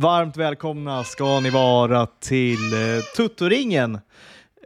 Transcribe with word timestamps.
Varmt 0.00 0.36
välkomna 0.36 1.04
ska 1.04 1.40
ni 1.40 1.50
vara 1.50 2.06
till 2.06 2.72
eh, 2.72 3.02
Tuttoringen. 3.16 3.98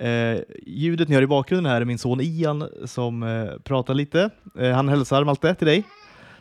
Eh, 0.01 0.39
ljudet 0.67 1.09
ni 1.09 1.15
hör 1.15 1.23
i 1.23 1.27
bakgrunden 1.27 1.73
här 1.73 1.81
är 1.81 1.85
min 1.85 1.99
son 1.99 2.21
Ian 2.21 2.69
som 2.85 3.23
eh, 3.23 3.59
pratar 3.65 3.95
lite. 3.95 4.31
Eh, 4.59 4.71
han 4.71 4.89
hälsar 4.89 5.25
Malte 5.25 5.55
till 5.55 5.67
dig. 5.67 5.83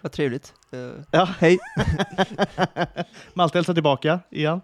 Vad 0.02 0.12
trevligt. 0.12 0.54
Eh, 0.72 0.80
Ja. 1.12 1.30
Hej. 1.40 1.60
Malte 3.34 3.58
hälsar 3.58 3.74
tillbaka 3.74 4.20
igen. 4.32 4.62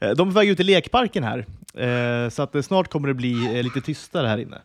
Eh, 0.00 0.10
de 0.10 0.28
är 0.28 0.32
på 0.32 0.38
väg 0.38 0.48
ut 0.48 0.60
i 0.60 0.64
lekparken 0.64 1.24
här, 1.24 1.38
eh, 1.84 2.28
så 2.30 2.42
att 2.42 2.64
snart 2.64 2.88
kommer 2.88 3.08
det 3.08 3.14
bli 3.14 3.62
lite 3.62 3.80
tystare 3.80 4.26
här 4.26 4.38
inne. 4.38 4.58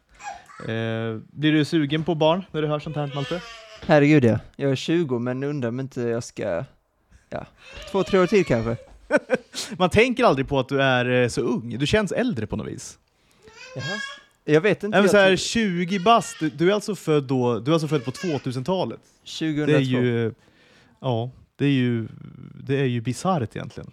Blir 1.32 1.52
du 1.52 1.66
sugen 1.66 2.04
på 2.04 2.16
barn 2.16 2.46
när 2.52 2.62
du 2.62 2.68
hör 2.68 2.80
sånt 2.80 2.96
här 2.96 3.12
Malte? 3.16 3.42
Herregud 3.86 4.24
ja. 4.24 4.40
Jag 4.56 4.72
är 4.72 4.76
20 4.76 5.20
men 5.20 5.44
undrar 5.44 5.70
om 5.70 5.80
inte 5.80 6.02
jag 6.02 6.24
ska, 6.24 6.66
ja, 7.30 7.46
två, 7.92 8.04
tre 8.04 8.20
år 8.20 8.28
till 8.28 8.46
kanske. 8.46 8.78
Man 9.78 9.90
tänker 9.90 10.24
aldrig 10.24 10.48
på 10.48 10.60
att 10.60 10.70
du 10.70 10.82
är 10.82 11.22
eh, 11.24 11.28
så 11.28 11.42
ung, 11.42 11.78
du 11.80 11.88
känns 11.88 12.12
äldre 12.12 12.48
på 12.48 12.56
något 12.56 12.68
vis. 12.68 13.00
Jaha. 13.76 14.00
Jag 14.46 14.62
vet 14.62 14.84
inte. 14.84 14.88
Nej, 14.88 15.02
men 15.02 15.10
så 15.10 15.18
här, 15.18 15.30
jag 15.30 15.40
20 15.40 16.00
bast, 16.00 16.40
du, 16.40 16.50
du, 16.50 16.70
är 16.70 16.74
alltså 16.74 16.96
född 16.96 17.24
då, 17.24 17.60
du 17.60 17.72
är 17.72 17.74
alltså 17.74 17.88
född 17.88 18.06
på 18.06 18.12
2000-talet. 18.12 19.00
tror- 19.40 19.56
2002. 19.56 19.66
Det 19.66 19.76
är 19.76 19.80
ju, 19.80 20.34
ja, 21.02 21.32
det 21.56 21.66
är 21.66 21.70
ju, 21.70 22.08
det 22.64 22.76
är 22.80 22.86
ju 22.86 23.02
bisarrt 23.02 23.56
egentligen. 23.56 23.92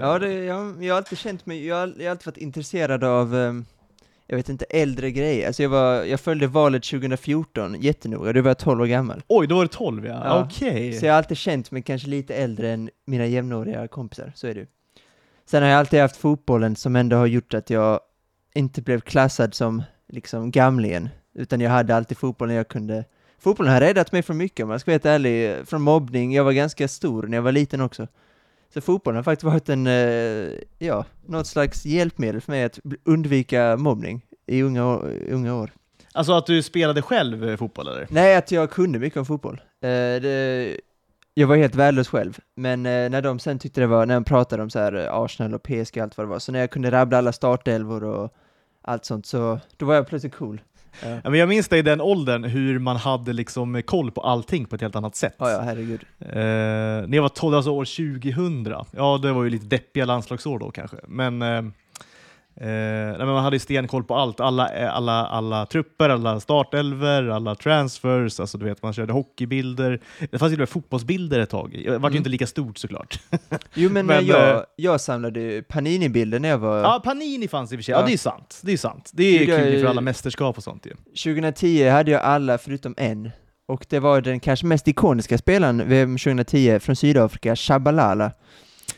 Ja, 0.00 0.18
det, 0.18 0.32
jag, 0.32 0.84
jag 0.84 0.94
har 0.94 0.96
alltid 0.98 1.18
känt 1.18 1.46
mig, 1.46 1.66
jag 1.66 1.76
har, 1.76 1.94
jag 1.98 2.04
har 2.04 2.10
alltid 2.10 2.26
varit 2.26 2.36
intresserad 2.36 3.04
av, 3.04 3.36
ehm, 3.36 3.64
jag 4.26 4.36
vet 4.36 4.48
inte, 4.48 4.64
äldre 4.64 5.10
grejer. 5.10 5.46
Alltså 5.46 5.62
jag, 5.62 5.70
var, 5.70 6.04
jag 6.04 6.20
följde 6.20 6.46
valet 6.46 6.82
2014 6.82 7.76
jättenoga, 7.80 8.32
då 8.32 8.42
var 8.42 8.50
jag 8.50 8.58
12 8.58 8.80
år 8.80 8.86
gammal. 8.86 9.22
Oj, 9.28 9.46
då 9.46 9.54
var 9.54 9.62
det 9.62 9.68
12 9.68 10.06
ja. 10.06 10.22
Ja. 10.24 10.44
Okej. 10.44 10.92
Så 10.92 11.06
jag 11.06 11.12
har 11.12 11.18
alltid 11.18 11.36
känt 11.36 11.70
mig 11.70 11.82
kanske 11.82 12.08
lite 12.08 12.34
äldre 12.34 12.70
än 12.70 12.90
mina 13.06 13.26
jämnåriga 13.26 13.88
kompisar, 13.88 14.32
så 14.34 14.46
är 14.46 14.54
det 14.54 14.60
ju. 14.60 14.66
Sen 15.46 15.62
har 15.62 15.70
jag 15.70 15.78
alltid 15.78 16.00
haft 16.00 16.16
fotbollen 16.16 16.76
som 16.76 16.96
ändå 16.96 17.16
har 17.16 17.26
gjort 17.26 17.54
att 17.54 17.70
jag 17.70 18.00
inte 18.54 18.82
blev 18.82 19.00
klassad 19.00 19.54
som 19.54 19.82
liksom 20.08 20.50
gamlingen, 20.50 21.08
utan 21.34 21.60
jag 21.60 21.70
hade 21.70 21.96
alltid 21.96 22.18
fotbollen 22.18 22.56
jag 22.56 22.68
kunde. 22.68 23.04
Fotbollen 23.38 23.72
har 23.72 23.80
räddat 23.80 24.12
mig 24.12 24.22
från 24.22 24.36
mycket 24.36 24.64
om 24.64 24.70
jag 24.70 24.80
ska 24.80 24.90
vara 24.90 24.94
helt 24.94 25.06
ärlig, 25.06 25.68
från 25.68 25.82
mobbning, 25.82 26.34
jag 26.34 26.44
var 26.44 26.52
ganska 26.52 26.88
stor 26.88 27.26
när 27.26 27.36
jag 27.36 27.42
var 27.42 27.52
liten 27.52 27.80
också. 27.80 28.06
Så 28.74 28.80
fotbollen 28.80 29.16
har 29.16 29.22
faktiskt 29.22 29.44
varit 29.44 29.68
en, 29.68 29.86
eh, 29.86 30.58
ja, 30.78 31.04
något 31.26 31.46
slags 31.46 31.86
hjälpmedel 31.86 32.40
för 32.40 32.52
mig 32.52 32.64
att 32.64 32.78
undvika 33.04 33.76
mobbning 33.76 34.26
i 34.46 34.62
unga, 34.62 34.82
unga 35.28 35.54
år. 35.54 35.70
Alltså 36.12 36.32
att 36.32 36.46
du 36.46 36.62
spelade 36.62 37.02
själv 37.02 37.56
fotboll 37.56 37.88
eller? 37.88 38.06
Nej, 38.10 38.36
att 38.36 38.50
jag 38.50 38.70
kunde 38.70 38.98
mycket 38.98 39.16
om 39.16 39.26
fotboll. 39.26 39.60
Eh, 39.80 39.88
det, 40.22 40.76
jag 41.34 41.46
var 41.46 41.56
helt 41.56 41.74
värdelös 41.74 42.08
själv, 42.08 42.38
men 42.54 42.86
eh, 42.86 43.10
när 43.10 43.22
de 43.22 43.38
sen 43.38 43.58
tyckte 43.58 43.80
det 43.80 43.86
var, 43.86 44.06
när 44.06 44.14
de 44.14 44.24
pratade 44.24 44.62
om 44.62 44.70
så 44.70 44.78
här 44.78 45.24
Arsenal 45.24 45.54
och 45.54 45.62
PSG 45.62 45.96
och 45.96 46.02
allt 46.02 46.16
vad 46.16 46.26
det 46.26 46.30
var, 46.30 46.38
så 46.38 46.52
när 46.52 46.60
jag 46.60 46.70
kunde 46.70 46.90
rabbla 46.90 47.18
alla 47.18 47.32
startelvor 47.32 48.04
och 48.04 48.34
allt 48.82 49.04
sånt, 49.04 49.26
så 49.26 49.60
då 49.76 49.86
var 49.86 49.94
jag 49.94 50.06
plötsligt 50.06 50.34
cool. 50.34 50.60
Ja, 51.00 51.30
men 51.30 51.34
jag 51.34 51.48
minns 51.48 51.68
det 51.68 51.78
i 51.78 51.82
den 51.82 52.00
åldern, 52.00 52.44
hur 52.44 52.78
man 52.78 52.96
hade 52.96 53.32
liksom 53.32 53.82
koll 53.82 54.10
på 54.10 54.20
allting 54.20 54.64
på 54.66 54.74
ett 54.74 54.82
helt 54.82 54.96
annat 54.96 55.16
sätt. 55.16 55.34
ja, 55.38 55.50
ja 55.50 55.60
herregud. 55.60 56.00
Eh, 56.18 56.34
när 56.34 57.14
jag 57.14 57.22
var 57.22 57.28
12, 57.28 57.56
alltså 57.56 57.70
år 57.70 57.84
2000, 57.84 58.74
ja 58.90 59.18
det 59.22 59.32
var 59.32 59.44
ju 59.44 59.50
lite 59.50 59.66
deppiga 59.66 60.04
landslagsår 60.04 60.58
då 60.58 60.70
kanske, 60.70 60.96
men 61.08 61.42
eh, 61.42 61.62
Eh, 62.56 62.66
nej, 62.66 63.18
men 63.18 63.26
man 63.26 63.44
hade 63.44 63.56
ju 63.56 63.60
stenkoll 63.60 64.04
på 64.04 64.14
allt, 64.14 64.40
alla, 64.40 64.68
eh, 64.68 64.96
alla, 64.96 65.26
alla 65.26 65.66
trupper, 65.66 66.08
alla 66.08 66.40
startelver, 66.40 67.28
alla 67.28 67.54
transfers, 67.54 68.40
alltså 68.40 68.58
du 68.58 68.64
vet 68.64 68.82
man 68.82 68.92
körde 68.92 69.12
hockeybilder. 69.12 70.00
Det 70.30 70.38
fanns 70.38 70.52
ju 70.52 70.66
fotbollsbilder 70.66 71.40
ett 71.40 71.50
tag. 71.50 71.70
Det 71.72 71.90
var 71.90 71.94
ju 71.94 71.96
Mm. 72.06 72.16
inte 72.16 72.30
lika 72.30 72.46
stort 72.46 72.78
såklart. 72.78 73.20
Jo 73.74 73.90
men, 73.90 74.06
Men, 74.06 74.16
men 74.16 74.26
jag, 74.26 74.50
eh, 74.56 74.62
jag 74.76 75.00
samlade 75.00 75.40
ju 75.40 75.62
Panini-bilder 75.62 76.38
när 76.38 76.48
jag 76.48 76.58
var, 76.58 76.78
Ja, 76.78 77.00
Panini 77.04 77.48
fanns 77.48 77.72
i 77.72 77.74
och 77.74 77.78
för 77.78 77.82
sig. 77.84 77.92
Ja, 77.92 78.00
Ja. 78.00 78.06
det 78.06 78.12
är 78.12 78.18
sant. 78.18 78.60
Det 78.62 78.72
är 78.72 78.76
sant. 78.76 79.10
Det 79.14 79.24
är 79.24 79.42
är- 79.58 79.70
kul 79.70 79.80
för 79.80 79.88
alla 79.88 80.00
mästerskap 80.00 80.56
och 80.56 80.62
sånt 80.64 80.86
ju. 80.86 80.92
2010 81.24 81.88
hade 81.88 82.10
jag 82.10 82.22
alla 82.22 82.58
förutom 82.58 82.94
en, 82.96 83.30
och 83.68 83.86
det 83.88 83.98
var 83.98 84.20
den 84.20 84.40
kanske 84.40 84.66
mest 84.66 84.88
ikoniska 84.88 85.38
spelaren 85.38 85.88
VM 85.88 86.18
2010 86.18 86.78
från 86.80 86.96
Sydafrika, 86.96 87.56
Shabalala. 87.56 88.32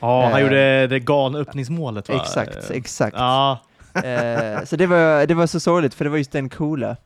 Ja, 0.00 0.22
han 0.24 0.32
Eh, 0.32 0.40
gjorde 0.40 0.86
det 0.86 1.00
galna 1.00 1.38
öppningsmålet 1.38 2.08
va? 2.08 2.14
Exakt, 2.14 2.70
Eh, 2.70 2.76
exakt. 2.76 3.16
Ja, 3.16 3.58
Eh, 3.94 4.64
så 4.64 4.76
det 4.76 4.86
var, 4.86 5.26
det 5.26 5.34
var 5.34 5.46
så 5.46 5.60
sorgligt, 5.60 5.94
för 5.94 6.04
det 6.04 6.10
var 6.10 6.18
just 6.18 6.32
den 6.32 6.48
coola 6.48 6.96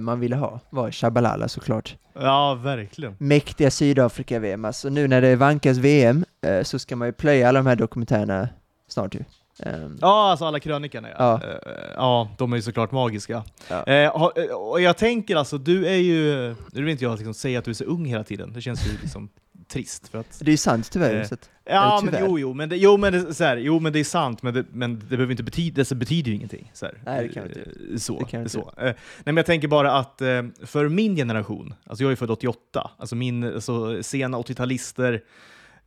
man 0.00 0.20
ville 0.20 0.36
ha, 0.36 0.60
var 0.70 0.90
Shabalala 0.90 1.48
såklart. 1.48 1.96
ja, 2.14 2.54
verkligen. 2.54 3.16
Mäktiga 3.18 3.70
Sydafrika-VM, 3.70 4.64
alltså 4.64 4.88
nu 4.88 5.08
när 5.08 5.20
det 5.20 5.36
vankas 5.36 5.76
VM 5.78 6.24
så 6.62 6.78
ska 6.78 6.96
man 6.96 7.08
ju 7.08 7.12
plöja 7.12 7.48
alla 7.48 7.58
de 7.58 7.66
här 7.66 7.76
dokumentärerna 7.76 8.48
snart 8.88 9.14
ju. 9.14 9.20
Ehm, 9.62 9.98
Ja, 10.00 10.30
alltså 10.30 10.44
alla 10.44 10.60
krönikorna 10.60 11.08
ja. 11.18 11.40
Ja. 11.44 11.58
Ja, 11.96 12.28
de 12.38 12.52
är 12.52 12.56
ju 12.56 12.62
såklart 12.62 12.92
magiska. 12.92 13.42
Ja. 13.86 14.10
Och 14.56 14.80
jag 14.80 14.96
tänker 14.96 15.36
alltså, 15.36 15.58
du 15.58 15.86
är 15.86 15.96
ju, 15.96 16.48
nu 16.72 16.82
vill 16.82 16.88
inte 16.88 17.04
jag 17.04 17.12
liksom 17.18 17.34
säga 17.34 17.58
att 17.58 17.64
du 17.64 17.70
är 17.70 17.74
så 17.74 17.84
ung 17.84 18.04
hela 18.04 18.24
tiden, 18.24 18.52
det 18.52 18.60
känns 18.60 18.86
ju 18.86 18.90
liksom 19.02 19.28
trist 19.72 20.08
för 20.08 20.18
att 20.18 20.38
Det 20.40 20.48
är 20.48 20.50
ju 20.50 20.56
sant 20.56 20.90
tyvärr, 20.90 21.14
Eh, 21.14 21.28
Ja, 21.64 21.92
Eller 21.98 22.04
men 22.04 22.14
tyvärr. 22.14 22.28
jo, 22.28 22.38
jo, 22.38 22.54
men 22.54 22.68
det, 22.68 22.76
jo, 22.76 22.96
men 22.96 23.12
det, 23.12 23.34
så 23.34 23.44
här, 23.44 23.56
jo, 23.56 23.80
men 23.80 23.92
det 23.92 24.00
är 24.00 24.04
sant, 24.04 24.42
men 24.42 24.54
det, 24.54 24.64
men 24.72 24.98
det 24.98 25.04
behöver 25.06 25.30
inte 25.30 25.42
betyda, 25.42 25.84
det 25.88 25.94
betyder 25.94 26.30
ju 26.30 26.36
ingenting. 26.36 26.70
Så 26.74 26.86
här. 26.86 26.94
Nej, 27.06 27.28
det 27.28 27.34
kan 27.34 27.48
det 27.48 27.60
Eh, 27.92 27.96
Så, 27.96 28.18
Det 28.18 28.24
kan 28.24 28.48
så. 28.48 28.60
Eh, 28.60 28.84
Nej, 28.84 28.94
men 29.24 29.36
jag 29.36 29.46
tänker 29.46 29.68
bara 29.68 29.92
att 29.92 30.20
eh, 30.22 30.42
för 30.64 30.88
min 30.88 31.16
generation, 31.16 31.74
alltså 31.86 32.04
jag 32.04 32.12
är 32.12 32.16
född 32.16 32.30
88, 32.30 32.90
alltså 32.98 33.16
min 33.16 33.44
alltså, 33.44 34.02
sena 34.02 34.38
80-talister, 34.38 35.20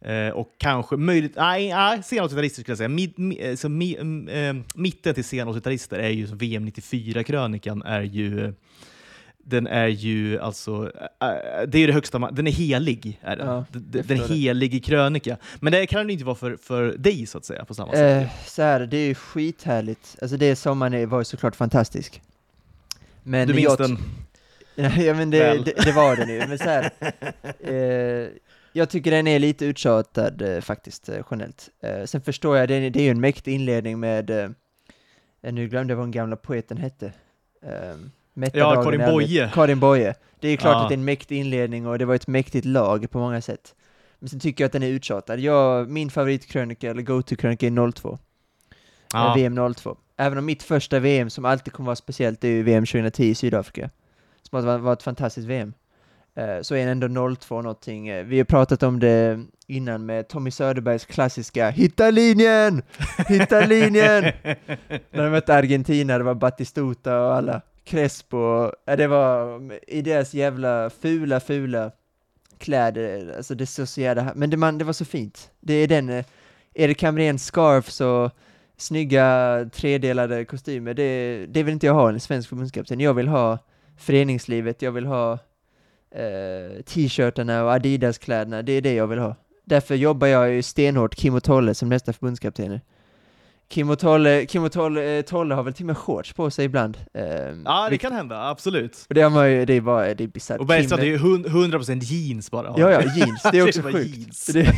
eh, 0.02 0.30
och 0.30 0.50
kanske 0.58 0.98
möjligt, 0.98 1.34
nej, 1.36 1.70
nej 1.70 2.04
sena 2.04 2.28
80-talister 2.28 2.62
skulle 2.62 2.72
jag 2.72 2.78
säga, 2.78 2.90
Mid, 2.90 3.20
mi, 3.20 3.40
eh, 3.40 3.56
så 3.56 3.70
mi, 3.70 3.98
mitten 4.76 5.14
till 5.14 5.24
sena 5.26 5.52
80-talister 5.52 5.98
är 5.98 6.10
ju 6.10 6.26
VM 6.26 6.68
94-krönikan 6.68 7.84
är 7.86 8.02
ju 8.02 8.54
den 9.48 9.68
är 9.68 9.88
ju 9.88 10.40
alltså, 10.40 10.92
äh, 11.22 11.68
det 11.68 11.80
är 11.80 11.88
det 11.88 11.94
högsta, 11.94 12.20
den 12.32 12.48
är 12.48 12.52
helig. 12.52 13.20
Är 13.22 13.36
den. 13.36 13.48
Ja, 13.48 13.66
den 14.04 14.20
helige 14.20 14.80
krönika. 14.80 15.38
Men 15.60 15.74
det 15.74 15.88
kan 15.88 16.08
det 16.08 16.14
inte 16.14 16.26
vara 16.26 16.36
för, 16.36 16.58
för 16.58 16.98
dig 16.98 17.26
så 17.26 17.38
att 17.38 17.46
säga, 17.46 17.66
på 17.66 17.74
samma 17.74 17.92
sätt. 17.92 18.24
eh, 18.24 18.46
så 18.46 18.62
här, 18.62 18.80
det 18.80 18.98
är 18.98 19.08
ju 19.08 19.16
skithärligt. 19.16 20.16
Alltså 20.22 20.38
det 20.38 20.56
sommaren 20.56 21.10
var 21.10 21.20
ju 21.20 21.26
såklart 21.26 21.56
fantastisk. 21.56 22.22
Men 23.24 23.48
du 23.48 23.54
minns 23.54 23.66
jag, 23.66 23.78
den? 23.78 23.98
ja 25.06 25.14
men 25.14 25.30
det, 25.30 25.66
det, 25.66 25.74
det 25.86 25.92
var 25.92 26.16
den 26.16 26.30
ju, 26.30 26.48
men 26.48 26.58
så 26.58 26.64
här, 26.64 26.92
eh, 27.60 28.30
jag 28.74 28.90
tycker 28.90 29.12
den 29.12 29.28
är 29.28 29.40
lite 29.40 29.66
uttjatad 29.66 30.42
eh, 30.42 30.62
faktiskt, 30.62 31.10
eh, 31.10 31.26
generellt. 31.32 31.70
Eh, 31.82 32.06
sen 32.06 32.22
förstår 32.22 32.58
jag, 32.58 32.68
det, 32.68 32.90
det 32.90 33.00
är 33.00 33.04
ju 33.04 33.12
en 33.12 33.22
mäktig 33.22 33.54
inledning 33.54 34.00
med, 34.00 34.30
eh, 34.30 34.50
nu 35.42 35.68
glömde 35.68 35.92
jag 35.92 35.98
vad 35.98 36.06
den 36.06 36.12
gamla 36.12 36.36
poeten 36.36 36.78
hette. 36.78 37.12
Ja, 38.54 38.84
Karin 38.84 39.00
Boye. 39.00 39.50
Karin 39.54 39.80
Boye. 39.80 40.14
Det 40.40 40.48
är 40.48 40.58
klart 40.58 40.74
Ja. 40.74 40.84
att 40.84 40.90
det 40.90 40.94
är 40.94 40.98
en 40.98 41.06
mäktig 41.06 41.38
inledning 41.40 41.88
och 41.88 42.00
det 42.00 42.06
var 42.06 42.16
ett 42.16 42.28
mäktigt 42.28 42.66
lag 42.66 43.12
på 43.12 43.20
många 43.20 43.42
sätt. 43.42 43.76
Men 44.20 44.30
sen 44.30 44.40
tycker 44.40 44.64
jag 44.64 44.66
att 44.68 44.74
den 44.74 44.84
är 44.84 44.88
uttjatad. 44.88 45.40
Jag, 45.40 45.90
min 45.90 46.10
favoritkrönika, 46.10 46.90
eller 46.92 47.02
go-to-krönika 47.02 47.68
är 47.68 47.92
02. 47.92 48.18
Ja. 49.14 49.28
Eh, 49.30 49.36
VM 49.36 49.74
02. 49.74 49.98
Även 50.18 50.38
om 50.38 50.46
mitt 50.46 50.64
första 50.64 51.00
VM, 51.00 51.30
som 51.30 51.46
alltid 51.46 51.74
kommer 51.74 51.86
vara 51.88 51.96
speciellt, 51.96 52.42
det 52.42 52.48
är 52.48 52.52
ju 52.52 52.64
VM 52.64 52.86
2010 52.86 53.24
i 53.24 53.36
Sydafrika. 53.36 53.90
Som 54.50 54.66
har 54.68 54.78
varit 54.78 55.00
ett 55.00 55.04
fantastiskt 55.04 55.48
VM. 55.48 55.74
Eh, 56.36 56.62
Så 56.62 56.76
är 56.76 56.88
ändå 56.88 57.36
02 57.36 57.62
någonting. 57.62 58.08
eh, 58.08 58.24
Vi 58.26 58.38
har 58.38 58.46
pratat 58.46 58.84
om 58.84 59.00
det 59.00 59.40
innan 59.68 60.06
med 60.06 60.28
Tommy 60.28 60.52
Söderbergs 60.52 61.06
klassiska 61.06 61.70
”Hitta 61.70 62.12
linjen! 62.12 62.82
Hitta 63.28 63.66
linjen!” 63.66 64.24
När 65.12 65.24
de 65.24 65.30
mötte 65.30 65.56
Argentina, 65.56 66.18
det 66.18 66.24
var 66.24 66.34
Batistuta 66.36 67.22
och 67.22 67.34
alla. 67.36 67.62
Crespo, 67.86 68.72
det 68.86 69.08
var 69.08 69.62
i 69.88 70.02
deras 70.02 70.34
jävla 70.34 70.90
fula, 70.90 71.40
fula 71.40 71.92
kläder, 72.58 73.34
alltså 73.38 73.56
det 73.56 73.66
såg 73.66 73.88
så 73.88 74.02
jävla, 74.02 74.32
men 74.36 74.50
det, 74.50 74.58
man, 74.58 74.78
det 74.78 74.86
var 74.86 74.94
så 74.94 75.06
fint. 75.06 75.52
Det 75.60 75.74
är 75.74 75.88
den, 75.88 76.10
eh, 76.10 76.26
Erik 76.74 77.04
Hamréns 77.04 77.46
scarfs 77.46 78.02
och 78.02 78.32
snygga 78.78 79.70
tredelade 79.74 80.46
kostymer, 80.46 80.94
det, 80.94 81.46
det 81.46 81.64
vill 81.64 81.74
inte 81.74 81.86
jag 81.86 81.94
ha 81.94 82.10
en 82.10 82.20
svensk 82.20 82.50
förbundskapten. 82.50 83.00
Jag 83.00 83.14
vill 83.14 83.28
ha 83.28 83.58
föreningslivet, 83.98 84.82
jag 84.82 84.92
vill 84.92 85.06
ha 85.06 85.34
eh, 86.12 86.84
t-shirtarna 86.86 87.64
och 87.64 87.72
Adidas-kläderna, 87.72 88.62
det 88.62 88.72
är 88.72 88.82
det 88.82 88.94
jag 88.94 89.08
vill 89.08 89.20
ha. 89.20 89.36
Därför 89.64 89.96
jobbar 89.96 90.28
jag 90.28 90.52
ju 90.52 90.62
stenhårt 90.62 91.16
Kim 91.16 91.36
och 91.36 91.44
Tolle 91.44 91.74
som 91.74 91.90
nästa 91.90 92.14
förbundskaptener. 92.14 92.82
Kim 93.68 93.90
och 93.90 94.00
Tolle, 94.00 94.46
Kim 94.46 94.64
och 94.64 94.72
Tolle, 94.72 95.18
eh, 95.18 95.22
Tolle 95.22 95.56
har 95.56 95.64
väl 95.64 95.74
till 95.74 95.84
och 95.84 95.88
med 95.88 95.98
shorts 95.98 96.34
på 96.34 96.50
sig 96.52 96.66
ibland. 96.66 96.98
Eh, 97.14 97.24
Ja, 97.24 97.84
det 97.84 97.90
vilket- 97.90 98.02
kan 98.10 98.18
hända, 98.18 98.50
absolut. 98.50 99.06
och 99.10 99.16
det 99.16 99.22
har 99.22 99.30
man 99.30 99.52
ju, 99.52 99.66
det 99.66 99.74
är 99.74 99.82
bara, 99.82 100.14
det 100.14 100.24
är 100.24 100.28
bisarrt. 100.28 100.60
Och 100.60 100.66
Bergstrand 100.66 101.02
Kim- 101.04 101.06
är 101.06 101.10
ju 101.12 101.18
hund- 101.18 101.46
100% 101.48 102.04
jeans 102.04 102.52
bara. 102.52 102.74
Ja, 102.78 102.92
ja, 102.92 103.02
jeans, 103.02 103.44
det 103.52 103.58
är 103.60 103.64
också 103.68 103.82
bara 103.82 103.94
sjukt. 103.94 104.18
jeans. 104.18 104.46
Det, 104.46 104.72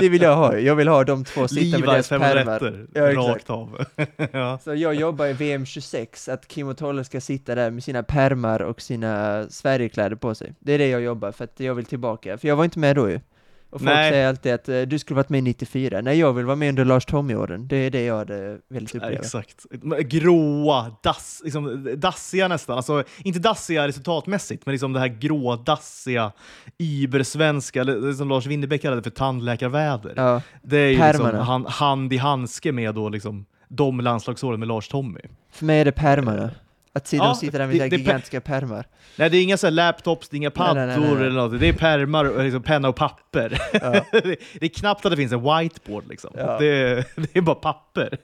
det 0.00 0.08
vill 0.08 0.22
jag 0.22 0.36
ha, 0.36 0.58
jag 0.58 0.74
vill 0.76 0.88
ha 0.88 1.04
de 1.04 1.24
två 1.24 1.48
sitta 1.48 1.78
med 1.78 1.88
Levi's 1.88 1.92
deras 1.92 2.08
pärmar. 2.08 2.86
Ja, 2.94 3.12
rakt 3.14 3.50
av. 3.50 3.84
ja. 4.32 4.58
Så 4.64 4.74
jag 4.74 4.94
jobbar 4.94 5.26
i 5.26 5.32
VM 5.32 5.66
26, 5.66 6.28
att 6.28 6.48
Kim 6.48 6.68
och 6.68 6.76
Tolle 6.78 7.04
ska 7.04 7.20
sitta 7.20 7.54
där 7.54 7.70
med 7.70 7.82
sina 7.84 8.02
pärmar 8.02 8.62
och 8.62 8.80
sina 8.80 9.44
Sverigekläder 9.50 10.16
på 10.16 10.34
sig. 10.34 10.52
Det 10.58 10.72
är 10.72 10.78
det 10.78 10.88
jag 10.88 11.00
jobbar 11.02 11.32
för 11.32 11.44
att 11.44 11.60
jag 11.60 11.74
vill 11.74 11.84
tillbaka, 11.86 12.38
för 12.38 12.48
jag 12.48 12.56
var 12.56 12.64
inte 12.64 12.78
med 12.78 12.96
då 12.96 13.10
ju. 13.10 13.20
Och 13.70 13.80
folk 13.80 13.90
Nej. 13.92 14.10
säger 14.10 14.28
alltid 14.28 14.54
att 14.54 14.68
eh, 14.68 14.80
du 14.82 14.98
skulle 14.98 15.16
varit 15.16 15.28
med 15.28 15.42
94. 15.44 16.00
Nej, 16.00 16.18
jag 16.18 16.32
vill 16.32 16.44
vara 16.44 16.56
med 16.56 16.68
under 16.68 16.84
Lars 16.84 17.04
Tommy-åren. 17.06 17.68
Det 17.68 17.76
är 17.76 17.90
det 17.90 18.04
jag 18.04 18.16
hade 18.16 18.58
velat 18.68 18.94
Ja, 18.94 18.98
uppleva. 18.98 19.10
exakt. 19.22 19.66
Gråa, 20.00 20.96
dass, 21.02 21.40
liksom, 21.44 21.88
dassiga 21.96 22.48
nästan. 22.48 22.76
Alltså, 22.76 23.04
inte 23.24 23.38
dassiga 23.38 23.88
resultatmässigt, 23.88 24.66
men 24.66 24.72
liksom 24.72 24.92
det 24.92 25.00
här 25.00 25.08
grå, 25.08 25.56
dassiga, 25.56 26.32
ibersvenska, 26.78 27.84
det 27.84 28.14
som 28.14 28.28
Lars 28.28 28.46
Winnerbäck 28.46 28.82
kallade 28.82 29.02
för 29.02 29.10
tandläkarväder. 29.10 30.12
Ja, 30.16 30.42
Det 30.62 30.78
är 30.78 30.88
ju 30.90 31.18
liksom 31.38 31.66
hand 31.68 32.12
i 32.12 32.16
handske 32.16 32.72
med 32.72 32.94
då 32.94 33.08
liksom 33.08 33.46
de 33.68 34.00
landslagsåren 34.00 34.58
med 34.60 34.68
Lars 34.68 34.88
Tommy. 34.88 35.20
för 35.52 35.64
mig 35.64 35.80
är 35.80 35.84
det 35.84 35.92
pärmarna. 35.92 36.50
Att 36.92 37.06
se 37.06 37.16
Ja, 37.16 37.24
de 37.24 37.34
sitter 37.34 37.58
där 37.58 37.66
med 37.66 37.74
det- 37.76 37.78
det 37.78 37.86
är 37.86 37.90
per- 37.90 37.96
gigantiska 37.96 38.40
pärmar. 38.40 38.84
Nej, 39.16 39.30
det 39.30 39.36
är 39.36 39.42
inga 39.42 39.56
så 39.56 39.66
här 39.66 39.70
laptops, 39.72 40.28
det 40.28 40.34
är 40.34 40.38
inga 40.38 40.50
paddor 40.50 41.22
eller 41.22 41.30
något. 41.30 41.60
Det 41.60 41.68
är 41.68 41.72
pärmar, 41.72 42.24
och 42.24 42.44
liksom 42.44 42.62
penna 42.62 42.88
och 42.88 42.96
papper. 42.96 43.60
Ja. 43.72 43.78
det, 44.12 44.20
det 44.60 44.66
är 44.66 44.68
knappt 44.68 45.04
att 45.06 45.12
det 45.12 45.16
finns 45.16 45.32
en 45.32 45.40
whiteboard 45.42 46.08
liksom. 46.08 46.30
Ja. 46.36 46.58
Det, 46.58 46.94
det 47.16 47.36
är 47.36 47.40
bara 47.40 47.54
papper. 47.54 48.18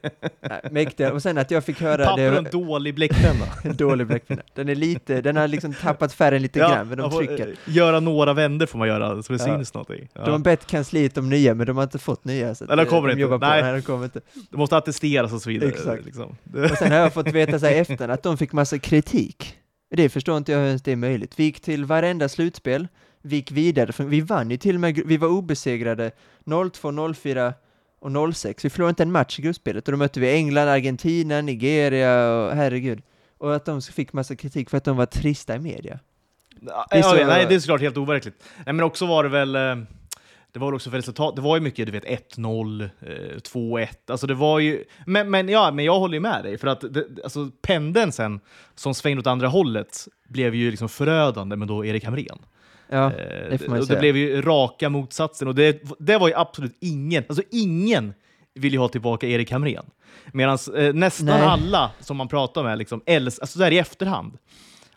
Nej, 0.48 0.60
Mäktiga. 0.70 1.12
Och 1.12 1.22
sen 1.22 1.38
att 1.38 1.50
jag 1.50 1.64
fick 1.64 1.80
höra 1.80 2.04
papper 2.06 2.32
och 2.32 2.38
en 2.38 2.44
dålig 2.52 2.94
bläckpenna. 2.94 3.44
en 3.64 3.76
dålig 3.76 4.06
bläckpenna. 4.06 4.42
Den 4.54 4.68
är 4.68 4.74
lite, 4.74 5.20
den 5.20 5.36
har 5.36 5.48
liksom 5.48 5.74
tappat 5.74 6.12
färgen 6.12 6.42
lite 6.42 6.58
grann, 6.58 6.88
men 6.88 6.98
de 6.98 7.10
trycker. 7.10 7.54
Göra 7.66 8.00
några 8.00 8.32
vänder 8.32 8.66
får 8.66 8.78
man 8.78 8.88
göra 8.88 9.22
så 9.22 9.32
det 9.32 9.38
Ja. 9.38 9.44
syns 9.56 9.74
någonting. 9.74 10.08
Ja. 10.12 10.24
De 10.24 10.30
har 10.30 10.38
bett 10.38 10.66
kansliet 10.66 11.18
om 11.18 11.30
nya, 11.30 11.54
men 11.54 11.66
de 11.66 11.76
har 11.76 11.84
inte 11.84 11.98
fått 11.98 12.24
nya. 12.24 12.54
Så 12.54 12.64
Nej, 12.64 12.76
de 12.76 12.82
eh, 12.82 12.88
kommer 12.88 13.08
de 13.08 13.22
inte. 13.22 13.38
Nej. 13.38 13.62
Nej, 13.62 13.72
de 13.72 13.82
kommer 13.82 14.04
inte. 14.04 14.20
Det 14.50 14.56
måste 14.56 14.76
attesteras 14.76 15.32
och 15.32 15.42
så 15.42 15.48
vidare. 15.50 15.70
Exakt. 15.70 16.04
Liksom. 16.04 16.36
Och 16.70 16.78
sen 16.78 16.92
har 16.92 16.98
jag 16.98 17.14
fått 17.14 17.28
veta 17.28 17.58
sig 17.58 17.78
efter 17.78 18.08
att 18.08 18.22
de 18.22 18.38
fick 18.38 18.52
massa 18.54 18.78
kritik. 18.78 19.58
Det 19.90 20.08
förstår 20.08 20.36
inte 20.36 20.52
jag 20.52 20.58
hur 20.58 20.66
ens 20.66 20.82
det 20.82 20.92
är 20.92 20.96
möjligt. 20.96 21.32
Vi 21.38 21.44
gick 21.44 21.60
till 21.60 21.84
varenda 21.84 22.28
slutspel, 22.28 22.88
vi 23.22 23.36
gick 23.36 23.50
vidare, 23.50 23.92
för 23.92 24.04
vi 24.04 24.20
vann 24.20 24.50
ju 24.50 24.56
till 24.56 24.74
och 24.74 24.80
med, 24.80 25.02
vi 25.06 25.16
var 25.16 25.28
obesegrade 25.28 26.10
02, 26.72 27.12
04 27.14 27.54
och 28.00 28.34
06. 28.34 28.64
Vi 28.64 28.70
förlorade 28.70 28.90
inte 28.90 29.02
en 29.02 29.12
match 29.12 29.38
i 29.38 29.42
gruppspelet 29.42 29.88
och 29.88 29.92
då 29.92 29.98
mötte 29.98 30.20
vi 30.20 30.32
England, 30.34 30.68
Argentina, 30.68 31.40
Nigeria 31.40 32.30
och 32.30 32.56
herregud. 32.56 33.02
Och 33.38 33.54
att 33.56 33.64
de 33.64 33.82
fick 33.82 34.12
massa 34.12 34.36
kritik 34.36 34.70
för 34.70 34.76
att 34.78 34.84
de 34.84 34.96
var 34.96 35.06
trista 35.06 35.54
i 35.56 35.58
media. 35.58 35.98
Det 36.60 36.70
är 36.98 37.02
så- 37.02 37.16
ja, 37.16 37.26
nej, 37.26 37.46
det 37.48 37.54
är 37.54 37.58
såklart 37.60 37.80
helt 37.80 37.96
overkligt. 37.96 38.44
Nej, 38.66 38.72
men 38.74 38.82
också 38.84 39.06
var 39.06 39.22
det 39.22 39.28
väl... 39.28 39.56
eh, 40.54 40.58
Det 40.58 40.60
var 40.60 40.66
väl 40.66 40.74
också 40.74 40.90
för 40.90 40.96
resultat. 40.96 41.36
Det 41.36 41.42
var 41.42 41.56
ju 41.56 41.60
mycket, 41.62 41.86
du 41.86 41.92
vet, 41.92 42.04
1-0, 42.04 42.82
eh, 42.82 43.08
2-1. 43.40 43.88
Alltså 44.06 44.26
det 44.26 44.34
var 44.34 44.58
ju... 44.58 44.84
Men, 45.06 45.30
men, 45.30 45.48
ja, 45.48 45.70
men 45.70 45.84
jag 45.84 45.98
håller 45.98 46.14
ju 46.14 46.20
med 46.20 46.44
dig, 46.44 46.58
för 46.58 46.66
att 46.68 46.80
det, 46.94 47.06
alltså, 47.24 47.50
pendeln 47.62 48.12
sen, 48.12 48.40
som 48.74 48.94
svängde 48.94 49.20
åt 49.20 49.26
andra 49.26 49.48
hållet, 49.48 50.08
blev 50.28 50.54
ju 50.54 50.70
liksom 50.70 50.88
förödande 50.88 51.56
med 51.56 51.68
då 51.68 51.84
Erik 51.84 52.04
Hamrén. 52.04 52.38
Ja, 52.88 53.12
Eh, 53.12 53.50
det 53.50 53.58
får 53.58 53.68
man 53.68 53.76
ju 53.76 53.80
och 53.80 53.86
säga. 53.86 53.96
det 53.96 54.00
blev 54.00 54.16
ju 54.16 54.42
raka 54.42 54.88
motsatsen, 54.88 55.48
och 55.48 55.54
det, 55.54 55.82
det 55.98 56.18
var 56.18 56.28
ju 56.28 56.34
absolut 56.34 56.76
ingen, 56.80 57.24
alltså 57.28 57.42
ingen 57.50 58.14
vill 58.54 58.72
ju 58.72 58.78
ha 58.78 58.88
tillbaka 58.88 59.26
Erik 59.26 59.50
Hamrén. 59.52 59.84
Medan 60.32 60.58
eh, 60.76 60.92
nästan 60.94 61.26
Nej. 61.26 61.40
alla 61.42 61.90
som 62.00 62.16
man 62.16 62.28
pratar 62.28 62.62
med, 62.64 62.78
liksom, 62.78 63.00
äls- 63.00 63.38
alltså 63.40 63.58
där 63.58 63.70
i 63.70 63.78
efterhand, 63.78 64.38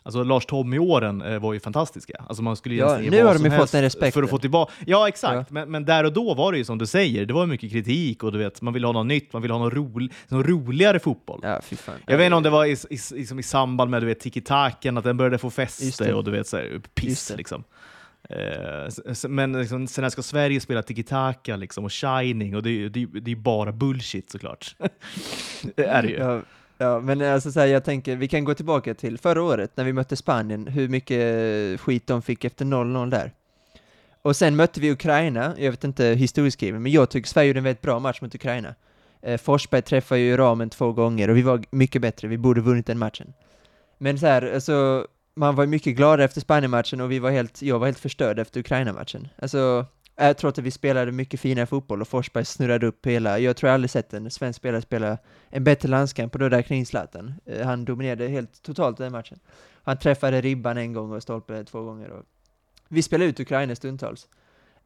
Alltså 0.08 0.22
Lars 0.22 0.46
Tommy-åren 0.46 1.22
eh, 1.22 1.38
var 1.38 1.52
ju 1.52 1.60
fantastiska. 1.60 2.24
Alltså 2.28 2.42
man 2.42 2.56
skulle 2.56 2.74
Ja, 2.74 2.98
nu 2.98 3.24
har 3.24 3.34
de 3.34 3.44
ju 3.44 3.50
fått 3.50 3.72
den 3.72 3.82
respekten. 3.82 4.12
För 4.12 4.22
att 4.22 4.30
få 4.30 4.38
tillbaka. 4.38 4.72
Ja, 4.86 5.08
exakt. 5.08 5.34
Ja. 5.34 5.44
Men, 5.48 5.70
men 5.70 5.84
där 5.84 6.04
och 6.04 6.12
då 6.12 6.34
var 6.34 6.52
det 6.52 6.58
ju 6.58 6.64
som 6.64 6.78
du 6.78 6.86
säger, 6.86 7.26
det 7.26 7.34
var 7.34 7.46
mycket 7.46 7.70
kritik 7.70 8.22
och 8.22 8.32
du 8.32 8.38
vet, 8.38 8.62
man 8.62 8.74
ville 8.74 8.86
ha 8.86 8.92
något 8.92 9.06
nytt, 9.06 9.32
man 9.32 9.42
ville 9.42 9.54
ha 9.54 9.58
någon, 9.58 9.70
rolig, 9.70 10.12
någon 10.28 10.44
roligare 10.44 10.98
fotboll. 10.98 11.40
ja 11.42 11.60
fy 11.62 11.76
fan. 11.76 11.94
Jag 12.06 12.18
vet 12.18 12.24
inte 12.24 12.36
om 12.36 12.42
det 12.42 12.50
var 12.50 12.64
i, 12.64 12.72
i, 12.90 12.98
liksom 13.14 13.38
i 13.38 13.42
samband 13.42 13.90
med 13.90 14.02
du 14.02 14.06
vet, 14.06 14.20
tiki-taken, 14.20 14.98
att 14.98 15.04
den 15.04 15.16
började 15.16 15.38
få 15.38 15.50
fäste 15.50 16.14
och 16.14 16.24
du 16.24 16.30
vet, 16.30 16.46
så 16.46 16.56
här, 16.56 16.80
piss 16.94 17.32
liksom. 17.36 17.64
Eh, 18.30 19.28
men 19.28 19.52
liksom, 19.52 19.86
sen 19.86 20.02
när 20.02 20.10
ska 20.10 20.22
Sverige 20.22 20.60
spela 20.60 20.82
tiki-taka 20.82 21.56
liksom, 21.56 21.84
och 21.84 21.92
shining, 21.92 22.56
och 22.56 22.62
det, 22.62 22.88
det, 22.88 23.06
det 23.06 23.18
är 23.18 23.28
ju 23.28 23.36
bara 23.36 23.72
bullshit 23.72 24.30
såklart. 24.30 24.76
det 25.76 25.84
är 25.84 26.02
det 26.02 26.08
ju. 26.08 26.16
Ja, 26.16 26.40
ja, 26.78 27.00
men 27.00 27.22
alltså 27.22 27.52
så 27.52 27.60
här, 27.60 27.66
jag 27.66 27.84
tänker, 27.84 28.16
vi 28.16 28.28
kan 28.28 28.44
gå 28.44 28.54
tillbaka 28.54 28.94
till 28.94 29.18
förra 29.18 29.42
året 29.42 29.70
när 29.74 29.84
vi 29.84 29.92
mötte 29.92 30.16
Spanien, 30.16 30.66
hur 30.66 30.88
mycket 30.88 31.80
skit 31.80 32.06
de 32.06 32.22
fick 32.22 32.44
efter 32.44 32.64
0-0 32.64 33.10
där. 33.10 33.32
Och 34.22 34.36
sen 34.36 34.56
mötte 34.56 34.80
vi 34.80 34.90
Ukraina, 34.90 35.54
jag 35.58 35.70
vet 35.70 35.84
inte 35.84 36.04
historieskriven, 36.04 36.82
men 36.82 36.92
jag 36.92 37.10
tycker 37.10 37.28
Sverige 37.28 37.48
gjorde 37.48 37.60
en 37.60 37.64
väldigt 37.64 37.82
bra 37.82 37.98
match 37.98 38.20
mot 38.20 38.34
Ukraina. 38.34 38.74
Eh, 39.22 39.38
Forsberg 39.40 39.82
träffade 39.82 40.20
ju 40.20 40.36
ramen 40.36 40.70
två 40.70 40.92
gånger 40.92 41.30
och 41.30 41.36
vi 41.36 41.42
var 41.42 41.64
mycket 41.70 42.02
bättre, 42.02 42.28
vi 42.28 42.38
borde 42.38 42.60
vunnit 42.60 42.86
den 42.86 42.98
matchen. 42.98 43.32
Men 43.98 44.18
så 44.18 44.26
här, 44.26 44.54
alltså, 44.54 45.06
man 45.34 45.54
var 45.54 45.64
ju 45.64 45.70
mycket 45.70 45.96
gladare 45.96 46.24
efter 46.24 46.40
Spanien-matchen 46.40 47.00
och 47.00 47.10
vi 47.10 47.18
var 47.18 47.30
helt, 47.30 47.62
jag 47.62 47.78
var 47.78 47.86
helt 47.86 47.98
förstörd 47.98 48.38
efter 48.38 48.60
Ukraina-matchen. 48.60 49.28
Alltså, 49.42 49.86
jag 50.20 50.36
tror 50.36 50.48
att 50.50 50.58
vi 50.58 50.70
spelade 50.70 51.12
mycket 51.12 51.40
finare 51.40 51.66
fotboll 51.66 52.00
och 52.00 52.08
Forsberg 52.08 52.44
snurrade 52.44 52.86
upp 52.86 53.06
hela, 53.06 53.38
jag 53.38 53.56
tror 53.56 53.68
jag 53.68 53.74
aldrig 53.74 53.90
sett 53.90 54.14
en 54.14 54.30
svensk 54.30 54.56
spelare 54.56 54.82
spela 54.82 55.18
en 55.48 55.64
bättre 55.64 55.88
landskamp 55.88 56.34
och 56.34 56.38
då 56.38 56.48
där 56.48 56.62
kring 56.62 56.86
Zlatan. 56.86 57.34
Eh, 57.46 57.66
han 57.66 57.84
dominerade 57.84 58.28
helt 58.28 58.62
totalt 58.62 58.98
den 58.98 59.12
matchen. 59.12 59.38
Han 59.82 59.98
träffade 59.98 60.40
ribban 60.40 60.78
en 60.78 60.92
gång 60.92 61.12
och 61.12 61.22
stolpen 61.22 61.64
två 61.64 61.82
gånger. 61.82 62.10
Och 62.10 62.24
vi 62.88 63.02
spelade 63.02 63.30
ut 63.30 63.40
Ukraina 63.40 63.74
stundtals. 63.74 64.28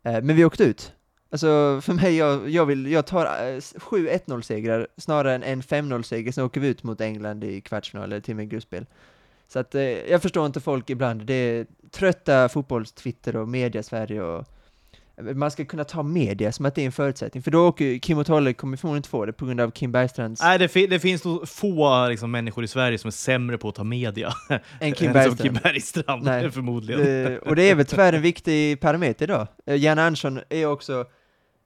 Eh, 0.02 0.22
men 0.22 0.36
vi 0.36 0.44
åkte 0.44 0.64
ut. 0.64 0.92
Alltså 1.30 1.80
för 1.82 1.92
mig, 1.92 2.16
jag, 2.16 2.48
jag, 2.48 2.66
vill, 2.66 2.86
jag 2.86 3.06
tar 3.06 3.24
eh, 3.24 3.60
sju 3.76 4.08
1-0 4.08 4.40
segrar 4.40 4.88
snarare 4.96 5.34
än 5.34 5.42
en 5.42 5.62
5-0-seger, 5.62 6.32
sen 6.32 6.44
åker 6.44 6.60
vi 6.60 6.68
ut 6.68 6.82
mot 6.82 7.00
England 7.00 7.44
i 7.44 7.60
kvartsfinal 7.60 8.04
eller 8.04 8.20
till 8.20 8.32
och 8.32 8.36
med 8.36 8.50
gruppspel. 8.50 8.86
Så 9.48 9.58
att 9.58 9.74
jag 10.08 10.22
förstår 10.22 10.46
inte 10.46 10.60
folk 10.60 10.90
ibland, 10.90 11.22
det 11.22 11.34
är 11.34 11.66
trötta 11.90 12.48
fotbollstwitter 12.48 13.36
och 13.36 13.48
media-Sverige 13.48 14.22
och 14.22 14.46
man 15.34 15.50
ska 15.50 15.64
kunna 15.64 15.84
ta 15.84 16.02
media 16.02 16.52
som 16.52 16.66
att 16.66 16.74
det 16.74 16.82
är 16.82 16.86
en 16.86 16.92
förutsättning, 16.92 17.42
för 17.42 17.50
då 17.50 17.68
åker 17.68 17.98
Kim 17.98 18.18
och 18.18 18.26
Tolle 18.26 18.52
kommer 18.52 18.76
förmodligen 18.76 18.98
inte 18.98 19.08
få 19.08 19.26
det 19.26 19.32
på 19.32 19.46
grund 19.46 19.60
av 19.60 19.70
Kim 19.70 19.92
Bergstrands 19.92 20.42
Nej, 20.42 20.58
det, 20.58 20.68
fi- 20.68 20.86
det 20.86 21.00
finns 21.00 21.24
nog 21.24 21.48
få 21.48 22.08
liksom, 22.08 22.30
människor 22.30 22.64
i 22.64 22.68
Sverige 22.68 22.98
som 22.98 23.08
är 23.08 23.12
sämre 23.12 23.58
på 23.58 23.68
att 23.68 23.74
ta 23.74 23.84
media 23.84 24.32
än 24.80 24.92
Kim 24.92 25.12
Bergstrand. 25.12 25.40
Kim 25.42 25.62
Bergstrand, 25.62 26.24
Nej. 26.24 26.50
förmodligen. 26.50 27.26
Eh, 27.32 27.38
och 27.38 27.56
det 27.56 27.70
är 27.70 27.74
väl 27.74 27.86
tyvärr 27.86 28.12
en 28.12 28.22
viktig 28.22 28.80
parameter 28.80 29.24
idag. 29.24 29.46
Uh, 29.70 29.76
Jan 29.76 29.98
Andersson 29.98 30.40
är 30.48 30.66
också 30.66 31.04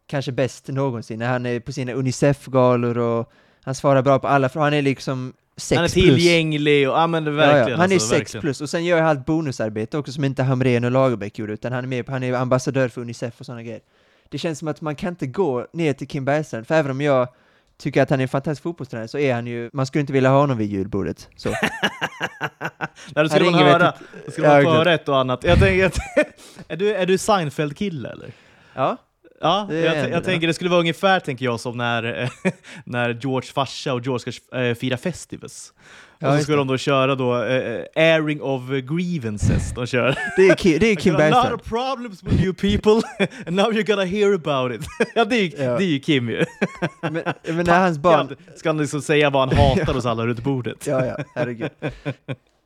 kanske 0.06 0.32
bäst 0.32 0.68
någonsin 0.68 1.18
när 1.18 1.28
han 1.28 1.46
är 1.46 1.60
på 1.60 1.72
sina 1.72 1.92
Unicef-galor 1.92 2.98
och 2.98 3.32
han 3.62 3.74
svarar 3.74 4.02
bra 4.02 4.18
på 4.18 4.28
alla, 4.28 4.48
för 4.48 4.60
han 4.60 4.74
är 4.74 4.82
liksom 4.82 5.32
sex 5.56 5.76
Han 5.76 5.84
är 5.84 5.88
tillgänglig 5.88 6.88
och 6.90 6.96
ja, 6.96 7.06
men 7.06 7.24
det, 7.24 7.30
Ja, 7.30 7.36
verkligen. 7.36 7.68
ja. 7.68 7.76
Han 7.76 7.90
är 7.90 7.94
alltså, 7.94 8.08
sex 8.08 8.20
verkligen. 8.20 8.42
plus 8.42 8.60
och 8.60 8.70
sen 8.70 8.84
gör 8.84 8.98
jag 8.98 9.06
allt 9.06 9.26
bonusarbete 9.26 9.98
också 9.98 10.12
som 10.12 10.24
inte 10.24 10.42
Hamrén 10.42 10.84
och 10.84 10.90
Lagerbäck 10.90 11.38
gjorde, 11.38 11.52
utan 11.52 11.72
han 11.72 11.84
är 11.84 11.88
med, 11.88 12.08
han 12.08 12.22
är 12.22 12.32
ambassadör 12.34 12.88
för 12.88 13.00
Unicef 13.00 13.40
och 13.40 13.46
sådana 13.46 13.62
grejer. 13.62 13.80
Det 14.28 14.38
känns 14.38 14.58
som 14.58 14.68
att 14.68 14.80
man 14.80 14.96
kan 14.96 15.08
inte 15.08 15.26
gå 15.26 15.66
ner 15.72 15.92
till 15.92 16.08
Kim 16.08 16.24
Bergstrand, 16.24 16.66
för 16.66 16.74
även 16.74 16.90
om 16.90 17.00
jag 17.00 17.28
tycker 17.78 18.02
att 18.02 18.10
han 18.10 18.20
är 18.20 18.22
en 18.22 18.28
fantastisk 18.28 18.62
fotbollstränare 18.62 19.08
så 19.08 19.18
är 19.18 19.34
han 19.34 19.46
ju, 19.46 19.70
man 19.72 19.86
skulle 19.86 20.00
inte 20.00 20.12
vilja 20.12 20.30
ha 20.30 20.38
honom 20.40 20.58
vid 20.58 20.70
julbordet. 20.70 21.28
Så. 21.36 21.48
Där 23.14 23.22
då 23.22 23.28
skulle 23.28 23.50
man 23.50 23.54
höra, 23.54 23.94
då 24.26 24.30
skulle 24.32 24.48
man 24.48 24.62
Ja, 24.64 24.84
få 24.84 24.90
ett 24.90 25.08
och 25.08 25.18
annat. 25.18 25.44
Jag 25.44 25.58
tänker 25.58 25.92
är 26.68 26.76
du, 26.76 26.94
är 26.94 27.06
du 27.06 27.18
Seinfeld-kille 27.18 28.08
eller? 28.10 28.30
Ja, 28.74 28.96
Ja, 29.40 29.72
jag, 29.72 30.10
jag 30.10 30.24
tänker 30.24 30.46
det 30.46 30.54
skulle 30.54 30.70
vara 30.70 30.80
ungefär 30.80 31.20
tänker 31.20 31.44
jag 31.44 31.60
som 31.60 31.76
när, 31.78 32.22
eh, 32.22 32.28
när 32.84 33.18
George 33.22 33.52
farsa 33.52 33.94
och 33.94 34.00
George 34.04 34.32
ska 34.32 34.58
eh, 34.60 34.74
fira 34.74 34.96
Festivus. 34.96 35.72
Ja, 36.18 36.28
och 36.32 36.36
så 36.38 36.42
ska 36.42 36.56
de 36.56 36.66
då 36.66 36.76
köra 36.78 37.14
då 37.14 37.42
eh, 37.44 37.84
airing 37.96 38.42
of 38.42 38.62
grievances. 38.68 39.74
De 39.74 39.86
kör. 39.86 40.18
det 40.36 40.42
är, 40.48 40.56
Ki, 40.56 40.78
det 40.78 40.86
är 40.86 40.94
Kim 40.96 41.12
Not 41.12 41.22
a 41.22 41.24
Bergstrand. 41.30 41.62
problems 41.64 42.22
with 42.22 42.44
you 42.44 42.54
people, 42.54 43.08
and 43.46 43.56
now 43.56 43.72
you're 43.72 43.86
gonna 43.86 44.04
hear 44.04 44.34
about 44.34 44.72
it. 44.80 44.86
ja, 45.14 45.24
det 45.24 45.36
är, 45.36 45.62
Ja. 45.64 45.78
det 45.78 45.84
är 45.84 45.88
ju 45.88 45.98
Kim 46.00 46.28
ju. 46.30 46.44
Men, 47.02 47.12
men 47.44 47.66
när 47.66 47.80
hans 47.80 47.98
barn... 47.98 48.36
Ska 48.56 48.68
han 48.68 48.78
liksom 48.78 49.02
säga 49.02 49.30
vad 49.30 49.48
han 49.48 49.58
hatar 49.58 49.94
hos 49.94 50.06
alla 50.06 50.26
runt 50.26 50.42
bordet. 50.44 50.86
Ja, 50.86 51.06
ja, 51.06 51.16
herregud. 51.34 51.70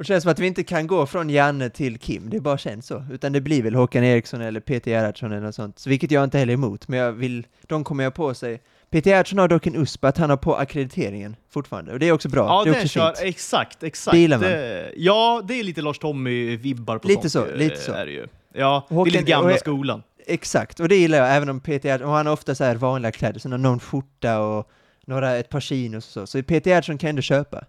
Det 0.00 0.04
känns 0.04 0.22
som 0.22 0.32
att 0.32 0.38
vi 0.38 0.46
inte 0.46 0.64
kan 0.64 0.86
gå 0.86 1.06
från 1.06 1.30
Janne 1.30 1.70
till 1.70 1.98
Kim, 1.98 2.30
det 2.30 2.40
bara 2.40 2.58
känns 2.58 2.86
så. 2.86 3.04
Utan 3.12 3.32
det 3.32 3.40
blir 3.40 3.62
väl 3.62 3.74
Håkan 3.74 4.04
Eriksson 4.04 4.40
eller 4.40 4.60
Peter 4.60 4.90
Gerhardsson 4.90 5.32
eller 5.32 5.42
något 5.46 5.54
sånt. 5.54 5.78
Så 5.78 5.90
vilket 5.90 6.10
jag 6.10 6.24
inte 6.24 6.38
heller 6.38 6.52
är 6.52 6.54
emot, 6.54 6.88
men 6.88 6.98
jag 6.98 7.12
vill, 7.12 7.46
de 7.62 7.84
kommer 7.84 8.04
jag 8.04 8.14
på 8.14 8.34
sig. 8.34 8.60
Peter 8.90 9.10
Gerhardsson 9.10 9.38
har 9.38 9.48
dock 9.48 9.66
en 9.66 9.76
USP 9.76 10.04
att 10.04 10.18
han 10.18 10.30
har 10.30 10.36
på 10.36 10.56
akkrediteringen 10.56 11.36
fortfarande, 11.50 11.92
och 11.92 11.98
det 11.98 12.08
är 12.08 12.12
också 12.12 12.28
bra. 12.28 12.46
Ja, 12.46 12.64
det 12.64 12.70
är 12.70 12.74
också 12.74 12.88
kör, 12.88 13.06
fint. 13.14 13.28
exakt, 13.34 13.82
exakt. 13.82 14.12
Det 14.14 14.18
gillar 14.20 14.38
man. 14.38 14.48
Det- 14.50 14.92
ja, 14.96 15.42
det 15.48 15.60
är 15.60 15.64
lite 15.64 15.82
Lars 15.82 15.98
Tommy-vibbar 16.00 16.98
på 16.98 17.08
Lite 17.08 17.30
sånt. 17.30 17.46
så, 17.46 17.52
eh, 17.52 17.58
lite 17.58 17.76
så. 17.76 17.92
Är 17.92 18.06
det 18.06 18.12
ju. 18.12 18.26
Ja, 18.54 18.86
det 18.88 18.94
är 18.94 18.96
Håkan- 18.96 19.12
lite 19.12 19.24
gamla 19.24 19.52
och- 19.54 19.58
skolan. 19.60 20.02
Exakt, 20.26 20.80
och 20.80 20.88
det 20.88 20.96
gillar 20.96 21.18
jag, 21.18 21.36
även 21.36 21.48
om 21.48 21.60
Peter 21.60 21.88
Gerhardsson, 21.88 22.08
och 22.08 22.14
han 22.16 22.26
har 22.26 22.32
ofta 22.32 22.54
så 22.54 22.64
här 22.64 22.74
vanliga 22.76 23.12
kläder, 23.12 23.40
så 23.40 23.48
någon 23.48 23.80
skjorta 23.80 24.38
och 24.40 24.70
några, 25.06 25.36
ett 25.36 25.48
par 25.48 25.60
chinos 25.60 26.06
och 26.06 26.12
så. 26.12 26.26
Så 26.38 26.42
Peter 26.42 26.70
Gerhardsson 26.70 26.98
kan 26.98 27.06
jag 27.08 27.10
ändå 27.12 27.22
köpa. 27.22 27.64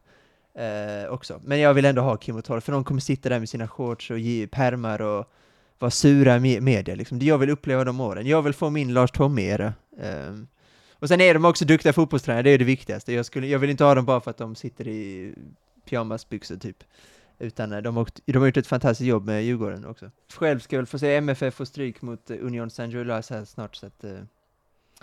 Eh, 0.56 1.10
också. 1.10 1.42
Men 1.44 1.60
jag 1.60 1.74
vill 1.74 1.86
ändå 1.86 2.02
ha 2.02 2.18
Kim 2.18 2.36
och 2.36 2.46
Torre, 2.46 2.62
för 2.62 2.72
de 2.72 2.84
kommer 2.84 3.02
sitta 3.02 3.30
där 3.30 3.40
med 3.40 3.50
sina 3.50 3.68
shorts 3.68 4.12
och 4.12 4.20
ge 4.20 4.48
pärmar 4.48 5.02
och 5.02 5.32
vara 5.80 5.92
sura 5.92 6.38
i 6.38 6.62
media 6.62 6.96
liksom. 6.96 7.20
Det 7.20 7.26
jag 7.26 7.38
vill 7.38 7.50
uppleva 7.50 7.84
de 7.84 8.00
åren. 8.00 8.28
Jag 8.28 8.42
vill 8.42 8.54
få 8.54 8.70
min 8.70 8.94
Lars 8.94 9.12
Tommy-era. 9.12 9.74
Ehm, 10.02 10.48
och 11.00 11.08
sen 11.08 11.22
är 11.22 11.34
de 11.34 11.46
också 11.46 11.66
duktiga 11.66 11.94
fotbollstränare, 11.94 12.44
det 12.44 12.50
är 12.50 12.58
det 12.58 12.66
viktigaste. 12.66 13.14
Jag, 13.14 13.26
skulle, 13.26 13.48
jag 13.48 13.60
vill 13.60 13.70
inte 13.70 13.84
ha 13.84 13.96
dem 13.96 14.06
bara 14.06 14.22
för 14.22 14.32
att 14.32 14.38
de 14.38 14.56
sitter 14.56 14.88
i 14.88 15.34
pyjamasbyxor 15.90 16.58
typ. 16.58 16.84
Utan 17.40 17.72
eh, 17.74 17.82
de, 17.82 17.96
har, 17.96 18.04
åkt- 18.04 18.20
de 18.26 18.40
har 18.40 18.46
gjort 18.46 18.58
ett 18.58 18.68
fantastiskt 18.68 19.08
jobb 19.08 19.26
med 19.26 19.44
Djurgården 19.44 19.86
också. 19.86 20.12
Själv 20.34 20.60
ska 20.60 20.76
jag 20.76 20.82
väl 20.82 20.88
få 20.88 21.00
se 21.00 21.16
MFF 21.16 21.54
få 21.56 21.66
stryk 21.66 22.02
mot 22.02 22.32
eh, 22.32 22.38
Union 22.42 22.70
Saint-Gilloise 22.70 23.34
här 23.36 23.46
snart, 23.46 23.76
så 23.76 23.86
att... 23.86 24.04
eh, 24.04 24.12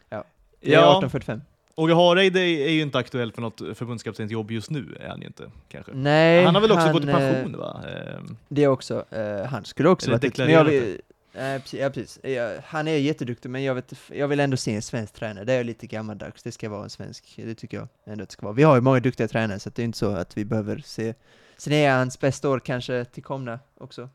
Ja, 0.09 0.25
det 0.61 0.69
är 0.75 0.81
Ja, 0.81 1.01
18.45. 1.05 1.41
Åge 1.79 1.95
Hareide 1.95 2.41
är 2.41 2.71
ju 2.71 2.83
inte 2.83 2.99
aktuell 2.99 3.33
för 3.33 3.43
något 3.43 3.59
förbundskaptensjobb 3.75 4.51
just 4.51 4.71
nu, 4.71 4.97
är 5.01 5.09
han 5.09 5.21
ju 5.21 5.27
inte 5.27 5.51
kanske. 5.69 5.93
Nej, 5.95 6.45
han 6.45 6.55
har 6.55 6.63
väl 6.63 6.73
också 6.73 6.93
gått 6.93 7.05
i 7.05 7.09
eh, 7.09 7.15
pension 7.15 7.57
va? 7.59 7.83
Ehm, 7.89 8.37
Det 8.49 8.69
också. 8.69 9.05
Eh, 9.11 9.45
han 9.45 9.65
skulle 9.65 9.89
också 9.89 10.11
varit... 10.11 10.39
Men 10.39 10.51
jag 10.51 10.65
vill, 10.65 11.01
precis, 11.33 11.81
ja, 11.81 11.91
precis. 11.91 12.19
Han 12.65 12.89
är 12.89 12.97
jätteduktig, 12.97 13.49
men 13.49 13.65
jag, 13.65 13.75
vet, 13.75 13.93
jag 14.13 14.29
vill 14.29 14.41
ändå 14.41 14.57
se 14.57 14.75
en 14.75 14.83
svensk 14.83 15.15
tränare. 15.15 15.45
Det 15.45 15.53
är 15.53 15.65
lite 15.65 15.87
gammaldags, 15.87 16.43
det 16.43 16.53
ska 16.53 16.69
vara 16.69 16.85
en 16.85 16.91
svensk, 16.91 17.33
det 17.37 17.55
tycker 17.55 17.77
jag 17.77 17.89
ändå 18.05 18.23
att 18.23 18.29
det 18.29 18.33
ska 18.33 18.47
vara. 18.47 18.55
Vi 18.55 18.63
har 18.63 18.75
ju 18.75 18.81
många 18.81 19.01
duktiga 19.01 19.29
tränare, 19.29 19.59
så 19.59 19.71
det 19.71 19.83
är 19.83 19.85
inte 19.85 19.99
så 19.99 20.11
att 20.11 20.37
vi 20.37 20.45
behöver 20.45 20.79
se... 20.79 21.15
Sen 21.57 21.73
är 21.73 21.93
hans 21.93 22.21
bästa 22.21 22.49
år 22.49 22.61
kanske 22.61 23.05
till 23.05 23.23
komna 23.23 23.59
också. 23.81 24.09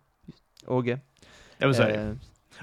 Åge. 0.68 1.00
jag 1.58 1.68
vill 1.68 1.78
säga. 1.78 2.16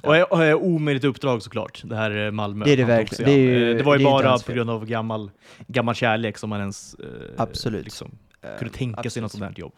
Eh, 0.03 0.09
Och 0.09 0.17
är- 0.17 0.33
och 0.33 0.45
är 0.45 0.55
omöjligt 0.55 1.05
uppdrag 1.05 1.43
såklart, 1.43 1.83
det 1.85 1.97
här 1.97 2.17
eh, 2.27 2.31
Malmö. 2.31 2.65
Det 2.65 2.71
är 2.73 2.77
det 2.77 2.85
verkligen. 2.85 3.31
Det 3.33 3.37
är 3.37 3.39
ju- 3.39 3.71
Eh, 3.71 3.77
det 3.77 3.83
var 3.83 3.95
ju 3.95 3.99
det 3.99 4.05
bara 4.05 4.39
på 4.39 4.53
grund 4.53 4.71
av 4.71 4.87
gammal, 4.87 5.31
gammal 5.67 5.95
kärlek 5.95 6.39
som 6.39 6.51
man 6.51 6.61
ens 6.61 6.95
eh, 6.95 7.07
Absolut. 7.37 7.85
Liksom, 7.85 8.11
eh, 8.43 8.59
kunde 8.59 8.75
tänka 8.75 9.11
sig 9.11 9.23
något 9.23 9.29
absolut. 9.29 9.45
sånt 9.47 9.57
här 9.57 9.61
jobb. 9.61 9.73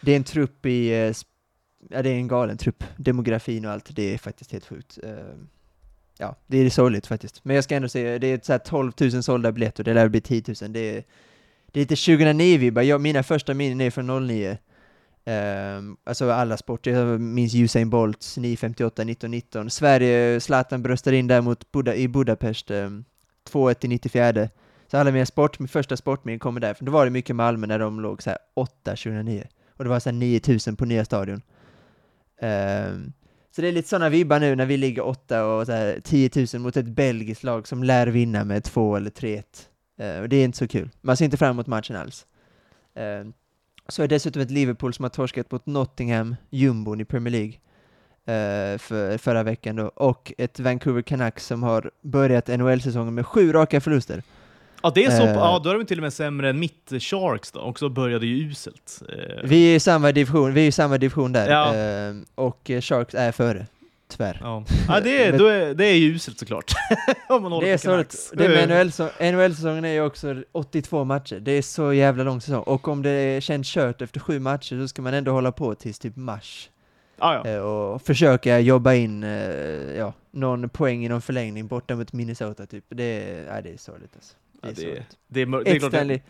Det 0.00 0.12
är 0.12 0.16
en 0.16 0.24
trupp 0.24 0.66
i... 0.66 0.88
eh, 1.06 1.12
Ja, 1.90 2.02
det 2.02 2.10
är 2.10 2.14
en 2.14 2.28
galen 2.28 2.56
trupp. 2.58 2.84
Demografin 2.96 3.64
och 3.64 3.72
allt, 3.72 3.96
det 3.96 4.14
är 4.14 4.18
faktiskt 4.18 4.52
helt 4.52 4.66
sjukt. 4.66 4.98
Eh, 5.02 5.10
Ja, 6.18 6.36
det 6.46 6.58
är 6.58 6.70
sorgligt 6.70 7.06
faktiskt. 7.06 7.44
Men 7.44 7.54
jag 7.54 7.64
ska 7.64 7.76
ändå 7.76 7.88
säga, 7.88 8.18
det 8.18 8.26
är 8.26 8.34
ett 8.34 8.44
så 8.44 8.52
här 8.52 8.58
12 8.58 8.92
000 9.00 9.22
sålda 9.22 9.52
biljetter, 9.52 9.84
det 9.84 9.94
lär 9.94 10.08
bli 10.08 10.20
10 10.20 10.42
000. 10.62 10.72
Det 10.72 10.96
är, 10.96 11.04
det 11.72 11.80
är 11.80 11.82
lite 11.82 11.94
2009-vibbar. 11.94 12.82
Jag, 12.82 13.00
mina 13.00 13.22
första 13.22 13.54
minnen 13.54 13.80
är 13.80 13.90
från 13.90 14.26
09. 14.26 14.58
Um, 15.26 15.96
alltså 16.04 16.30
alla 16.30 16.56
sporter, 16.56 16.90
jag 16.90 17.20
minns 17.20 17.54
Usain 17.54 17.90
Bolts 17.90 18.38
9.58, 18.38 18.86
1919. 18.86 19.70
Sverige, 19.70 20.40
Zlatan 20.40 20.82
bröstade 20.82 21.16
in 21.16 21.26
där 21.26 21.40
mot 21.40 21.72
Buda, 21.72 21.94
i 21.94 22.08
Budapest, 22.08 22.70
um, 22.70 23.04
2-1 23.50 23.84
i 23.84 23.88
94. 23.88 24.48
Så 24.86 24.98
alla 24.98 25.10
mina 25.10 25.26
sport, 25.26 25.58
min 25.58 25.68
första 25.68 25.96
sportminnen 25.96 26.38
kommer 26.38 26.60
därifrån. 26.60 26.86
Då 26.86 26.92
var 26.92 27.04
det 27.04 27.10
mycket 27.10 27.36
Malmö 27.36 27.66
när 27.66 27.78
de 27.78 28.00
låg 28.00 28.22
så 28.22 28.30
här 28.30 28.38
8 28.54 28.72
2009. 28.84 29.46
Och 29.76 29.84
det 29.84 29.90
var 29.90 30.00
så 30.00 30.10
här 30.10 30.16
9000 30.16 30.76
på 30.76 30.84
nya 30.84 31.04
stadion. 31.04 31.42
Um, 32.42 33.12
så 33.50 33.62
det 33.62 33.68
är 33.68 33.72
lite 33.72 33.88
sådana 33.88 34.08
vibbar 34.08 34.40
nu 34.40 34.56
när 34.56 34.66
vi 34.66 34.76
ligger 34.76 35.06
8 35.06 35.46
och 35.46 35.66
så 35.66 35.72
här 35.72 36.00
10 36.04 36.30
000 36.54 36.62
mot 36.62 36.76
ett 36.76 36.86
belgiskt 36.86 37.42
lag 37.42 37.68
som 37.68 37.84
lär 37.84 38.06
vinna 38.06 38.44
med 38.44 38.64
2 38.64 38.96
eller 38.96 39.10
3-1. 39.10 39.36
Uh, 40.00 40.06
ehm, 40.06 40.22
och 40.22 40.28
det 40.28 40.36
är 40.36 40.44
inte 40.44 40.58
så 40.58 40.68
kul. 40.68 40.90
Man 41.00 41.16
ser 41.16 41.24
inte 41.24 41.36
fram 41.36 41.50
emot 41.50 41.66
matchen 41.66 41.96
alls. 41.96 42.26
Uh, 42.98 43.32
så 43.88 44.02
är 44.02 44.08
det 44.08 44.14
dessutom 44.14 44.42
ett 44.42 44.50
Liverpool 44.50 44.94
som 44.94 45.02
har 45.02 45.10
torskat 45.10 45.50
mot 45.50 45.66
Nottingham, 45.66 46.36
jumbon 46.50 47.00
i 47.00 47.04
Premier 47.04 47.32
League. 47.32 47.52
eh, 48.26 48.78
för, 48.78 49.18
förra 49.18 49.42
veckan 49.42 49.76
då, 49.76 49.86
och 49.86 50.32
ett 50.38 50.60
Vancouver 50.60 51.02
Canucks 51.02 51.46
som 51.46 51.62
har 51.62 51.90
börjat 52.02 52.48
NHL-säsongen 52.48 53.14
med 53.14 53.26
sju 53.26 53.52
raka 53.52 53.80
förluster. 53.80 54.22
Ja, 54.82 54.92
det 54.94 55.04
är 55.04 55.10
så, 55.10 55.22
Eh. 55.22 55.32
ja, 55.34 55.60
då 55.64 55.70
är 55.70 55.74
de 55.74 55.84
till 55.86 55.98
och 55.98 56.02
med 56.02 56.12
sämre 56.12 56.50
än 56.50 56.58
mitt 56.58 56.90
Sharks 57.00 57.50
då, 57.52 57.60
och 57.60 57.78
så 57.78 57.88
började 57.88 58.26
ju 58.26 58.50
uselt. 58.50 59.02
Eh, 59.08 59.48
Vi 59.48 59.72
är 59.72 59.76
i 59.76 59.80
samma 59.80 60.12
division, 60.12 60.52
vi 60.54 60.62
är 60.64 60.68
i 60.68 60.72
samma 60.72 60.98
division 60.98 61.32
där, 61.32 61.50
Ja. 61.50 61.74
Ehm, 61.74 62.24
och 62.34 62.70
eh, 62.70 62.80
Sharks 62.80 63.14
är 63.14 63.32
före, 63.32 63.66
tyvärr. 64.16 64.38
Ja, 64.40 64.64
ja 64.88 65.00
det, 65.00 65.24
är, 65.24 65.50
är, 65.50 65.74
det 65.74 65.86
är 65.86 65.94
ju 65.96 66.14
uselt 66.14 66.38
såklart. 66.38 66.72
Om 67.28 67.42
man 67.42 67.60
Det 67.60 67.70
är 67.70 67.76
så 67.76 68.04
det 68.36 68.48
med 68.48 68.94
så, 68.94 69.08
NHL-säsongen 69.20 69.84
är 69.84 69.92
ju 69.92 70.00
också 70.00 70.34
82 70.52 71.04
matcher, 71.04 71.40
det 71.40 71.52
är 71.52 71.62
så 71.62 71.92
jävla 71.92 72.24
lång 72.24 72.40
säsong, 72.40 72.62
och 72.62 72.88
om 72.88 73.02
det 73.02 73.42
känns 73.44 73.68
kört 73.68 74.02
efter 74.02 74.20
sju 74.20 74.38
matcher 74.40 74.80
så 74.82 74.88
ska 74.88 75.02
man 75.02 75.14
ändå 75.14 75.32
hålla 75.32 75.52
på 75.52 75.74
tills 75.74 75.98
typ 75.98 76.16
mars, 76.16 76.70
Ja, 77.18 77.42
ja. 77.44 77.50
eh, 77.50 77.58
och 77.60 78.02
försöka 78.02 78.58
jobba 78.60 78.94
in, 78.94 79.24
eh, 79.24 79.30
ja, 79.96 80.12
någon 80.30 80.68
poäng 80.68 81.04
i 81.04 81.08
någon 81.08 81.22
förlängning 81.22 81.66
borta 81.66 81.96
mot 81.96 82.12
Minnesota 82.12 82.66
typ, 82.66 82.84
det 82.88 83.04
är, 83.04 83.52
nej, 83.52 83.62
det 83.62 83.72
är 83.72 83.76
sorgligt 83.76 84.10
alltså. 84.14 84.34
Det 84.52 84.58
Ja, 84.62 84.68
är 84.68 84.74
det, 84.74 84.80
sorgligt. 84.80 85.16
det, 85.28 85.40
är, 85.40 85.64
det 85.64 85.70
är 85.70 85.78
klart 85.78 85.92
Stanley, 85.92 86.20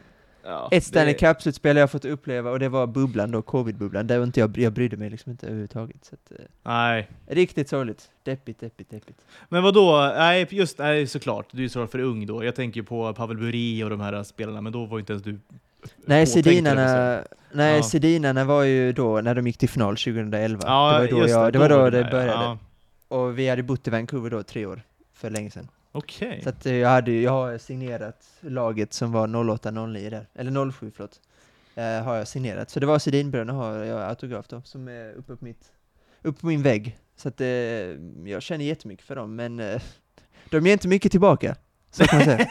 ja, 0.45 0.69
ett 0.73 0.85
Stanley 0.85 1.13
det- 1.13 1.19
Cup-slutspel 1.19 1.77
jag 1.77 1.83
har 1.83 1.89
fått 1.89 2.05
uppleva, 2.05 2.51
och 2.51 2.59
det 2.59 2.69
var 2.69 2.87
bubblan 2.87 3.31
då, 3.31 3.43
covid-bubblan, 3.43 4.07
där 4.07 4.25
inte 4.25 4.41
jag, 4.41 4.59
jag 4.59 4.73
brydde 4.73 4.97
mig 4.97 5.11
liksom 5.11 5.33
inte 5.33 5.47
överhuvudtaget. 5.47 6.05
Så 6.05 6.15
att, 6.15 6.41
eh, 6.41 6.47
Nej. 6.63 7.09
riktigt 7.27 7.69
sorgligt. 7.69 8.11
Deppigt, 8.23 8.61
deppigt, 8.61 8.91
deppigt. 8.91 9.19
Men 9.49 9.63
vad 9.63 9.75
då? 9.75 10.13
Nej, 10.17 10.47
just 10.51 10.79
nej, 10.79 11.07
såklart. 11.07 11.47
Du 11.51 11.65
är 11.65 11.69
så 11.69 11.87
för 11.87 11.99
ung 11.99 12.27
då. 12.27 12.45
Jag 12.45 12.55
tänker 12.55 12.83
på 12.83 13.13
Pavel 13.15 13.37
Bure 13.37 13.85
och 13.85 13.91
de 13.91 14.01
här 14.01 14.23
spelarna, 14.23 14.61
men 14.61 14.73
då 14.73 14.85
var 14.85 14.99
ju 14.99 15.01
inte 15.01 15.13
ens 15.13 15.23
du 15.25 15.39
Nej, 16.05 16.27
Sedinarna, 16.27 17.21
nej, 17.53 17.77
Ja. 17.77 17.83
Sedinarna 17.83 18.45
var 18.45 18.63
ju 18.63 18.93
då 18.93 19.21
när 19.21 19.35
de 19.35 19.47
gick 19.47 19.59
till 19.59 19.69
final 19.69 19.97
2011. 19.97 20.63
Ja, 20.67 20.93
det 20.93 21.15
var 21.15 21.21
då, 21.21 21.29
jag, 21.29 21.53
det, 21.53 21.59
var 21.59 21.69
var 21.69 21.79
då 21.79 21.91
det 21.91 22.09
började. 22.11 22.33
Ja. 22.33 22.59
Och 23.09 23.39
vi 23.39 23.49
hade 23.49 23.63
bott 23.63 23.89
i 23.89 23.91
Vancouver 23.91 24.31
då 24.31 24.43
tre 24.43 24.67
år, 24.67 24.83
för 25.15 25.31
länge 25.31 25.51
sedan. 25.51 25.69
Okej. 25.97 26.41
Så 26.43 26.49
att 26.49 26.67
eh, 26.67 26.75
jag 26.75 26.89
hade 26.89 27.11
ju- 27.11 27.23
jag 27.23 27.31
har 27.31 27.59
signerat 27.59 28.27
laget 28.41 28.93
som 28.93 29.13
var 29.13 29.27
08-09 29.29 30.11
där, 30.11 30.27
eller 30.35 30.71
07 30.73 30.91
förlåt. 30.97 31.21
Eh, 31.75 32.05
har 32.05 32.15
jag 32.17 32.29
signerat. 32.29 32.71
Så 32.71 32.81
det 32.81 32.87
var 32.87 32.99
Sedinbröderna 32.99 33.53
har 33.53 33.75
jag 33.77 34.03
autograf 34.09 34.47
då, 34.49 34.63
som 34.65 34.89
är 34.89 35.13
uppe 35.13 35.37
på 35.37 35.45
mitt, 35.45 35.65
uppe 36.23 36.41
på 36.41 36.47
min 36.47 36.63
vägg. 36.63 36.99
Så 37.17 37.29
att 37.29 37.41
eh, 37.41 37.47
jag 38.25 38.43
känner 38.43 38.65
jättemycket 38.65 39.07
för 39.07 39.17
dem, 39.17 39.37
men 39.37 39.61
eh, 39.61 39.83
de 40.51 40.67
ger 40.67 40.73
inte 40.73 40.89
mycket 40.89 41.13
tillbaka. 41.13 41.57
Så 41.91 42.05
kan 42.05 42.19
man 42.19 42.25
säga. 42.25 42.47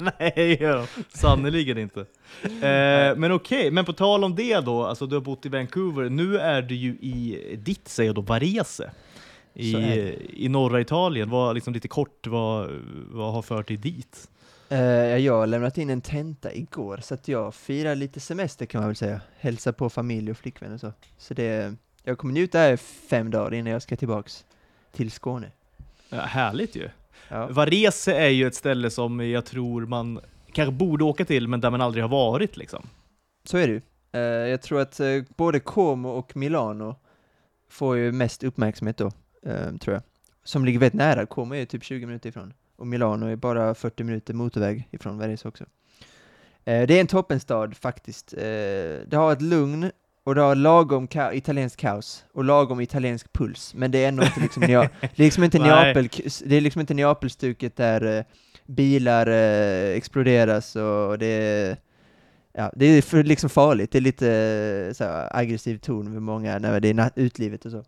Nej, 0.18 0.58
ja, 0.60 0.86
sannerligen 1.08 1.78
inte. 1.78 2.00
Eh, 2.44 3.16
men 3.16 3.32
okej, 3.32 3.70
men 3.70 3.84
på 3.84 3.92
tal 3.92 4.24
om 4.24 4.34
det 4.34 4.60
då, 4.60 4.84
alltså 4.86 5.06
du 5.06 5.16
har 5.16 5.20
bott 5.20 5.46
i 5.46 5.48
Vancouver, 5.48 6.08
nu 6.10 6.38
är 6.38 6.62
du 6.62 6.74
ju 6.74 6.90
i 6.90 7.56
ditt, 7.64 7.88
säger 7.88 8.08
jag 8.08 8.14
då, 8.14 8.20
Varese. 8.20 8.80
I. 9.56 10.44
I 10.44 10.48
norra 10.48 10.80
Italien. 10.80 11.30
Vad, 11.30 11.54
liksom 11.54 11.74
lite 11.74 11.88
kort, 11.88 12.26
vad, 12.26 12.70
vad 13.10 13.32
har 13.32 13.42
fört 13.42 13.68
dig 13.68 13.76
dit? 13.76 14.28
Eh, 14.68 14.78
jag 15.16 15.32
har 15.32 15.46
lämnat 15.46 15.78
in 15.78 15.90
en 15.90 16.00
tenta 16.00 16.52
igår, 16.52 17.00
så 17.02 17.14
att 17.14 17.28
jag 17.28 17.54
firar 17.54 17.94
lite 17.94 18.20
semester 18.20 18.66
kan 18.66 18.80
man 18.80 18.88
väl 18.88 18.96
säga. 18.96 19.20
Hälsa 19.38 19.72
på 19.72 19.90
familj 19.90 20.30
och 20.30 20.36
flickvän 20.36 20.72
och 20.72 20.80
så. 20.80 20.92
Så 21.18 21.34
det, 21.34 21.74
jag 22.02 22.18
kommer 22.18 22.34
njuta 22.34 22.58
här 22.58 22.76
fem 22.76 23.30
dagar 23.30 23.54
innan 23.54 23.72
jag 23.72 23.82
ska 23.82 23.96
tillbaks 23.96 24.44
till 24.92 25.10
Skåne. 25.10 25.50
Ja, 26.08 26.20
härligt 26.20 26.76
ju. 26.76 26.88
Ja. 27.28 27.46
Varese 27.50 28.08
är 28.08 28.28
ju 28.28 28.46
ett 28.46 28.54
ställe 28.54 28.90
som 28.90 29.30
jag 29.30 29.44
tror 29.44 29.86
man 29.86 30.20
kanske 30.52 30.72
borde 30.72 31.04
åka 31.04 31.24
till, 31.24 31.48
men 31.48 31.60
där 31.60 31.70
man 31.70 31.80
aldrig 31.80 32.04
har 32.04 32.08
varit 32.08 32.56
liksom. 32.56 32.86
Så 33.44 33.58
är 33.58 33.66
det 33.66 33.72
ju. 33.72 33.80
Eh, 34.12 34.20
jag 34.20 34.62
tror 34.62 34.80
att 34.80 35.00
eh, 35.00 35.22
både 35.36 35.60
Como 35.60 36.08
och 36.08 36.36
Milano 36.36 36.96
får 37.70 37.96
ju 37.96 38.12
mest 38.12 38.44
uppmärksamhet 38.44 38.96
då, 38.96 39.12
eh, 39.46 39.76
tror 39.80 39.94
jag. 39.94 40.02
Som 40.44 40.64
ligger 40.64 40.78
väldigt 40.78 40.98
nära. 40.98 41.26
Como 41.26 41.54
är 41.54 41.64
typ 41.64 41.84
20 41.84 42.06
minuter 42.06 42.28
ifrån. 42.28 42.52
Och 42.76 42.86
Milano 42.86 43.26
är 43.26 43.36
bara 43.36 43.74
40 43.74 44.04
minuter 44.04 44.34
motorväg 44.34 44.88
ifrån 44.90 45.18
Varese 45.18 45.48
också. 45.48 45.64
Eh, 46.64 46.86
det 46.86 46.94
är 46.96 47.00
en 47.00 47.06
toppenstad 47.06 47.70
faktiskt. 47.80 48.32
Eh, 48.32 48.40
det 49.06 49.12
har 49.12 49.32
ett 49.32 49.42
lugn 49.42 49.90
och 50.24 50.34
det 50.34 50.40
har 50.40 50.54
lagom 50.54 51.08
ka- 51.08 51.34
italiensk 51.34 51.78
kaos 51.80 52.24
och 52.32 52.44
lagom 52.44 52.80
italiensk 52.80 53.32
puls. 53.32 53.74
Men 53.74 53.90
det 53.90 54.04
är 54.04 54.08
ändå 54.08 54.22
inte 54.24 54.40
liksom, 54.40 54.62
Nea- 54.62 54.88
liksom 55.14 55.44
inte. 55.44 55.58
Neapel, 55.58 56.08
det 56.44 56.56
är 56.56 56.60
liksom 56.60 56.80
inte 56.80 56.94
Neapelstuket 56.94 57.76
där 57.76 58.18
eh, 58.18 58.24
bilar 58.66 59.26
eh, 59.26 59.96
exploderas 59.96 60.76
och 60.76 61.18
det 61.18 61.26
är 61.26 61.76
Ja, 62.58 62.72
det 62.76 62.86
är 62.86 63.22
liksom 63.22 63.50
farligt, 63.50 63.90
det 63.92 63.98
är 63.98 64.02
lite 64.02 64.30
eh, 64.88 64.92
så 64.94 65.04
aggressiv 65.30 65.78
ton 65.78 66.12
med 66.12 66.22
många 66.22 66.58
när 66.58 66.80
det 66.80 66.88
är 66.88 67.10
utlivet 67.14 67.64
och 67.64 67.70
så. 67.70 67.84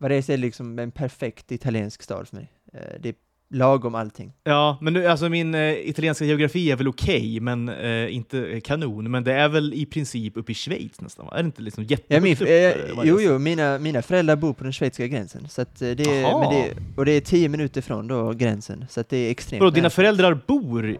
Varese 0.00 0.32
är 0.32 0.36
liksom 0.36 0.78
en 0.78 0.90
perfekt 0.90 1.52
italiensk 1.52 2.02
stad 2.02 2.28
för 2.28 2.36
mig. 2.36 2.52
Eh, 2.72 2.80
det 3.00 3.08
är 3.08 3.14
lagom 3.52 3.94
allting. 3.94 4.32
Ja, 4.44 4.78
men 4.80 4.92
nu, 4.92 5.06
alltså 5.06 5.28
min 5.28 5.54
eh, 5.54 5.88
italienska 5.88 6.24
geografi 6.24 6.70
är 6.70 6.76
väl 6.76 6.88
okej, 6.88 7.40
men 7.40 7.68
eh, 7.68 8.14
inte 8.14 8.60
kanon. 8.64 9.10
Men 9.10 9.24
det 9.24 9.32
är 9.32 9.48
väl 9.48 9.74
i 9.74 9.86
princip 9.86 10.36
uppe 10.36 10.52
i 10.52 10.54
Schweiz 10.54 11.00
nästan, 11.00 11.26
va? 11.26 11.32
Är 11.38 11.42
det 11.42 11.46
inte 11.46 11.62
liksom 11.62 11.84
Ja, 11.84 11.90
jättehögt 11.90 12.22
min, 12.22 12.32
upp? 12.34 12.40
eh, 12.40 12.48
eh, 12.48 12.74
jo, 13.04 13.20
jo, 13.20 13.38
mina, 13.38 13.78
mina 13.78 14.02
föräldrar 14.02 14.36
bor 14.36 14.52
på 14.52 14.64
den 14.64 14.72
schweiziska 14.72 15.06
gränsen, 15.06 15.48
så 15.48 15.60
eh, 15.60 15.66
det 15.76 16.00
är, 16.02 16.40
men 16.40 16.50
det, 16.54 16.74
och 16.96 17.04
det 17.04 17.12
är 17.12 17.20
tio 17.20 17.48
minuter 17.48 17.80
från 17.80 18.06
då 18.08 18.32
gränsen, 18.32 18.84
så 18.90 19.04
det 19.08 19.16
är 19.16 19.30
extremt 19.30 19.60
Vadå, 19.60 19.70
dina 19.70 19.90
föräldrar 19.90 20.38
bor 20.46 20.98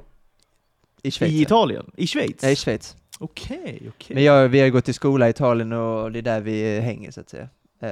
i 1.02 1.10
Schweiz. 1.10 1.32
i 1.32 1.36
ja. 1.36 1.42
Italien? 1.42 1.90
I 1.96 2.06
Schweiz? 2.06 2.42
Ja, 2.42 2.50
i 2.50 2.56
Schweiz. 2.56 2.96
Okej, 3.18 3.82
okej. 3.88 4.14
Men 4.14 4.24
jag, 4.24 4.48
vi 4.48 4.60
har 4.60 4.68
gått 4.68 4.88
i 4.88 4.92
skola 4.92 5.26
i 5.26 5.30
Italien 5.30 5.72
och 5.72 6.12
det 6.12 6.18
är 6.18 6.22
där 6.22 6.40
vi 6.40 6.76
eh, 6.76 6.82
hänger 6.82 7.10
så 7.10 7.20
att 7.20 7.28
säga. 7.30 7.48
Eh, 7.82 7.88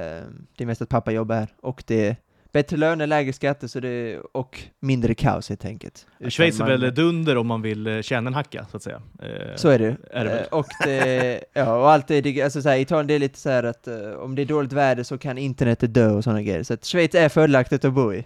det 0.57 0.63
är 0.63 0.65
mest 0.65 0.81
att 0.81 0.89
pappa 0.89 1.11
jobbar 1.11 1.35
här 1.35 1.47
och 1.61 1.83
det 1.87 2.07
är 2.07 2.15
bättre 2.51 2.77
löner, 2.77 3.07
lägre 3.07 3.33
skatter 3.33 3.67
så 3.67 3.79
det, 3.79 4.19
och 4.33 4.59
mindre 4.79 5.15
kaos 5.15 5.49
helt 5.49 5.65
enkelt. 5.65 6.07
Schweiz 6.29 6.59
är 6.59 6.65
väl 6.65 6.95
dunder 6.95 7.37
om 7.37 7.47
man 7.47 7.61
vill 7.61 7.87
eh, 7.87 8.01
tjäna 8.01 8.27
en 8.27 8.33
hacka, 8.33 8.65
så 8.71 8.77
att 8.77 8.83
säga. 8.83 9.01
Eh, 9.21 9.55
Så 9.55 9.69
är 9.69 9.79
det. 9.79 9.95
är 10.11 10.25
det. 10.25 10.39
Eh, 10.39 10.47
och, 10.47 10.65
det, 10.85 11.43
ja, 11.53 11.75
och 11.77 11.91
allt 11.91 12.11
är, 12.11 12.21
dig- 12.21 12.41
alltså 12.41 12.61
så 12.61 12.69
här, 12.69 12.77
Italien 12.77 13.07
det 13.07 13.13
är 13.13 13.19
lite 13.19 13.39
så 13.39 13.49
här 13.49 13.63
att 13.63 13.87
om 14.19 14.35
det 14.35 14.41
är 14.41 14.45
dåligt 14.45 14.73
väder 14.73 15.03
så 15.03 15.17
kan 15.17 15.37
internetet 15.37 15.93
dö 15.93 16.09
och 16.11 16.23
sådana 16.23 16.41
grejer. 16.41 16.63
Så 16.63 16.73
att 16.73 16.85
Schweiz 16.85 17.15
är 17.15 17.29
fördelaktigt 17.29 17.85
att 17.85 17.93
bo 17.93 18.13
i. 18.13 18.25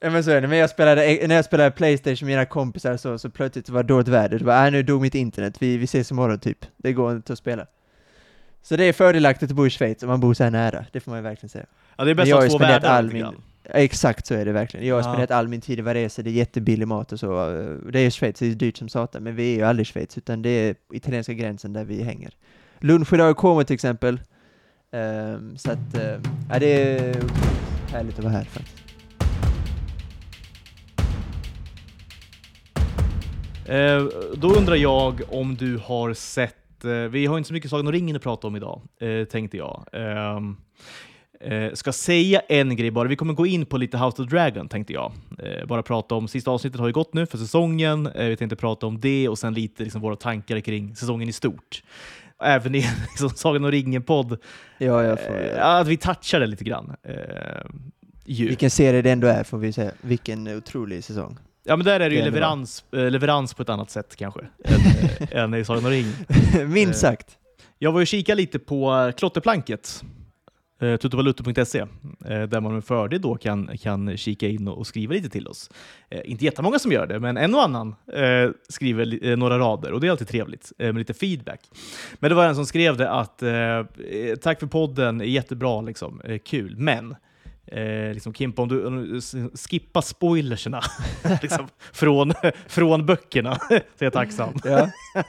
Ja 0.00 0.10
men 0.10 0.24
så 0.24 0.30
är 0.30 0.40
det, 0.40 0.48
men 0.48 0.58
jag 0.58 0.70
spelade, 0.70 1.26
när 1.28 1.34
jag 1.36 1.44
spelade 1.44 1.70
Playstation 1.70 2.26
med 2.26 2.32
mina 2.36 2.44
kompisar 2.44 2.96
så, 2.96 3.18
så 3.18 3.30
plötsligt 3.30 3.68
var 3.68 3.82
det 3.82 3.86
dåligt 3.88 4.08
väder, 4.08 4.38
det 4.38 4.44
var 4.44 4.64
äh, 4.66 4.72
nu 4.72 4.82
dog 4.82 5.02
mitt 5.02 5.14
internet, 5.14 5.56
vi, 5.62 5.76
vi 5.76 5.84
ses 5.84 6.10
imorgon 6.10 6.38
typ. 6.38 6.58
Det 6.76 6.92
går 6.92 7.12
inte 7.16 7.32
att 7.32 7.38
spela. 7.38 7.66
Så 8.68 8.76
det 8.76 8.84
är 8.84 8.92
fördelaktigt 8.92 9.50
att 9.50 9.56
bo 9.56 9.66
i 9.66 9.70
Schweiz 9.70 10.02
om 10.02 10.08
man 10.08 10.20
bor 10.20 10.34
så 10.34 10.44
här 10.44 10.50
nära, 10.50 10.84
det 10.92 11.00
får 11.00 11.10
man 11.10 11.18
ju 11.18 11.22
verkligen 11.22 11.48
säga. 11.48 11.66
Ja, 11.96 12.04
det 12.04 12.10
är 12.10 12.14
bäst 12.14 12.32
av 12.32 12.48
två 12.48 12.58
världar. 12.58 12.88
all 12.90 13.12
min- 13.12 13.26
Exakt 13.64 14.26
så 14.26 14.34
är 14.34 14.44
det 14.44 14.52
verkligen. 14.52 14.86
Jag 14.86 14.94
har 14.94 15.00
Ja. 15.00 15.04
spenderat 15.04 15.30
all 15.30 15.48
min 15.48 15.60
tid 15.60 15.78
i 15.78 15.82
Varese, 15.82 16.22
det 16.22 16.30
är 16.30 16.32
jättebillig 16.32 16.88
mat 16.88 17.12
och 17.12 17.20
så. 17.20 17.26
Det 17.92 18.00
är 18.00 18.10
Schweiz, 18.10 18.38
det 18.38 18.46
är 18.46 18.50
dyrt 18.54 18.76
som 18.76 18.88
satan, 18.88 19.22
men 19.22 19.36
vi 19.36 19.52
är 19.52 19.56
ju 19.56 19.62
aldrig 19.62 19.86
i 19.86 19.90
Schweiz, 19.92 20.18
utan 20.18 20.42
det 20.42 20.48
är 20.50 20.74
italienska 20.92 21.32
gränsen 21.32 21.72
där 21.72 21.84
vi 21.84 22.02
hänger. 22.02 22.30
Lunch 22.80 23.12
idag 23.12 23.30
i 23.30 23.34
Como 23.34 23.64
till 23.64 23.74
exempel. 23.74 24.20
Ehm, 24.92 25.56
så 25.58 25.70
att, 25.70 25.94
uh, 25.94 26.02
ja, 26.50 26.58
det 26.58 26.66
är 26.98 27.14
härligt 27.92 28.18
att 28.18 28.24
vara 28.24 28.32
här 28.34 28.44
faktiskt. 28.44 28.82
Eh, 33.66 34.04
då 34.36 34.48
undrar 34.54 34.74
jag 34.76 35.20
om 35.28 35.56
du 35.56 35.76
har 35.84 36.14
sett, 36.14 36.54
vi 36.86 37.26
har 37.26 37.38
inte 37.38 37.48
så 37.48 37.54
mycket 37.54 37.70
Sagan 37.70 37.86
om 37.86 37.92
ringen 37.92 38.16
att 38.16 38.22
prata 38.22 38.46
om 38.46 38.56
idag, 38.56 38.82
eh, 39.00 39.24
tänkte 39.24 39.56
jag. 39.56 39.86
Ehm, 39.92 40.56
eh, 41.40 41.72
ska 41.72 41.92
säga 41.92 42.40
en 42.48 42.76
grej 42.76 42.90
bara, 42.90 43.08
vi 43.08 43.16
kommer 43.16 43.34
gå 43.34 43.46
in 43.46 43.66
på 43.66 43.78
lite 43.78 43.98
House 43.98 44.22
of 44.22 44.28
Dragon 44.28 44.68
tänkte 44.68 44.92
jag. 44.92 45.12
Eh, 45.38 45.66
bara 45.66 45.82
prata 45.82 46.14
om, 46.14 46.28
sista 46.28 46.50
avsnittet 46.50 46.80
har 46.80 46.86
ju 46.86 46.92
gått 46.92 47.14
nu 47.14 47.26
för 47.26 47.38
säsongen, 47.38 48.06
eh, 48.06 48.26
vi 48.26 48.36
tänkte 48.36 48.56
prata 48.56 48.86
om 48.86 49.00
det 49.00 49.28
och 49.28 49.38
sen 49.38 49.54
lite 49.54 49.82
liksom, 49.82 50.00
våra 50.00 50.16
tankar 50.16 50.60
kring 50.60 50.96
säsongen 50.96 51.28
i 51.28 51.32
stort. 51.32 51.82
Även 52.42 52.74
i 52.74 52.78
liksom, 53.08 53.30
Sagan 53.30 53.64
om 53.64 53.70
ringen-podd, 53.70 54.38
Ja, 54.78 55.04
jag 55.04 55.20
får, 55.20 55.56
eh, 55.56 55.66
att 55.66 55.86
vi 55.86 55.96
touchar 55.96 56.40
det 56.40 56.46
lite 56.46 56.64
grann. 56.64 56.96
Eh, 57.02 57.14
ju. 58.24 58.48
Vilken 58.48 58.70
serie 58.70 59.02
det 59.02 59.10
ändå 59.10 59.26
är 59.26 59.44
får 59.44 59.58
vi 59.58 59.72
säga. 59.72 59.90
Vilken 60.00 60.48
otrolig 60.48 61.04
säsong. 61.04 61.38
Ja, 61.68 61.76
men 61.76 61.86
där 61.86 62.00
är 62.00 62.08
det 62.10 62.14
ju 62.14 62.20
Det 62.20 62.26
är 62.26 62.30
leverans, 62.30 62.84
eh, 62.92 63.10
leverans 63.10 63.54
på 63.54 63.62
ett 63.62 63.68
annat 63.68 63.90
sätt 63.90 64.16
kanske, 64.16 64.40
än, 65.30 65.54
än 65.54 65.60
i 65.60 65.64
Sagan 65.64 65.84
om 65.84 65.90
ring. 65.90 66.06
Minst 66.68 67.04
Eh, 67.04 67.08
sagt. 67.08 67.38
Jag 67.78 67.92
var 67.92 68.00
ju 68.00 68.06
kika 68.06 68.34
lite 68.34 68.58
på 68.58 68.94
eh, 68.94 69.12
klotterplanket, 69.12 70.02
tuttovaluto.se, 70.80 71.84
där 72.48 72.60
man 72.60 72.74
med 72.74 72.84
fördel 72.84 73.20
då 73.20 73.34
kan, 73.34 73.78
kan 73.78 74.16
kika 74.16 74.48
in 74.48 74.68
och, 74.68 74.86
skriva 74.86 75.14
lite 75.14 75.28
till 75.28 75.48
oss. 75.48 75.70
Inte 76.24 76.44
jättemånga 76.44 76.78
som 76.78 76.92
gör 76.92 77.06
det, 77.06 77.20
men 77.20 77.36
en 77.36 77.54
och 77.54 77.62
annan 77.62 77.94
skriver 78.68 79.36
några 79.36 79.58
rader 79.58 79.92
och 79.92 80.00
det 80.00 80.06
är 80.06 80.10
alltid 80.10 80.28
trevligt 80.28 80.72
med 80.78 80.94
lite 80.98 81.14
feedback. 81.14 81.60
Men 82.18 82.30
det 82.30 82.34
var 82.34 82.46
en 82.46 82.54
som 82.54 82.66
skrev 82.66 82.96
det 82.96 83.10
att 83.10 83.38
tack 84.42 84.60
för 84.60 84.66
podden, 84.66 85.22
jättebra, 85.24 85.80
liksom, 85.80 86.22
kul, 86.44 86.76
men 86.76 87.14
Eh, 87.66 88.12
liksom 88.12 88.34
Kimpa, 88.34 88.62
om 88.62 88.68
du, 88.68 88.86
om 88.86 88.96
du 88.96 89.20
skippar 89.68 90.00
spoilerserna 90.00 90.80
liksom, 91.42 91.68
från, 91.92 92.32
från 92.68 93.06
böckerna 93.06 93.58
så 93.68 93.74
är 93.74 93.82
jag 93.98 94.12
tacksam. 94.12 94.54
Ja. 94.64 94.90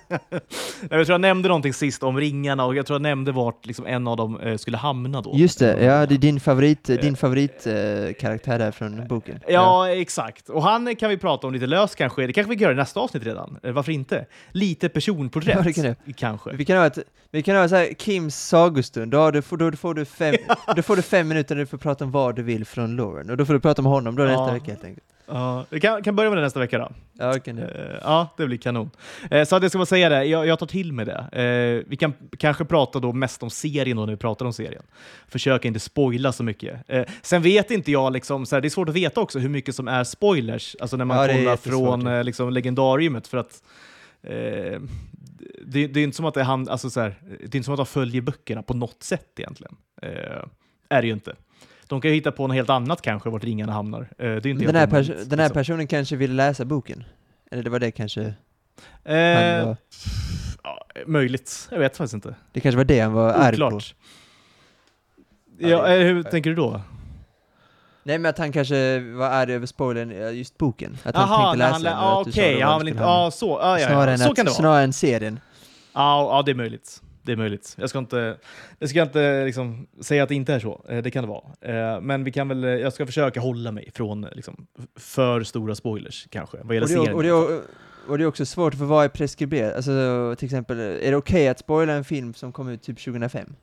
Jag 0.81 0.89
tror 0.89 1.11
jag 1.11 1.21
nämnde 1.21 1.47
någonting 1.47 1.73
sist 1.73 2.03
om 2.03 2.19
ringarna 2.19 2.65
och 2.65 2.75
jag 2.75 2.85
tror 2.85 2.95
jag 2.95 3.01
nämnde 3.01 3.31
vart 3.31 3.65
liksom 3.65 3.85
en 3.85 4.07
av 4.07 4.17
dem 4.17 4.39
eh, 4.39 4.57
skulle 4.57 4.77
hamna 4.77 5.21
då. 5.21 5.31
Just 5.35 5.59
det, 5.59 5.83
ja 5.83 6.05
det 6.05 6.15
är 6.15 6.17
din 6.17 6.39
favorit, 6.39 6.83
din 6.83 7.15
favorit 7.15 7.67
eh, 7.67 7.73
där 7.73 8.71
från 8.71 9.07
boken. 9.07 9.39
Ja, 9.47 9.89
exakt. 9.89 10.49
Och 10.49 10.63
han 10.63 10.95
kan 10.95 11.09
vi 11.09 11.17
prata 11.17 11.47
om 11.47 11.53
lite 11.53 11.65
löst 11.65 11.95
kanske. 11.95 12.27
Det 12.27 12.33
kanske 12.33 12.49
vi 12.49 12.55
kan 12.55 12.63
göra 12.63 12.73
i 12.73 12.75
nästa 12.75 12.99
avsnitt 12.99 13.23
redan. 13.23 13.59
Eh, 13.63 13.71
Varför 13.71 13.91
inte? 13.91 14.25
Lite 14.51 14.89
personporträtt, 14.89 15.77
Ja, 15.77 15.83
kan 15.83 15.95
kanske. 16.13 16.53
Vi 16.53 16.65
kan 16.65 16.77
ha, 16.77 16.85
ett, 16.85 16.97
vi 17.31 17.43
kan 17.43 17.55
ha 17.55 17.69
så 17.69 17.75
här 17.75 17.93
Kims 17.97 18.35
sagostund, 18.35 19.11
då, 19.11 19.31
då, 19.31 19.41
får, 19.41 19.57
då, 19.57 19.71
får 19.71 19.93
du 19.93 20.05
fem, 20.05 20.35
då 20.75 20.81
får 20.81 20.95
du 20.95 21.01
fem 21.01 21.27
minuter 21.27 21.55
där 21.55 21.59
du 21.59 21.65
får 21.65 21.77
prata 21.77 22.05
om 22.05 22.11
vad 22.11 22.26
du 22.33 22.43
vill 22.43 22.65
från 22.65 22.95
Lauren, 22.95 23.29
och 23.29 23.37
då 23.37 23.45
får 23.45 23.53
du 23.53 23.59
prata 23.59 23.81
om 23.81 23.85
honom 23.85 24.15
då 24.15 24.23
nästa 24.23 24.47
Ja. 24.47 24.53
vecka 24.53 24.65
helt 24.71 24.83
enkelt. 24.83 25.03
Ja, 25.29 25.65
vi 25.69 25.79
kan, 25.79 26.03
kan 26.03 26.15
börja 26.15 26.29
med 26.29 26.37
det 26.37 26.43
nästa 26.43 26.59
vecka 26.59 26.77
då. 26.77 26.91
Ja, 27.13 27.33
det 27.33 27.39
kan 27.39 27.55
du. 27.55 27.61
Eh, 27.61 27.97
Ja, 28.01 28.27
det 28.37 28.45
blir 28.45 28.57
kanon. 28.57 28.89
Eh, 29.31 29.43
Så 29.45 29.55
att 29.55 29.61
jag 29.61 29.71
ska 29.71 29.77
bara 29.79 29.85
säga 29.85 30.09
det, 30.09 30.23
jag, 30.25 30.47
jag 30.47 30.59
tar 30.59 30.65
till 30.65 30.93
mig 30.93 31.05
det. 31.05 31.17
Eh, 31.31 31.89
Vi 31.89 31.97
kan 31.97 32.13
kanske 32.37 32.65
prata 32.65 32.99
då 32.99 33.13
mest 33.13 33.43
om 33.43 33.49
serien 33.49 33.97
då 33.97 34.05
när 34.05 34.13
vi 34.13 34.17
pratar 34.17 34.45
om 34.45 34.53
serien. 34.53 34.83
Försöka 35.27 35.67
inte 35.67 35.79
spoila 35.79 36.31
så 36.31 36.43
mycket. 36.43 36.79
Sen 37.21 37.41
vet 37.41 37.71
inte 37.71 37.91
jag, 37.91 38.13
liksom, 38.13 38.45
så 38.45 38.55
här, 38.55 38.61
det 38.61 38.67
är 38.67 38.69
svårt 38.69 38.89
att 38.89 38.95
veta 38.95 39.21
också 39.21 39.39
hur 39.39 39.49
mycket 39.49 39.75
som 39.75 39.87
är 39.87 40.03
spoilers, 40.03 40.75
alltså 40.79 40.97
när 40.97 41.05
man 41.05 41.17
Ja, 41.17 41.27
det 41.27 41.33
kollar 41.33 41.57
från 41.57 42.25
liksom, 42.25 42.49
legendariumet. 42.53 43.27
För 43.27 43.37
att 43.37 43.63
eh, 44.23 44.81
det, 45.65 45.87
det 45.87 45.99
är 45.99 46.03
inte 46.03 46.17
som 46.17 46.25
att 46.25 46.33
det 46.33 46.39
är 46.39 46.45
han, 46.45 46.69
alltså, 46.69 46.89
så 46.89 47.01
här, 47.01 47.15
det 47.39 47.43
är 47.43 47.55
inte 47.55 47.63
som 47.63 47.73
att 47.73 47.79
han 47.79 47.85
följer 47.85 48.21
böckerna 48.21 48.61
på 48.63 48.73
något 48.73 49.03
sätt 49.03 49.39
egentligen. 49.39 49.75
Eh, 50.01 50.43
är 50.89 51.01
det 51.01 51.07
ju 51.07 51.13
inte. 51.13 51.35
De 51.89 52.01
kan 52.01 52.11
ju 52.11 52.15
hitta 52.15 52.31
på 52.31 52.47
något 52.47 52.55
helt 52.55 52.69
annat 52.69 53.01
kanske, 53.01 53.29
vart 53.29 53.43
ringarna 53.43 53.73
hamnar. 53.73 54.01
Eh, 54.01 54.07
det 54.17 54.23
är 54.25 54.47
inte 54.47 54.65
Den 54.65 54.75
här, 54.75 54.87
omöjligt, 54.87 55.29
den 55.29 55.39
här 55.39 55.45
liksom. 55.47 55.53
personen 55.59 55.87
kanske 55.87 56.15
ville 56.15 56.33
läsa 56.33 56.65
boken? 56.65 57.03
Eller 57.51 57.63
det 57.63 57.69
var 57.69 57.79
det 57.79 57.91
kanske 57.91 58.21
han 59.05 59.15
Eh, 59.15 59.65
var, 59.65 59.77
ja, 60.63 60.79
möjligt. 61.07 61.67
Jag 61.71 61.79
vet 61.79 61.97
faktiskt 61.97 62.13
inte. 62.13 62.35
det 62.51 62.59
kanske 62.59 62.77
var 62.77 62.83
det 62.85 62.99
han 62.99 63.13
var 63.13 63.29
arg 63.33 63.57
på? 63.57 63.79
Ja, 65.59 65.87
eh, 65.87 65.99
hur 66.05 66.23
tänker 66.23 66.49
du 66.49 66.55
då? 66.55 66.81
Nej 68.03 68.17
men 68.19 68.29
att 68.29 68.37
han 68.37 68.51
kanske 68.51 68.99
var 68.99 69.27
arg 69.29 69.53
över 69.53 69.65
spoilern, 69.65 70.11
eh, 70.11 70.31
just 70.37 70.57
boken. 70.57 70.97
Att 71.03 71.15
han 71.15 71.29
Jaha, 71.29 71.37
tänkte 71.43 71.57
läsa 71.57 71.71
han 71.73 71.81
den 71.83 71.91
lä- 71.93 71.99
ah, 71.99 72.21
Okej, 72.21 72.61
han 72.61 72.79
vill 72.79 72.87
inte... 72.87 73.01
Ja, 73.01 73.31
så. 73.31 73.59
Ah, 73.59 73.79
ja, 73.79 73.87
Snarare 73.87 74.05
ja. 74.05 74.11
än 74.11 74.19
Så 74.19 74.29
att, 74.29 74.35
kan 74.35 74.45
det 74.45 74.49
vara. 74.51 74.59
snarare 74.59 74.83
än 74.83 74.93
serien. 74.93 75.39
Ja, 75.93 76.37
ja, 76.37 76.41
det 76.45 76.51
är 76.51 76.55
möjligt. 76.55 77.01
Det 77.27 77.33
är 77.33 77.37
möjligt. 77.37 77.75
Jag 77.79 77.89
ska 77.89 77.99
inte, 77.99 78.37
jag 78.79 78.89
ska 78.89 79.01
inte 79.01 79.45
liksom 79.45 79.87
säga 80.01 80.23
att 80.23 80.29
det 80.29 80.35
inte 80.35 80.53
är 80.53 80.59
så. 80.59 80.85
Eh, 80.89 81.03
Det 81.03 81.11
kan 81.11 81.23
det 81.23 81.27
vara. 81.29 81.43
Eh, 81.95 82.01
Men 82.01 82.23
vi 82.23 82.31
kan 82.31 82.47
väl, 82.47 82.63
eh, 82.63 82.69
jag 82.69 82.93
ska 82.93 83.05
försöka 83.05 83.39
hålla 83.39 83.71
mig 83.71 83.91
från 83.93 84.21
liksom, 84.31 84.67
för 84.95 85.43
stora 85.43 85.75
spoilers 85.75 86.27
kanske, 86.29 86.57
vad 86.63 86.75
gäller 86.75 86.99
Och 86.99 87.15
och, 87.15 87.23
det, 87.23 87.29
är- 87.29 87.61
och 88.07 88.17
det 88.17 88.23
är 88.23 88.27
också 88.27 88.45
svårt 88.45 88.75
för 88.75 88.85
vad 88.85 89.05
är 89.05 89.09
preskriberat? 89.09 89.75
Alltså 89.75 90.35
till 90.37 90.45
exempel, 90.45 90.79
är 90.79 91.11
det 91.11 91.17
okej 91.17 91.47
att 91.47 91.59
spoila 91.59 91.93
en 91.93 92.03
film 92.03 92.33
som 92.33 92.51
kom 92.51 92.69
ut 92.69 92.81
typ 92.81 92.99
2005? 92.99 93.55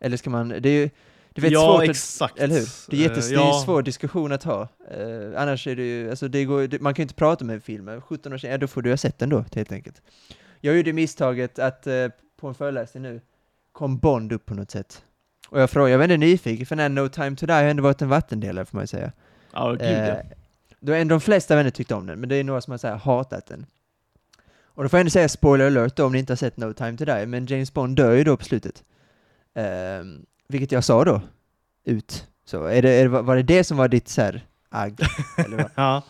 Eller 0.00 0.16
ska 0.16 0.30
man, 0.30 0.48
det 0.48 0.68
är 0.68 0.72
ju, 0.72 0.82
är 0.82 1.40
väldigt 1.40 1.52
ja, 1.52 1.72
svårt 1.72 1.82
att, 1.82 1.88
exakt. 1.90 2.38
eller 2.38 2.54
hur? 2.54 2.68
Det 2.90 2.96
är, 2.96 3.00
jättes, 3.00 3.28
det 3.28 3.34
är 3.34 3.38
ju 3.38 3.44
ja. 3.44 3.58
en 3.58 3.64
svår 3.64 3.82
diskussion 3.82 4.32
att 4.32 4.42
ha. 4.44 4.68
Eh, 4.90 5.42
annars 5.42 5.66
är 5.66 5.76
det 5.76 5.82
ju, 5.82 6.10
alltså 6.10 6.28
det 6.28 6.44
går, 6.44 6.66
det, 6.66 6.80
man 6.80 6.94
kan 6.94 7.02
ju 7.02 7.04
inte 7.04 7.14
prata 7.14 7.44
med 7.44 7.54
en 7.54 7.60
film, 7.60 8.00
17 8.00 8.32
år 8.32 8.38
sedan, 8.38 8.50
ja 8.50 8.58
då 8.58 8.66
får 8.66 8.82
du 8.82 8.90
ha 8.90 8.96
sett 8.96 9.18
den 9.18 9.28
då, 9.28 9.44
helt 9.54 9.72
enkelt. 9.72 10.02
Jag 10.60 10.76
gjorde 10.76 10.92
misstaget 10.92 11.58
att 11.58 11.86
eh, 11.86 11.94
på 12.36 12.48
en 12.48 12.54
föreläsning 12.54 13.02
nu, 13.02 13.20
kom 13.72 13.98
Bond 13.98 14.32
upp 14.32 14.46
på 14.46 14.54
något 14.54 14.70
sätt. 14.70 15.04
Och 15.48 15.60
jag 15.60 15.70
frågade, 15.70 15.90
jag 15.90 15.98
var 15.98 16.04
ändå 16.04 16.16
nyfiken, 16.16 16.66
för 16.66 16.76
den 16.76 16.82
här 16.96 17.02
No 17.02 17.08
Time 17.08 17.36
To 17.36 17.46
Die 17.46 17.52
har 17.52 17.62
ändå 17.62 17.82
varit 17.82 18.02
en 18.02 18.08
vattendelare 18.08 18.64
får 18.64 18.76
man 18.76 18.82
ju 18.82 18.86
säga. 18.86 19.12
Ja, 19.52 19.70
gud 19.70 19.82
Eh, 19.82 20.08
ja. 20.08 20.16
då 20.80 20.92
är 20.92 21.00
ändå 21.00 21.14
de 21.14 21.20
flesta 21.20 21.56
vänner 21.56 21.70
tyckte 21.70 21.94
om 21.94 22.06
den, 22.06 22.20
men 22.20 22.28
det 22.28 22.36
är 22.36 22.44
några 22.44 22.60
som 22.60 22.70
har 22.70 22.78
så 22.78 22.88
här 22.88 22.96
hatat 22.96 23.46
den. 23.46 23.66
Och 24.64 24.82
då 24.82 24.88
får 24.88 24.96
jag 24.96 25.00
ändå 25.00 25.10
säga 25.10 25.28
spoiler 25.28 25.66
alert 25.66 25.96
då, 25.96 26.04
om 26.06 26.12
ni 26.12 26.18
inte 26.18 26.32
har 26.32 26.36
sett 26.36 26.56
No 26.56 26.72
Time 26.72 26.96
To 26.96 27.04
Die, 27.04 27.26
men 27.26 27.46
James 27.46 27.72
Bond 27.74 27.96
dör 27.96 28.12
ju 28.12 28.24
då 28.24 28.36
på 28.36 28.44
slutet. 28.44 28.84
Ehm, 29.54 30.26
vilket 30.48 30.72
jag 30.72 30.84
sa 30.84 31.04
då, 31.04 31.20
ut. 31.84 32.26
Så 32.44 32.64
är 32.64 32.82
det, 32.82 32.90
är 32.90 33.02
det, 33.02 33.08
var 33.08 33.36
det 33.36 33.42
det 33.42 33.64
som 33.64 33.76
var 33.76 33.88
ditt 33.88 34.08
så 34.08 34.22
här 34.22 34.46
agg? 34.68 35.00
Ja. 35.74 36.02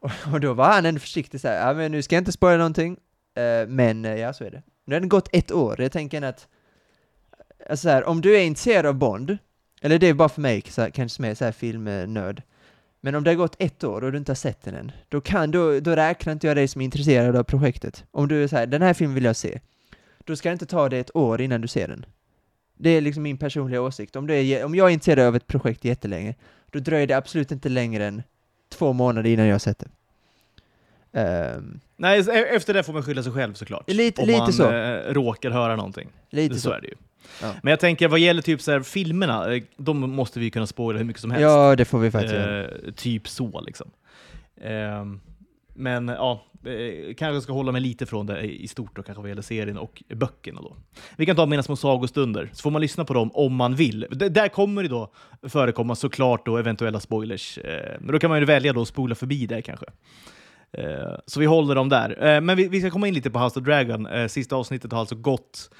Och, 0.00 0.10
och 0.32 0.40
då 0.40 0.52
var 0.52 0.72
han 0.72 0.86
ändå 0.86 1.00
försiktig 1.00 1.40
så 1.40 1.48
här, 1.48 1.66
ja 1.68 1.74
men 1.74 1.92
nu 1.92 2.02
ska 2.02 2.14
jag 2.14 2.20
inte 2.20 2.32
spoila 2.32 2.56
någonting, 2.56 2.96
eh, 3.34 3.68
men 3.68 4.04
eh, 4.04 4.14
ja 4.16 4.32
så 4.32 4.44
är 4.44 4.50
det. 4.50 4.62
Nu 4.86 4.94
har 4.94 5.00
det 5.00 5.06
gått 5.06 5.28
ett 5.32 5.52
år, 5.52 5.80
jag 5.80 5.92
tänker 5.92 6.22
att, 6.22 6.48
eh, 7.58 7.76
så 7.76 7.88
här, 7.88 8.04
om 8.04 8.20
du 8.20 8.36
är 8.36 8.44
intresserad 8.44 8.86
av 8.86 8.94
Bond, 8.94 9.38
eller 9.80 9.98
det 9.98 10.06
är 10.06 10.14
bara 10.14 10.28
för 10.28 10.40
mig, 10.40 10.62
så 10.68 10.82
här, 10.82 10.90
kanske 10.90 11.16
som 11.16 11.24
är 11.24 11.34
så 11.34 11.44
här 11.44 11.52
filmnörd, 11.52 12.42
men 13.00 13.14
om 13.14 13.24
det 13.24 13.30
har 13.30 13.36
gått 13.36 13.56
ett 13.58 13.84
år 13.84 14.04
och 14.04 14.12
du 14.12 14.18
inte 14.18 14.30
har 14.30 14.36
sett 14.36 14.62
den 14.62 14.74
än, 14.74 14.92
då, 15.08 15.20
kan, 15.20 15.50
då, 15.50 15.80
då 15.80 15.96
räknar 15.96 16.32
inte 16.32 16.46
jag 16.46 16.56
dig 16.56 16.68
som 16.68 16.80
är 16.80 16.84
intresserad 16.84 17.36
av 17.36 17.42
projektet. 17.42 18.04
Om 18.10 18.28
du 18.28 18.44
är 18.44 18.48
så 18.48 18.56
här, 18.56 18.66
den 18.66 18.82
här 18.82 18.94
filmen 18.94 19.14
vill 19.14 19.24
jag 19.24 19.36
se, 19.36 19.60
då 20.24 20.36
ska 20.36 20.48
det 20.48 20.52
inte 20.52 20.66
ta 20.66 20.88
dig 20.88 21.00
ett 21.00 21.16
år 21.16 21.40
innan 21.40 21.60
du 21.60 21.68
ser 21.68 21.88
den. 21.88 22.06
Det 22.74 22.90
är 22.90 23.00
liksom 23.00 23.22
min 23.22 23.38
personliga 23.38 23.82
åsikt. 23.82 24.16
Om, 24.16 24.26
det 24.26 24.34
är, 24.34 24.64
om 24.64 24.74
jag 24.74 24.88
är 24.88 24.92
intresserad 24.92 25.26
av 25.26 25.36
ett 25.36 25.46
projekt 25.46 25.84
jättelänge, 25.84 26.34
då 26.70 26.78
dröjer 26.78 27.06
det 27.06 27.16
absolut 27.16 27.52
inte 27.52 27.68
längre 27.68 28.06
än 28.06 28.22
två 28.68 28.92
månader 28.92 29.30
innan 29.30 29.46
jag 29.46 29.54
har 29.54 29.58
sett 29.58 29.84
det. 31.12 31.56
Um, 31.56 31.80
Nej, 31.96 32.20
e- 32.20 32.46
efter 32.56 32.74
det 32.74 32.82
får 32.82 32.92
man 32.92 33.02
skylla 33.02 33.22
sig 33.22 33.32
själv 33.32 33.54
såklart. 33.54 33.90
Lite- 33.90 34.20
om 34.22 34.26
lite 34.26 34.38
man 34.40 34.52
så. 34.52 34.72
eh, 34.72 35.12
råkar 35.14 35.50
höra 35.50 35.76
någonting. 35.76 36.08
lite 36.30 36.54
så. 36.54 36.60
så. 36.60 36.70
är 36.72 36.80
det 36.80 36.86
ju. 36.88 36.94
Ja. 37.42 37.52
Men 37.62 37.70
jag 37.70 37.80
tänker, 37.80 38.08
vad 38.08 38.18
gäller 38.18 38.42
typ 38.42 38.60
så 38.60 38.72
här, 38.72 38.80
filmerna, 38.80 39.54
eh, 39.54 39.62
de 39.76 39.98
måste 40.10 40.40
vi 40.40 40.50
kunna 40.50 40.66
spoila 40.66 40.98
hur 40.98 41.04
mycket 41.06 41.22
som 41.22 41.30
helst. 41.30 41.42
Ja, 41.42 41.76
det 41.76 41.84
får 41.84 41.98
vi 41.98 42.10
faktiskt. 42.10 42.34
Eh, 42.34 42.92
typ 42.96 43.28
så 43.28 43.60
liksom. 43.60 43.90
Ehm, 44.60 45.20
men 45.74 46.08
ja, 46.08 46.44
eh, 46.66 47.14
kanske 47.14 47.40
ska 47.40 47.52
hålla 47.52 47.72
mig 47.72 47.80
lite 47.80 48.06
från 48.06 48.26
det 48.26 48.40
i 48.40 48.62
i 48.64 48.68
stort 48.68 48.96
då, 48.96 49.02
kanske 49.02 49.20
vad 49.20 49.28
gäller 49.28 49.42
serien 49.42 49.78
och 49.78 50.02
böckerna 50.14 50.60
då. 50.60 50.76
Vi 51.16 51.26
kan 51.26 51.36
ta 51.36 51.46
mina 51.46 51.62
små 51.62 51.76
sagostunder, 51.76 52.50
så 52.52 52.62
får 52.62 52.70
man 52.70 52.82
lyssna 52.82 53.04
på 53.04 53.14
dem 53.14 53.30
om 53.34 53.54
man 53.54 53.74
vill. 53.74 54.06
D- 54.10 54.28
där 54.28 54.48
kommer 54.48 54.82
det 54.82 54.88
då 54.88 55.12
förekomma 55.48 55.94
såklart 55.94 56.46
då 56.46 56.56
eventuella 56.56 57.00
spoilers. 57.00 57.58
Eh, 57.58 57.96
men 58.00 58.12
då 58.12 58.18
kan 58.18 58.30
man 58.30 58.38
ju 58.38 58.44
välja 58.44 58.72
då 58.72 58.82
att 58.82 58.88
spola 58.88 59.14
förbi 59.14 59.46
det 59.46 59.62
kanske. 59.62 59.86
Eh, 60.78 61.18
så 61.26 61.40
vi 61.40 61.46
håller 61.46 61.74
dem 61.74 61.88
där. 61.88 62.24
Eh, 62.24 62.40
men 62.40 62.56
vi, 62.56 62.68
vi 62.68 62.80
ska 62.80 62.90
komma 62.90 63.08
in 63.08 63.14
lite 63.14 63.30
på 63.30 63.38
House 63.38 63.58
of 63.58 63.64
Dragon. 63.64 64.06
Eh, 64.06 64.26
sista 64.28 64.56
avsnittet 64.56 64.92
har 64.92 65.00
alltså 65.00 65.14
gått. 65.14 65.70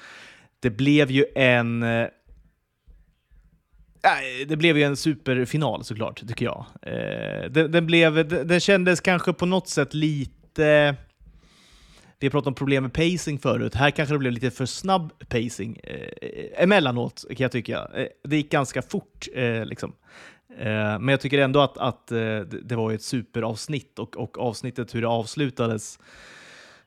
Det 0.59 0.69
blev 0.69 1.11
ju 1.11 1.25
en... 1.35 1.83
eh, 1.83 2.07
det 4.47 4.55
blev 4.55 4.77
ju 4.77 4.83
en 4.83 4.97
superfinal 4.97 5.83
såklart, 5.83 6.27
tycker 6.27 6.45
jag. 6.45 6.65
Eh, 6.81 7.49
den, 7.49 7.71
den, 7.71 7.85
blev, 7.85 8.27
den, 8.27 8.47
den 8.47 8.59
kändes 8.59 9.01
kanske 9.01 9.33
på 9.33 9.45
något 9.45 9.67
sätt 9.67 9.93
lite... 9.93 10.95
vi 12.19 12.29
pratade 12.29 12.47
om 12.47 12.55
problem 12.55 12.83
med 12.83 12.93
pacing 12.93 13.39
förut. 13.39 13.75
Här 13.75 13.91
kanske 13.91 14.15
det 14.15 14.19
blev 14.19 14.31
lite 14.31 14.51
för 14.51 14.65
snabb 14.65 15.13
pacing 15.29 15.79
eh, 15.83 16.63
emellanåt, 16.63 17.25
kan 17.29 17.35
jag 17.37 17.51
tycka. 17.51 17.87
Eh, 17.95 18.07
det 18.23 18.35
gick 18.35 18.51
ganska 18.51 18.81
fort. 18.81 19.27
Eh, 19.33 19.65
liksom 19.65 19.93
eh, 20.57 20.99
men 20.99 21.07
jag 21.07 21.21
tycker 21.21 21.39
ändå 21.39 21.61
att, 21.61 21.77
att 21.77 22.11
eh, 22.11 22.17
det, 22.17 22.61
det 22.63 22.75
var 22.75 22.91
ett 22.91 23.03
superavsnitt 23.03 23.99
och, 23.99 24.17
och 24.17 24.37
avsnittet 24.37 24.95
hur 24.95 25.01
det 25.01 25.07
avslutades 25.07 25.99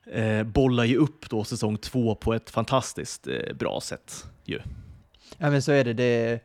eh, 0.05 0.43
bollar 0.43 0.83
ju 0.83 0.97
upp 0.97 1.29
då 1.29 1.43
säsong 1.43 1.77
två 1.77 2.15
på 2.15 2.33
ett 2.33 2.49
fantastiskt 2.49 3.27
eh, 3.27 3.53
bra 3.53 3.81
sätt. 3.81 4.25
Ju. 4.43 4.59
Ja 5.37 5.49
men 5.49 5.61
så 5.61 5.71
är 5.71 5.83
det. 5.83 5.93
det 5.93 6.41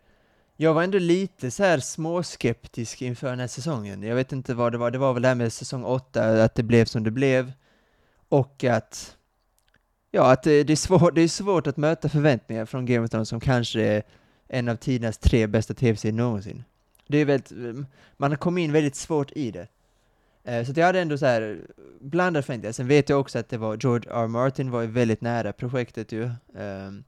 jag 0.59 0.75
var 0.75 0.83
ändå 0.83 0.99
lite 0.99 1.51
så 1.51 1.63
här 1.63 1.79
småskeptisk 1.79 3.03
inför 3.03 3.31
den 3.31 3.41
här 3.41 3.47
säsongen. 3.47 4.03
Jag 4.03 4.15
vet 4.15 4.33
inte 4.33 4.55
vad 4.55 4.73
det 4.73 4.79
var. 4.79 4.91
Det 4.91 4.99
var 4.99 5.13
väl 5.13 5.23
det 5.23 5.29
här 5.29 5.35
med 5.35 5.53
säsong 5.53 5.85
åtta, 5.85 6.45
att 6.45 6.55
det 6.55 6.63
blev 6.63 6.85
som 6.85 7.05
det 7.05 7.11
blev. 7.11 7.53
Och 8.29 8.65
att, 8.65 9.17
ja, 10.11 10.33
att 10.33 10.43
det, 10.43 10.65
det, 10.65 10.73
är 10.73 10.77
svår, 10.77 11.11
det 11.11 11.21
är 11.21 11.29
svårt 11.29 11.67
att 11.67 11.77
möta 11.77 12.09
förväntningar 12.09 12.67
från 12.67 12.87
Game 12.87 13.05
of 13.05 13.11
Thrones 13.11 13.29
som 13.29 13.41
kanske 13.41 13.83
är 13.83 14.03
en 14.49 14.69
av 14.69 14.77
tidernas 14.77 15.19
tre 15.19 15.47
bästa 15.47 15.75
tv-serier 15.75 16.17
någonsin. 16.17 16.65
Det 17.09 17.19
är 17.19 17.25
väldigt, 17.25 17.53
man 18.17 18.37
kom 18.37 18.59
in 18.59 18.73
väldigt 18.73 18.97
svårt 18.97 19.33
i 19.33 19.51
det. 19.51 19.69
Eh, 20.45 20.65
så 20.65 20.71
att 20.71 20.77
jag 20.77 20.87
hade 20.87 21.01
ändå 21.01 21.19
så 21.19 21.27
här 21.27 21.61
blandade 22.01 22.43
förväntningar. 22.43 22.73
Sen 22.73 22.89
vet 22.89 23.09
jag 23.09 23.21
också 23.21 23.39
att 23.39 23.49
det 23.49 23.59
var 23.59 23.77
George 23.77 24.11
R. 24.13 24.27
Martin 24.27 24.71
var 24.71 24.81
ju 24.81 24.87
väldigt 24.87 25.21
nära 25.21 25.53
projektet 25.53 26.13
ju. 26.13 26.31
Ehm, 26.59 27.05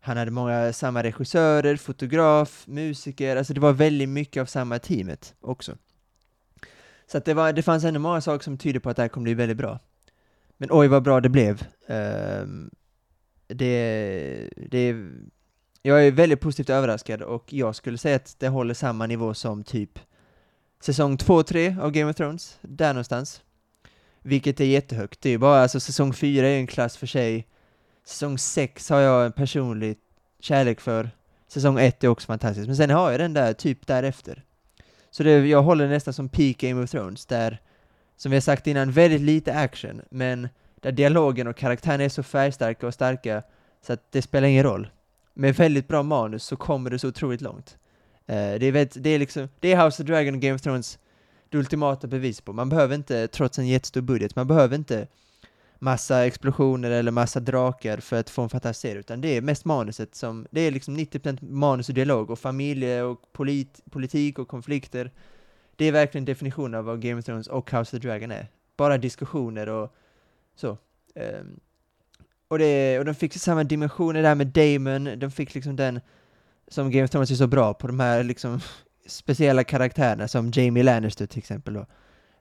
han 0.00 0.16
hade 0.16 0.30
många, 0.30 0.72
samma 0.72 1.02
regissörer, 1.02 1.76
fotograf, 1.76 2.64
musiker, 2.66 3.36
alltså 3.36 3.54
det 3.54 3.60
var 3.60 3.72
väldigt 3.72 4.08
mycket 4.08 4.40
av 4.40 4.46
samma 4.46 4.78
teamet 4.78 5.34
också. 5.40 5.76
Så 7.06 7.18
att 7.18 7.24
det, 7.24 7.34
var, 7.34 7.52
det 7.52 7.62
fanns 7.62 7.84
ändå 7.84 8.00
många 8.00 8.20
saker 8.20 8.44
som 8.44 8.58
tyder 8.58 8.80
på 8.80 8.90
att 8.90 8.96
det 8.96 9.02
här 9.02 9.08
kommer 9.08 9.24
bli 9.24 9.34
väldigt 9.34 9.56
bra. 9.56 9.78
Men 10.56 10.68
oj 10.72 10.88
vad 10.88 11.02
bra 11.02 11.20
det 11.20 11.28
blev. 11.28 11.66
Ehm, 11.86 12.70
det, 13.46 14.50
det, 14.56 14.94
jag 15.86 16.06
är 16.06 16.10
väldigt 16.10 16.40
positivt 16.40 16.70
överraskad 16.70 17.22
och 17.22 17.52
jag 17.52 17.76
skulle 17.76 17.98
säga 17.98 18.16
att 18.16 18.36
det 18.38 18.48
håller 18.48 18.74
samma 18.74 19.06
nivå 19.06 19.34
som 19.34 19.64
typ 19.64 19.98
säsong 20.80 21.16
2 21.16 21.34
och 21.34 21.46
3 21.46 21.76
av 21.80 21.90
Game 21.90 22.10
of 22.10 22.16
Thrones, 22.16 22.58
där 22.62 22.92
någonstans. 22.92 23.42
Vilket 24.22 24.60
är 24.60 24.64
jättehögt. 24.64 25.20
Det 25.20 25.28
är 25.28 25.30
ju 25.30 25.38
bara, 25.38 25.60
alltså 25.60 25.80
säsong 25.80 26.12
4 26.12 26.48
är 26.48 26.58
en 26.58 26.66
klass 26.66 26.96
för 26.96 27.06
sig. 27.06 27.46
Säsong 28.04 28.38
6 28.38 28.90
har 28.90 29.00
jag 29.00 29.26
en 29.26 29.32
personlig 29.32 29.96
kärlek 30.40 30.80
för. 30.80 31.10
Säsong 31.48 31.78
1 31.78 32.04
är 32.04 32.08
också 32.08 32.26
fantastisk, 32.26 32.66
men 32.66 32.76
sen 32.76 32.90
har 32.90 33.10
jag 33.10 33.20
den 33.20 33.34
där 33.34 33.52
typ 33.52 33.86
därefter. 33.86 34.44
Så 35.10 35.22
det, 35.22 35.46
jag 35.46 35.62
håller 35.62 35.88
nästan 35.88 36.14
som 36.14 36.28
peak 36.28 36.56
Game 36.56 36.82
of 36.82 36.90
Thrones, 36.90 37.26
där, 37.26 37.60
som 38.16 38.30
vi 38.30 38.36
har 38.36 38.40
sagt 38.40 38.66
innan, 38.66 38.92
väldigt 38.92 39.20
lite 39.20 39.54
action, 39.54 40.02
men 40.10 40.48
där 40.80 40.92
dialogen 40.92 41.46
och 41.46 41.56
karaktären 41.56 42.00
är 42.00 42.08
så 42.08 42.22
färgstarka 42.22 42.86
och 42.86 42.94
starka 42.94 43.42
så 43.86 43.92
att 43.92 44.12
det 44.12 44.22
spelar 44.22 44.48
ingen 44.48 44.64
roll. 44.64 44.88
Med 45.34 45.54
väldigt 45.54 45.88
bra 45.88 46.02
manus 46.02 46.44
så 46.44 46.56
kommer 46.56 46.90
det 46.90 46.98
så 46.98 47.08
otroligt 47.08 47.40
långt. 47.40 47.76
Uh, 48.30 48.34
det, 48.34 48.66
är 48.66 48.72
väldigt, 48.72 49.02
det 49.02 49.10
är 49.10 49.18
liksom, 49.18 49.48
det 49.60 49.72
är 49.72 49.84
House 49.84 50.02
of 50.02 50.06
Dragon 50.06 50.34
och 50.34 50.40
Game 50.40 50.54
of 50.54 50.60
Thrones 50.60 50.98
det 51.48 51.58
ultimata 51.58 52.06
bevis 52.06 52.40
på. 52.40 52.52
Man 52.52 52.68
behöver 52.68 52.94
inte, 52.94 53.28
trots 53.28 53.58
en 53.58 53.66
jättestor 53.66 54.00
budget, 54.00 54.36
man 54.36 54.46
behöver 54.46 54.76
inte 54.76 55.06
massa 55.78 56.26
explosioner 56.26 56.90
eller 56.90 57.10
massa 57.10 57.40
drakar 57.40 57.98
för 57.98 58.20
att 58.20 58.30
få 58.30 58.42
en 58.42 58.48
fantastisk 58.48 58.82
serie, 58.82 59.00
utan 59.00 59.20
det 59.20 59.36
är 59.36 59.40
mest 59.40 59.64
manuset 59.64 60.14
som, 60.14 60.46
det 60.50 60.60
är 60.60 60.70
liksom 60.70 60.96
90% 60.96 61.38
manus 61.50 61.88
och 61.88 61.94
dialog 61.94 62.30
och 62.30 62.38
familje 62.38 63.02
och 63.02 63.32
polit, 63.32 63.80
politik 63.90 64.38
och 64.38 64.48
konflikter. 64.48 65.10
Det 65.76 65.84
är 65.84 65.92
verkligen 65.92 66.24
definitionen 66.24 66.74
av 66.74 66.84
vad 66.84 67.02
Game 67.02 67.18
of 67.18 67.24
Thrones 67.24 67.46
och 67.46 67.72
House 67.72 67.96
of 67.96 68.02
Dragon 68.02 68.30
är. 68.30 68.48
Bara 68.76 68.98
diskussioner 68.98 69.68
och 69.68 69.94
så. 70.56 70.78
Ehm, 71.14 71.60
och, 72.54 72.58
det, 72.58 72.98
och 72.98 73.04
de 73.04 73.14
fick 73.14 73.34
samma 73.34 73.64
dimensioner 73.64 74.22
där 74.22 74.34
med 74.34 74.46
Damon, 74.46 75.18
de 75.18 75.30
fick 75.30 75.54
liksom 75.54 75.76
den 75.76 76.00
som 76.68 76.90
Game 76.90 77.04
of 77.04 77.10
Thrones 77.10 77.30
är 77.30 77.34
så 77.34 77.46
bra 77.46 77.74
på, 77.74 77.86
de 77.86 78.00
här 78.00 78.24
liksom 78.24 78.60
speciella 79.06 79.64
karaktärerna 79.64 80.28
som 80.28 80.50
Jamie 80.54 80.82
Lannister 80.82 81.26
till 81.26 81.38
exempel 81.38 81.74
då. 81.74 81.86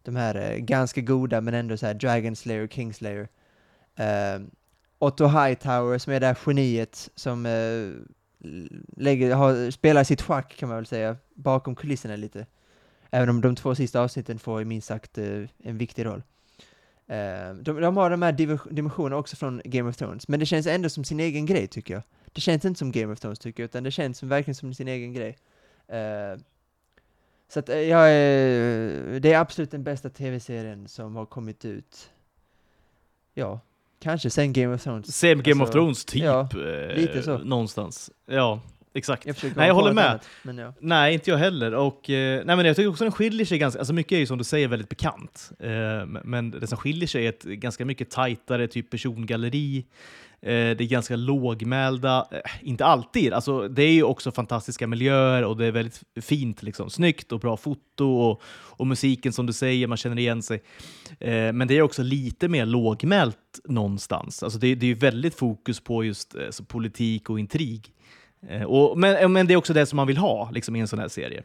De 0.04 0.16
här 0.16 0.36
eh, 0.36 0.58
ganska 0.58 1.02
goda 1.02 1.42
men 1.42 1.54
ändå 1.54 1.78
så 1.78 1.86
här 1.86 1.94
Dragon 1.94 2.36
Slayer, 2.36 2.68
Kingslayer. 2.68 3.28
Eh, 3.96 4.42
Otto 5.00 5.28
Hightower 5.28 5.98
som 5.98 6.14
är 6.14 6.20
det 6.20 6.28
här 6.28 6.38
geniet 6.46 7.10
som 7.16 7.46
eh, 7.46 7.92
lägger, 8.98 9.36
har, 9.36 9.72
spelar 9.72 10.04
sitt 10.04 10.22
schack 10.22 10.56
kan 10.58 10.70
man 10.70 10.76
väl 10.76 10.86
säga, 10.86 11.18
bakom 11.36 11.76
kulisserna 11.76 12.16
lite. 12.16 12.46
Även 13.12 13.30
om 13.30 13.42
de 13.42 13.56
två 13.56 13.76
sista 13.76 14.02
avsnitten 14.02 14.40
får 14.40 14.64
minst 14.64 14.88
sagt 14.88 15.18
eh, 15.18 15.44
en 15.64 15.78
viktig 15.78 16.06
roll. 16.06 16.24
Uh, 17.10 17.56
de, 17.62 17.82
de, 17.82 17.98
har 17.98 18.10
de 18.10 18.22
här 18.22 18.32
dimensionerna 18.74 19.16
också 19.16 19.36
från 19.36 19.62
Game 19.66 19.90
of 19.90 19.98
Thrones, 19.98 20.28
men 20.28 20.40
det 20.40 20.46
känns 20.46 20.68
ändå 20.68 20.90
som 20.90 21.04
sin 21.04 21.20
egen 21.20 21.46
grej 21.46 21.68
tycker 21.68 21.94
jag. 21.94 22.04
Det 22.34 22.42
känns 22.42 22.66
inte 22.66 22.78
som 22.78 22.92
Game 22.92 23.14
of 23.14 23.20
Thrones 23.20 23.40
tycker 23.40 23.64
jag, 23.64 23.68
utan 23.68 23.84
det 23.84 23.92
känns 23.92 24.18
som, 24.18 24.30
verkligen 24.30 24.56
som 24.56 24.74
sin 24.74 24.88
egen 24.88 25.14
grej. 25.14 25.38
Uh, 25.94 26.42
så 27.48 27.60
att 27.60 27.70
jag 27.70 28.12
är, 28.12 29.20
det 29.20 29.34
är 29.34 29.40
absolut 29.40 29.72
den 29.72 29.84
bästa 29.84 30.10
tv-serien 30.10 30.88
som 30.88 31.16
har 31.16 31.26
kommit 31.26 31.66
ut. 31.66 32.10
Ja, 33.34 33.60
kanske 34.00 34.30
sen 34.30 34.54
Game 34.54 34.76
of 34.76 34.84
Thrones. 34.84 35.18
Sen 35.18 35.44
Game 35.44 35.64
Alltså, 35.64 35.64
of 35.64 35.70
Thrones, 35.72 36.06
typ. 36.06 36.24
ja, 36.24 36.50
eh, 36.54 36.96
lite 36.96 37.24
så. 37.24 37.38
Någonstans. 37.38 38.12
Ja, 38.26 38.60
exakt. 38.94 39.26
Jag 39.26 39.36
Nej, 39.56 39.68
jag 39.68 39.74
håller 39.74 39.94
med. 39.94 40.10
annat, 40.10 40.28
men 40.44 40.58
ja. 40.58 40.74
Nej, 40.80 41.14
inte 41.14 41.30
jag 41.30 41.38
heller. 41.38 41.74
Och, 41.74 42.10
eh, 42.10 42.46
nej, 42.46 42.56
men 42.56 42.66
jag 42.66 42.76
tycker 42.76 42.90
också 42.90 43.04
den 43.04 43.12
skiljer 43.12 43.46
sig 43.46 43.58
ganska, 43.58 43.80
alltså 43.80 43.94
mycket 43.94 44.12
är 44.12 44.20
ju 44.20 44.26
som 44.26 44.38
du 44.38 44.44
säger 44.44 44.68
väldigt 44.68 44.90
bekant. 44.90 45.52
Eh, 45.60 46.06
men 46.06 46.52
det 46.52 46.68
som 46.68 46.78
skiljer 46.78 47.08
sig 47.08 47.26
är 47.26 47.30
ett 47.30 47.44
ganska 47.44 47.86
mycket 47.86 48.10
tajtare 48.10 48.68
typ 48.68 48.90
persongalleri. 48.90 49.86
Eh, 50.46 50.50
det 50.78 50.84
är 50.84 50.88
ganska 50.88 51.16
lågmälda, 51.16 52.28
eh, 52.32 52.40
inte 52.62 52.86
alltid, 52.86 53.34
alltså 53.34 53.68
det 53.68 53.84
är 53.84 53.94
ju 53.94 54.04
också 54.04 54.32
fantastiska 54.32 54.88
miljöer 54.88 55.44
och 55.44 55.58
det 55.58 55.66
är 55.66 55.72
väldigt 55.72 56.04
fint, 56.22 56.64
liksom. 56.64 56.90
snyggt 56.90 57.32
och 57.32 57.40
bra 57.40 57.58
foto 57.58 58.06
och, 58.06 58.42
och 58.48 58.88
musiken 58.88 59.34
som 59.34 59.46
du 59.46 59.54
säger, 59.54 59.88
man 59.88 59.98
känner 59.98 60.20
igen 60.20 60.44
sig. 60.44 60.64
Eh, 61.20 61.54
men 61.54 61.68
det 61.68 61.78
är 61.78 61.82
också 61.82 62.04
lite 62.04 62.48
mer 62.48 62.66
lågmält 62.66 63.60
någonstans. 63.64 64.44
Alltså 64.44 64.60
det, 64.60 64.76
det 64.76 64.86
är 64.86 64.88
ju 64.88 64.94
väldigt 64.94 65.36
fokus 65.36 65.80
på 65.80 66.04
just 66.04 66.36
politik 66.68 67.30
och 67.30 67.40
intrig. 67.40 67.94
Eh, 68.50 68.64
och, 68.64 68.98
men, 68.98 69.16
eh, 69.16 69.30
men 69.30 69.48
det 69.48 69.54
är 69.54 69.58
också 69.58 69.74
det 69.74 69.86
som 69.86 69.98
man 69.98 70.08
vill 70.08 70.18
ha 70.18 70.50
liksom, 70.52 70.76
i 70.76 70.80
en 70.80 70.88
sån 70.88 71.00
här 71.00 71.08
serie. 71.08 71.44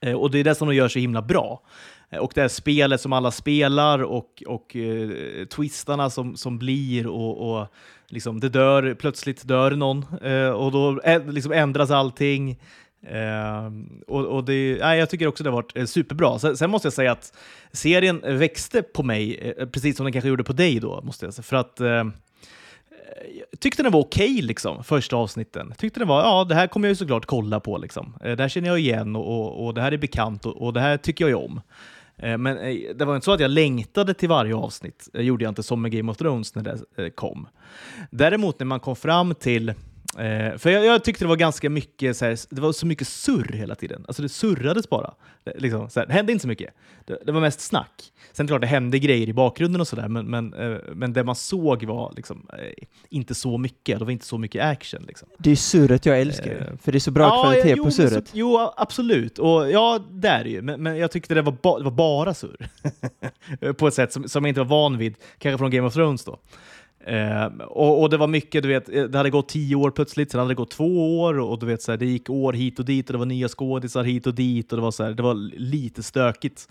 Eh, 0.00 0.14
och 0.14 0.30
det 0.30 0.38
är 0.38 0.44
det 0.44 0.54
som 0.54 0.68
de 0.68 0.74
gör 0.74 0.88
så 0.88 0.98
himla 0.98 1.22
bra. 1.22 1.62
Och 2.20 2.32
det 2.34 2.40
här 2.40 2.48
spelet 2.48 3.00
som 3.00 3.12
alla 3.12 3.30
spelar 3.30 4.02
och, 4.02 4.42
och 4.46 4.76
uh, 4.76 5.44
twistarna 5.46 6.10
som, 6.10 6.36
som 6.36 6.58
blir 6.58 7.06
och, 7.06 7.60
och 7.60 7.66
liksom 8.08 8.40
det 8.40 8.48
dör, 8.48 8.94
plötsligt 8.94 9.48
dör 9.48 9.70
någon 9.70 10.04
uh, 10.24 10.50
och 10.50 10.72
då 10.72 11.00
ä, 11.04 11.18
liksom 11.26 11.52
ändras 11.52 11.90
allting. 11.90 12.60
Uh, 13.12 13.72
och, 14.06 14.26
och 14.26 14.44
det, 14.44 14.78
nej, 14.80 14.98
jag 14.98 15.10
tycker 15.10 15.26
också 15.26 15.44
det 15.44 15.50
har 15.50 15.56
varit 15.56 15.76
eh, 15.76 15.84
superbra. 15.84 16.38
Sen, 16.38 16.56
sen 16.56 16.70
måste 16.70 16.86
jag 16.86 16.92
säga 16.92 17.12
att 17.12 17.32
serien 17.72 18.20
växte 18.24 18.82
på 18.82 19.02
mig, 19.02 19.54
eh, 19.58 19.66
precis 19.66 19.96
som 19.96 20.04
den 20.04 20.12
kanske 20.12 20.28
gjorde 20.28 20.44
på 20.44 20.52
dig 20.52 20.80
då, 20.80 21.00
måste 21.02 21.24
jag 21.24 21.34
säga. 21.34 21.42
För 21.42 21.56
att 21.56 21.80
eh, 21.80 22.04
Eh, 23.00 23.58
tyckte 23.58 23.82
den 23.82 23.92
var 23.92 24.00
okej, 24.00 24.42
liksom, 24.42 24.84
första 24.84 25.16
avsnitten. 25.16 25.74
Tyckte 25.78 26.00
den 26.00 26.08
var, 26.08 26.20
ja, 26.20 26.44
det 26.44 26.54
här 26.54 26.66
kommer 26.66 26.88
jag 26.88 26.90
ju 26.90 26.96
såklart 26.96 27.26
kolla 27.26 27.60
på. 27.60 27.78
Liksom. 27.78 28.16
Eh, 28.24 28.36
det 28.36 28.42
här 28.42 28.48
känner 28.48 28.68
jag 28.68 28.78
igen 28.78 29.16
och, 29.16 29.26
och, 29.26 29.66
och 29.66 29.74
det 29.74 29.80
här 29.80 29.92
är 29.92 29.98
bekant 29.98 30.46
och, 30.46 30.62
och 30.62 30.72
det 30.72 30.80
här 30.80 30.96
tycker 30.96 31.24
jag 31.24 31.28
ju 31.28 31.34
om. 31.34 31.60
Eh, 32.16 32.38
men 32.38 32.56
det 32.96 33.04
var 33.04 33.14
inte 33.14 33.24
så 33.24 33.32
att 33.32 33.40
jag 33.40 33.50
längtade 33.50 34.14
till 34.14 34.28
varje 34.28 34.54
avsnitt. 34.54 35.08
Det 35.12 35.22
gjorde 35.22 35.44
jag 35.44 35.50
inte 35.50 35.62
som 35.62 35.82
med 35.82 35.92
Game 35.92 36.12
of 36.12 36.18
Thrones 36.18 36.54
när 36.54 36.78
det 36.96 37.10
kom. 37.10 37.48
Däremot 38.10 38.58
när 38.58 38.66
man 38.66 38.80
kom 38.80 38.96
fram 38.96 39.34
till 39.34 39.74
Eh, 40.20 40.56
för 40.58 40.70
jag, 40.70 40.84
jag 40.84 41.04
tyckte 41.04 41.24
det 41.24 41.28
var 41.28 41.36
ganska 41.36 41.70
mycket, 41.70 42.16
så 42.16 42.24
här, 42.24 42.38
det 42.50 42.60
var 42.60 42.72
så 42.72 42.86
mycket 42.86 43.08
surr 43.08 43.52
hela 43.52 43.74
tiden. 43.74 44.04
Alltså 44.08 44.22
det 44.22 44.28
surrades 44.28 44.88
bara. 44.90 45.14
Det, 45.44 45.52
liksom, 45.58 45.90
så 45.90 46.00
här, 46.00 46.06
det 46.06 46.12
hände 46.12 46.32
inte 46.32 46.42
så 46.42 46.48
mycket. 46.48 46.74
Det, 47.04 47.18
det 47.26 47.32
var 47.32 47.40
mest 47.40 47.60
snack. 47.60 48.12
Sen 48.32 48.46
klart, 48.46 48.60
det 48.60 48.66
hände 48.66 48.98
grejer 48.98 49.28
i 49.28 49.32
bakgrunden 49.32 49.80
och 49.80 49.88
sådär, 49.88 50.08
men, 50.08 50.26
men, 50.26 50.54
eh, 50.54 50.76
men 50.94 51.12
det 51.12 51.24
man 51.24 51.34
såg 51.34 51.84
var 51.84 52.12
liksom, 52.16 52.46
eh, 52.52 52.84
inte 53.08 53.34
så 53.34 53.58
mycket. 53.58 53.98
Det 53.98 54.04
var 54.04 54.12
inte 54.12 54.26
så 54.26 54.38
mycket 54.38 54.64
action. 54.64 55.04
Liksom. 55.06 55.28
Det 55.38 55.50
är 55.50 55.56
surret 55.56 56.06
jag 56.06 56.20
älskar, 56.20 56.50
Eh, 56.50 56.76
för 56.82 56.92
det 56.92 56.98
är 56.98 57.00
så 57.00 57.10
bra 57.10 57.42
kvalitet 57.42 57.68
jo, 57.70 57.76
på 57.76 57.82
men 57.82 57.92
så- 57.92 58.08
surret. 58.08 58.30
Jo, 58.32 58.72
absolut. 58.76 59.38
Och, 59.38 59.70
ja, 59.70 60.00
det 60.10 60.28
är 60.28 60.44
det 60.44 60.50
ju. 60.50 60.62
Men, 60.62 60.82
men 60.82 60.96
jag 60.96 61.10
tyckte 61.10 61.34
det 61.34 61.42
var, 61.42 61.56
ba, 61.62 61.78
det 61.78 61.84
var 61.84 61.90
bara 61.90 62.34
surr. 62.34 62.68
på 63.72 63.86
ett 63.88 63.94
sätt 63.94 64.12
som, 64.12 64.28
som 64.28 64.44
jag 64.44 64.50
inte 64.50 64.60
var 64.60 64.66
van 64.68 64.98
vid, 64.98 65.14
kanske 65.38 65.58
från 65.58 65.70
Game 65.70 65.86
of 65.86 65.94
Thrones 65.94 66.24
då. 66.24 66.38
Eh, 67.06 67.46
och, 67.46 68.02
och 68.02 68.10
det 68.10 68.16
var 68.16 68.26
mycket, 68.26 68.62
du 68.62 68.68
vet, 68.68 68.88
eh, 68.88 69.04
det 69.04 69.18
hade 69.18 69.30
gått 69.30 69.48
tio 69.48 69.76
år 69.76 69.90
plötsligt, 69.90 70.30
sen 70.30 70.38
hade 70.40 70.50
det 70.50 70.54
gått 70.54 70.70
två 70.70 71.20
år 71.20 71.38
och 71.38 71.58
du 71.58 71.66
vet, 71.66 71.82
så 71.82 71.92
här, 71.92 71.96
det 71.96 72.06
gick 72.06 72.30
år 72.30 72.52
hit 72.52 72.78
och 72.78 72.84
dit 72.84 73.08
och 73.08 73.12
det 73.12 73.18
var 73.18 73.26
nya 73.26 73.48
skådisar 73.48 74.02
hit 74.04 74.26
och 74.26 74.34
dit 74.34 74.72
och 74.72 74.78
det 74.78 74.82
var, 74.82 74.90
så 74.90 75.04
här, 75.04 75.10
det 75.12 75.22
var 75.22 75.34
lite 75.58 76.02
stökigt 76.02 76.68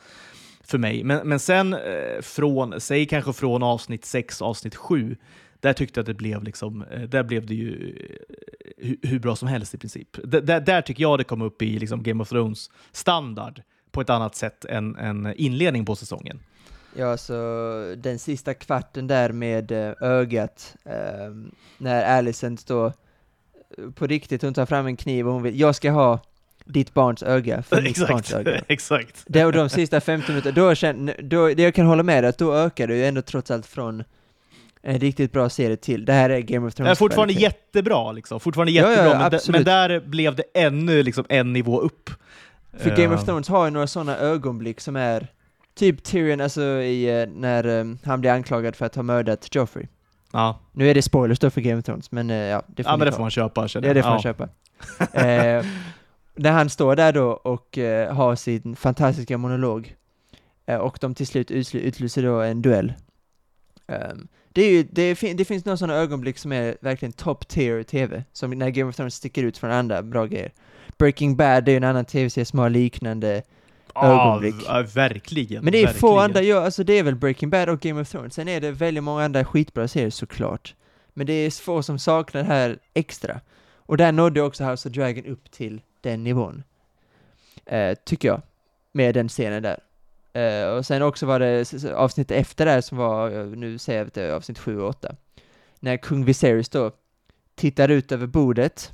för 0.63 0.77
mig. 0.77 1.03
Men, 1.03 1.27
men 1.27 1.39
sen 1.39 1.73
eh, 1.73 2.21
från, 2.21 2.81
säg 2.81 3.05
kanske 3.05 3.33
från 3.33 3.63
avsnitt 3.63 4.05
6, 4.05 4.41
avsnitt 4.41 4.75
7, 4.75 5.15
där 5.59 5.73
tyckte 5.73 5.99
jag 5.99 6.03
att 6.03 6.07
det 6.07 6.13
blev 6.13 6.43
liksom, 6.43 6.83
eh, 6.91 7.01
där 7.01 7.23
blev 7.23 7.45
det 7.45 7.55
ju 7.55 7.97
eh, 8.77 8.85
hu- 8.87 9.07
hur 9.07 9.19
bra 9.19 9.35
som 9.35 9.47
helst 9.47 9.73
i 9.73 9.77
princip. 9.77 10.17
D- 10.23 10.41
där, 10.41 10.61
där 10.61 10.81
tycker 10.81 11.01
jag 11.01 11.19
det 11.19 11.23
kom 11.23 11.41
upp 11.41 11.61
i 11.61 11.79
liksom 11.79 12.03
Game 12.03 12.23
of 12.23 12.29
Thrones 12.29 12.69
standard 12.91 13.61
på 13.91 14.01
ett 14.01 14.09
annat 14.09 14.35
sätt 14.35 14.65
än, 14.65 14.95
än 14.95 15.33
inledning 15.35 15.85
på 15.85 15.95
säsongen. 15.95 16.39
Ja, 16.95 17.17
så 17.17 17.33
den 17.97 18.19
sista 18.19 18.53
kvarten 18.53 19.07
där 19.07 19.31
med 19.31 19.71
eh, 19.71 19.93
ögat, 20.01 20.75
ehm, 20.85 21.51
när 21.77 22.17
Alicent 22.17 22.67
då 22.67 22.85
eh, 22.85 22.91
på 23.95 24.07
riktigt, 24.07 24.41
hon 24.41 24.53
tar 24.53 24.65
fram 24.65 24.85
en 24.85 24.97
kniv 24.97 25.27
och 25.27 25.33
hon 25.33 25.43
vill, 25.43 25.59
jag 25.59 25.75
ska 25.75 25.91
ha 25.91 26.19
ditt 26.65 26.93
barns 26.93 27.23
öga 27.23 27.63
för 27.63 27.81
mitt 27.81 28.07
barns 28.07 28.33
öga. 28.33 28.61
exakt. 28.67 29.23
Det 29.27 29.45
och 29.45 29.51
de 29.51 29.69
sista 29.69 30.01
15 30.01 30.35
minuterna, 30.35 30.55
då 30.55 30.75
känner, 30.75 31.15
då, 31.21 31.47
det 31.47 31.63
jag 31.63 31.75
kan 31.75 31.85
hålla 31.85 32.03
med 32.03 32.23
dig 32.23 32.29
att 32.29 32.37
då 32.37 32.53
ökar 32.55 32.87
det 32.87 32.95
ju 32.95 33.05
ändå 33.05 33.21
trots 33.21 33.51
allt 33.51 33.65
från 33.65 34.03
en 34.81 34.99
riktigt 34.99 35.31
bra 35.31 35.49
serie 35.49 35.77
till. 35.77 36.05
Det 36.05 36.13
här 36.13 36.29
är 36.29 36.39
Game 36.39 36.67
of 36.67 36.73
Det 36.73 36.77
Thrones 36.77 36.91
är 36.91 36.95
fortfarande 36.95 37.33
kvalitet. 37.33 37.57
jättebra, 37.57 38.11
liksom. 38.11 38.39
Fortfarande 38.39 38.71
Ja, 38.71 38.91
ja, 38.91 38.91
jättebra, 38.91 39.29
men, 39.29 39.51
men 39.51 39.63
där 39.63 39.99
blev 39.99 40.35
det 40.35 40.43
ännu 40.53 41.03
liksom 41.03 41.25
en 41.29 41.53
nivå 41.53 41.79
upp. 41.79 42.09
För 42.77 42.89
Game 42.89 43.15
of 43.15 43.21
Eh, 43.21 43.25
Thrones 43.25 43.47
har 43.47 43.65
ju 43.65 43.71
några 43.71 43.87
sådana 43.87 44.17
ögonblick 44.17 44.81
som 44.81 44.95
är 44.95 45.27
Typ 45.79 46.03
Tyrion, 46.03 46.41
alltså 46.41 46.61
i, 46.63 47.21
eh, 47.21 47.27
när 47.29 47.79
eh, 47.79 47.85
han 48.03 48.21
blir 48.21 48.31
anklagad 48.31 48.75
för 48.75 48.85
att 48.85 48.95
ha 48.95 49.03
mördat 49.03 49.55
Joffrey. 49.55 49.85
Ja, 50.33 50.59
Nu 50.71 50.89
är 50.89 50.93
det 50.95 51.01
spoilers 51.01 51.39
då 51.39 51.49
för 51.49 51.61
Game 51.61 51.79
of 51.79 51.85
Thrones, 51.85 52.11
men 52.11 52.29
eh, 52.29 52.35
ja, 52.37 52.63
det 52.67 52.83
får 52.83 52.91
ja 52.91 52.97
men 52.97 53.05
det 53.05 53.11
får 53.11 53.21
man 53.21 53.29
köpa, 53.31 53.67
känner 53.67 53.87
Ja, 53.87 53.93
det 53.93 54.01
får 54.03 54.09
man 54.09 54.17
ja. 54.17 54.21
köpa. 54.23 54.43
eh, 55.19 55.65
när 56.35 56.51
han 56.51 56.69
står 56.69 56.95
där 56.95 57.13
då 57.13 57.29
och 57.31 57.77
eh, 57.77 58.15
har 58.15 58.35
sin 58.35 58.75
fantastiska 58.75 59.37
monolog 59.37 59.95
eh, 60.65 60.77
och 60.77 60.97
de 61.01 61.15
till 61.15 61.27
slut 61.27 61.51
utlyser 61.51 62.23
då 62.23 62.41
en 62.41 62.61
duell. 62.61 62.93
Ehm, 63.87 64.27
det, 64.53 64.61
är 64.61 64.71
ju, 64.71 64.83
det, 64.91 65.15
fin- 65.15 65.37
det 65.37 65.45
finns 65.45 65.65
några 65.65 65.77
sådana 65.77 65.99
ögonblick 65.99 66.37
som 66.37 66.51
är 66.51 66.77
verkligen 66.81 67.13
top 67.13 67.47
tier 67.47 67.83
TV, 67.83 68.23
som 68.33 68.51
när 68.51 68.69
Game 68.69 68.89
of 68.89 68.95
Thrones 68.95 69.15
sticker 69.15 69.43
ut 69.43 69.57
från 69.57 69.71
andra 69.71 70.03
bra 70.03 70.25
grejer. 70.25 70.51
Breaking 70.97 71.35
Bad 71.35 71.67
är 71.67 71.71
ju 71.71 71.77
en 71.77 71.83
annan 71.83 72.05
TV-serie 72.05 72.45
som 72.45 72.59
har 72.59 72.69
liknande, 72.69 73.41
ögonblick. 74.05 74.55
Ja, 74.67 74.85
verkligen. 74.93 75.63
men 75.63 75.71
det 75.71 75.83
är 75.83 75.87
få 75.87 75.91
verkligen. 75.91 76.23
andra, 76.23 76.41
ja, 76.41 76.65
alltså 76.65 76.83
det 76.83 76.93
är 76.93 77.03
väl 77.03 77.15
Breaking 77.15 77.49
Bad 77.49 77.69
och 77.69 77.79
Game 77.79 78.01
of 78.01 78.09
Thrones, 78.09 78.33
sen 78.33 78.47
är 78.47 78.61
det 78.61 78.71
väldigt 78.71 79.03
många 79.03 79.23
andra 79.23 79.45
skitbra 79.45 79.87
serier 79.87 80.09
såklart. 80.09 80.75
Men 81.13 81.27
det 81.27 81.33
är 81.33 81.63
få 81.63 81.83
som 81.83 81.99
saknar 81.99 82.41
det 82.41 82.47
här 82.47 82.79
extra. 82.93 83.41
Och 83.75 83.97
där 83.97 84.11
nådde 84.11 84.41
också 84.41 84.63
House 84.63 84.89
of 84.89 84.95
Dragon 84.95 85.25
upp 85.25 85.51
till 85.51 85.81
den 86.01 86.23
nivån. 86.23 86.63
Eh, 87.65 87.97
tycker 88.05 88.27
jag. 88.27 88.41
Med 88.91 89.15
den 89.15 89.29
scenen 89.29 89.63
där. 89.63 89.79
Eh, 90.33 90.69
och 90.69 90.85
sen 90.85 91.01
också 91.01 91.25
var 91.25 91.39
det 91.39 91.73
avsnitt 91.93 92.31
efter 92.31 92.65
där 92.65 92.81
som 92.81 92.97
var, 92.97 93.31
eh, 93.31 93.45
nu 93.45 93.77
säger 93.77 94.09
jag 94.13 94.23
är 94.23 94.31
avsnitt 94.31 94.59
7 94.59 94.81
och 94.81 94.89
8. 94.89 95.15
När 95.79 95.97
kung 95.97 96.25
Viserys 96.25 96.69
då 96.69 96.91
tittar 97.55 97.89
ut 97.89 98.11
över 98.11 98.27
bordet. 98.27 98.93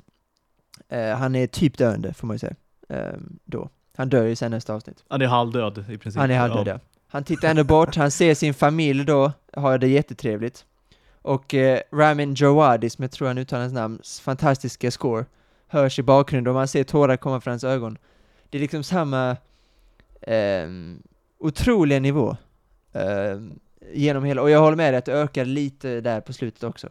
Eh, 0.88 1.16
han 1.16 1.34
är 1.34 1.46
typ 1.46 1.78
döende, 1.78 2.14
får 2.14 2.26
man 2.26 2.34
ju 2.34 2.38
säga. 2.38 2.54
Eh, 2.88 3.18
då. 3.44 3.68
Han 3.96 4.08
dör 4.08 4.26
ju 4.26 4.36
sen 4.36 4.50
nästa 4.50 4.74
avsnitt. 4.74 5.04
Han 5.08 5.22
är 5.22 5.26
halvdöd 5.26 5.84
i 5.90 5.98
princip. 5.98 6.20
Han 6.20 6.30
är 6.30 6.38
halvdöd, 6.38 6.66
ja. 6.66 6.78
Han 7.08 7.24
tittar 7.24 7.48
ändå 7.48 7.64
bort, 7.64 7.96
han 7.96 8.10
ser 8.10 8.34
sin 8.34 8.54
familj 8.54 9.04
då, 9.04 9.32
har 9.52 9.78
det 9.78 9.88
jättetrevligt. 9.88 10.64
Och 11.22 11.54
eh, 11.54 11.80
Ramin 11.92 12.34
Djawadi, 12.34 12.90
som 12.90 13.02
jag 13.02 13.10
tror 13.10 13.28
han 13.28 13.38
uttalar 13.38 13.62
hans 13.62 13.74
namn, 13.74 14.00
fantastiska 14.22 14.90
score, 14.90 15.24
hörs 15.68 15.98
i 15.98 16.02
bakgrunden 16.02 16.50
och 16.50 16.54
man 16.54 16.68
ser 16.68 16.84
tårar 16.84 17.16
komma 17.16 17.40
från 17.40 17.50
hans 17.52 17.64
ögon. 17.64 17.98
Det 18.50 18.58
är 18.58 18.62
liksom 18.62 18.82
samma 18.82 19.36
ehm, 20.22 21.02
otroliga 21.38 22.00
nivå 22.00 22.36
ehm, 22.92 23.58
genom 23.92 24.24
hela, 24.24 24.42
och 24.42 24.50
jag 24.50 24.60
håller 24.60 24.76
med 24.76 24.92
dig 24.92 24.98
att 24.98 25.04
det 25.04 25.12
ökar 25.12 25.44
lite 25.44 26.00
där 26.00 26.20
på 26.20 26.32
slutet 26.32 26.64
också. 26.64 26.88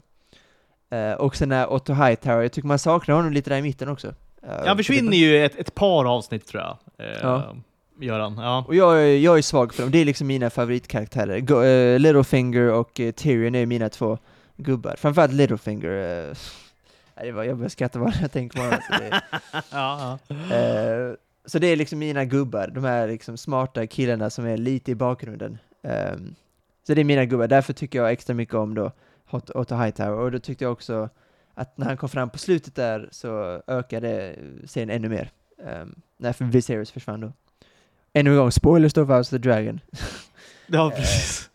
Eh, 0.89 1.11
och 1.13 1.35
sen 1.35 1.49
när 1.49 1.73
Otto 1.73 1.93
Hightower, 1.93 2.41
jag 2.41 2.51
tycker 2.51 2.67
man 2.67 2.79
saknar 2.79 3.15
honom 3.15 3.33
lite 3.33 3.49
där 3.49 3.57
i 3.57 3.61
mitten 3.61 3.89
också. 3.89 4.07
Eh, 4.43 4.65
Han 4.65 4.77
försvinner 4.77 5.17
ju 5.17 5.45
ett, 5.45 5.55
ett 5.55 5.75
par 5.75 6.05
avsnitt 6.05 6.47
tror 6.47 6.63
jag. 6.63 6.77
Eh, 6.99 7.05
Ja. 7.21 7.55
Gör 7.99 8.19
han. 8.19 8.37
Ja. 8.37 8.65
Och 8.67 8.75
jag, 8.75 9.01
är- 9.03 9.17
jag 9.17 9.37
är 9.37 9.41
svag 9.41 9.73
för 9.73 9.83
dem, 9.83 9.91
det 9.91 9.97
är 9.97 10.05
liksom 10.05 10.27
mina 10.27 10.49
favoritkaraktärer. 10.49 11.39
Go, 11.39 11.61
eh, 11.63 11.99
Littlefinger 11.99 12.71
och 12.73 12.99
uh, 12.99 13.11
Tyrion 13.11 13.55
är 13.55 13.65
mina 13.65 13.89
två 13.89 14.17
gubbar. 14.57 14.95
Framförallt 14.97 15.33
Littlefinger. 15.33 15.89
Uh, 16.29 16.35
det 17.23 17.31
var, 17.31 17.43
jag 17.43 17.57
börjar 17.57 17.69
skratta 17.69 17.99
bara 17.99 18.13
jag 18.21 18.31
tänker 18.31 18.57
på 18.59 18.63
honom. 18.65 18.79
Så 18.91 19.03
det, 19.03 19.21
ja, 19.71 20.19
ja. 20.27 20.55
eh, 20.55 21.13
så 21.45 21.59
det 21.59 21.67
är 21.67 21.75
liksom 21.75 21.99
mina 21.99 22.25
gubbar, 22.25 22.67
de 22.67 22.83
här 22.83 23.07
liksom 23.07 23.37
smarta 23.37 23.87
killarna 23.87 24.29
som 24.29 24.45
är 24.45 24.57
lite 24.57 24.91
i 24.91 24.95
bakgrunden. 24.95 25.57
Ehm, 25.83 26.35
så 26.87 26.93
det 26.93 27.01
är 27.01 27.05
mina 27.05 27.25
gubbar, 27.25 27.47
därför 27.47 27.73
tycker 27.73 27.99
jag 27.99 28.11
extra 28.11 28.33
mycket 28.33 28.55
om 28.55 28.75
då 28.75 28.91
Hot, 29.29 29.49
Otto 29.49 29.75
Hightower. 29.75 30.19
Och 30.19 30.31
då 30.31 30.39
tyckte 30.39 30.63
jag 30.63 30.71
också 30.71 31.09
att 31.53 31.77
när 31.77 31.85
han 31.85 31.97
kom 31.97 32.09
fram 32.09 32.29
på 32.29 32.37
slutet 32.37 32.75
där 32.75 33.09
så 33.11 33.61
ökade 33.67 34.35
serien 34.65 34.89
ännu 34.89 35.09
mer. 35.09 35.29
Um, 35.81 35.95
när 36.17 36.35
Viserys 36.51 36.91
försvann 36.91 37.21
då. 37.21 37.33
Ännu 38.13 38.29
en 38.31 38.35
gång, 38.37 38.51
spoilers 38.51 38.93
då 38.93 39.05
för 39.05 39.17
House 39.17 39.35
of 39.35 39.41
the 39.41 39.49
Dragon. 39.49 39.79
ja, 40.67 40.91
Eh, 40.91 40.97
precis. 40.97 41.49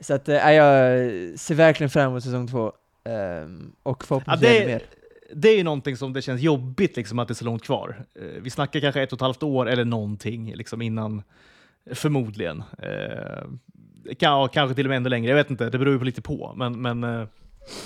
Så 0.00 0.14
att, 0.14 0.28
äh, 0.28 0.34
jag 0.52 1.10
ser 1.38 1.54
verkligen 1.54 1.90
fram 1.90 2.10
emot 2.10 2.24
säsong 2.24 2.48
två. 2.48 2.72
ehm, 3.04 3.72
och 3.82 3.96
Ja, 4.00 4.06
förhoppningsvis 4.06 4.48
ännu 4.50 4.60
det, 4.60 4.66
mer. 4.66 4.82
det 5.34 5.48
är 5.48 5.56
ju 5.56 5.62
någonting 5.62 5.96
som 5.96 6.12
det 6.12 6.22
känns 6.22 6.40
jobbigt 6.40 6.96
liksom, 6.96 7.18
att 7.18 7.28
det 7.28 7.32
är 7.32 7.34
så 7.34 7.44
långt 7.44 7.62
kvar. 7.64 8.04
Eh, 8.14 8.22
vi 8.42 8.50
snackar 8.50 8.80
kanske 8.80 9.02
ett 9.02 9.12
och 9.12 9.16
ett 9.16 9.20
halvt 9.22 9.42
år 9.42 9.68
eller 9.68 9.84
någonting 9.84 10.54
liksom, 10.54 10.82
innan, 10.82 11.22
förmodligen. 11.94 12.62
Eh, 12.78 13.42
kan, 14.18 14.30
ja, 14.32 14.48
kanske 14.48 14.74
till 14.74 14.86
och 14.86 14.88
med 14.88 14.96
ännu 14.96 15.08
längre, 15.08 15.28
jag 15.30 15.36
vet 15.36 15.50
inte, 15.50 15.70
det 15.70 15.78
beror 15.78 15.92
ju 15.92 15.98
på 15.98 16.04
lite 16.04 16.22
på. 16.22 16.52
Men, 16.56 16.82
men 16.82 17.04
eh, 17.04 17.26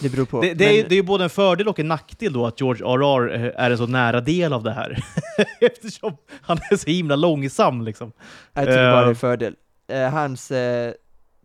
Det 0.00 0.08
beror 0.08 0.24
på. 0.24 0.40
det, 0.42 0.54
det, 0.54 0.64
är, 0.64 0.80
Men- 0.82 0.88
det 0.88 0.96
är 0.98 1.02
både 1.02 1.24
en 1.24 1.30
fördel 1.30 1.68
och 1.68 1.78
en 1.78 1.88
nackdel 1.88 2.32
då 2.32 2.46
att 2.46 2.60
George 2.60 2.84
R.R. 2.86 3.52
är 3.56 3.70
en 3.70 3.78
så 3.78 3.86
nära 3.86 4.20
del 4.20 4.52
av 4.52 4.62
det 4.62 4.72
här. 4.72 5.04
Eftersom 5.60 6.16
han 6.42 6.58
är 6.70 6.76
så 6.76 6.90
himla 6.90 7.16
långsam 7.16 7.82
liksom. 7.82 8.12
Jag 8.52 8.64
tycker 8.64 8.90
bara 8.92 9.00
det 9.00 9.06
är 9.06 9.10
Eh. 9.10 9.14
fördel. 9.14 9.56
Eh, 9.88 10.08
hans 10.10 10.50
eh, 10.50 10.92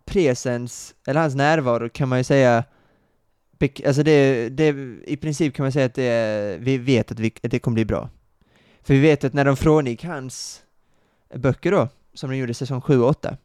presens, 0.06 0.96
eller 1.08 1.22
hans 1.22 1.36
närvaro 1.36 1.90
kan 1.90 2.10
man 2.10 2.18
ju 2.18 2.24
säga, 2.24 2.64
alltså 3.86 4.04
det, 4.04 4.50
det, 4.50 4.68
i 5.08 5.18
princip 5.22 5.56
kan 5.56 5.64
man 5.64 5.72
säga 5.72 5.86
att 5.86 5.94
det, 5.96 6.04
är- 6.04 6.58
vi 6.58 6.78
vet 6.78 7.12
att, 7.12 7.20
vi, 7.20 7.34
att 7.44 7.52
det 7.52 7.60
kommer 7.60 7.76
bli 7.76 7.86
bra. 7.86 8.10
För 8.84 8.94
vi 8.94 9.00
vet 9.00 9.24
att 9.24 9.34
när 9.34 9.46
de 9.46 9.58
frångick 9.58 10.04
hans 10.04 10.62
böcker 11.36 11.72
då, 11.72 11.88
som 12.14 12.30
de 12.30 12.38
gjorde 12.38 12.54
säsong 12.54 12.82
7 12.82 13.02
och 13.02 13.10
8, 13.10 13.30
då, 13.32 13.38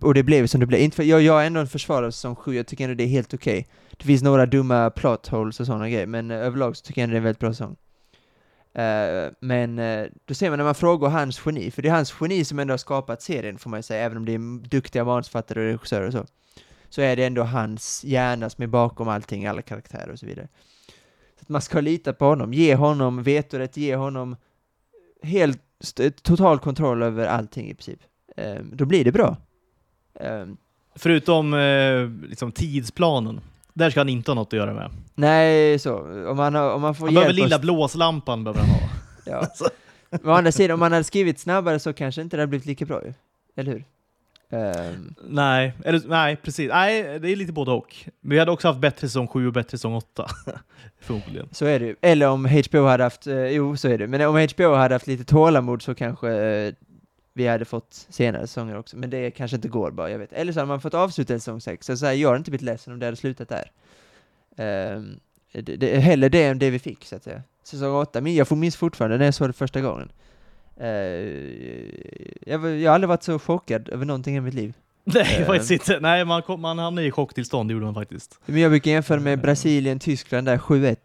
och 0.00 0.14
det 0.14 0.22
blev 0.22 0.46
som 0.46 0.60
det 0.60 0.66
blev. 0.66 0.80
Inte 0.80 0.96
för, 0.96 1.02
jag, 1.02 1.22
jag 1.22 1.42
är 1.42 1.46
ändå 1.46 1.60
en 1.60 1.66
försvarare 1.66 2.06
av 2.06 2.10
säsong 2.10 2.36
7, 2.36 2.54
jag 2.54 2.66
tycker 2.66 2.84
ändå 2.84 2.94
det 2.94 3.04
är 3.04 3.08
helt 3.08 3.34
okej. 3.34 3.66
Det 3.96 4.04
finns 4.04 4.22
några 4.22 4.46
dumma 4.46 4.90
plot 4.90 5.28
holes 5.28 5.60
och 5.60 5.66
sådana 5.66 5.88
grejer, 5.88 6.06
men 6.06 6.30
eh, 6.30 6.36
överlag 6.36 6.76
så 6.76 6.84
tycker 6.84 7.00
jag 7.00 7.04
ändå 7.04 7.12
det 7.12 7.16
är 7.16 7.18
en 7.18 7.24
väldigt 7.24 7.40
bra 7.40 7.52
säsong. 7.52 7.76
Uh, 8.78 9.32
men 9.40 9.78
uh, 9.78 10.06
då 10.24 10.34
ser 10.34 10.50
man 10.50 10.58
när 10.58 10.64
man 10.64 10.74
frågar 10.74 11.08
hans 11.08 11.42
geni, 11.46 11.70
för 11.70 11.82
det 11.82 11.88
är 11.88 11.92
hans 11.92 12.14
geni 12.20 12.44
som 12.44 12.58
ändå 12.58 12.72
har 12.72 12.78
skapat 12.78 13.22
serien 13.22 13.58
får 13.58 13.70
man 13.70 13.78
ju 13.78 13.82
säga, 13.82 14.04
även 14.04 14.16
om 14.16 14.24
det 14.24 14.34
är 14.34 14.68
duktiga 14.68 15.04
manusförfattare 15.04 15.60
och 15.60 15.66
regissörer 15.66 16.06
och 16.06 16.12
så. 16.12 16.26
Så 16.88 17.00
är 17.00 17.16
det 17.16 17.24
ändå 17.24 17.42
hans 17.42 18.04
hjärna 18.04 18.50
som 18.50 18.62
är 18.62 18.68
bakom 18.68 19.08
allting, 19.08 19.46
alla 19.46 19.62
karaktärer 19.62 20.12
och 20.12 20.18
så 20.18 20.26
vidare. 20.26 20.48
Så 21.36 21.42
att 21.42 21.48
man 21.48 21.62
ska 21.62 21.80
lita 21.80 22.12
på 22.12 22.24
honom, 22.24 22.54
ge 22.54 22.74
honom 22.74 23.22
vetorätt, 23.22 23.76
ge 23.76 23.96
honom 23.96 24.36
helt, 25.22 25.60
total 26.22 26.58
kontroll 26.58 27.02
över 27.02 27.26
allting 27.26 27.70
i 27.70 27.74
princip. 27.74 28.00
Uh, 28.40 28.64
då 28.72 28.84
blir 28.84 29.04
det 29.04 29.12
bra. 29.12 29.36
Eh, 30.20 30.46
Förutom 30.94 31.54
eh, 31.54 32.28
liksom 32.28 32.52
tidsplanen. 32.52 33.40
Där 33.74 33.90
ska 33.90 34.00
han 34.00 34.08
inte 34.08 34.30
ha 34.30 34.34
något 34.34 34.48
att 34.48 34.52
göra 34.52 34.74
med. 34.74 34.90
nej, 35.14 35.78
så, 35.78 35.98
om 36.30 36.38
har, 36.38 36.72
om 36.74 36.82
man 36.82 36.94
får 36.94 37.06
Han 37.06 37.14
behöver 37.14 37.32
lilla 37.32 37.58
blåslampan. 37.58 38.44
Behöver 38.44 38.60
han 38.60 38.70
ha. 38.70 38.80
Ja. 39.26 39.48
Men 40.10 40.30
å 40.30 40.32
andra 40.32 40.52
sidan, 40.52 40.74
om 40.74 40.80
man 40.80 40.92
hade 40.92 41.04
skrivit 41.04 41.40
snabbare 41.40 41.78
så 41.78 41.92
kanske 41.92 42.22
inte 42.22 42.36
det 42.36 42.40
hade 42.40 42.48
blivit 42.48 42.66
lika 42.66 42.84
bra 42.84 43.02
ju. 43.04 43.12
Eller 43.56 43.72
hur? 43.72 43.84
Ehm, 44.50 45.14
Nej, 45.28 45.72
eller, 45.84 46.00
nej, 46.06 46.36
precis. 46.36 46.68
Nej, 46.68 47.18
det 47.20 47.30
är 47.32 47.36
lite 47.36 47.52
både 47.52 47.70
och. 47.70 47.96
Vi 48.20 48.38
hade 48.38 48.50
också 48.50 48.68
haft 48.68 48.80
bättre 48.80 49.08
säsong 49.08 49.26
7 49.28 49.46
och 49.46 49.52
bättre 49.52 49.70
säsong 49.70 49.94
8. 49.94 50.26
Förmodligen. 51.00 51.48
så 51.52 51.64
är 51.66 51.80
det 51.80 51.86
ju. 51.86 51.96
Eller 52.00 52.28
om 52.28 52.44
HBO 52.44 52.84
hade 52.86 53.04
haft, 53.04 53.26
eh, 53.26 53.46
jo 53.46 53.76
så 53.76 53.88
är 53.88 53.98
det. 53.98 54.06
Men 54.06 54.20
om 54.20 54.46
HBO 54.54 54.74
hade 54.74 54.94
haft 54.94 55.06
lite 55.06 55.24
tålamod 55.24 55.82
så 55.82 55.94
kanske 55.94 56.30
eh, 56.30 56.74
vi 57.32 57.46
hade 57.46 57.64
fått 57.64 58.06
senare 58.10 58.46
säsonger 58.46 58.78
också. 58.78 58.96
Men 58.96 59.10
det 59.10 59.30
kanske 59.30 59.56
inte 59.56 59.68
går 59.68 59.90
bara, 59.90 60.10
jag 60.10 60.18
vet. 60.18 60.32
Eller 60.32 60.52
så 60.52 60.58
hade 60.60 60.68
man 60.68 60.80
fått 60.80 60.94
avsluta 60.94 61.34
säsong 61.34 61.60
6. 61.60 61.86
Så, 61.86 61.96
så 61.96 62.06
här, 62.06 62.12
jag 62.12 62.28
hade 62.28 62.38
inte 62.38 62.50
blivit 62.50 62.64
ledsen 62.64 62.92
om 62.92 62.98
det 62.98 63.06
hade 63.06 63.16
slutat 63.16 63.48
där. 63.48 63.70
Ehm, 64.56 65.20
det, 65.52 65.76
det, 65.76 65.98
hellre 65.98 66.28
det 66.28 66.44
än 66.44 66.58
det 66.58 66.70
vi 66.70 66.78
fick, 66.78 67.04
så 67.04 67.16
att 67.16 67.24
säga. 67.24 67.42
Säsong 67.64 67.94
8, 67.94 68.20
men 68.20 68.34
jag 68.34 68.48
får 68.48 68.56
minns 68.56 68.76
fortfarande 68.76 69.18
när 69.18 69.24
jag 69.24 69.34
såg 69.34 69.48
det 69.48 69.52
första 69.52 69.80
gången. 69.80 70.12
Eh, 70.76 70.88
jag, 72.46 72.80
jag 72.80 72.90
har 72.90 72.94
aldrig 72.94 73.08
varit 73.08 73.22
så 73.22 73.38
chockad 73.38 73.88
över 73.88 74.04
någonting 74.06 74.36
i 74.36 74.40
mitt 74.40 74.54
liv. 74.54 74.74
Nej, 75.04 75.36
Eh. 75.40 75.46
faktiskt 75.46 75.70
inte. 75.70 76.00
Nej, 76.00 76.24
man, 76.24 76.42
kom, 76.42 76.60
man 76.60 76.78
hamnade 76.78 77.06
i 77.06 77.10
chocktillstånd, 77.10 77.68
det 77.68 77.72
gjorde 77.72 77.84
man 77.84 77.94
faktiskt. 77.94 78.38
Men 78.46 78.60
jag 78.60 78.70
brukar 78.70 78.90
jämföra 78.90 79.20
med 79.20 79.40
Brasilien, 79.40 79.98
Tyskland 79.98 80.46
där 80.46 80.58
7-1. 80.58 80.96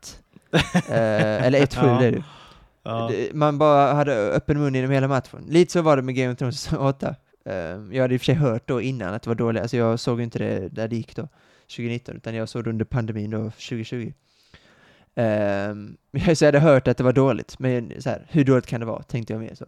Eh, 0.90 1.46
eller 1.46 1.60
1-7 1.60 1.78
Ja. 1.88 2.00
det 2.00 2.06
är 2.06 2.12
det. 2.12 2.24
Ja. 2.88 3.08
Det- 3.12 3.34
Man 3.34 3.58
bara 3.58 3.94
hade 3.94 4.16
öppen 4.32 4.60
mun 4.60 4.76
genom 4.76 4.92
hela 4.92 5.08
matchen. 5.08 5.46
Lite 5.50 5.72
så 5.74 5.82
var 5.82 5.96
det 5.96 6.02
med 6.02 6.16
Game 6.16 6.32
of 6.34 6.38
Thrones 6.40 6.62
säsong 6.62 6.80
8. 6.88 7.16
Eh, 7.46 7.54
jag 7.92 8.02
hade 8.02 8.14
i 8.14 8.18
och 8.18 8.22
för 8.22 8.26
sig 8.26 8.36
hört 8.36 8.68
då 8.68 8.82
innan 8.82 9.14
att 9.14 9.22
det 9.24 9.30
var 9.30 9.36
dåligt, 9.36 9.62
alltså 9.62 9.78
jag 9.78 10.00
såg 10.00 10.22
inte 10.22 10.40
det 10.40 10.70
där 10.70 10.88
det 10.88 10.96
gick 10.96 11.16
då, 11.16 11.28
2019, 11.76 12.16
utan 12.16 12.36
jag 12.36 12.50
såg 12.50 12.64
det 12.64 12.70
under 12.70 12.86
pandemin 12.86 13.32
då, 13.32 13.38
2020. 13.52 14.14
Um, 15.16 15.98
så 16.36 16.46
jag 16.46 16.48
hade 16.48 16.60
hört 16.60 16.88
att 16.88 16.98
det 16.98 17.04
var 17.04 17.14
dåligt, 17.14 17.60
men 17.60 18.02
så 18.02 18.10
här, 18.10 18.26
hur 18.30 18.44
dåligt 18.46 18.68
kan 18.68 18.80
det 18.80 18.86
vara, 18.86 19.04
tänkte 19.04 19.34
jag 19.34 19.40
mer 19.40 19.56
så. 19.56 19.66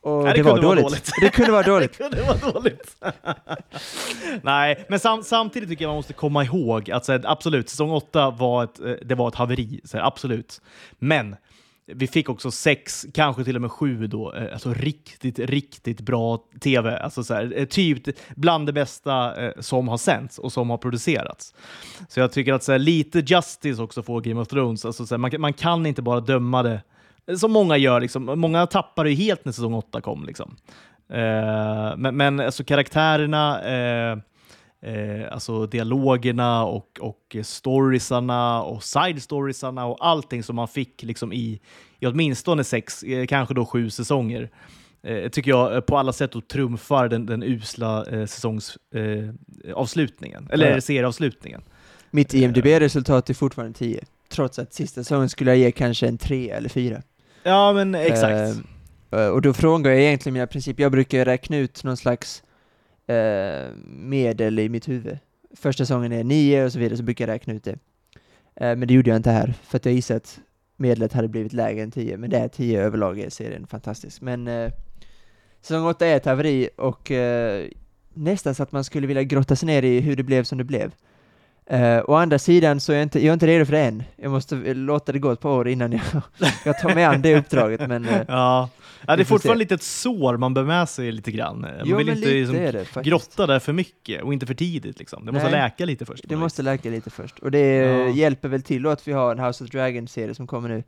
Och 0.00 0.24
Nej, 0.24 0.32
det, 0.32 0.38
det 0.38 0.42
var 0.42 0.62
dåligt. 0.62 0.84
dåligt. 0.84 1.10
Det 1.20 1.28
kunde 1.30 1.52
vara 1.52 1.62
Det 1.62 1.70
dåligt. 1.70 1.96
kunde 1.96 2.22
vara 2.22 2.52
dåligt. 2.52 2.96
Nej, 4.42 4.84
men 4.88 5.00
sam 5.00 5.22
samtidigt 5.22 5.68
tycker 5.68 5.84
jag 5.84 5.88
man 5.88 5.96
måste 5.96 6.12
komma 6.12 6.44
ihåg 6.44 6.90
att 6.90 7.04
så 7.04 7.12
här, 7.12 7.20
absolut, 7.24 7.68
säsong 7.68 7.90
8 7.90 8.30
var 8.30 8.64
ett, 8.64 8.80
eh, 8.80 8.92
det 9.04 9.14
var 9.14 9.28
ett 9.28 9.34
haveri. 9.34 9.80
Så 9.84 9.96
här, 9.96 10.04
absolut. 10.06 10.60
Men 10.98 11.36
vi 11.86 12.06
fick 12.06 12.28
också 12.28 12.50
sex, 12.50 13.06
kanske 13.14 13.44
till 13.44 13.56
och 13.56 13.62
med 13.62 13.70
sju 13.70 14.06
då, 14.06 14.32
eh, 14.34 14.52
alltså 14.52 14.72
riktigt, 14.74 15.38
riktigt 15.38 16.00
bra 16.00 16.38
tv. 16.60 16.98
Alltså 16.98 17.24
så 17.24 17.34
här, 17.34 17.52
eh, 17.56 17.64
typ 17.64 18.02
bland 18.36 18.66
det 18.66 18.72
bästa 18.72 19.44
eh, 19.46 19.52
som 19.60 19.88
har 19.88 19.96
sänts 19.96 20.38
och 20.38 20.52
som 20.52 20.70
har 20.70 20.78
producerats. 20.78 21.54
Så 22.08 22.20
jag 22.20 22.32
tycker 22.32 22.52
att 22.52 22.62
så 22.62 22.72
här, 22.72 22.78
lite 22.78 23.18
justice 23.26 23.82
också 23.82 24.02
får 24.02 24.20
Game 24.20 24.40
of 24.40 24.48
Thrones. 24.48 24.84
Alltså, 24.84 25.06
så 25.06 25.14
här, 25.14 25.18
man, 25.18 25.30
kan- 25.30 25.40
man 25.40 25.52
kan 25.52 25.86
inte 25.86 26.02
bara 26.02 26.20
döma 26.20 26.62
det 26.62 26.80
som 27.38 27.52
många 27.52 27.76
gör. 27.76 28.00
Liksom. 28.00 28.24
Många 28.24 28.66
tappar 28.66 29.04
ju 29.04 29.14
helt 29.14 29.44
när 29.44 29.52
säsong 29.52 29.74
8 29.74 30.00
kom. 30.00 30.24
Liksom. 30.26 30.56
Eh, 31.08 31.96
men, 31.96 32.16
men 32.16 32.40
alltså 32.40 32.64
karaktärerna, 32.64 33.62
eh, 33.62 34.18
eh, 34.84 35.32
alltså 35.32 35.66
dialogerna 35.66 36.64
och, 36.64 36.98
och 37.00 37.36
storiesarna 37.42 38.62
och 38.62 38.82
side 38.82 39.22
storiesarna 39.22 39.86
och 39.86 40.06
allting 40.06 40.42
som 40.42 40.56
man 40.56 40.68
fick 40.68 41.02
liksom 41.02 41.32
i, 41.32 41.60
i 42.00 42.06
åtminstone 42.06 42.64
sex, 42.64 43.02
eh, 43.02 43.26
kanske 43.26 43.54
då 43.54 43.66
sju 43.66 43.90
säsonger, 43.90 44.50
eh, 45.02 45.28
tycker 45.28 45.50
jag 45.50 45.74
eh, 45.74 45.80
på 45.80 45.98
alla 45.98 46.12
sätt 46.12 46.34
och 46.36 46.48
trumfar 46.48 47.08
den, 47.08 47.26
den 47.26 47.42
usla 47.42 48.06
eh, 48.06 48.26
säsongsavslutningen, 48.26 49.38
eh, 49.64 49.74
avslutningen, 49.74 50.48
eller 50.52 50.70
Ja. 50.74 50.80
serieavslutningen. 50.80 51.62
Mitt 52.10 52.34
IMDB-resultat 52.34 53.30
är 53.30 53.34
fortfarande 53.34 53.78
10. 53.78 54.04
Trots 54.28 54.58
att 54.58 54.72
sista 54.74 55.00
säsongen 55.04 55.28
skulle 55.28 55.50
jag 55.50 55.58
ge 55.58 55.72
kanske 55.72 56.06
en 56.08 56.18
3 56.18 56.50
eller 56.50 56.68
4. 56.68 57.02
Ja, 57.42 57.72
men 57.72 57.94
exakt. 57.94 58.64
Eh, 59.10 59.26
och 59.28 59.42
då 59.42 59.52
frångår 59.52 59.92
jag 59.92 60.00
egentligen 60.00 60.34
mina 60.34 60.46
principer. 60.46 60.82
Jag 60.82 60.92
brukar 60.92 61.24
räkna 61.24 61.56
ut 61.56 61.84
någon 61.84 61.96
slags 61.96 62.42
eh, 63.06 63.72
medel 63.86 64.58
i 64.58 64.68
mitt 64.68 64.88
huvud. 64.88 65.18
Första 65.56 65.84
säsongen 65.84 66.12
är 66.12 66.24
nio 66.24 66.64
och 66.64 66.72
så 66.72 66.78
vidare, 66.78 66.96
så 66.96 67.02
brukar 67.02 67.28
jag 67.28 67.34
räkna 67.34 67.54
ut 67.54 67.64
det. 67.64 67.78
Eh, 68.56 68.76
men 68.76 68.88
det 68.88 68.94
gjorde 68.94 69.10
jag 69.10 69.16
inte 69.16 69.30
här, 69.30 69.54
för 69.62 69.76
att 69.76 69.84
jag 69.84 69.94
gissade 69.94 70.16
att 70.16 70.40
medlet 70.76 71.12
hade 71.12 71.28
blivit 71.28 71.52
lägre 71.52 71.82
än 71.82 71.90
10, 71.90 72.16
men 72.16 72.30
det 72.30 72.38
är 72.38 72.48
10 72.48 72.82
överlag 72.82 73.18
i 73.18 73.30
serien 73.30 73.66
fantastiskt. 73.66 74.20
Men 74.20 74.48
eh, 74.48 74.72
säsong 75.60 75.86
8 75.86 76.06
är 76.06 76.16
ett 76.16 76.24
haveri 76.24 76.68
och 76.76 77.10
eh, 77.10 77.68
nästan 78.14 78.54
så 78.54 78.62
att 78.62 78.72
man 78.72 78.84
skulle 78.84 79.06
vilja 79.06 79.22
grotta 79.22 79.56
sig 79.56 79.66
ner 79.66 79.82
i 79.82 80.00
hur 80.00 80.16
det 80.16 80.22
blev 80.22 80.44
som 80.44 80.58
det 80.58 80.64
blev. 80.64 80.92
Uh, 81.72 82.10
å 82.10 82.14
andra 82.14 82.38
sidan 82.38 82.80
så 82.80 82.92
är 82.92 82.96
jag 82.96 83.02
inte, 83.02 83.18
jag 83.18 83.28
är 83.28 83.32
inte 83.32 83.46
redo 83.46 83.64
för 83.64 83.72
det 83.72 83.80
än. 83.80 84.02
Jag 84.16 84.30
måste 84.30 84.74
låta 84.74 85.12
det 85.12 85.18
gå 85.18 85.30
ett 85.30 85.40
par 85.40 85.50
år 85.50 85.68
innan 85.68 85.92
jag, 85.92 86.02
jag 86.64 86.78
tar 86.78 86.94
mig 86.94 87.04
an 87.04 87.22
det 87.22 87.36
uppdraget, 87.36 87.88
men 87.88 88.04
eh, 88.08 88.20
ja. 88.28 88.68
ja, 89.06 89.16
det 89.16 89.22
är 89.22 89.24
fortfarande 89.24 89.58
lite 89.58 89.74
ett 89.74 89.82
sår 89.82 90.36
man 90.36 90.54
bär 90.54 90.62
med 90.62 90.88
sig 90.88 91.12
lite 91.12 91.30
grann. 91.30 91.60
Man 91.60 91.70
jo, 91.84 91.96
vill 91.96 92.08
inte 92.08 92.28
liksom, 92.28 92.56
det 92.56 93.02
grotta 93.02 93.46
där 93.46 93.58
för 93.58 93.72
mycket 93.72 94.22
och 94.22 94.32
inte 94.32 94.46
för 94.46 94.54
tidigt. 94.54 94.98
Liksom. 94.98 95.26
Det 95.26 95.32
måste 95.32 95.50
Nej. 95.50 95.60
läka 95.60 95.84
lite 95.84 96.04
först. 96.04 96.24
Det 96.28 96.36
måste 96.36 96.62
läka 96.62 96.90
lite 96.90 97.10
först. 97.10 97.38
Och 97.38 97.50
det 97.50 97.74
Ja. 97.74 98.08
hjälper 98.08 98.48
väl 98.48 98.62
till 98.62 98.86
att 98.86 99.08
vi 99.08 99.12
har 99.12 99.32
en 99.32 99.38
House 99.38 99.64
of 99.64 99.70
Dragon-serie 99.70 100.34
som 100.34 100.46
kommer 100.46 100.68
nu. 100.68 100.82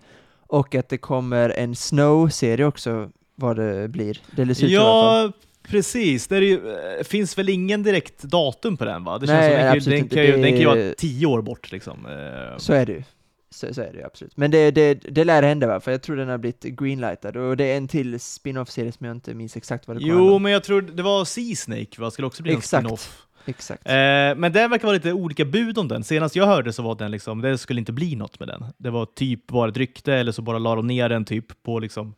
Och 0.46 0.74
att 0.74 0.88
det 0.88 0.98
kommer 0.98 1.50
en 1.50 1.76
Snow-serie 1.76 2.66
också, 2.66 3.10
vad 3.34 3.56
det 3.56 3.88
blir. 3.88 4.20
Det 4.30 4.54
ser 4.54 4.66
ut. 4.66 4.72
Ja, 4.72 5.32
precis. 5.68 6.26
Det 6.28 6.38
ju, 6.38 6.70
eh, 6.98 7.04
finns 7.04 7.38
väl 7.38 7.48
ingen 7.48 7.82
direkt 7.82 8.22
datum 8.22 8.76
på 8.76 8.84
den 8.84 9.04
va? 9.04 9.18
Det 9.18 9.26
Nej, 9.26 9.34
känns 9.36 9.46
som 9.46 9.62
den, 9.62 9.68
absolut 9.76 9.84
den, 9.84 9.98
inte. 9.98 10.14
kan 10.14 10.24
ju, 10.24 10.32
Det 10.32 10.36
den 10.42 10.50
kan 10.50 10.60
ju 10.60 10.66
vara 10.66 10.94
tio 10.98 11.26
år 11.26 11.42
bort. 11.42 11.72
Liksom. 11.72 12.06
Eh, 12.06 12.58
Så 12.58 12.72
är 12.72 12.86
det 12.86 12.92
ju. 12.92 13.02
Så, 13.50 13.74
så 13.74 13.80
är 13.82 13.92
det 13.92 14.04
absolut. 14.04 14.36
Men 14.36 14.50
det, 14.50 14.70
det, 14.70 14.94
det 14.94 15.24
lär 15.24 15.42
hända 15.42 15.66
va? 15.66 15.80
För 15.80 15.90
jag 15.90 16.02
tror 16.02 16.16
den 16.16 16.28
har 16.28 16.38
blivit 16.38 16.62
greenlightad. 16.62 17.36
Och 17.36 17.56
det 17.56 17.64
är 17.64 17.76
en 17.76 17.88
till 17.88 18.20
spin-off-serie 18.20 18.92
som 18.92 19.06
jag 19.06 19.16
inte 19.16 19.34
minns 19.34 19.56
exakt 19.56 19.88
vad 19.88 19.96
det 19.96 20.00
kommer 20.00 20.14
Jo, 20.14 20.18
handla 20.20 20.38
men 20.38 20.52
jag 20.52 20.64
tror 20.64 20.80
det 20.82 21.02
var 21.02 21.24
Sea 21.24 21.56
Snake 21.56 21.86
va? 22.00 22.10
Skulle 22.10 22.26
också 22.26 22.42
bli 22.42 22.52
en 22.52 22.58
Exakt. 22.58 22.82
spin-off. 22.84 23.22
Exakt. 23.48 23.86
Eh, 23.86 23.92
men 24.36 24.40
det 24.52 24.68
verkar 24.68 24.82
vara 24.84 24.94
lite 24.94 25.12
olika 25.12 25.44
bud 25.44 25.78
om 25.78 25.88
den. 25.88 26.04
Senast 26.04 26.36
jag 26.36 26.46
hörde 26.46 26.72
så 26.72 26.82
var 26.82 26.94
den 26.94 27.10
liksom, 27.10 27.40
det 27.40 27.58
skulle 27.58 27.80
inte 27.80 27.92
bli 27.92 28.16
något 28.16 28.40
med 28.40 28.48
den. 28.48 28.64
Det 28.76 28.90
var 28.90 29.06
typ 29.06 29.46
bara 29.46 29.68
ett 29.68 29.76
rykte 29.76 30.14
eller 30.14 30.32
så 30.32 30.42
bara 30.42 30.58
la 30.58 30.74
de 30.74 30.86
ner 30.86 31.08
den 31.08 31.24
typ 31.24 31.62
på 31.62 31.78
liksom 31.78 32.14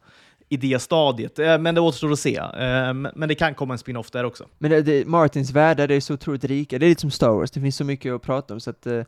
i 0.49 0.57
det 0.57 0.79
stadiet, 0.83 1.39
eh, 1.39 1.59
men 1.59 1.75
det 1.75 1.81
återstår 1.81 2.13
att 2.13 2.19
se. 2.19 2.37
Eh, 2.37 2.95
men- 2.95 3.29
det 3.29 3.35
kan 3.35 3.55
komma 3.55 3.75
en 3.75 3.79
spin-off 3.79 4.11
där 4.11 4.25
också. 4.25 4.49
Men 4.59 4.71
det, 4.71 4.83
det, 4.83 5.07
Martins 5.07 5.51
världar 5.51 5.91
är 5.91 6.01
så 6.01 6.15
otroligt 6.15 6.45
rika, 6.45 6.79
det 6.79 6.87
är 6.87 6.89
lite 6.89 7.01
som 7.01 7.11
Star 7.11 7.31
Wars, 7.31 7.51
det 7.51 7.61
finns 7.61 7.77
så 7.77 7.85
mycket 7.85 8.13
att 8.13 8.23
prata 8.23 8.55
om 8.55 8.61
så 8.61 8.71
att 8.71 8.87
eh, 8.87 9.05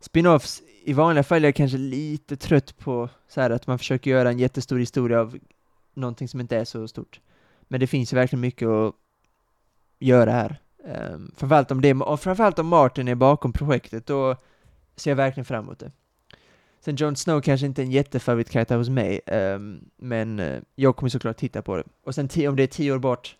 spin-offs, 0.00 0.62
i 0.84 0.92
vanliga 0.92 1.22
fall 1.22 1.44
är 1.44 1.48
jag 1.48 1.54
kanske 1.54 1.78
lite 1.78 2.36
trött 2.36 2.78
på 2.78 3.08
så 3.28 3.40
här 3.40 3.50
att 3.50 3.66
man 3.66 3.78
försöker 3.78 4.10
göra 4.10 4.28
en 4.30 4.38
jättestor 4.38 4.78
historia 4.78 5.20
av 5.20 5.38
någonting 5.94 6.28
som 6.28 6.40
inte 6.40 6.56
är 6.56 6.64
så 6.64 6.88
stort. 6.88 7.20
Men 7.68 7.80
det 7.80 7.86
finns 7.86 8.12
ju 8.12 8.16
verkligen 8.16 8.40
mycket 8.40 8.68
att 8.68 8.94
göra 9.98 10.30
här. 10.30 10.60
Um, 11.12 11.32
framförallt, 11.36 11.70
om 11.70 11.80
det, 11.80 11.94
och 11.94 12.20
framförallt 12.20 12.58
om 12.58 12.66
Martin 12.66 13.08
är 13.08 13.14
bakom 13.14 13.52
projektet, 13.52 14.06
då 14.06 14.36
ser 14.96 15.10
jag 15.10 15.16
verkligen 15.16 15.44
fram 15.44 15.64
emot 15.64 15.78
det. 15.78 15.92
Sen 16.80 16.96
Jon 16.96 17.16
Snow 17.16 17.40
kanske 17.40 17.66
inte 17.66 17.82
är 17.82 17.84
en 17.86 17.90
jättefavoritkaraktär 17.90 18.76
hos 18.76 18.88
mig, 18.88 19.20
ehm, 19.26 19.80
men 19.96 20.38
eh, 20.40 20.60
jag 20.74 20.96
kommer 20.96 21.10
såklart 21.10 21.36
titta 21.36 21.62
på 21.62 21.76
det. 21.76 21.84
Och 22.04 22.14
sen 22.14 22.28
om 22.48 22.56
det 22.56 22.62
är 22.62 22.66
tio 22.66 22.92
år 22.92 22.98
bort, 22.98 23.36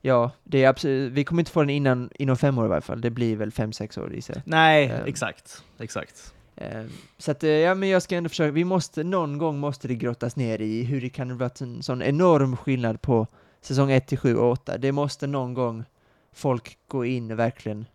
Ja, 0.00 0.30
det 0.44 0.64
är 0.64 0.68
absolut, 0.68 1.12
vi 1.12 1.24
kommer 1.24 1.40
inte 1.42 1.50
få 1.50 1.60
den 1.60 1.70
innan, 1.70 2.10
inom 2.18 2.36
fem 2.36 2.58
år 2.58 2.64
i 2.64 2.68
varje 2.68 2.80
fall. 2.80 3.00
Det 3.00 3.10
blir 3.10 3.36
väl 3.36 3.52
fem, 3.52 3.72
sex 3.72 3.98
år 3.98 4.14
gissar. 4.14 4.42
Nej, 4.44 4.84
Ehm. 4.90 5.06
exakt. 5.06 5.62
exakt. 5.78 6.34
Ehm, 6.56 6.88
Så 7.18 7.30
att, 7.30 7.42
eh, 7.44 7.50
ja 7.50 7.74
men 7.74 7.88
jag 7.88 8.02
ska 8.02 8.16
ändå 8.16 8.28
försöka, 8.28 8.50
vi 8.52 8.64
måste, 8.64 9.04
någon 9.04 9.38
gång 9.38 9.58
måste 9.58 9.88
det 9.88 9.94
grottas 9.94 10.36
ner 10.36 10.60
i 10.60 10.84
hur 10.84 11.00
det 11.00 11.08
kan 11.08 11.30
ha 11.30 11.36
varit 11.36 11.60
en 11.60 11.82
sån 11.82 12.02
enorm 12.02 12.56
skillnad 12.56 13.02
på 13.02 13.26
säsong 13.60 13.90
1 13.90 14.06
till 14.06 14.18
7 14.18 14.36
och 14.36 14.50
8. 14.50 14.78
Det 14.78 14.92
måste 14.92 15.26
någon 15.26 15.54
gång 15.54 15.84
folk 16.32 16.78
gå 16.88 17.04
in 17.04 17.30
och 17.30 17.38
verkligen 17.38 17.86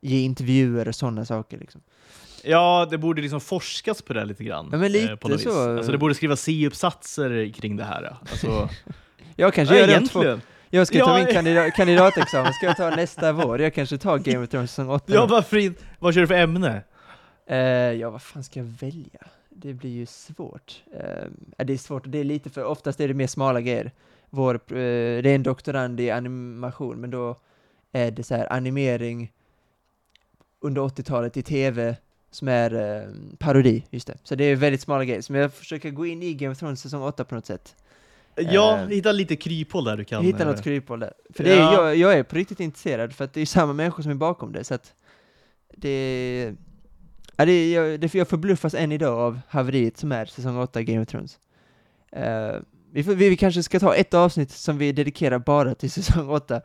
ge 0.00 0.20
intervjuer 0.20 0.88
och 0.88 0.94
sådana 0.94 1.24
saker 1.24 1.58
liksom. 1.58 1.80
Ja, 2.44 2.86
det 2.90 2.98
borde 2.98 3.22
liksom 3.22 3.40
forskas 3.40 4.02
på 4.02 4.12
det 4.12 4.24
lite 4.24 4.44
grann. 4.44 4.68
Ja, 4.72 4.78
men 4.78 4.92
lite 4.92 5.12
eh, 5.12 5.16
på 5.16 5.28
något 5.28 5.38
vis. 5.38 5.44
så. 5.44 5.76
Alltså, 5.76 5.92
det 5.92 5.98
borde 5.98 6.14
skrivas 6.14 6.40
C-uppsatser 6.40 7.52
kring 7.52 7.76
det 7.76 7.84
här. 7.84 8.16
Alltså, 8.20 8.68
Jag 9.36 9.54
kanske 9.54 9.74
ja, 9.74 9.80
gör 9.80 9.86
det 9.86 9.92
egentligen. 9.92 10.40
jag 10.70 10.86
ska 10.86 10.98
Ja, 10.98 11.06
ta 11.06 11.16
min 11.18 11.26
kandida, 11.26 11.70
kandidatexamen, 11.70 12.52
ska 12.52 12.66
jag 12.66 12.76
ta 12.76 12.90
nästa 12.90 13.32
vår? 13.32 13.60
Jag 13.60 13.74
kanske 13.74 13.98
tar 13.98 14.18
Game 14.18 14.44
of 14.44 14.48
Thrones 14.50 14.70
säsong 14.70 14.90
8. 14.90 15.04
Ja, 15.14 15.26
varför 15.26 15.56
inte? 15.56 15.84
Vad 15.98 16.14
kör 16.14 16.20
du 16.20 16.26
för 16.26 16.34
ämne? 16.34 16.82
Eh, 17.46 17.58
ja, 17.92 18.10
vad 18.10 18.22
fan 18.22 18.44
ska 18.44 18.60
jag 18.60 18.66
välja? 18.80 19.20
Det 19.48 19.72
blir 19.74 19.90
ju 19.90 20.06
svårt. 20.06 20.82
Eh, 20.94 21.24
ja, 21.56 21.64
det 21.64 21.72
är 21.72 21.76
svårt, 21.78 22.02
det 22.06 22.18
är 22.18 22.24
lite 22.24 22.50
för, 22.50 22.64
oftast 22.64 23.00
är 23.00 23.08
det 23.08 23.14
mer 23.14 23.26
smala 23.26 23.60
grejer. 23.60 23.92
Vår, 24.30 24.54
eh, 24.54 24.58
det 25.22 25.30
är 25.30 25.34
en 25.34 25.42
doktorand 25.42 26.00
i 26.00 26.10
animation, 26.10 27.00
men 27.00 27.10
då 27.10 27.36
är 27.92 28.10
det 28.10 28.22
så 28.22 28.34
här 28.34 28.52
animering 28.52 29.32
under 30.60 30.82
80-talet 30.82 31.36
i 31.36 31.42
tv 31.42 31.96
som 32.30 32.48
är 32.48 32.74
eh, 32.74 33.08
parodi, 33.38 33.84
just 33.90 34.06
det. 34.06 34.16
Så 34.22 34.34
det 34.34 34.44
är 34.44 34.56
väldigt 34.56 34.80
smala 34.80 35.04
grejer, 35.04 35.20
så 35.20 35.34
jag 35.34 35.52
försöker 35.54 35.90
gå 35.90 36.06
in 36.06 36.22
i 36.22 36.34
Game 36.34 36.52
of 36.52 36.58
Thrones 36.58 36.80
säsong 36.80 37.02
8 37.02 37.24
på 37.24 37.34
något 37.34 37.46
sätt. 37.46 37.76
Ja, 38.36 38.78
Eh, 38.78 38.86
hitta 38.88 39.12
lite 39.12 39.36
kryphål 39.36 39.84
där 39.84 39.96
du 39.96 40.04
kan. 40.04 40.24
Hitta 40.24 40.42
eh, 40.42 40.46
något 40.46 40.62
kryphål 40.62 41.00
där. 41.00 41.12
För 41.34 41.44
det 41.44 41.52
är, 41.52 41.58
Ja. 41.58 41.72
jag, 41.72 41.96
jag 41.96 42.14
är 42.14 42.22
på 42.22 42.36
riktigt 42.36 42.60
intresserad, 42.60 43.12
för 43.12 43.24
att 43.24 43.32
det 43.32 43.40
är 43.40 43.46
samma 43.46 43.72
människor 43.72 44.02
som 44.02 44.12
är 44.12 44.16
bakom 44.16 44.52
det, 44.52 44.64
så 44.64 44.74
att 44.74 44.94
det... 45.76 46.54
Ja, 47.36 47.44
det 47.44 47.70
jag, 47.72 48.00
det, 48.00 48.14
jag 48.14 48.28
förbluffas 48.28 48.74
än 48.74 48.92
idag 48.92 49.18
av 49.18 49.40
haveriet 49.48 49.96
som 49.98 50.12
är 50.12 50.24
säsong 50.26 50.58
8 50.58 50.82
Game 50.82 51.00
of 51.02 51.08
Thrones. 51.08 51.38
Eh, 52.12 52.56
vi, 52.92 53.02
vi, 53.02 53.14
vi 53.28 53.36
kanske 53.36 53.62
ska 53.62 53.80
ta 53.80 53.94
ett 53.94 54.14
avsnitt 54.14 54.50
som 54.50 54.78
vi 54.78 54.92
dedikerar 54.92 55.38
bara 55.38 55.74
till 55.74 55.90
säsong 55.90 56.30
8. 56.30 56.60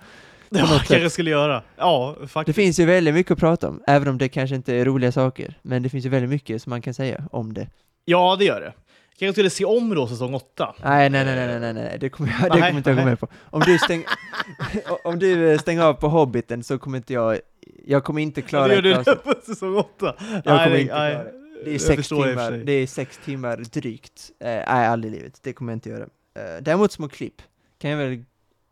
Ja, 0.57 0.61
något 0.61 0.69
kanske 0.69 0.99
sätt. 1.01 1.13
skulle 1.13 1.29
göra. 1.29 1.63
Ja, 1.77 2.15
faktiskt. 2.27 2.45
Det 2.45 2.61
finns 2.61 2.79
ju 2.79 2.85
väldigt 2.85 3.13
mycket 3.13 3.31
att 3.31 3.39
prata 3.39 3.69
om, 3.69 3.83
även 3.87 4.07
om 4.07 4.17
det 4.17 4.29
kanske 4.29 4.55
inte 4.55 4.73
är 4.75 4.85
roliga 4.85 5.11
saker. 5.11 5.59
Men 5.61 5.83
det 5.83 5.89
finns 5.89 6.05
ju 6.05 6.09
väldigt 6.09 6.29
mycket 6.29 6.61
som 6.61 6.69
man 6.69 6.81
kan 6.81 6.93
säga 6.93 7.23
om 7.31 7.53
det. 7.53 7.67
Ja, 8.05 8.35
det 8.39 8.45
gör 8.45 8.61
det. 8.61 8.73
Kanske 9.19 9.33
skulle 9.33 9.49
se 9.49 9.65
om 9.65 9.95
då 9.95 10.07
säsong 10.07 10.33
8. 10.33 10.75
Nej, 10.83 11.09
nej, 11.09 11.25
nej, 11.25 11.35
nej, 11.35 11.47
nej, 11.47 11.59
nej, 11.59 11.73
nej. 11.73 11.97
det 11.99 12.09
kommer 12.09 12.29
jag, 12.41 12.51
det 12.51 12.59
Nej, 12.59 12.69
kommer 12.69 12.77
inte 12.77 12.89
jag 12.89 12.97
gå 12.97 13.03
nej. 13.03 13.09
med 13.09 13.19
på. 13.19 13.27
Om 13.43 13.61
du, 13.61 13.77
stäng, 13.77 14.03
om 15.03 15.19
du 15.19 15.51
eh, 15.51 15.59
stänger 15.59 15.83
av 15.83 15.93
på 15.93 16.07
Hobbiten 16.07 16.63
så 16.63 16.77
kommer 16.77 16.97
inte 16.97 17.13
jag, 17.13 17.39
jag 17.85 18.03
kommer 18.03 18.21
inte 18.21 18.41
klara 18.41 18.67
det 18.67 18.89
gör 18.89 18.99
ett 18.99 19.05
du 19.05 19.15
på 19.15 19.33
säsong 19.45 19.75
8. 19.77 20.15
Jag 20.29 20.43
kommer 20.43 20.69
nej, 20.69 20.81
inte 20.81 20.93
nej, 20.93 21.11
klara 21.11 21.23
det. 21.23 21.31
Det 21.63 21.69
är 21.69 21.73
jag 21.73 21.81
sex 21.81 22.09
timmar, 22.09 22.51
det 22.51 22.71
är 22.71 22.87
sex 22.87 23.19
timmar 23.25 23.57
drygt. 23.57 24.31
Eh, 24.39 24.47
nej, 24.47 24.87
aldrig 24.87 25.13
i 25.13 25.15
livet. 25.15 25.39
Det 25.43 25.53
kommer 25.53 25.71
jag 25.71 25.75
inte 25.75 25.89
göra. 25.89 26.03
Eh, 26.03 26.61
däremot 26.61 26.91
små 26.91 27.07
klipp 27.07 27.41
kan 27.81 27.91
jag 27.91 27.97
väl 27.97 28.23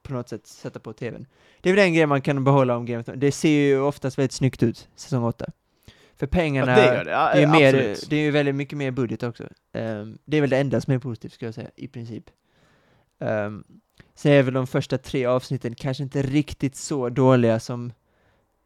på 0.04 0.14
något 0.14 0.30
sätt 0.30 0.48
sätta 0.48 0.80
på 0.80 0.94
tvn. 0.94 1.26
Det 1.62 1.70
är 1.70 1.74
väl 1.74 1.84
en 1.86 1.94
grej 1.94 2.06
man 2.06 2.22
kan 2.22 2.44
behålla 2.44 2.76
om 2.78 2.86
Game 2.86 3.00
of 3.00 3.06
Thrones. 3.06 3.22
Det 3.22 3.32
ser 3.32 3.50
ju 3.50 3.80
oftast 3.82 4.18
väldigt 4.18 4.32
snyggt 4.32 4.64
ut, 4.64 4.88
säsong 4.96 5.24
8. 5.24 5.46
För 6.18 6.26
Ja, 6.26 6.30
pengarna, 6.32 6.76
det 6.76 6.86
gör 6.86 7.06
det. 7.06 7.12
Ja, 7.12 7.32
det 7.34 7.42
är, 7.44 7.48
mer, 7.48 7.68
absolut. 7.68 8.10
det 8.10 8.16
är 8.16 8.22
ju 8.22 8.32
väldigt 8.32 8.56
mycket 8.56 8.78
mer 8.78 8.92
budget 8.92 9.24
också. 9.24 9.44
Ehm, 9.74 10.18
det 10.26 10.38
är 10.38 10.42
väl 10.42 10.50
det 10.50 10.58
enda 10.58 10.82
som 10.82 10.94
är 10.94 11.00
positivt, 11.00 11.34
ska 11.34 11.46
jag 11.46 11.54
säga, 11.56 11.70
i 11.76 11.88
princip. 11.88 12.24
Um, 13.20 13.64
sen 14.16 14.32
är 14.32 14.44
väl 14.44 14.54
de 14.54 14.68
första 14.68 14.98
tre 14.98 15.26
avsnitten 15.26 15.76
kanske 15.76 16.04
inte 16.04 16.22
riktigt 16.22 16.76
så 16.76 17.10
dåliga 17.10 17.60
som 17.60 17.94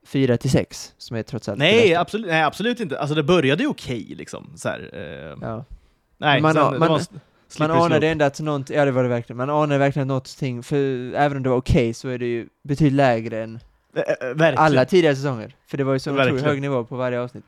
fyra 0.06 0.38
till 0.38 0.52
sex, 0.52 0.94
som 0.98 1.18
är 1.18 1.24
trots 1.24 1.50
allt 1.50 1.60
det 1.60 1.66
Nej, 1.66 1.96
absolut, 1.96 2.28
nej, 2.28 2.44
absolut 2.44 2.80
inte. 2.80 3.00
Alltså 3.00 3.16
det 3.16 3.24
började 3.24 3.64
ju 3.64 3.70
okej 3.70 4.14
liksom. 4.18 4.54
Så 4.56 4.70
här, 4.70 4.90
eh, 4.94 5.38
Ja. 5.48 5.66
nej, 6.18 6.42
Man 6.42 6.54
sen, 6.54 6.64
har- 6.64 7.00
det 7.00 7.20
man- 7.60 7.90
slope. 7.90 8.08
ändå 8.08 8.26
att 8.26 8.40
något, 8.40 8.70
ja 8.70 8.86
det 8.86 8.92
var 8.92 9.04
det 9.04 9.10
verkligen, 9.10 9.38
man 9.38 9.50
anade 9.50 9.78
verkligen 9.78 10.04
att 10.04 10.08
någonting, 10.08 10.64
för 10.64 11.14
även 11.16 11.38
om 11.38 11.44
det 11.44 11.50
var 11.50 11.58
okej 11.58 11.94
så 11.94 12.10
är 12.10 12.18
det 12.18 12.26
ju 12.26 12.48
betydligt 12.64 12.94
lägre 12.94 13.44
än 13.44 13.60
verkligen. 14.22 14.58
alla 14.58 14.86
tidigare 14.86 15.16
säsonger. 15.16 15.56
För 15.68 15.78
det 15.78 15.84
var 15.84 15.94
ju 15.94 16.00
så 16.00 16.12
otroligt 16.12 16.44
hög 16.44 16.62
nivå 16.62 16.84
på 16.84 16.96
varje 16.96 17.20
avsnitt. 17.22 17.44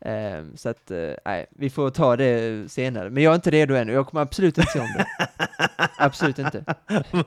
Ehm, 0.00 0.56
så 0.56 0.68
att, 0.68 0.90
eh, 0.90 0.98
nej, 1.24 1.46
vi 1.50 1.70
får 1.70 1.90
ta 1.90 2.16
det 2.16 2.70
senare. 2.70 3.10
Men 3.10 3.22
jag 3.22 3.30
är 3.30 3.34
inte 3.34 3.50
redo 3.50 3.74
än 3.74 3.88
och 3.88 3.94
jag 3.94 4.06
kommer 4.06 4.22
absolut 4.22 4.58
inte 4.58 4.70
se 4.72 4.80
om 4.80 4.88
det. 4.96 5.06
absolut 5.98 6.38
inte. 6.38 6.64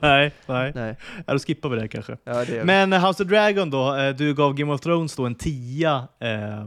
nej, 0.02 0.32
nej. 0.46 0.72
Nej. 0.74 0.96
Ja, 1.26 1.32
då 1.32 1.38
skippar 1.38 1.68
vi 1.68 1.80
det 1.80 1.88
kanske. 1.88 2.16
Ja, 2.24 2.44
det 2.44 2.58
vi. 2.58 2.64
Men 2.64 2.92
House 2.92 3.22
of 3.22 3.28
Dragon 3.28 3.70
då, 3.70 3.96
eh, 3.96 4.14
du 4.14 4.34
gav 4.34 4.54
Game 4.54 4.72
of 4.72 4.80
Thrones 4.80 5.16
då 5.16 5.26
en 5.26 5.34
tia. 5.34 6.08
Eh, 6.20 6.64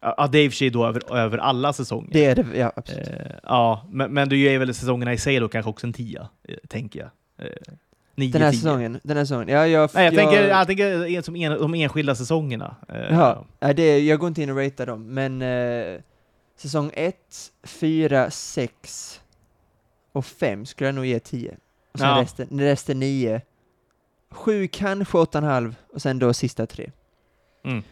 ja, 0.00 0.28
för 0.32 0.50
sig 0.50 0.70
då 0.70 0.86
över, 0.86 1.14
över 1.16 1.38
alla 1.38 1.72
säsonger. 1.72 2.08
det 2.12 2.24
är 2.24 2.34
det, 2.34 2.46
ja 2.58 2.72
absolut. 2.76 3.08
Eh, 3.08 3.14
ja, 3.42 3.86
men, 3.90 4.14
men 4.14 4.28
du 4.28 4.38
ger 4.38 4.58
väl 4.58 4.74
säsongerna 4.74 5.12
i 5.12 5.18
sig 5.18 5.40
då 5.40 5.48
kanske 5.48 5.70
också 5.70 5.86
en 5.86 5.92
tia, 5.92 6.28
eh, 6.48 6.56
tänker 6.68 7.00
jag. 7.00 7.10
Eh, 7.46 7.52
nio, 8.14 8.32
Den 8.32 8.42
här 8.42 8.50
tio. 8.50 8.60
säsongen, 8.60 9.00
den 9.02 9.16
här 9.16 9.24
säsongen. 9.24 9.48
Ja, 9.48 9.66
jag, 9.66 9.90
Nej, 9.94 10.04
jag, 10.04 10.14
tänker, 10.14 10.48
jag 10.48 10.66
tänker 10.66 11.22
som 11.22 11.36
en, 11.36 11.52
de 11.58 11.74
enskilda 11.74 12.14
säsongerna. 12.14 12.76
Eh, 12.88 12.96
Jaha, 13.10 13.44
nej, 13.60 13.74
det, 13.74 13.98
jag 13.98 14.18
går 14.18 14.28
inte 14.28 14.42
in 14.42 14.50
och 14.50 14.56
ratear 14.56 14.86
dem, 14.86 15.14
men 15.14 15.42
eh, 15.42 16.00
säsong 16.56 16.90
1, 16.94 17.16
4, 17.62 18.30
6 18.30 19.20
och 20.12 20.26
5 20.26 20.66
skulle 20.66 20.88
jag 20.88 20.94
nog 20.94 21.06
ge 21.06 21.18
10. 21.18 21.56
Och 21.92 21.98
sen 21.98 22.08
Ja. 22.08 22.22
resten, 22.22 22.60
resten 22.60 23.00
9. 23.00 23.40
7, 24.30 24.68
kanske 24.68 25.18
8,5 25.18 25.74
och 25.92 26.02
sen 26.02 26.18
då 26.18 26.32
sista 26.32 26.66
tre. 26.66 26.90
Mm. 27.64 27.82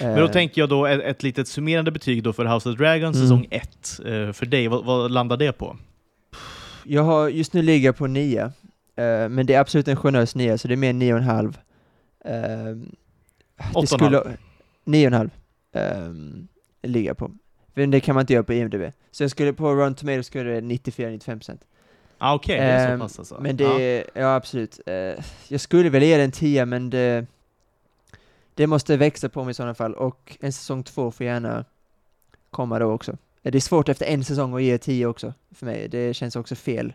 Eh, 0.00 0.06
Men 0.06 0.18
då 0.18 0.28
tänker 0.28 0.60
jag 0.62 0.68
då 0.68 0.86
ett, 0.86 1.00
ett 1.00 1.22
litet 1.22 1.48
summerande 1.48 1.90
betyg 1.90 2.22
då 2.22 2.32
för 2.32 2.44
House 2.44 2.68
of 2.70 2.76
Dragon 2.78 3.02
Mm. 3.14 3.14
säsong 3.14 3.46
1. 3.50 4.00
Eh, 4.04 4.32
för 4.32 4.46
dig, 4.46 4.68
vad, 4.68 4.84
vad 4.84 5.10
landar 5.10 5.36
det 5.36 5.52
på? 5.52 5.76
Jag 6.84 7.02
har, 7.02 7.28
just 7.28 7.52
nu 7.52 7.62
ligger 7.62 7.88
jag 7.88 7.96
på 7.96 8.06
9, 8.06 8.42
eh, 8.42 8.50
men 9.28 9.46
det 9.46 9.54
är 9.54 9.60
absolut 9.60 9.88
en 9.88 9.96
generös 9.96 10.34
9, 10.34 10.58
så 10.58 10.68
det 10.68 10.74
är 10.74 10.76
mer 10.76 10.92
9,5. 10.92 11.54
Uh, 12.26 12.82
Åtta 13.74 13.78
och 13.78 13.82
en 13.82 13.86
skulle 13.86 14.22
9,5 14.84 15.30
um, 16.06 16.48
ligger 16.82 17.10
jag 17.10 17.18
på. 17.18 17.30
Men 17.74 17.90
det 17.90 18.00
kan 18.00 18.14
man 18.14 18.20
inte 18.22 18.32
göra 18.32 18.44
på 18.44 18.52
IMDB. 18.52 18.82
Så 19.10 19.22
jag 19.22 19.30
skulle 19.30 19.52
på 19.52 19.74
Rotten 19.74 19.94
Tomatoes 19.94 20.26
skulle 20.26 20.50
det 20.50 20.60
94-95%. 20.60 21.58
Ah, 22.18 22.34
Okej, 22.34 22.56
det 22.56 22.62
är 22.64 22.86
så 22.86 22.92
Ehm, 22.92 23.00
pass 23.00 23.18
alltså. 23.18 23.36
Men 23.40 23.56
det 23.56 23.64
ja. 24.14 24.20
ja 24.20 24.34
absolut. 24.34 24.80
Eh, 24.86 24.94
jag 25.48 25.60
skulle 25.60 25.88
väl 25.90 26.02
ge 26.02 26.16
det 26.16 26.22
en 26.22 26.32
10 26.32 26.66
men 26.66 26.90
det, 26.90 27.26
det 28.54 28.66
måste 28.66 28.96
växa 28.96 29.28
på 29.28 29.44
mig 29.44 29.50
i 29.50 29.54
sådana 29.54 29.74
fall 29.74 29.94
och 29.94 30.36
en 30.40 30.52
säsong 30.52 30.82
två 30.82 31.10
får 31.10 31.26
gärna 31.26 31.64
komma 32.50 32.78
då 32.78 32.86
också. 32.86 33.16
Det 33.42 33.54
är 33.54 33.60
svårt 33.60 33.88
efter 33.88 34.06
en 34.06 34.24
säsong 34.24 34.54
att 34.54 34.62
ge 34.62 34.78
10 34.78 35.06
också 35.06 35.34
för 35.54 35.66
mig, 35.66 35.88
det 35.88 36.14
känns 36.14 36.36
också 36.36 36.54
fel. 36.54 36.92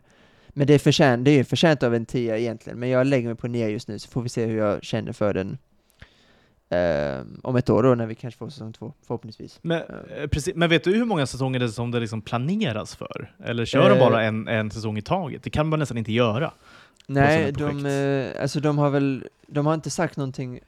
Men 0.50 0.68
det 0.68 0.74
är, 0.74 0.80
förtjänt, 0.80 1.26
det 1.26 1.32
är 1.32 1.38
ju 1.38 1.44
förtjänt 1.44 1.84
av 1.84 1.96
en 1.96 2.06
10 2.06 2.40
egentligen, 2.40 2.80
men 2.80 2.90
jag 2.90 3.08
lägger 3.08 3.28
mig 3.28 3.36
på 3.36 3.48
9 3.48 3.68
just 3.68 3.88
nu 3.88 4.00
så 4.00 4.10
får 4.10 4.22
vi 4.22 4.30
se 4.30 4.46
hur 4.46 4.58
jag 4.58 4.84
känner 4.84 5.14
för 5.14 5.34
den 5.34 5.58
eh, 6.70 7.26
om 7.44 7.56
ett 7.56 7.70
år 7.70 7.84
då 7.84 7.96
när 7.96 8.06
vi 8.06 8.16
kanske 8.16 8.38
får 8.38 8.50
säsong 8.50 8.74
två, 8.74 8.94
förhoppningsvis. 9.08 9.60
Men, 9.62 9.82
eh, 10.18 10.28
precis, 10.28 10.56
men 10.56 10.70
vet 10.70 10.84
du 10.84 10.94
hur 10.94 11.06
många 11.06 11.26
säsonger 11.28 11.60
det 11.60 11.66
är 11.66 11.68
som 11.68 11.92
det 11.92 12.00
liksom 12.00 12.22
planeras 12.22 12.96
för? 12.96 13.36
Eller 13.44 13.66
kör 13.66 13.90
de 13.90 13.96
Eh. 13.96 14.00
bara 14.00 14.24
en, 14.24 14.48
en 14.48 14.72
säsong 14.72 14.98
i 14.98 15.02
taget? 15.02 15.44
Det 15.44 15.50
kan 15.50 15.68
man 15.68 15.80
nästan 15.80 15.98
inte 15.98 16.12
göra. 16.14 16.52
Nej, 17.08 17.52
de, 17.52 18.32
alltså 18.42 18.60
de 18.60 18.78
har 18.78 18.90
väl, 18.90 19.28
de 19.48 19.66
har 19.66 19.74
inte 19.74 19.90
sagt 19.90 20.18
någonting 20.18 20.60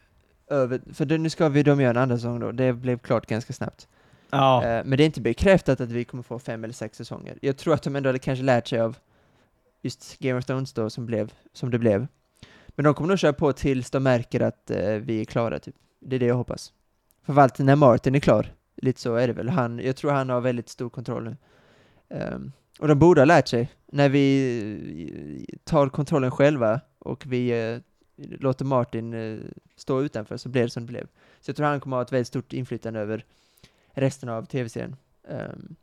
över, 0.51 0.81
för 0.93 1.17
nu 1.17 1.29
ska 1.29 1.49
vi, 1.49 1.63
de 1.63 1.81
göra 1.81 1.89
en 1.89 1.97
andra 1.97 2.17
säsong 2.17 2.39
då, 2.39 2.51
det 2.51 2.73
blev 2.73 2.97
klart 2.97 3.25
ganska 3.25 3.53
snabbt. 3.53 3.87
Ja. 4.29 4.63
Eh, 4.63 4.85
men 4.85 4.97
det 4.97 5.03
är 5.03 5.05
inte 5.05 5.21
bekräftat 5.21 5.81
att 5.81 5.91
vi 5.91 6.03
kommer 6.03 6.23
få 6.23 6.39
fem 6.39 6.63
eller 6.63 6.73
sex 6.73 6.97
säsonger. 6.97 7.37
Jag 7.41 7.57
tror 7.57 7.73
att 7.73 7.83
de 7.83 7.95
ändå 7.95 8.09
hade 8.09 8.19
kanske 8.19 8.43
lärt 8.43 8.67
sig 8.67 8.79
av 8.79 8.97
just 9.81 10.19
Game 10.19 10.39
of 10.39 10.45
Thrones 10.45 10.73
då, 10.73 10.89
som, 10.89 11.05
blev, 11.05 11.33
som 11.53 11.71
det 11.71 11.79
blev. 11.79 12.07
Men 12.67 12.85
de 12.85 12.93
kommer 12.93 13.07
nog 13.07 13.19
köra 13.19 13.33
på 13.33 13.53
tills 13.53 13.91
de 13.91 14.03
märker 14.03 14.39
att 14.39 14.71
eh, 14.71 14.93
vi 14.93 15.21
är 15.21 15.25
klara, 15.25 15.59
typ. 15.59 15.75
Det 15.99 16.15
är 16.15 16.19
det 16.19 16.25
jag 16.25 16.35
hoppas. 16.35 16.73
Framförallt 17.25 17.59
när 17.59 17.75
Martin 17.75 18.15
är 18.15 18.19
klar, 18.19 18.53
lite 18.75 19.01
så 19.01 19.15
är 19.15 19.27
det 19.27 19.33
väl. 19.33 19.49
Han, 19.49 19.79
jag 19.79 19.95
tror 19.95 20.11
han 20.11 20.29
har 20.29 20.41
väldigt 20.41 20.69
stor 20.69 20.89
kontroll 20.89 21.23
nu. 21.23 21.37
Ehm, 22.09 22.51
och 22.79 22.87
de 22.87 22.99
borde 22.99 23.21
ha 23.21 23.25
lärt 23.25 23.47
sig, 23.47 23.69
när 23.91 24.09
vi 24.09 25.45
eh, 25.49 25.59
tar 25.63 25.89
kontrollen 25.89 26.31
själva 26.31 26.81
och 26.99 27.23
vi 27.25 27.49
eh, 27.49 27.79
låter 28.39 28.65
Martin 28.65 29.13
eh, 29.13 29.39
stå 29.76 30.01
utanför 30.01 30.38
så 30.38 30.49
blev 30.49 30.65
det 30.65 30.69
som 30.69 30.86
det 30.86 30.91
blev. 30.91 31.07
Så 31.41 31.49
jag 31.49 31.55
tror 31.55 31.67
han 31.67 31.80
kommer 31.80 31.97
ha 31.97 32.01
ett 32.01 32.11
väldigt 32.11 32.28
stort 32.28 32.53
inflytande 32.53 32.99
över 32.99 33.26
resten 33.91 34.30
av 34.30 34.45
tv-serien. 34.45 34.95
Um, 35.24 35.76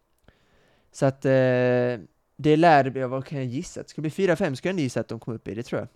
så 0.93 1.07
att 1.07 1.25
uh, 1.25 1.99
det 2.37 2.57
lär, 2.57 2.91
bli, 2.91 3.03
vad 3.03 3.27
kan 3.27 3.39
jag 3.39 3.47
gissa? 3.47 3.83
Det 3.83 3.89
ska 3.89 4.01
bli 4.01 4.11
4-5 4.11 4.55
ska 4.55 4.69
jag 4.69 4.81
gissa 4.81 5.01
att 5.01 5.09
de 5.09 5.21
kommer 5.21 5.37
upp 5.37 5.49
i, 5.49 5.55
det 5.55 5.63
tror 5.63 5.81
jag. 5.81 5.89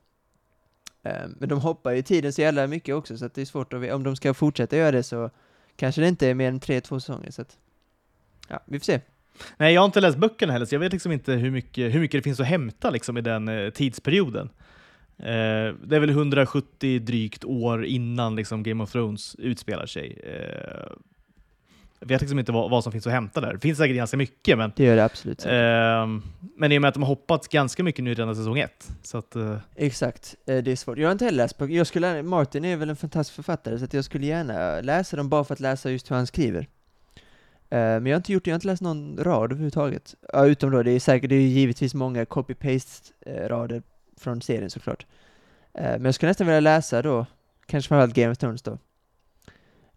Um, 1.24 1.34
men 1.38 1.48
de 1.48 1.60
hoppar 1.60 1.92
ju 1.92 2.02
tiden 2.02 2.32
så 2.32 2.40
jävla 2.40 2.66
mycket 2.66 2.94
också, 2.94 3.18
så 3.18 3.24
att 3.24 3.34
det 3.34 3.40
är 3.40 3.46
svårt 3.46 3.72
att 3.72 3.92
om 3.92 4.02
de 4.02 4.16
ska 4.16 4.34
fortsätta 4.34 4.76
göra 4.76 4.90
det 4.90 5.02
så 5.02 5.30
kanske 5.76 6.00
det 6.00 6.08
inte 6.08 6.28
är 6.28 6.34
mer 6.34 6.48
än 6.48 6.60
3-2 6.60 6.80
säsonger, 6.80 7.30
så 7.30 7.42
att 7.42 7.58
ja, 8.48 8.60
vi 8.66 8.78
får 8.78 8.84
se. 8.84 9.00
Nej, 9.56 9.74
jag 9.74 9.80
har 9.80 9.86
inte 9.86 10.00
läst 10.00 10.18
böckerna 10.18 10.52
heller, 10.52 10.66
så 10.66 10.74
jag 10.74 10.80
vet 10.80 10.92
liksom 10.92 11.12
inte 11.12 11.32
hur 11.32 11.50
mycket, 11.50 11.94
hur 11.94 12.00
mycket 12.00 12.18
det 12.18 12.22
finns 12.22 12.40
att 12.40 12.46
hämta 12.46 12.90
liksom, 12.90 13.18
i 13.18 13.20
den 13.20 13.48
eh, 13.48 13.70
tidsperioden. 13.70 14.50
Eh, 15.22 15.74
det 15.86 15.96
är 15.96 16.00
väl 16.00 16.10
170 16.10 16.98
drygt 17.00 17.44
år 17.44 17.84
innan 17.84 18.36
liksom, 18.36 18.62
Game 18.62 18.82
of 18.84 18.92
Thrones 18.92 19.34
utspelar 19.38 19.86
sig. 19.86 20.18
Eh, 20.24 20.92
jag 22.00 22.08
vet 22.08 22.20
liksom 22.20 22.38
inte 22.38 22.52
vad, 22.52 22.70
vad 22.70 22.82
som 22.82 22.92
finns 22.92 23.06
att 23.06 23.12
hämta 23.12 23.40
där. 23.40 23.52
Det 23.52 23.58
finns 23.60 23.78
säkert 23.78 23.96
ganska 23.96 24.16
mycket, 24.16 24.58
men, 24.58 24.72
Det 24.76 24.84
gör 24.84 24.96
det 24.96 25.04
absolut. 25.04 25.40
säkert. 25.40 25.54
eh, 25.54 26.06
men 26.56 26.72
i 26.72 26.78
och 26.78 26.82
med 26.82 26.88
att 26.88 26.94
de 26.94 27.02
har 27.02 27.08
hoppat 27.08 27.48
ganska 27.48 27.82
mycket 27.84 28.04
nu 28.04 28.14
redan 28.14 28.36
säsong 28.36 28.58
ett. 28.58 28.88
Så 29.02 29.18
att, 29.18 29.36
eh, 29.36 29.56
Exakt, 29.76 30.34
eh, 30.46 30.56
det 30.62 30.72
är 30.72 30.76
svårt. 30.76 30.98
Jag 30.98 31.08
har 31.08 31.12
inte 31.12 31.24
heller 31.24 31.36
läst 31.36 31.58
böcker. 31.58 31.74
Jag 31.74 31.86
skulle, 31.86 32.22
Martin 32.22 32.64
är 32.64 32.76
väl 32.76 32.90
en 32.90 32.96
fantastisk 32.96 33.34
författare, 33.34 33.78
så 33.78 33.84
att 33.84 33.94
jag 33.94 34.04
skulle 34.04 34.26
gärna 34.26 34.80
läsa 34.80 35.16
dem 35.16 35.28
bara 35.28 35.44
för 35.44 35.52
att 35.54 35.60
läsa 35.60 35.90
just 35.90 36.10
hur 36.10 36.16
han 36.16 36.26
skriver. 36.26 36.60
Eh, 36.60 36.66
Men 37.78 38.06
jag 38.06 38.12
har 38.12 38.16
inte 38.16 38.32
gjort 38.32 38.44
det, 38.44 38.48
jag 38.50 38.54
har 38.54 38.58
inte 38.58 38.66
läst 38.66 38.82
någon 38.82 39.16
rad 39.20 39.44
överhuvudtaget. 39.52 40.14
Ja, 40.32 40.46
utom 40.46 40.70
då, 40.70 40.82
det 40.82 40.90
är 40.90 41.00
säkert, 41.00 41.28
det 41.30 41.36
är 41.36 41.40
givetvis 41.40 41.94
många 41.94 42.24
copy-paste-rader 42.24 43.82
från 44.16 44.42
serien 44.42 44.70
såklart. 44.70 45.06
Eh, 45.74 45.82
Men 45.84 46.04
jag 46.04 46.14
skulle 46.14 46.30
nästan 46.30 46.46
vilja 46.46 46.60
läsa 46.60 47.02
då, 47.02 47.26
kanske 47.66 47.88
framförallt 47.88 48.14
Game 48.14 48.32
of 48.32 48.38
Thrones 48.38 48.62
då. 48.62 48.78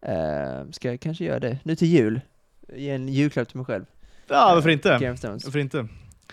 Eh, 0.02 0.70
Ska 0.72 0.90
jag 0.92 1.00
kanske 1.00 1.26
göra 1.26 1.40
det 1.40 1.58
nu 1.64 1.76
till 1.76 1.88
jul? 1.88 2.22
Ge 2.76 2.90
en 2.92 3.08
julklapp 3.10 3.48
till 3.48 3.58
mig 3.58 3.66
själv. 3.66 3.86
ja, 4.28 4.52
varför 4.56 4.70
inte? 4.70 4.90
Game 4.90 5.12
of 5.12 5.20
Thrones. 5.22 5.46
Varför 5.46 5.60
inte? 5.60 5.78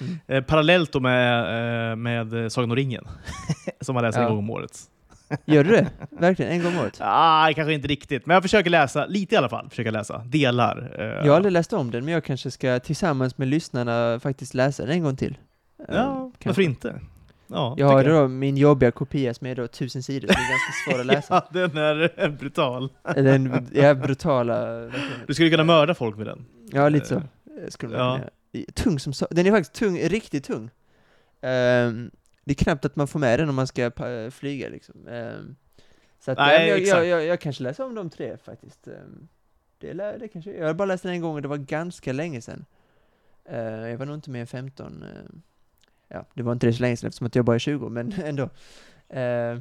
Mm. 0.00 0.18
Eh, 0.26 0.42
parallellt 0.44 0.92
då 0.92 1.00
med, 1.00 1.90
eh, 1.90 1.96
med 1.96 2.52
Sagan 2.52 2.70
om 2.70 2.76
ringen, 2.76 3.04
som 3.80 3.94
man 3.94 4.04
läser 4.04 4.20
Ja. 4.20 4.26
en 4.26 4.30
gång 4.30 4.38
om 4.38 4.50
året. 4.50 4.78
Gör 5.44 5.64
du 5.64 5.70
det? 5.70 5.86
Verkligen? 6.10 6.52
En 6.52 6.62
gång 6.62 6.72
om 6.76 6.80
året? 6.80 6.96
Ah, 7.00 7.52
kanske 7.54 7.72
inte 7.72 7.88
riktigt, 7.88 8.26
men 8.26 8.34
jag 8.34 8.42
försöker 8.42 8.70
läsa 8.70 9.06
lite 9.06 9.34
i 9.34 9.38
alla 9.38 9.48
fall. 9.48 9.68
Försöker 9.70 9.90
läsa 9.90 10.18
delar. 10.18 10.94
eh, 10.98 11.04
Jag 11.06 11.28
har 11.32 11.36
aldrig 11.36 11.52
läst 11.52 11.72
om 11.72 11.90
den, 11.90 12.04
men 12.04 12.14
jag 12.14 12.24
kanske 12.24 12.50
ska 12.50 12.80
tillsammans 12.80 13.38
med 13.38 13.48
lyssnarna 13.48 14.20
faktiskt 14.20 14.54
läsa 14.54 14.82
den 14.82 14.92
en 14.92 15.02
gång 15.02 15.16
till. 15.16 15.38
Eh, 15.88 15.94
Ja, 15.94 16.04
kanske. 16.38 16.48
varför 16.48 16.62
inte? 16.62 17.00
Ja, 17.52 17.74
Jag 17.78 17.86
har 17.86 18.04
då 18.04 18.28
min 18.28 18.56
jobbiga 18.56 18.90
kopia 18.90 19.34
som 19.34 19.46
är 19.46 19.54
då 19.54 19.68
tusen 19.68 20.02
sidor, 20.02 20.28
så 20.28 20.34
det 20.34 20.40
är 20.40 20.50
ganska 20.50 20.72
svår 20.90 21.00
att 21.00 21.06
läsa. 21.06 21.34
Ja, 21.52 21.60
den 21.68 21.76
är 21.76 22.12
eh, 22.24 22.28
brutal. 22.30 22.92
Den 23.14 23.68
ja, 23.72 23.94
brutala. 23.94 24.80
Du 25.26 25.34
skulle 25.34 25.50
kunna 25.50 25.64
mörda 25.64 25.94
folk 25.94 26.16
med 26.16 26.26
den. 26.26 26.44
Ja, 26.72 26.88
lite 26.88 27.06
så. 27.06 27.14
Eh, 27.14 27.22
Skulle 27.68 27.98
man 27.98 28.06
ja. 28.20 28.28
kunna. 28.52 28.64
Tung 28.74 28.98
som 28.98 29.12
sa- 29.12 29.26
Den 29.30 29.46
är 29.46 29.50
faktiskt 29.50 29.72
tung, 29.74 29.98
riktigt 29.98 30.44
tung. 30.44 30.70
Ehm, 31.40 32.10
det 32.44 32.52
är 32.52 32.64
knappt 32.64 32.84
att 32.84 32.96
man 32.96 33.08
får 33.08 33.18
med 33.18 33.38
den 33.38 33.48
om 33.48 33.54
man 33.54 33.66
ska 33.66 33.90
flyga 34.30 34.68
liksom. 34.68 35.08
Ehm, 35.08 35.56
så 36.20 36.30
att, 36.30 36.38
Nej, 36.38 36.68
jag, 36.68 36.80
jag, 36.80 37.06
jag, 37.06 37.24
jag 37.24 37.40
kanske 37.40 37.62
läser 37.62 37.84
om 37.84 37.94
de 37.94 38.10
tre 38.10 38.36
faktiskt. 38.36 38.86
Ehm, 38.88 39.28
det, 39.78 39.92
det 39.92 40.28
kanske, 40.28 40.52
jag 40.52 40.66
har 40.66 40.74
bara 40.74 40.86
läst 40.86 41.02
den 41.02 41.12
en 41.12 41.20
gång 41.20 41.34
och 41.34 41.42
det 41.42 41.48
var 41.48 41.56
ganska 41.56 42.12
länge 42.12 42.40
sedan. 42.40 42.64
Jag 43.50 43.96
var 43.96 44.06
nog 44.06 44.14
inte 44.16 44.30
mer 44.30 44.40
än 44.40 44.46
15. 44.46 45.02
eh, 45.02 45.08
ja, 46.12 46.24
det 46.34 46.42
var 46.42 46.52
inte 46.52 46.66
det 46.66 46.72
så 46.72 46.82
länge 46.82 46.96
sedan 46.96 47.08
eftersom 47.08 47.26
att 47.26 47.34
jag 47.34 47.44
bara 47.44 47.54
är 47.54 47.58
20, 47.58 47.88
men 47.88 48.12
ändå. 48.24 48.50
Eh, 49.08 49.58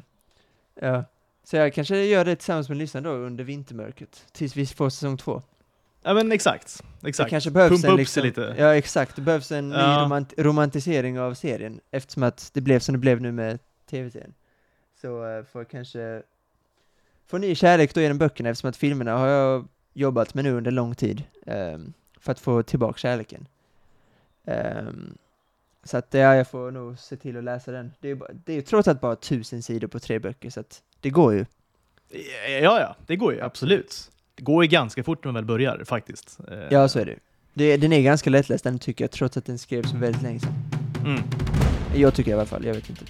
ja. 0.82 1.04
Så 1.43 1.56
jag 1.56 1.74
kanske 1.74 2.06
gör 2.06 2.26
det 2.26 2.36
tillsammans 2.36 2.70
med 2.70 2.78
lyssnarna 2.78 3.10
då 3.10 3.16
under 3.16 3.43
vintermörkret, 3.43 4.26
tills 4.32 4.56
vi 4.56 4.66
får 4.66 4.89
säsong 4.89 5.18
två. 5.18 5.41
Ja, 6.04 6.14
men 6.14 6.32
exakt. 6.32 6.84
Det 6.99 7.10
exakt. 7.10 7.30
kanske 7.30 7.52
behövs 7.52 7.72
Pumpa 7.72 7.88
en 7.88 7.93
upp 7.93 7.99
liksom, 7.99 8.14
sig 8.14 8.24
lite. 8.24 8.56
Ja, 8.58 8.76
exakt. 8.76 9.16
Det 9.16 9.22
behövs 9.22 9.52
en 9.52 9.70
ny 9.70 9.76
Ja. 9.76 10.02
romant 10.06 10.34
romantisering 10.38 11.20
av 11.20 11.34
serien, 11.34 11.80
eftersom 11.91 12.24
att 12.24 12.52
det 12.54 12.62
blev 12.62 12.80
som 12.80 12.93
det 12.93 12.99
blev 12.99 13.22
nu 13.22 13.32
med 13.32 13.60
tv-serien. 13.89 14.34
Så 15.02 15.26
uh, 15.26 15.43
får 15.43 15.62
jag 15.62 15.70
kanske 15.70 16.24
få 17.28 17.38
ny 17.38 17.56
kärlek 17.56 17.93
då 17.93 18.02
genom 18.02 18.18
böckerna, 18.18 18.49
eftersom 18.49 18.70
att 18.70 18.78
filmerna 18.78 19.18
har 19.18 19.28
jag 19.28 19.68
jobbat 19.93 20.34
med 20.34 20.43
nu 20.43 20.52
under 20.52 20.72
lång 20.72 20.95
tid, 20.95 21.24
ehm, 21.45 21.93
för 22.20 22.32
att 22.32 22.39
få 22.39 22.64
tillbaka 22.64 22.97
kärleken. 22.97 23.47
Ehm, 24.45 25.18
så 25.84 25.97
att 25.97 26.07
ja, 26.13 26.36
jag 26.36 26.47
får 26.47 26.71
nog 26.71 26.99
se 26.99 27.15
till 27.15 27.38
att 27.38 27.43
läsa 27.43 27.71
den. 27.71 27.91
Det 27.99 28.09
är, 28.09 28.15
bara, 28.15 28.29
det 28.45 28.51
är 28.51 28.55
ju 28.55 28.61
trots 28.61 28.88
allt 28.88 29.01
bara 29.01 29.15
tusen 29.15 29.63
sidor 29.63 29.88
på 29.88 29.99
tre 29.99 30.19
böcker, 30.19 30.49
så 30.49 30.59
att 30.59 30.82
det 30.99 31.09
går 31.09 31.34
ju. 31.34 31.45
Ja, 32.61 32.79
ja, 32.79 32.95
det 33.07 33.15
går 33.15 33.34
ju 33.34 33.41
absolut. 33.41 34.11
Det 34.36 34.43
går 34.43 34.63
ju 34.63 34.69
ganska 34.69 35.03
fort 35.03 35.23
när 35.23 35.32
man 35.32 35.36
väl 35.36 35.45
börjar 35.45 35.84
faktiskt. 35.86 36.39
Eh, 36.51 36.57
Ja, 36.69 36.88
så 36.88 36.99
är 36.99 37.05
det. 37.05 37.15
det 37.53 37.77
den 37.77 37.93
är 37.93 38.01
ganska 38.01 38.29
lättläst, 38.29 38.63
den 38.63 38.79
tycker 38.79 39.03
jag, 39.03 39.11
trots 39.11 39.38
att 39.38 39.45
den 39.45 39.57
skrevs 39.59 39.91
för 39.91 39.97
väldigt 39.97 40.21
länge 40.21 40.39
sedan. 40.39 40.53
Mm. 41.05 41.21
Jag 41.95 42.13
tycker 42.13 42.32
i 42.32 42.34
alla 42.34 42.45
fall, 42.45 42.65
jag 42.65 42.73
vet 42.73 42.89
inte. 42.89 43.05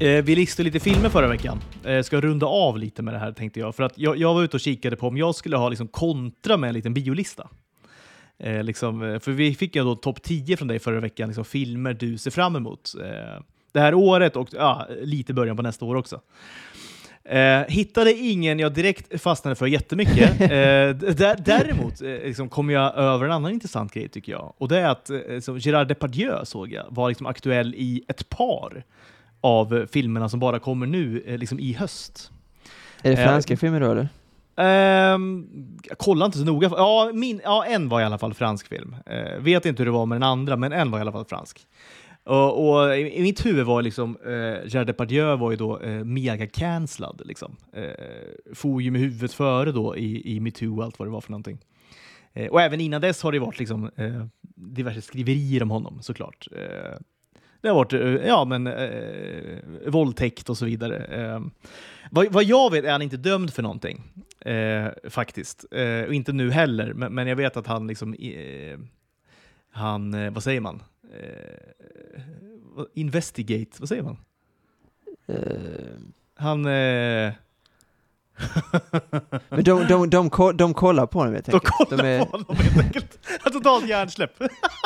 Eh, 0.00 0.22
vi 0.24 0.34
listade 0.34 0.64
lite 0.64 0.80
filmer 0.80 1.08
förra 1.08 1.28
veckan. 1.28 1.60
Eh, 1.84 2.02
ska 2.02 2.20
runda 2.20 2.46
av 2.46 2.78
lite 2.78 3.02
med 3.02 3.14
det 3.14 3.18
här 3.18 3.32
tänkte 3.32 3.60
jag. 3.60 3.74
För 3.74 3.82
att 3.82 3.98
jag, 3.98 4.16
jag 4.16 4.34
var 4.34 4.42
ute 4.42 4.56
och 4.56 4.60
kikade 4.60 4.96
på 4.96 5.06
om 5.08 5.16
jag 5.16 5.34
skulle 5.34 5.56
ha 5.56 5.68
liksom 5.68 5.88
kontra 5.88 6.56
med 6.56 6.68
en 6.68 6.74
liten 6.74 6.94
biolista. 6.94 7.48
Eh, 8.42 8.62
liksom, 8.62 9.02
eh, 9.02 9.18
för 9.18 9.32
vi 9.32 9.54
fick 9.54 9.76
ju 9.76 9.84
då 9.84 9.94
topp 9.94 10.22
10 10.22 10.56
från 10.56 10.68
dig 10.68 10.78
förra 10.78 11.00
veckan, 11.00 11.28
liksom, 11.28 11.44
filmer 11.44 11.94
du 11.94 12.18
ser 12.18 12.30
fram 12.30 12.56
emot 12.56 12.94
eh, 13.02 13.42
det 13.72 13.80
här 13.80 13.94
året 13.94 14.36
och 14.36 14.48
ja, 14.52 14.86
lite 15.02 15.34
början 15.34 15.56
på 15.56 15.62
nästa 15.62 15.84
år 15.84 15.94
också. 15.94 16.20
Eh, 17.24 17.60
hittade 17.68 18.12
ingen 18.12 18.58
jag 18.58 18.72
direkt 18.72 19.20
fastnade 19.20 19.56
för 19.56 19.66
jättemycket. 19.66 20.40
eh, 20.40 20.48
där, 20.48 21.44
däremot 21.44 22.02
eh, 22.02 22.08
liksom 22.08 22.48
kom 22.48 22.70
jag 22.70 22.94
över 22.94 23.24
en 23.24 23.32
annan 23.32 23.52
intressant 23.52 23.92
grej 23.92 24.08
tycker 24.08 24.32
jag. 24.32 24.52
Och 24.58 24.68
det 24.68 24.78
är 24.78 24.88
att 24.88 25.10
så 25.44 25.58
Gerard 25.58 25.88
Depardieu 25.88 26.44
såg 26.44 26.72
jag 26.72 26.86
var 26.88 27.08
liksom 27.08 27.26
aktuell 27.26 27.74
i 27.74 28.04
ett 28.08 28.28
par 28.28 28.84
av 29.40 29.86
filmerna 29.92 30.28
som 30.28 30.40
bara 30.40 30.58
kommer 30.58 30.86
nu 30.86 31.36
liksom 31.38 31.58
i 31.60 31.72
höst. 31.72 32.30
Är 33.02 33.10
det 33.10 33.16
franska 33.16 33.56
filmer 33.56 33.80
då 33.80 33.90
eller? 33.90 34.08
Ehm, 34.56 35.22
um, 35.22 35.78
jag 35.88 35.98
kollar 35.98 36.26
inte 36.26 36.38
så 36.38 36.44
noga. 36.44 36.70
Ja, 36.76 37.10
min, 37.14 37.40
ja, 37.44 37.64
en 37.64 37.88
var 37.88 38.00
i 38.00 38.04
alla 38.04 38.18
fall 38.18 38.34
fransk 38.34 38.68
film. 38.68 38.96
Uh, 39.10 39.42
vet 39.42 39.66
inte 39.66 39.80
hur 39.80 39.86
det 39.86 39.92
var 39.92 40.06
med 40.06 40.16
den 40.16 40.22
andra, 40.22 40.56
men 40.56 40.72
en 40.72 40.90
var 40.90 40.98
i 40.98 41.00
alla 41.00 41.12
fall 41.12 41.24
fransk. 41.24 41.66
Och, 42.24 42.68
och 42.68 42.96
i, 42.96 43.18
i 43.18 43.22
mitt 43.22 43.46
huvud 43.46 43.66
var 43.66 43.82
liksom, 43.82 44.16
uh, 44.26 44.66
Gerard 44.66 44.86
Depardieu 44.86 45.36
var 45.36 45.50
ju 45.50 45.56
då 45.56 45.78
uh, 45.78 46.04
mega 46.04 46.46
cancellad. 46.46 47.22
Liksom. 47.24 47.56
Uh, 47.76 48.54
for 48.54 48.82
ju 48.82 48.90
med 48.90 49.00
huvudet 49.00 49.32
före 49.32 49.72
då 49.72 49.96
i, 49.96 50.36
i 50.36 50.40
metoo 50.40 50.78
och 50.78 50.84
allt 50.84 50.98
vad 50.98 51.08
det 51.08 51.12
var 51.12 51.20
för 51.20 51.30
någonting. 51.30 51.58
Och 52.50 52.60
även 52.62 52.80
innan 52.80 53.00
dess 53.00 53.22
har 53.22 53.32
det 53.32 53.38
varit 53.38 53.58
liksom, 53.58 53.90
diverse 54.54 55.02
skriverier 55.02 55.62
om 55.62 55.70
honom 55.70 55.98
såklart. 56.02 56.48
Det 57.62 57.68
har 57.68 57.74
varit 57.74 57.92
eh, 57.92 58.00
ja, 58.26 58.44
men, 58.44 58.66
eh, 58.66 59.58
våldtäkt 59.86 60.48
och 60.48 60.58
så 60.58 60.64
vidare. 60.64 61.04
Eh, 61.04 61.40
vad, 62.10 62.32
vad 62.32 62.44
jag 62.44 62.70
vet 62.70 62.84
är 62.84 62.92
han 62.92 63.02
inte 63.02 63.16
dömd 63.16 63.52
för 63.52 63.62
någonting, 63.62 64.02
eh, 64.40 64.86
faktiskt. 65.10 65.64
Eh, 65.70 66.02
och 66.02 66.14
inte 66.14 66.32
nu 66.32 66.50
heller, 66.50 66.92
men, 66.94 67.14
men 67.14 67.26
jag 67.26 67.36
vet 67.36 67.56
att 67.56 67.66
han 67.66 67.86
liksom... 67.86 68.14
Eh, 68.14 68.78
han, 69.74 70.32
vad 70.34 70.42
säger 70.42 70.60
man? 70.60 70.82
Investigate, 72.94 73.70
vad 73.78 73.88
säger 73.88 74.02
man? 74.02 74.16
Eh, 75.26 75.36
Han... 76.34 76.66
Eh, 78.42 79.20
men 79.48 79.64
de, 79.64 79.86
de, 79.88 80.10
de, 80.10 80.30
ko- 80.30 80.52
de 80.52 80.74
kollar 80.74 81.06
på 81.06 81.18
honom 81.18 81.34
helt 81.34 81.46
de 81.46 81.52
enkelt. 81.54 81.72
kollar 81.88 82.04
är, 82.04 82.24
på 82.24 82.30
honom 82.30 82.56
helt 82.56 82.78
enkelt. 82.86 83.18
Totalt 83.52 83.88
hjärnsläpp. 83.88 84.30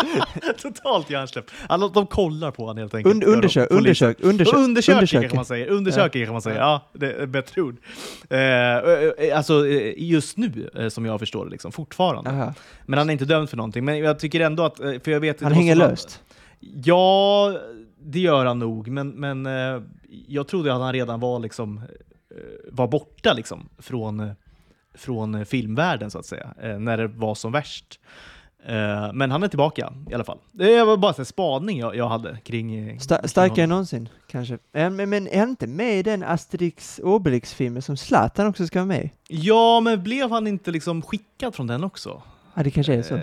Totalt 0.63 1.11
hjärnsläpp. 1.11 1.45
Alltså, 1.69 1.89
de 1.89 2.07
kollar 2.07 2.51
på 2.51 2.63
honom 2.63 2.77
helt 2.79 2.95
enkelt. 2.95 3.15
und, 3.15 3.25
undersök, 3.25 3.69
polisen. 3.69 3.79
undersök, 3.79 4.17
undersök, 4.21 4.55
Undersöker 4.55 4.95
undersöker. 4.99 5.29
kan 5.29 5.37
man 5.37 5.45
säga. 5.45 5.67
Undersöker 5.67 6.25
kan 6.25 6.33
man 6.33 6.43
säga. 6.43 6.57
Ja, 6.57 6.89
det 6.93 7.13
är 7.13 7.27
bättre 7.27 7.63
ord. 7.63 7.77
Eh, 8.31 8.39
eh, 8.39 9.37
alltså 9.37 9.67
eh, 9.69 9.93
just 9.97 10.37
nu, 10.37 10.71
eh, 10.75 10.89
som 10.89 11.07
jag 11.07 11.19
förstår 11.21 11.45
det, 11.45 11.51
liksom, 11.51 11.73
fortfarande. 11.73 12.31
Aha. 12.31 12.55
Men 12.87 12.99
han 12.99 13.09
är 13.09 13.13
inte 13.13 13.25
dömd 13.25 13.51
för 13.51 13.57
någonting. 13.57 13.85
Men 13.85 13.99
jag 13.99 14.19
tycker 14.19 14.41
ändå 14.41 14.65
att, 14.65 14.81
eh, 14.81 14.93
för 15.05 15.11
jag 15.11 15.21
vet 15.21 15.41
Han 15.41 15.51
det 15.53 15.57
hänger 15.57 15.75
måste 15.75 15.81
vara- 15.85 15.91
löst. 15.91 16.23
Ja, 16.85 17.59
det 18.03 18.21
gör 18.21 18.45
han 18.47 18.59
nog. 18.59 18.89
Men, 18.89 19.09
men 19.09 19.47
eh, 19.47 19.83
jag 20.29 20.49
trodde 20.49 20.75
att 20.75 20.81
han 20.81 20.93
redan 20.93 21.21
var 21.21 21.39
liksom 21.39 21.79
eh, 21.79 21.85
var 22.73 22.89
borta 22.89 23.33
liksom 23.33 23.69
från, 23.79 24.21
eh, 24.21 24.31
från 24.95 25.35
eh, 25.35 25.45
filmvärlden 25.45 26.11
så 26.11 26.19
att 26.19 26.27
säga, 26.27 26.55
eh, 26.63 26.79
när 26.79 26.97
det 26.97 27.07
var 27.07 27.35
som 27.35 27.53
värst. 27.53 28.01
Eh, 28.67 29.13
Men 29.13 29.31
han 29.31 29.43
är 29.43 29.49
tillbaka 29.49 29.93
i 30.11 30.15
alla 30.15 30.25
fall. 30.25 30.39
Det 30.53 30.85
var 30.85 30.97
bara 30.97 31.15
en 31.19 31.25
spaning 31.25 31.79
jag, 31.79 31.97
jag 31.97 32.09
hade 32.09 32.39
kring... 32.45 32.75
eh, 32.89 32.97
Sta- 32.97 33.19
kring 33.21 33.29
starkare 33.29 33.63
än 33.63 33.69
någonsin, 33.69 34.09
kanske. 34.31 34.59
Är, 34.73 34.91
men, 34.91 35.11
men 35.11 35.29
är 35.29 35.43
inte 35.43 35.67
med 35.67 35.99
i 35.99 36.03
den 36.03 36.23
Asterix 36.23 37.01
Obelix-filmen 37.05 37.83
som 37.83 37.97
Zlatan 37.97 38.47
också 38.47 38.67
ska 38.67 38.79
vara 38.79 38.87
med? 38.87 39.11
Ja, 39.29 39.81
men 39.81 40.03
blev 40.03 40.31
han 40.31 40.47
inte 40.47 40.71
liksom 40.71 41.03
skickad 41.03 41.55
från 41.55 41.67
den 41.67 41.85
också? 41.85 42.23
Ja, 42.55 42.63
det 42.63 42.71
kanske 42.71 42.95
är 42.95 43.03
så. 43.03 43.15
Eh, 43.15 43.23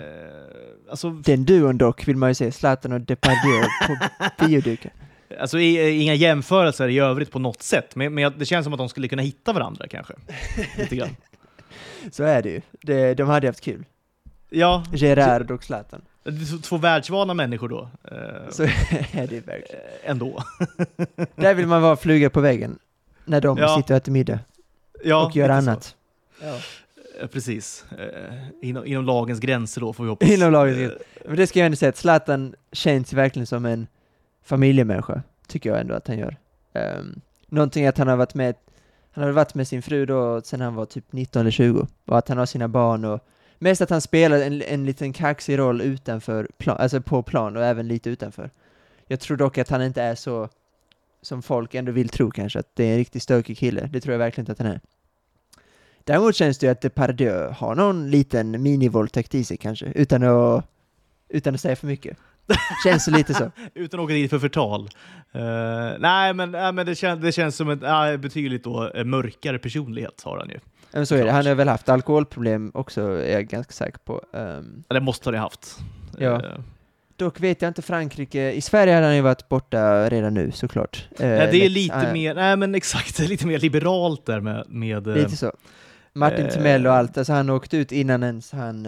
Alltså, 0.90 1.10
Den 1.10 1.44
duon 1.44 1.78
dock 1.78 2.08
vill 2.08 2.16
man 2.16 2.30
ju 2.30 2.34
se, 2.34 2.52
Zlatan 2.52 2.92
och 2.92 3.00
Depardieu 3.00 3.62
på 3.86 3.96
bioduken. 4.46 4.90
Alltså 5.40 5.58
i- 5.58 5.90
inga 6.02 6.14
jämförelser 6.14 6.88
i 6.88 6.98
övrigt 6.98 7.30
på 7.30 7.38
något 7.38 7.62
sätt, 7.62 7.96
men, 7.96 8.14
men 8.14 8.32
det 8.38 8.44
känns 8.44 8.64
som 8.64 8.72
att 8.72 8.78
de 8.78 8.88
skulle 8.88 9.08
kunna 9.08 9.22
hitta 9.22 9.52
varandra 9.52 9.86
kanske. 9.88 10.14
Lite 10.78 10.96
grann. 10.96 11.16
Så 12.10 12.24
är 12.24 12.42
det 12.42 12.48
ju. 12.50 12.60
Det, 12.82 13.14
de 13.14 13.28
hade 13.28 13.46
haft 13.46 13.60
kul. 13.60 13.84
Ja, 14.50 14.84
Gerard 14.92 15.50
och 15.50 15.64
Zlatan. 15.64 16.02
det 16.22 16.30
är 16.30 16.44
så- 16.44 16.58
två 16.58 16.76
världsvana 16.76 17.34
människor 17.34 17.68
då. 17.68 17.88
Eh, 18.04 18.50
Så 18.50 18.62
är 19.12 19.26
det 19.26 19.46
verkligen. 19.46 19.80
eh, 20.04 20.10
ändå. 20.10 20.42
Där 21.36 21.54
vill 21.54 21.66
man 21.66 21.82
vara 21.82 21.96
fluga 21.96 22.30
på 22.30 22.40
väggen. 22.40 22.78
När 23.24 23.40
de 23.40 23.58
Ja. 23.58 23.76
sitter 23.76 23.94
och 23.94 23.96
äter 23.96 24.12
middag 24.12 24.38
Ja, 25.04 25.26
och 25.26 25.36
gör 25.36 25.48
annat. 25.48 25.96
Eh, 27.20 27.26
Precis. 27.26 27.84
Eh, 27.98 28.34
inom, 28.68 28.86
inom 28.86 29.04
lagens 29.04 29.40
gränser 29.40 29.80
då, 29.80 29.92
får 29.92 30.04
vi 30.04 30.10
hoppas. 30.10 30.28
Inom 30.30 30.52
lagens 30.52 30.76
Eh, 30.76 30.80
gränser. 30.82 31.02
Men 31.26 31.36
det 31.36 31.46
ska 31.46 31.58
jag 31.58 31.66
ändå 31.66 31.76
säga 31.76 31.88
att 31.88 31.96
Zlatan 31.96 32.54
känns 32.72 33.12
verkligen 33.12 33.46
som 33.46 33.64
en 33.64 33.86
familjemänniska. 34.44 35.22
Tycker 35.46 35.70
jag 35.70 35.80
ändå 35.80 35.94
att 35.94 36.08
han 36.08 36.18
gör. 36.18 36.36
Um, 36.72 37.20
någonting 37.46 37.86
att 37.86 37.98
han 37.98 38.08
har 38.08 38.16
varit 38.16 38.34
med, 38.34 38.54
han 39.10 39.24
har 39.24 39.30
varit 39.30 39.54
med 39.54 39.68
sin 39.68 39.82
fru 39.82 40.06
då 40.06 40.40
sen 40.40 40.60
han 40.60 40.74
var 40.74 40.86
typ 40.86 41.12
19 41.12 41.40
eller 41.40 41.50
20. 41.50 41.86
Och 42.04 42.18
att 42.18 42.28
han 42.28 42.38
har 42.38 42.46
sina 42.46 42.68
barn 42.68 43.04
och 43.04 43.20
mest 43.58 43.80
att 43.80 43.90
han 43.90 44.00
spelar 44.00 44.40
en, 44.40 44.62
en 44.62 44.86
liten 44.86 45.12
kaxig 45.12 45.58
roll 45.58 45.80
utanför 45.80 46.48
plan, 46.58 46.76
alltså 46.76 47.00
på 47.00 47.22
plan 47.22 47.56
och 47.56 47.64
även 47.64 47.88
lite 47.88 48.10
utanför. 48.10 48.50
Jag 49.06 49.20
tror 49.20 49.36
dock 49.36 49.58
att 49.58 49.68
han 49.68 49.82
inte 49.82 50.02
är 50.02 50.14
så 50.14 50.48
som 51.22 51.42
folk 51.42 51.74
ändå 51.74 51.92
vill 51.92 52.08
tro 52.08 52.30
kanske, 52.30 52.58
att 52.58 52.76
det 52.76 52.84
är 52.84 52.92
en 52.92 52.98
riktigt 52.98 53.22
stökig 53.22 53.58
kille. 53.58 53.88
Det 53.92 54.00
tror 54.00 54.12
jag 54.12 54.18
verkligen 54.18 54.42
inte 54.42 54.52
att 54.52 54.58
han 54.58 54.66
är. 54.66 54.80
Däremot 56.04 56.36
känns 56.36 56.58
det 56.58 56.66
ju 56.66 56.72
att 56.72 56.80
Depardieu 56.80 57.48
har 57.56 57.74
någon 57.74 58.10
liten 58.10 58.62
minivåldtäkt 58.62 59.34
i 59.34 59.44
sig 59.44 59.56
kanske, 59.56 59.86
utan 59.86 60.22
att, 60.22 60.64
utan 61.28 61.54
att 61.54 61.60
säga 61.60 61.76
för 61.76 61.86
mycket. 61.86 62.18
Känns 62.84 63.06
lite 63.06 63.34
så. 63.34 63.50
Utan 63.74 64.00
att 64.00 64.04
åka 64.04 64.14
dit 64.14 64.30
för 64.30 64.38
förtal. 64.38 64.88
Eh, 65.32 65.98
nej, 65.98 66.34
men, 66.34 66.50
nej, 66.50 66.72
men 66.72 66.86
det, 66.86 66.94
kän, 66.94 67.20
det 67.20 67.32
känns 67.32 67.56
som 67.56 67.70
en 67.70 67.84
uh, 67.84 68.16
betydligt 68.16 68.64
då, 68.64 68.90
eh, 68.94 69.04
mörkare 69.04 69.58
personlighet 69.58 70.22
har 70.24 70.38
han 70.38 70.48
ju. 70.48 70.58
Men 70.92 71.06
så 71.06 71.14
är 71.14 71.24
det. 71.24 71.32
Han 71.32 71.46
har 71.46 71.54
väl 71.54 71.68
haft 71.68 71.88
alkoholproblem 71.88 72.70
också, 72.74 73.02
är 73.02 73.32
jag 73.32 73.46
ganska 73.46 73.72
säker 73.72 73.98
på. 73.98 74.22
Ja, 74.32 74.62
Det 74.88 75.00
måste 75.00 75.28
han 75.28 75.34
ju 75.34 75.40
haft. 75.40 75.78
Ja. 76.18 76.34
Eh, 76.34 76.58
dock 77.16 77.40
vet 77.40 77.62
jag 77.62 77.68
inte 77.68 77.82
Frankrike. 77.82 78.52
I 78.52 78.60
Sverige 78.60 78.94
hade 78.94 79.06
han 79.06 79.16
ju 79.16 79.22
varit 79.22 79.48
borta 79.48 80.08
redan 80.10 80.34
nu 80.34 80.50
såklart. 80.50 81.08
Eh, 81.18 81.28
nej, 81.28 81.48
det 81.52 81.64
är 81.64 81.68
lite 81.68 82.10
ah, 82.10 82.12
mer, 82.12 82.34
nej 82.34 82.56
men 82.56 82.74
exakt, 82.74 83.16
det 83.16 83.24
är 83.24 83.28
lite 83.28 83.46
mer 83.46 83.58
liberalt 83.58 84.26
där 84.26 84.40
med... 84.40 84.64
med 84.68 85.06
Lite 85.06 85.36
så. 85.36 85.52
Martin 86.12 86.50
Timell 86.50 86.86
och 86.86 86.94
allt, 86.94 87.18
alltså 87.18 87.32
han 87.32 87.50
åkte 87.50 87.76
ut 87.76 87.92
innan 87.92 88.22
ens 88.22 88.52
han 88.52 88.86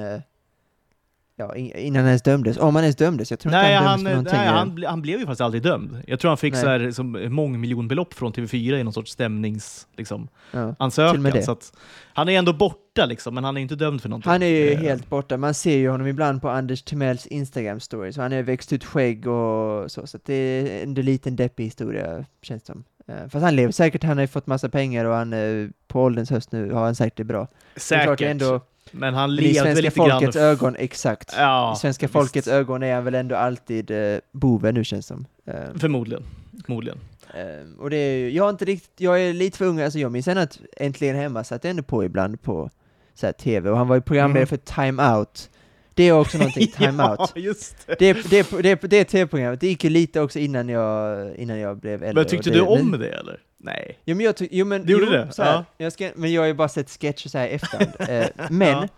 Ja, 1.39 1.57
in- 1.57 1.73
innan 1.77 2.01
han 2.03 2.07
ens 2.07 2.23
dömdes. 2.23 2.57
Om 2.59 2.75
han 2.75 2.85
ens 2.85 2.97
dömdes, 2.97 3.31
jag 3.31 3.41
tror 3.41 3.53
Nej, 3.53 3.73
inte 3.75 3.77
han 3.79 3.87
han, 3.89 3.99
dömdes 3.99 4.13
någonting. 4.13 4.39
nej 4.39 4.49
han, 4.49 4.85
han 4.87 5.03
blev 5.03 5.19
ju 5.21 5.25
faktiskt 5.27 5.41
aldrig 5.41 5.63
dömd. 5.63 6.03
Jag 6.07 6.21
tror 6.21 6.29
han 6.29 6.39
fick 6.39 6.53
Nej. 6.53 6.63
så 6.63 6.69
här, 6.69 6.91
som 6.91 7.35
mångmiljonbelopp 7.35 8.15
från 8.15 8.33
TV4 8.33 8.77
i 8.77 8.85
någon 8.85 8.93
sorts 8.93 9.13
stämnings, 9.13 9.87
liksom, 9.97 10.29
ja. 10.53 10.75
ansökan. 10.79 11.23
Det. 11.23 11.43
Så 11.43 11.53
att, 11.53 11.73
han 12.13 12.29
är 12.29 12.39
ändå 12.39 12.53
borta, 12.53 13.07
liksom, 13.07 13.35
men 13.35 13.45
han 13.45 13.57
är 13.57 13.61
inte 13.61 13.75
dömd 13.75 14.03
för 14.03 14.09
någonting. 14.09 14.31
Han 14.33 14.43
är 14.43 14.47
ju 14.47 14.73
Eh, 14.73 14.79
helt 14.79 15.09
borta, 15.09 15.37
man 15.37 15.55
ser 15.55 15.77
ju 15.77 15.89
honom 15.89 16.07
ibland 16.07 16.43
på 16.43 16.49
Anders 16.49 16.83
Timells 16.83 17.27
Instagram 17.27 17.81
stories, 17.81 18.17
och 18.17 18.23
han 18.23 18.33
har 18.33 18.43
växt 18.43 18.73
ut 18.73 18.85
skägg 18.85 19.27
och 19.27 19.91
så, 19.91 20.07
så 20.07 20.19
det 20.25 20.35
är 20.35 20.83
en 20.83 20.95
liten 20.95 21.37
deppig 21.37 21.65
historia, 21.65 22.25
känns 22.43 22.63
det 22.63 22.67
som. 22.73 22.85
Eh, 23.09 23.29
Fast 23.29 23.45
han 23.45 23.57
lever 23.57 23.73
säkert, 23.73 24.03
han 24.05 24.17
har 24.17 24.23
ju 24.23 24.29
fått 24.29 24.47
massa 24.47 24.69
pengar 24.69 25.05
och 25.05 25.15
han, 25.15 25.33
eh, 25.33 25.69
på 25.89 26.03
ålderns 26.03 26.31
höst 26.31 26.53
nu, 26.53 26.73
har 26.73 26.85
han 26.85 26.95
säkert 26.95 27.17
det 27.17 27.25
bra. 27.25 27.49
Det 27.75 27.81
Säkert, 27.81 28.21
ändå, 28.21 28.61
men 28.93 29.15
han 29.15 29.31
i 29.31 29.33
levde 29.33 29.55
svenska 29.61 29.81
lite 29.83 29.97
grann... 30.01 30.11
folkets 30.21 30.37
ögon, 30.37 30.77
exakt. 30.79 31.35
Ja, 31.37 31.73
I 31.77 31.79
svenska 31.81 32.07
visst. 32.07 32.13
folkets 32.13 32.49
ögon 32.49 32.83
är 32.83 32.95
han 32.95 33.05
väl 33.05 33.15
ändå 33.15 33.37
alltid 33.37 33.91
eh, 33.91 34.19
boven 34.33 34.75
nu 34.75 34.85
känns 34.85 35.07
det 35.07 35.15
som. 35.15 35.27
Eh, 35.47 35.79
Förmodligen. 35.79 36.23
Förmodligen. 36.67 36.99
Eh, 37.35 37.81
och 37.81 37.91
det 37.91 37.97
är 37.97 38.29
jag 38.29 38.45
har 38.45 38.51
inte 38.51 38.65
riktigt, 38.65 39.01
jag 39.01 39.23
är 39.23 39.33
lite 39.33 39.59
för 39.59 39.65
ung, 39.65 39.81
alltså 39.81 39.99
jag 39.99 40.13
minns 40.13 40.29
ändå 40.29 40.43
att 40.43 40.61
Äntligen 40.77 41.17
Hemma 41.17 41.45
satt 41.45 41.65
ändå 41.65 41.83
på 41.83 42.05
ibland 42.05 42.43
på 42.43 42.71
så 43.15 43.27
här, 43.27 43.33
TV, 43.33 43.71
och 43.71 43.77
han 43.79 43.89
var 43.89 43.95
ju 43.97 44.01
programledare 44.03 44.43
Mhm. 44.43 44.49
för 44.49 44.57
Time 44.57 45.15
Out. 45.17 45.51
Det 45.95 46.03
är 46.09 46.13
också 46.13 46.39
någonting, 46.39 46.67
Time 46.77 47.03
ja, 47.03 47.17
Out. 47.21 47.33
just 47.35 47.77
det. 47.87 47.99
Det, 47.99 48.31
det, 48.31 48.51
det, 48.63 48.81
det 48.83 49.05
tv-programmet, 49.05 49.61
det 49.61 49.67
gick 49.67 49.85
ju 49.85 49.91
lite 49.91 50.21
också 50.21 50.39
innan 50.39 50.69
jag, 50.69 51.35
innan 51.37 51.59
jag 51.59 51.77
blev 51.79 52.03
äldre. 52.03 52.15
Men 52.15 52.27
tyckte 52.31 52.51
det, 52.51 52.57
du 52.57 52.63
om 52.63 52.91
det 52.99 53.09
eller? 53.09 53.41
Nej. 53.59 53.99
Jo 54.05 54.17
men 54.17 54.27
jag 54.27 54.37
tyck, 54.37 54.49
jo 54.53 54.65
men, 54.67 54.87
Du 54.87 54.93
gjorde 54.93 55.05
jo, 55.07 55.13
det? 55.13 55.33
Så 55.33 55.43
här, 55.43 55.53
Ja. 55.53 55.65
jag 55.77 55.93
ska, 55.93 56.11
men 56.15 56.33
jag 56.33 56.43
har 56.43 56.47
ju 56.47 56.55
bara 56.55 56.69
sett 56.69 56.91
sketcher 56.91 57.29
så 57.29 57.39
här 57.39 57.47
i 57.49 57.51
efterhand. 57.51 57.93
eh, 58.09 58.47
men, 58.51 58.69
Ja. 58.83 58.89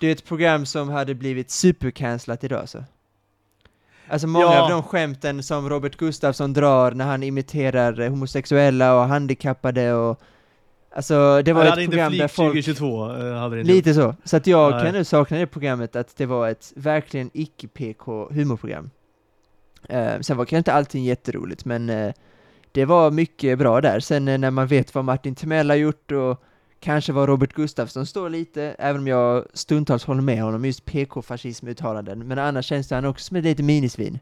det 0.00 0.06
är 0.06 0.12
ett 0.12 0.24
program 0.24 0.66
som 0.66 0.88
hade 0.88 1.14
blivit 1.14 1.50
supercancelat 1.50 2.44
idag 2.44 2.68
så. 2.68 2.84
Alltså 4.08 4.26
många 4.26 4.44
Ja. 4.44 4.62
av 4.62 4.70
de 4.70 4.82
skämten 4.82 5.42
som 5.42 5.68
Robert 5.68 5.96
Gustafsson 5.96 6.52
drar 6.52 6.90
när 6.92 7.04
han 7.04 7.22
imiterar 7.22 8.00
eh, 8.00 8.10
homosexuella 8.10 8.94
och 8.94 9.04
handikappade 9.08 9.92
och 9.94 10.20
Alltså 10.94 11.42
det 11.42 11.52
var 11.52 11.64
ett 11.64 11.74
program 11.74 12.12
där 12.18 12.28
folk... 12.28 12.48
2022. 12.52 13.10
eh, 13.10 13.34
Hade 13.34 13.60
inte 13.60 13.72
Lite 13.72 13.94
så. 13.94 14.14
Så 14.24 14.36
att 14.36 14.46
jag 14.46 14.70
Nej. 14.70 14.82
kan 14.84 14.92
nu 14.94 15.04
sakna 15.04 15.38
det 15.38 15.46
programmet, 15.46 15.96
att 15.96 16.16
det 16.16 16.26
var 16.26 16.48
ett 16.48 16.72
verkligen 16.76 17.30
icke-PK 17.34 18.28
humorprogram. 18.30 18.90
Eh, 19.88 20.20
sen 20.20 20.36
var 20.36 20.44
kanske 20.44 20.56
inte 20.58 20.72
allting 20.72 21.04
jätteroligt, 21.04 21.64
men 21.64 21.90
eh, 21.90 22.12
det 22.72 22.84
var 22.84 23.10
mycket 23.10 23.58
bra 23.58 23.80
där. 23.80 24.00
Sen 24.00 24.28
eh, 24.28 24.38
när 24.38 24.50
man 24.50 24.66
vet 24.66 24.94
vad 24.94 25.04
Martin 25.04 25.34
Timell 25.34 25.70
har 25.70 25.76
gjort 25.76 26.12
och 26.12 26.42
kanske 26.80 27.12
vad 27.12 27.28
Robert 27.28 27.52
Gustafsson 27.52 28.06
står 28.06 28.30
lite, 28.30 28.62
även 28.78 29.00
om 29.00 29.08
jag 29.08 29.46
stundtals 29.54 30.04
håller 30.04 30.22
med 30.22 30.42
honom 30.42 30.64
just 30.64 30.84
PK-fascism-uttalanden, 30.84 32.28
men 32.28 32.38
annars 32.38 32.66
känns 32.66 32.88
det 32.88 32.94
han 32.94 33.04
också 33.04 33.24
som 33.24 33.36
ett 33.36 33.44
litet 33.44 33.64
minisvin. 33.64 34.18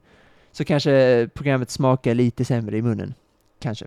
Så 0.53 0.65
kanske 0.65 1.29
programmet 1.35 1.71
smakar 1.71 2.15
lite 2.15 2.45
sämre 2.45 2.77
i 2.77 2.83
munnen. 2.83 3.15
Kanske. 3.61 3.87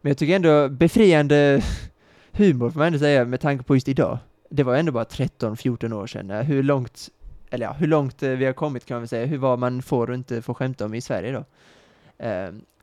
Men 0.00 0.10
jag 0.10 0.18
tycker 0.18 0.36
ändå 0.36 0.68
befriande 0.68 1.62
humor 2.32 2.70
får 2.70 2.78
man 2.78 2.86
ändå 2.86 2.98
säga 2.98 3.24
med 3.24 3.40
tanke 3.40 3.64
på 3.64 3.76
just 3.76 3.88
idag. 3.88 4.18
Det 4.50 4.62
var 4.62 4.76
ändå 4.76 4.92
bara 4.92 5.04
13-14 5.04 5.92
år 5.92 6.06
sedan. 6.06 6.30
Eh, 6.30 6.40
hur 6.40 6.62
långt, 6.62 7.08
eller 7.50 7.66
ja, 7.66 7.72
hur 7.72 7.86
långt 7.86 8.22
eh, 8.22 8.30
vi 8.30 8.44
har 8.44 8.52
kommit 8.52 8.84
kan 8.84 8.94
man 8.94 9.02
väl 9.02 9.08
säga. 9.08 9.26
Hur 9.26 9.38
vad 9.38 9.58
man 9.58 9.82
får 9.82 10.08
och 10.08 10.14
inte 10.14 10.42
får 10.42 10.54
skämta 10.54 10.84
om 10.84 10.94
i 10.94 11.00
Sverige 11.00 11.32
då. 11.32 11.44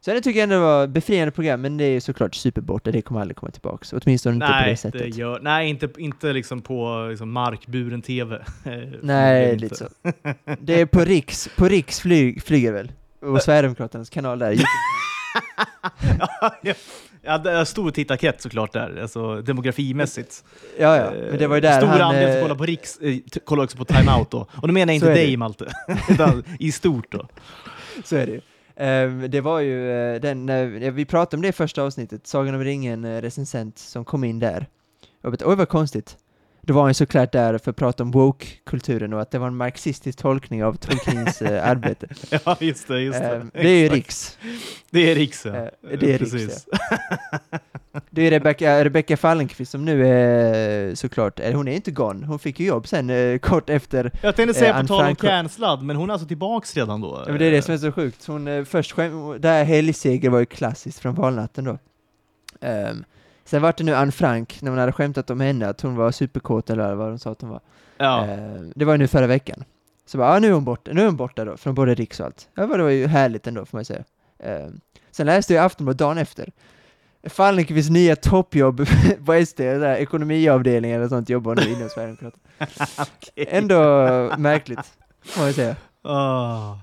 Så 0.05 0.13
det 0.13 0.21
tycker 0.21 0.39
jag 0.39 0.43
ändå 0.43 0.59
var 0.59 0.87
befriande 0.87 1.31
program, 1.31 1.61
men 1.61 1.77
det 1.77 1.83
är 1.83 1.99
såklart 1.99 2.35
superborta, 2.35 2.91
det 2.91 3.01
kommer 3.01 3.21
aldrig 3.21 3.37
komma 3.37 3.51
tillbaks. 3.51 3.93
Åtminstone 3.93 4.35
inte 4.35 4.47
på 4.47 4.53
det 4.53 4.59
Nej, 4.59 4.77
sättet. 4.77 5.01
det 5.01 5.07
gör, 5.07 5.39
nej 5.41 5.69
inte, 5.69 5.89
inte 5.97 6.33
liksom 6.33 6.61
på 6.61 7.07
liksom 7.09 7.31
markburen 7.31 8.01
tv. 8.01 8.45
Nej, 9.01 9.57
lite 9.57 9.75
så. 9.75 9.85
Det 10.59 10.81
är 10.81 10.85
på 10.85 10.99
Riks, 11.05 11.49
på 11.57 11.65
Riks 11.65 11.99
flyg, 11.99 12.43
flyger 12.43 12.71
väl? 12.71 12.91
Och 13.21 13.41
Sverigedemokraternas 13.41 14.09
kanal 14.09 14.39
där. 14.39 14.51
ja, 16.19 16.55
ja, 16.61 16.73
ja, 17.21 17.37
det 17.37 17.51
är 17.51 17.65
stor 17.65 17.91
tittarkrets 17.91 18.43
såklart 18.43 18.73
där, 18.73 19.01
alltså 19.01 19.41
demografimässigt. 19.41 20.43
Ja, 20.79 20.97
ja, 20.97 21.11
men 21.29 21.37
det 21.37 21.47
var 21.47 21.55
ju 21.55 21.61
där 21.61 21.77
Stor 21.77 21.87
han... 21.87 22.01
andel 22.01 22.27
som 22.27 22.37
eh, 22.37 22.41
kollar 22.41 22.55
på 22.55 22.65
Riks, 22.65 22.97
eh, 22.97 23.17
kollar 23.45 23.63
också 23.63 23.77
på 23.77 23.85
Time 23.85 24.15
Out 24.15 24.31
då. 24.31 24.47
Och 24.61 24.67
då 24.67 24.73
menar 24.73 24.93
jag 24.93 24.95
inte 24.95 25.07
det. 25.07 25.13
dig 25.13 25.37
Malte, 25.37 25.67
utan 26.09 26.43
i 26.59 26.71
stort 26.71 27.11
då. 27.11 27.27
Så 28.03 28.15
är 28.15 28.25
det 28.25 28.31
ju. 28.31 28.41
Ehm, 28.75 29.31
det 29.31 29.41
var 29.41 29.59
ju 29.59 29.91
eh, 29.91 30.21
den, 30.21 30.45
vi 30.95 31.05
pratade 31.05 31.37
om 31.37 31.41
det 31.41 31.47
i 31.47 31.51
första 31.51 31.83
avsnittet, 31.83 32.27
Sagan 32.27 32.55
om 32.55 32.63
ringen 32.63 33.05
uh, 33.05 33.21
recensent 33.21 33.77
som 33.77 34.05
kom 34.05 34.23
in 34.23 34.39
där. 34.39 34.67
Och 35.01 35.25
jag 35.25 35.31
vet, 35.31 35.43
oj 35.43 35.55
vad 35.55 35.69
konstigt. 35.69 36.17
Då 36.63 36.73
var 36.73 36.83
han 36.83 36.93
såklart 36.93 37.31
där 37.31 37.57
för 37.57 37.71
att 37.71 37.77
prata 37.77 38.03
om 38.03 38.11
woke-kulturen 38.11 39.13
och 39.13 39.21
att 39.21 39.31
det 39.31 39.39
var 39.39 39.47
en 39.47 39.55
marxistisk 39.55 40.17
tolkning 40.17 40.63
av 40.63 40.73
Tolkiens 40.73 41.41
eh, 41.41 41.67
arbete. 41.69 42.07
Ja, 42.45 42.57
just 42.59 42.87
det. 42.87 43.01
Just 43.01 43.19
det. 43.19 43.35
Ehm, 43.35 43.51
det 43.53 43.69
är 43.69 43.83
ju. 43.83 43.89
Riks. 43.89 44.37
Det 44.89 45.11
är 45.11 45.15
Riks, 45.15 45.45
ja. 45.45 45.55
Eh, 45.55 45.69
det 45.81 46.13
är 46.13 46.17
Riks, 46.17 46.31
Precis. 46.31 46.67
Det 48.09 48.21
är 48.21 48.31
Rebecca, 48.31 48.85
Rebecca 48.85 49.17
Fallenkvist 49.17 49.71
som 49.71 49.85
nu 49.85 50.07
är 50.07 50.95
såklart, 50.95 51.39
eller 51.39 51.53
hon 51.53 51.67
är 51.67 51.75
inte 51.75 51.91
gone, 51.91 52.25
hon 52.25 52.39
fick 52.39 52.59
ju 52.59 52.65
jobb 52.67 52.87
sen 52.87 53.09
eh, 53.09 53.37
kort 53.37 53.69
efter 53.69 54.11
Jag 54.21 54.35
tänkte 54.35 54.59
säga 54.59 54.75
Eh, 54.75 54.81
på 54.81 54.87
tal 54.87 55.05
om 55.05 55.15
cancellad, 55.15 55.83
men 55.83 55.95
hon 55.95 56.09
är 56.09 56.13
alltså 56.13 56.27
tillbaks 56.27 56.77
redan 56.77 57.01
då? 57.01 57.23
Ja, 57.25 57.31
men 57.31 57.39
det 57.39 57.45
är 57.45 57.51
det 57.51 57.61
som 57.61 57.73
är 57.73 57.77
så 57.77 57.91
sjukt. 57.91 58.25
Hon 58.27 58.47
eh, 58.47 58.63
först 58.63 58.91
skäm, 58.91 59.43
här 59.43 59.63
helgseger 59.63 60.29
var 60.29 60.39
ju 60.39 60.45
klassiskt 60.45 60.99
från 60.99 61.15
valnatten 61.15 61.63
då. 61.65 61.77
Ehm, 62.61 63.03
sen 63.45 63.61
var 63.61 63.73
det 63.77 63.83
nu 63.83 63.95
Anne 63.95 64.11
Frank, 64.11 64.61
när 64.61 64.69
hon 64.69 64.79
hade 64.79 64.91
skämtat 64.91 65.29
om 65.29 65.39
henne, 65.39 65.67
att 65.67 65.81
hon 65.81 65.95
var 65.95 66.11
superkåt 66.11 66.69
eller 66.69 66.95
vad 66.95 67.07
hon 67.07 67.19
sa 67.19 67.31
att 67.31 67.41
hon 67.41 67.49
var. 67.49 67.59
Ja. 67.97 68.25
Ehm, 68.25 68.71
det 68.75 68.85
var 68.85 68.93
ju 68.93 68.97
nu 68.97 69.07
förra 69.07 69.27
veckan. 69.27 69.63
Så 70.05 70.17
bara, 70.17 70.33
ja, 70.33 70.39
nu 70.39 70.47
är 70.47 70.51
hon 70.51 70.63
borta, 70.65 70.91
nu 70.93 71.01
är 71.01 71.05
hon 71.05 71.15
borta 71.15 71.45
då, 71.45 71.57
från 71.57 71.75
både 71.75 71.95
Riks 71.95 72.19
och 72.19 72.25
allt. 72.25 72.49
Ja, 72.55 72.65
det 72.65 72.83
var 72.83 72.89
ju 72.89 73.07
härligt 73.07 73.47
ändå, 73.47 73.65
får 73.65 73.77
man 73.77 73.85
säga. 73.85 74.03
Ehm, 74.39 74.79
sen 75.11 75.25
läste 75.25 75.53
jag 75.53 75.65
Aftonbladet 75.65 75.99
dagen 75.99 76.17
efter. 76.17 76.49
Fallenkvists 77.29 77.89
nya 77.91 78.15
toppjobb 78.15 78.77
på 79.25 79.45
SD, 79.45 79.57
där 79.59 79.95
ekonomiavdelningen 79.95 80.97
eller 80.99 81.09
sånt, 81.09 81.29
jobbar 81.29 81.55
nu 81.55 81.61
inom 81.61 81.89
Sverigedemokraterna. 81.89 82.43
Okej. 82.97 83.47
Ändå 83.49 83.77
märkligt, 84.37 84.79
får 85.25 85.41
man 85.41 85.53
säga. 85.53 85.75
Ah. 86.03 86.77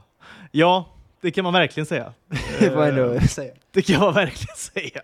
Ja, 0.52 0.88
det 1.20 1.30
kan 1.30 1.44
man 1.44 1.52
verkligen 1.52 1.86
säga. 1.86 2.12
Det 2.60 2.74
man 2.74 2.88
ändå 2.88 3.12
Eh, 3.12 3.22
säga. 3.22 3.52
Det 3.70 3.82
kan 3.82 4.00
man 4.00 4.14
verkligen 4.14 4.56
säga. 4.56 5.00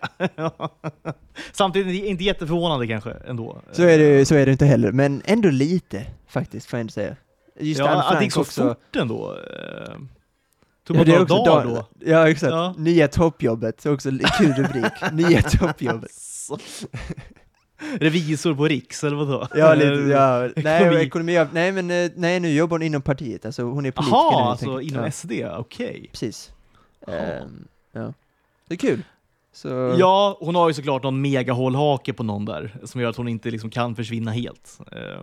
Samtidigt 1.51 2.03
inte 2.05 2.23
jätteförvånande 2.23 2.87
kanske 2.87 3.11
ändå. 3.27 3.61
Så 3.71 3.83
är, 3.83 3.97
det, 3.97 4.25
så 4.25 4.35
är 4.35 4.45
det 4.45 4.51
inte 4.51 4.65
heller, 4.65 4.91
men 4.91 5.21
ändå 5.25 5.49
lite 5.49 6.05
faktiskt, 6.27 6.69
får 6.69 6.77
jag 6.77 6.81
ändå 6.81 6.91
säga. 6.91 7.15
Just 7.59 7.79
ja, 7.79 7.89
Anne 7.89 8.01
att 8.01 8.19
det 8.19 8.23
gick 8.23 8.33
Frank 8.33 8.47
så 8.47 8.61
också. 8.61 8.67
fort 8.67 8.95
ändå. 8.95 9.37
Tog 10.87 10.95
Ja, 10.95 10.99
bara 10.99 11.05
det 11.05 11.15
är 11.15 11.21
också 11.21 11.43
dag- 11.43 11.63
då. 11.65 11.85
Ja, 12.05 12.29
exakt. 12.29 12.51
Ja. 12.51 12.73
Nya 12.77 13.07
toppjobbet, 13.07 13.85
också 13.85 14.09
kul 14.37 14.53
rubrik. 14.53 14.93
Nya 15.13 15.41
toppjobbet. 15.59 16.11
Så. 16.11 16.57
Revisor 17.99 18.55
på 18.55 18.65
Riks, 18.67 19.03
eller 19.03 19.15
vadå? 19.17 19.47
Ja, 19.55 19.73
lite, 19.73 19.85
ja. 19.87 20.49
Nej, 20.55 20.81
Ekonomi. 20.83 21.01
ekonomi. 21.05 21.45
nej, 21.51 21.71
men 21.71 21.91
eh, 21.91 22.11
nej, 22.15 22.39
nu 22.39 22.51
jobbar 22.53 22.73
hon 22.77 22.81
inom 22.81 23.01
partiet, 23.01 23.45
alltså 23.45 23.63
hon 23.63 23.85
är 23.85 23.91
politiker 23.91 24.17
nu. 24.17 24.21
Jaha, 24.21 24.37
helt 24.39 24.49
alltså 24.49 24.81
inom 24.81 25.03
ja, 25.03 25.11
SD, 25.11 25.31
okej. 25.57 26.09
Precis. 26.11 26.51
Jaha. 27.07 27.15
Ehm, 27.15 27.67
ja. 27.91 28.13
Det 28.67 28.73
är 28.75 28.77
kul. 28.77 29.01
Så, 29.53 29.95
Ja, 29.99 30.37
hon 30.39 30.55
har 30.55 30.67
ju 30.67 30.73
såklart 30.73 31.03
någon 31.03 31.21
megahållhake 31.21 32.13
på 32.13 32.23
någon 32.23 32.45
där, 32.45 32.75
som 32.83 33.01
gör 33.01 33.09
att 33.09 33.15
hon 33.15 33.27
inte 33.27 33.51
liksom 33.51 33.69
kan 33.69 33.95
försvinna 33.95 34.31
helt. 34.31 34.79
Det 34.91 35.19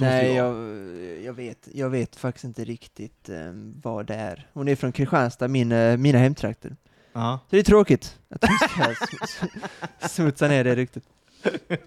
nej, 0.00 0.34
jag, 0.34 0.54
jag, 1.24 1.32
vet, 1.32 1.68
jag 1.72 1.90
vet 1.90 2.16
faktiskt 2.16 2.44
inte 2.44 2.64
riktigt 2.64 3.28
ehm, 3.28 3.80
vad 3.82 4.06
det 4.06 4.14
är. 4.14 4.46
Hon 4.52 4.68
är 4.68 4.76
från 4.76 4.92
Kristianstad, 4.92 5.48
min, 5.48 5.72
eh, 5.72 5.96
mina 5.96 6.18
hemtrakter. 6.18 6.76
Ja. 7.12 7.38
Så 7.50 7.56
det 7.56 7.58
är 7.58 7.62
tråkigt 7.62 8.18
att 8.28 8.44
hon 8.48 8.58
ska 8.68 8.82
sm- 9.06 9.48
sm- 10.00 10.08
smutsa 10.08 10.48
ner 10.48 10.64
det 10.64 10.74
ryktet. 10.74 11.02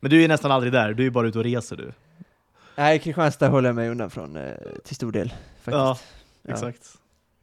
Men 0.00 0.10
du 0.10 0.24
är 0.24 0.28
nästan 0.28 0.50
aldrig 0.52 0.72
där, 0.72 0.94
du 0.94 1.06
är 1.06 1.10
bara 1.10 1.26
ute 1.28 1.38
och 1.38 1.44
reser 1.44 1.76
du. 1.76 1.92
Nej, 2.76 2.98
Kristianstad 2.98 3.48
håller 3.48 3.68
jag 3.68 3.76
mig 3.76 3.88
undan 3.88 4.10
från 4.10 4.36
eh, 4.36 4.52
till 4.84 4.96
stor 4.96 5.12
del. 5.12 5.28
Faktiskt. 5.28 5.66
Ja, 5.66 5.98
Ja. 6.42 6.52
exakt. 6.52 6.86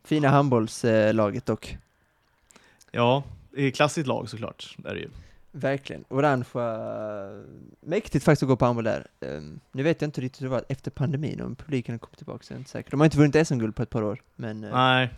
Fina 0.04 0.30
handbollslaget 0.30 1.46
dock. 1.46 1.78
Ja, 2.92 3.24
det 3.52 3.62
är 3.64 3.72
klassiskt 3.72 4.08
lag 4.08 4.30
såklart. 4.30 4.76
Det 4.78 4.90
är 4.90 4.94
det 4.94 5.00
ju. 5.00 5.10
Verkligen. 5.52 6.04
Orangea, 6.10 7.44
mäktigt 7.82 8.26
faktiskt 8.26 8.44
att 8.44 8.50
gå 8.50 8.56
på 8.56 8.66
handboll 8.66 8.84
där. 8.86 9.06
Ehm, 9.26 9.60
nu 9.72 9.84
vet 9.84 10.02
jag 10.02 10.08
inte 10.08 10.22
riktigt 10.22 10.42
hur 10.42 10.46
det 10.46 10.52
var 10.52 10.64
efter 10.70 10.92
pandemin, 10.92 11.42
om 11.42 11.56
publiken 11.56 11.94
har 11.94 12.00
kommit 12.00 12.18
tillbaka, 12.18 12.44
så 12.44 12.54
är 12.54 12.58
inte 12.58 12.70
säker. 12.70 12.92
De 12.92 13.00
har 13.00 13.06
inte 13.06 13.18
vunnit 13.18 13.48
SM-guld 13.48 13.76
på 13.76 13.84
ett 13.84 13.90
par 13.90 14.04
år, 14.04 14.20
men 14.36 14.64
eh, 14.64 14.72
Nej. 14.74 15.10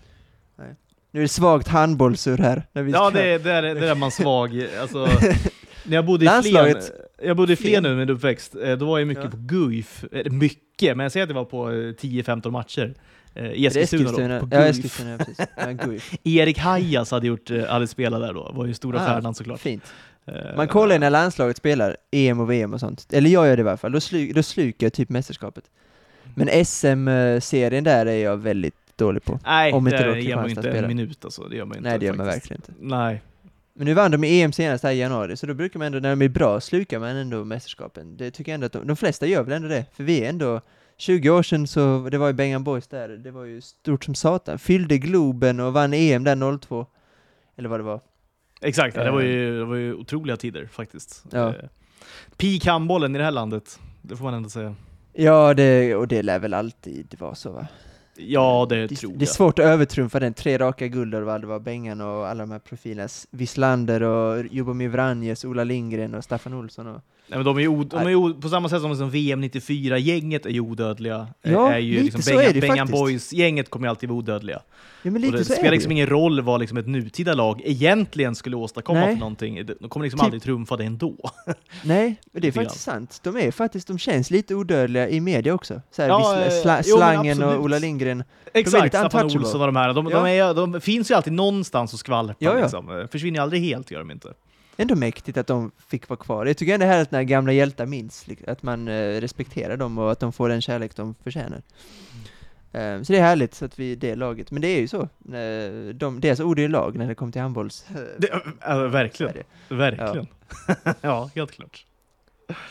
nu 1.11 1.19
är 1.19 1.21
det 1.21 1.27
svagt 1.27 1.67
handbollsur 1.67 2.37
här. 2.37 2.63
När 2.73 2.83
vi 2.83 2.91
Ja, 2.91 3.09
det, 3.09 3.23
är- 3.23 3.39
det, 3.39 3.51
är, 3.51 3.61
det 3.75 3.89
är 3.89 3.95
man 3.95 4.11
svag. 4.11 4.67
Alltså, 4.81 4.97
när 5.85 5.95
jag 5.95 6.05
bodde 6.05 6.25
i 6.25 6.41
Flen, 6.41 6.75
jag 7.23 7.37
bodde 7.37 7.53
i 7.53 7.55
Flen. 7.55 7.83
Nu 7.83 7.95
med 7.95 8.09
uppväxt, 8.09 8.55
eh, 8.55 8.77
då 8.77 8.85
var 8.85 8.99
jag 8.99 9.07
mycket 9.07 9.23
Ja. 9.23 9.29
på 9.29 9.37
Guif. 9.37 10.05
Mycket, 10.31 10.97
men 10.97 11.03
jag 11.03 11.11
säger 11.11 11.23
att 11.23 11.29
det 11.29 11.35
var 11.35 11.45
på 11.45 11.69
eh, 11.69 11.73
10-15 11.73 12.51
matcher. 12.51 12.93
Eh, 13.35 13.45
I 13.51 13.65
Är 13.65 13.69
det 13.69 13.81
Eskilstuna 13.81 14.39
då, 14.39 14.47
på 14.47 14.55
Ja. 14.55 14.61
Eskilstuna, 14.65 15.11
ja, 15.11 15.17
precis. 15.17 15.39
Ja, 15.57 15.71
Guif. 15.71 16.13
Erik 16.23 16.57
Hajas 16.57 17.11
hade, 17.11 17.27
gjort, 17.27 17.49
hade 17.69 17.87
spelat 17.87 18.21
där 18.21 18.33
då, 18.33 18.51
var 18.53 18.65
ju 18.65 18.73
stora 18.73 18.99
Ah, 19.01 19.05
stjärnan 19.05 19.33
såklart. 19.35 19.59
Fint. 19.59 19.83
Eh, 20.25 20.55
Man 20.57 20.67
kollar 20.67 20.95
ju 20.95 20.99
när 20.99 21.09
landslaget 21.09 21.57
spelar, 21.57 21.97
EM 22.11 22.39
och 22.39 22.51
VM 22.51 22.73
och 22.73 22.79
sånt. 22.79 23.13
Eller 23.13 23.29
jag 23.29 23.47
gör 23.47 23.57
det 23.57 23.63
i 23.63 23.67
alla 23.67 23.77
fall. 23.77 23.91
Då, 23.91 23.99
slu, 23.99 24.31
då 24.35 24.43
slukar 24.43 24.85
jag 24.85 24.93
typ 24.93 25.09
mästerskapet. 25.09 25.63
Men 26.35 26.65
SM-serien 26.65 27.83
där 27.83 28.05
är 28.05 28.23
jag 28.23 28.37
väldigt 28.37 28.75
dålig 28.97 29.23
på. 29.23 29.39
Nej, 29.45 29.73
om 29.73 29.87
inte 29.87 30.03
det 30.13 30.21
ger 30.21 30.35
man 30.35 30.49
inte 30.49 30.59
en 30.61 30.73
spelar. 30.73 30.87
minut 30.87 31.25
alltså. 31.25 31.43
Det 31.43 31.55
gör 31.55 31.65
man 31.65 31.77
inte. 31.77 31.89
Nej, 31.89 31.99
det 31.99 32.05
gör 32.05 32.13
man 32.13 32.25
faktiskt. 32.25 32.51
verkligen 32.51 32.75
inte. 32.79 32.95
Nej. 32.95 33.21
Men 33.73 33.85
nu 33.85 33.93
vann 33.93 34.11
de 34.11 34.23
i 34.23 34.41
EM 34.41 34.51
senast 34.51 34.83
här 34.83 34.91
i 34.91 34.99
januari, 34.99 35.37
så 35.37 35.45
då 35.47 35.53
brukar 35.53 35.79
man 35.79 35.85
ändå, 35.85 35.99
när 35.99 36.09
de 36.09 36.21
är 36.21 36.29
bra, 36.29 36.59
slukar 36.61 36.99
man 36.99 37.09
ändå 37.15 37.43
mästerskapen. 37.45 38.17
Det 38.17 38.31
tycker 38.31 38.51
jag 38.51 38.53
ändå 38.53 38.65
att 38.65 38.71
de, 38.71 38.87
de 38.87 38.95
flesta 38.95 39.25
gör 39.25 39.43
väl 39.43 39.53
ändå 39.53 39.67
det, 39.67 39.85
för 39.93 40.03
vi 40.03 40.23
är 40.25 40.29
ändå 40.29 40.61
20 40.97 41.29
år 41.29 41.43
sedan 41.43 41.67
så, 41.67 42.07
det 42.11 42.17
var 42.17 42.27
ju 42.27 42.33
Bengan 42.33 42.63
Boys 42.63 42.87
där, 42.87 43.09
det 43.09 43.31
var 43.31 43.43
ju 43.45 43.61
stort 43.61 44.03
som 44.03 44.15
satan. 44.15 44.59
Fyllde 44.59 44.97
Globen 44.97 45.59
och 45.59 45.73
vann 45.73 45.93
EM 45.93 46.23
där 46.23 46.57
02. 46.57 46.85
Eller 47.57 47.69
vad 47.69 47.79
det 47.79 47.83
var. 47.83 47.99
Exakt, 48.61 48.95
det, 48.95 49.05
Eh. 49.05 49.13
var 49.13 49.21
ju, 49.21 49.57
det 49.59 49.65
var 49.65 49.75
ju 49.75 49.93
otroliga 49.93 50.37
tider 50.37 50.65
faktiskt. 50.71 51.23
Ja. 51.31 51.49
Eh, 51.49 51.55
Peak 52.37 52.65
handbollen 52.65 53.15
i 53.15 53.17
det 53.17 53.23
här 53.23 53.31
landet, 53.31 53.79
det 54.01 54.15
får 54.15 54.25
man 54.25 54.33
ändå 54.33 54.49
säga. 54.49 54.75
Ja, 55.13 55.53
det, 55.53 55.95
och 55.95 56.07
det 56.07 56.21
lär 56.21 56.39
väl 56.39 56.53
alltid 56.53 57.15
vara 57.19 57.35
så 57.35 57.51
va? 57.51 57.67
Ja, 58.15 58.67
det, 58.69 58.87
det, 58.87 58.95
tror 58.95 59.11
jag. 59.11 59.19
det 59.19 59.25
är 59.25 59.27
svårt 59.27 59.59
att 59.59 59.65
övertrumfa 59.65 60.19
den, 60.19 60.33
tre 60.33 60.57
raka 60.57 60.87
guld 60.87 61.15
och 61.15 61.39
det 61.41 61.47
var 61.47 61.59
Bengan 61.59 62.01
och 62.01 62.27
alla 62.27 62.43
de 62.43 62.51
här 62.51 62.59
profilerna, 62.59 63.09
Wislander 63.31 64.03
och 64.03 64.45
Jubomir 64.45 64.89
Vranjes, 64.89 65.45
Ola 65.45 65.63
Lindgren 65.63 66.15
och 66.15 66.23
Staffan 66.23 66.53
Olsson 66.53 66.87
och... 66.87 67.01
Nej, 67.31 67.37
men 67.39 67.45
de 67.45 67.57
är 67.57 67.61
ju, 67.61 67.83
de 67.83 67.99
är 67.99 68.09
ju 68.09 68.33
på 68.33 68.49
samma 68.49 68.69
sätt 68.69 68.81
som 68.81 68.89
liksom 68.91 69.09
VM 69.09 69.43
94-gänget 69.43 70.45
är 70.45 70.49
ju 70.49 70.59
odödliga. 70.59 71.27
eh, 71.43 71.51
Ja, 71.53 71.71
är 71.73 71.77
ju 71.79 71.91
lite 71.91 72.03
liksom 72.03 72.21
så 72.21 72.29
Bengan, 72.29 72.45
är 72.45 72.53
det 72.53 72.67
faktiskt. 72.67 72.91
Boys-gänget 72.91 73.69
kommer 73.69 73.87
ju 73.87 73.89
alltid 73.89 74.09
vara 74.09 74.17
odödliga. 74.17 74.61
Ja 75.03 75.11
men 75.11 75.15
Och 75.15 75.19
lite 75.21 75.37
det 75.37 75.45
så 75.45 75.53
är 75.53 75.55
spelar 75.55 75.69
det 75.71 75.75
liksom 75.75 75.91
ju. 75.91 75.95
ingen 75.97 76.07
roll 76.09 76.41
vad 76.41 76.59
liksom 76.59 76.77
ett 76.77 76.87
nutida 76.87 77.33
lag 77.33 77.61
egentligen 77.65 78.35
skulle 78.35 78.55
åstadkomma 78.55 78.99
Nej. 78.99 79.13
för 79.13 79.19
någonting. 79.19 79.65
De 79.79 79.89
kommer 79.89 80.03
liksom 80.03 80.17
Typ- 80.19 80.23
aldrig 80.25 80.41
trumfa 80.43 80.77
det 80.77 80.83
ändå. 80.83 81.15
Nej, 81.83 82.15
men 82.31 82.41
det 82.41 82.47
är 82.47 82.51
faktiskt 82.51 82.81
sant. 82.83 83.19
De 83.23 83.37
är 83.37 83.51
faktiskt, 83.51 83.87
de 83.87 83.97
känns 83.97 84.31
lite 84.31 84.55
odödliga 84.55 85.09
i 85.09 85.19
media 85.19 85.53
också. 85.53 85.81
Så 85.91 86.01
här, 86.01 86.09
Ja, 86.09 86.41
eh, 86.45 86.61
sla, 86.61 86.81
jo, 86.85 86.97
Slangen 86.97 87.43
och 87.43 87.63
Ola 87.63 87.79
Lindgren. 87.79 88.23
Exakt, 88.53 88.87
Staffan. 88.95 89.25
Olsson 89.25 89.61
och 89.61 89.67
de 89.67 89.75
här. 89.75 89.93
De, 89.93 90.07
Ja. 90.11 90.17
de, 90.23 90.27
är, 90.29 90.53
de 90.53 90.81
finns 90.81 91.11
ju 91.11 91.15
alltid 91.15 91.33
någonstans 91.33 91.93
och 91.93 91.99
skvalpar. 91.99 92.35
Ja, 92.39 92.53
ja. 92.55 92.61
Liksom. 92.61 93.07
Försvinner 93.11 93.39
aldrig 93.41 93.61
helt, 93.61 93.91
gör 93.91 93.99
de 93.99 94.11
inte. 94.11 94.33
Ändå 94.77 94.95
mäktigt 94.95 95.37
att 95.37 95.47
de 95.47 95.71
fick 95.87 96.09
vara 96.09 96.19
kvar. 96.19 96.45
Jag 96.45 96.57
tycker 96.57 96.73
ändå 96.73 96.85
det 96.85 96.89
är 96.89 96.93
härligt 96.93 97.11
när 97.11 97.23
gamla 97.23 97.51
hjältar 97.51 97.85
minns, 97.85 98.27
liksom, 98.27 98.51
att 98.51 98.63
man 98.63 98.87
eh, 98.87 99.21
respekterar 99.21 99.77
dem 99.77 99.97
och 99.97 100.11
att 100.11 100.19
de 100.19 100.33
får 100.33 100.49
den 100.49 100.61
kärlek 100.61 100.95
de 100.95 101.15
förtjänar. 101.23 101.61
Eh, 102.71 103.01
så 103.01 103.13
det 103.13 103.19
är 103.19 103.23
härligt 103.23 103.53
så 103.53 103.65
att 103.65 103.79
vi 103.79 103.91
är 103.91 103.95
det 103.95 104.15
laget. 104.15 104.51
Men 104.51 104.61
det 104.61 104.67
är 104.67 104.79
ju 104.79 104.87
så, 104.87 105.09
de, 105.93 106.19
deras 106.21 106.39
ord 106.39 106.59
är 106.59 106.63
ju 106.63 106.67
lag 106.67 106.97
när 106.97 107.07
det 107.07 107.15
kommer 107.15 107.31
till 107.31 107.41
handbolls... 107.41 107.85
Det, 108.17 108.27
äh, 108.67 108.77
verkligen. 108.77 109.31
Sverige. 109.31 109.45
Verkligen. 109.69 110.27
Ja. 111.01 111.29
helt 111.35 111.51
klart. 111.51 111.85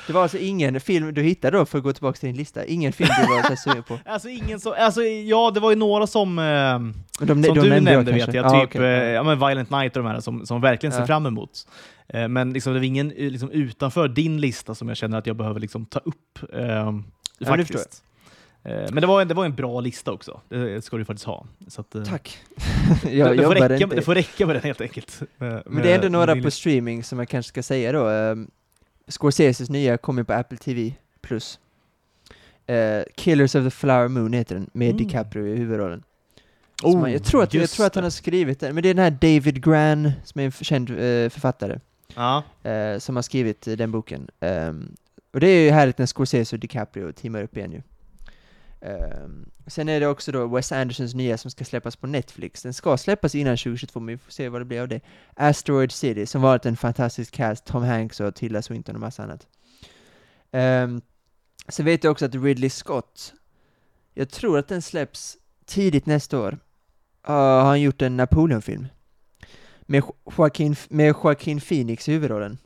Det 0.06 0.12
var 0.12 0.22
alltså 0.22 0.38
ingen 0.38 0.80
film 0.80 1.14
du 1.14 1.22
hittade 1.22 1.56
då, 1.58 1.66
för 1.66 1.78
att 1.78 1.84
gå 1.84 1.92
tillbaka 1.92 2.16
till 2.18 2.26
din 2.28 2.36
lista, 2.36 2.64
ingen 2.64 2.92
film 2.92 3.10
du 3.20 3.34
var 3.34 3.42
så 3.42 3.56
sugen 3.56 3.82
på? 3.82 3.98
Alltså 4.06 4.28
ingen 4.28 4.60
så, 4.60 4.74
alltså 4.74 5.02
ja 5.02 5.50
det 5.54 5.60
var 5.60 5.70
ju 5.70 5.76
några 5.76 6.06
som, 6.06 6.38
eh, 6.38 6.44
De, 6.44 7.26
som 7.26 7.42
de 7.42 7.52
du 7.54 7.68
nämnde 7.68 7.92
jag 7.92 8.02
vet 8.04 8.18
kanske. 8.24 8.36
jag, 8.36 8.46
Ja, 8.54 8.60
typ 8.66 8.74
ja. 8.74 8.82
eh, 8.82 8.88
ja, 9.10 9.22
men 9.22 9.38
Violent 9.38 9.70
Night 9.70 9.96
och 9.96 10.02
de 10.02 10.08
här 10.08 10.20
som, 10.20 10.46
som 10.46 10.60
verkligen 10.60 10.92
ser 10.92 11.00
Ja. 11.00 11.06
fram 11.06 11.26
emot. 11.26 11.50
Eh, 12.08 12.28
men 12.28 12.52
liksom, 12.52 12.72
det 12.72 12.78
var 12.78 12.86
ingen 12.86 13.10
eh, 13.12 13.30
liksom, 13.30 13.50
utanför 13.50 14.08
din 14.08 14.40
lista 14.40 14.74
som 14.74 14.88
jag 14.88 14.96
känner 14.96 15.18
att 15.18 15.26
jag 15.26 15.36
behöver 15.36 15.60
liksom, 15.60 15.86
ta 15.86 15.98
upp. 15.98 16.38
Eh, 16.54 16.92
det 17.38 17.46
faktiskt. 17.46 18.02
Eh, 18.64 18.72
men 18.90 19.00
det 19.00 19.06
var, 19.06 19.22
en, 19.22 19.28
det 19.28 19.34
var 19.34 19.44
en 19.44 19.54
bra 19.54 19.80
lista 19.80 20.12
också, 20.12 20.40
det 20.48 20.84
ska 20.84 20.96
du 20.96 21.04
faktiskt 21.04 21.26
ha. 21.26 21.46
Att, 21.78 21.94
eh, 21.94 22.02
Tack. 22.04 22.38
det, 23.02 23.12
jag 23.12 23.30
det, 23.30 23.34
får 23.36 23.42
jobbar 23.54 23.68
räcka, 23.68 23.84
inte. 23.84 23.96
det 23.96 24.02
får 24.02 24.14
räcka 24.14 24.46
med 24.46 24.56
den 24.56 24.62
helt 24.62 24.80
enkelt. 24.80 25.22
Med- 25.36 25.62
Men 25.66 25.82
det 25.82 25.90
är 25.90 25.94
ändå 25.94 26.08
några 26.08 26.36
på 26.36 26.50
streaming 26.50 27.04
som 27.04 27.18
jag 27.18 27.28
kanske 27.28 27.48
ska 27.48 27.62
säga 27.62 27.92
då. 27.92 28.08
Um, 29.10 29.12
Scorseses 29.12 29.70
nya 29.70 29.96
kommer 29.96 30.22
på 30.22 30.32
Apple 30.32 30.58
TV+. 30.58 30.94
Plus. 31.22 31.58
Eh, 32.66 33.02
Killers 33.16 33.54
of 33.54 33.64
the 33.64 33.70
Flower 33.70 34.08
Moon 34.08 34.32
heter 34.32 34.54
den, 34.54 34.70
med 34.72 34.90
Mm. 34.90 34.96
DiCaprio 34.96 35.46
i 35.46 35.56
huvudrollen. 35.56 36.02
Oh, 36.82 36.92
Som 36.92 37.00
han, 37.00 37.12
jag, 37.12 37.24
tror 37.24 37.42
att, 37.42 37.54
jag 37.54 37.70
tror 37.70 37.86
att 37.86 37.94
han 37.94 38.04
har 38.04 38.10
skrivit 38.10 38.60
den, 38.60 38.74
men 38.74 38.82
det 38.82 38.88
är 38.88 38.94
den 38.94 39.04
här 39.04 39.10
David 39.10 39.64
Gran, 39.64 40.12
som 40.24 40.40
är 40.40 40.44
en 40.44 40.52
känd 40.52 40.90
eh, 40.90 41.28
författare, 41.30 41.78
Ja. 42.14 42.42
eh, 42.70 42.98
som 42.98 43.16
har 43.16 43.22
skrivit 43.22 43.60
den 43.62 43.92
boken. 43.92 44.30
Ehm, 44.40 44.96
och 45.32 45.40
det 45.40 45.48
är 45.48 45.64
ju 45.64 45.70
härligt 45.70 45.98
när 45.98 46.06
Scorsese 46.06 46.56
och 46.56 46.60
DiCaprio 46.60 47.12
teamar 47.12 47.42
upp 47.42 47.56
igen 47.56 47.72
ju. 47.72 47.82
Ehm, 48.80 49.50
sen 49.66 49.88
är 49.88 50.00
det 50.00 50.06
också 50.06 50.32
då 50.32 50.46
Wes 50.46 50.72
Andersons 50.72 51.14
nya 51.14 51.38
som 51.38 51.50
ska 51.50 51.64
släppas 51.64 51.96
på 51.96 52.06
Netflix. 52.06 52.62
Den 52.62 52.74
ska 52.74 52.96
släppas 52.96 53.34
innan 53.34 53.56
2022, 53.56 54.00
men 54.00 54.14
vi 54.14 54.18
får 54.18 54.32
se 54.32 54.48
vad 54.48 54.60
det 54.60 54.64
blir 54.64 54.80
av 54.80 54.88
det. 54.88 55.00
Asteroid 55.34 55.92
City, 55.92 56.26
som 56.26 56.42
varit 56.42 56.66
en 56.66 56.76
fantastisk 56.76 57.34
cast, 57.34 57.64
Tom 57.64 57.82
Hanks 57.82 58.20
och 58.20 58.34
Tilda 58.34 58.62
Swinton 58.62 58.94
och 58.94 59.00
massa 59.00 59.22
annat. 59.22 59.46
Um, 60.52 61.02
sen 61.68 61.84
vet 61.84 62.04
jag 62.04 62.10
också 62.10 62.24
att 62.24 62.34
Ridley 62.34 62.70
Scott, 62.70 63.34
jag 64.14 64.30
tror 64.30 64.58
att 64.58 64.68
den 64.68 64.82
släpps 64.82 65.36
tidigt 65.66 66.06
nästa 66.06 66.38
år, 66.38 66.52
uh, 67.28 67.34
har 67.34 67.64
han 67.64 67.80
gjort 67.80 68.02
en 68.02 68.16
Napoleon-film. 68.16 68.86
Med 69.80 70.02
Joaquin, 70.36 70.76
med 70.88 71.06
Joaquin 71.08 71.60
Phoenix 71.60 72.08
i 72.08 72.12
huvudrollen. 72.12 72.58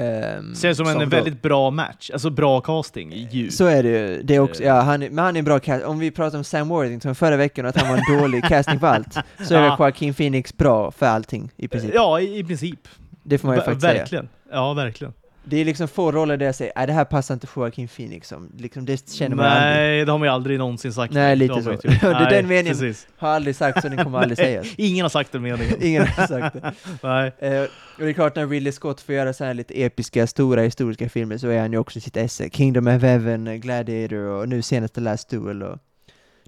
Um, 0.00 0.54
Ser 0.54 0.74
som 0.74 0.86
en 0.88 0.98
då- 0.98 1.06
väldigt 1.06 1.42
bra 1.42 1.70
match, 1.70 2.10
alltså 2.12 2.30
bra 2.30 2.60
casting. 2.60 3.28
Ju. 3.30 3.50
så 3.50 3.66
är 3.66 3.82
det 3.82 3.88
ju. 3.88 4.22
Det 4.22 4.34
är 4.34 4.40
också, 4.40 4.62
Eh. 4.62 4.68
ja, 4.68 4.80
han, 4.80 5.02
är- 5.02 5.10
men 5.10 5.24
han 5.24 5.36
är 5.36 5.38
en 5.38 5.44
bra 5.44 5.60
cast. 5.60 5.84
Om 5.84 5.98
vi 5.98 6.10
pratar 6.10 6.38
om 6.38 6.44
Sam 6.44 6.68
Worthington 6.68 7.14
förra 7.14 7.36
veckan 7.36 7.64
och 7.64 7.68
att 7.68 7.82
han 7.82 7.88
var 7.90 7.96
en 8.06 8.18
dålig 8.20 8.44
casting 8.48 8.78
på 8.78 8.86
allt, 8.86 9.14
så 9.48 9.54
är 9.54 9.62
Ja. 9.62 9.76
Joaquin 9.78 10.14
Phoenix 10.14 10.56
bra 10.56 10.90
för 10.90 11.06
allting 11.06 11.50
i 11.56 11.68
princip. 11.68 11.90
Ja, 11.94 12.20
i, 12.20 12.38
i 12.38 12.44
princip. 12.44 12.80
Det 13.22 13.38
får 13.38 13.48
man 13.48 13.56
ju 13.56 13.60
Ver- 13.60 13.64
faktiskt 13.64 13.82
säga. 13.86 13.98
verkligen. 13.98 14.28
Ja, 14.52 14.72
verkligen. 14.72 15.12
Det 15.46 15.56
är 15.56 15.64
liksom 15.64 15.88
få 15.88 16.12
roller 16.12 16.36
där 16.36 16.46
jag 16.46 16.54
säger, 16.54 16.72
nej 16.76 16.86
det 16.86 16.92
här 16.92 17.04
passar 17.04 17.34
inte 17.34 17.46
Joaquin 17.56 17.88
Phoenix 17.88 18.28
som, 18.28 18.50
liksom 18.58 18.84
det 18.84 19.08
känner 19.10 19.36
man 19.36 19.46
aldrig. 19.46 19.74
Nej, 19.74 20.04
det 20.04 20.12
har 20.12 20.18
man 20.18 20.28
ju 20.28 20.32
aldrig 20.32 20.58
någonsin 20.58 20.92
sagt. 20.92 21.14
Nej, 21.14 21.36
lite 21.36 21.62
så. 21.62 21.70
Det 21.82 21.88
är 21.88 22.12
Nej, 22.12 22.26
den 22.30 22.48
meningen. 22.48 22.78
Precis. 22.78 23.06
Har 23.16 23.28
aldrig 23.28 23.56
sagt 23.56 23.82
så, 23.82 23.88
den 23.88 24.04
kommer 24.04 24.18
aldrig 24.18 24.38
sägas. 24.38 24.66
Ingen 24.76 25.04
har 25.04 25.10
sagt 25.10 25.32
den 25.32 25.42
meningen. 25.42 25.76
Ingen 25.80 26.06
har 26.06 26.26
sagt 26.26 26.56
det. 26.62 26.72
Nej. 27.02 27.32
Eh, 27.38 27.62
och 27.62 28.04
det 28.04 28.08
är 28.08 28.12
klart 28.12 28.36
när 28.36 28.46
Ridley 28.46 28.72
Scott 28.72 29.00
får 29.00 29.14
göra 29.14 29.32
så 29.32 29.44
här 29.44 29.54
lite 29.54 29.82
episka, 29.82 30.26
stora 30.26 30.62
historiska 30.62 31.08
filmer 31.08 31.38
så 31.38 31.48
är 31.48 31.60
han 31.60 31.72
ju 31.72 31.78
också 31.78 32.00
sitt 32.00 32.16
esse. 32.16 32.50
Kingdom 32.50 32.86
of 32.86 33.02
Heaven, 33.02 33.46
eh, 33.46 33.54
Gladiator 33.54 34.18
och 34.18 34.48
nu 34.48 34.62
senast 34.62 34.94
The 34.94 35.00
Last 35.00 35.28
Duel 35.28 35.62
och 35.62 35.78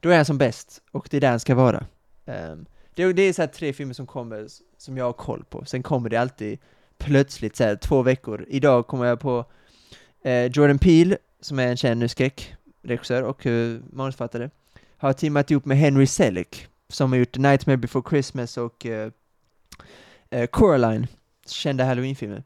då 0.01 0.09
är 0.11 0.17
han 0.17 0.25
som 0.25 0.39
bäst 0.39 0.83
och 0.93 1.09
det 1.11 1.17
är 1.17 1.21
där 1.21 1.31
han 1.31 1.41
ska 1.41 1.55
vara. 1.55 1.85
Ehm, 2.27 2.67
det, 2.95 3.13
det 3.13 3.23
är 3.23 3.33
så 3.33 3.47
tre 3.47 3.73
filmer 3.73 3.95
som 3.95 4.07
kommer 4.07 4.47
som 4.79 4.97
jag 4.97 5.05
har 5.05 5.13
koll 5.13 5.45
på. 5.51 5.65
Sen 5.65 5.83
kommer 5.83 6.09
det 6.09 6.17
alltid 6.17 6.59
plötsligt 6.99 7.57
så 7.57 7.65
här 7.65 7.77
två 7.77 8.03
veckor. 8.03 8.45
Idag 8.49 8.87
kommer 8.87 9.05
jag 9.05 9.21
på 9.21 9.45
eh, 10.23 10.47
Jordan 10.47 10.79
Peele 10.79 11.19
som 11.41 11.59
är 11.59 11.67
en 11.67 11.77
känd 11.77 12.11
skräckregissör 12.11 13.23
och 13.23 13.47
eh, 13.47 13.79
manusförfattare 13.93 14.51
har 14.97 15.13
teamat 15.13 15.51
ihop 15.51 15.65
med 15.65 15.79
Henry 15.79 16.07
Selick 16.07 16.67
som 16.89 17.13
har 17.13 17.19
gjort 17.19 17.37
Nightmare 17.37 17.77
Before 17.77 18.05
Christmas 18.11 18.57
och 18.57 18.87
eh, 18.87 19.11
eh, 20.31 20.47
Coraline, 20.47 21.07
kända 21.47 21.85
halloweenfilmer. 21.85 22.43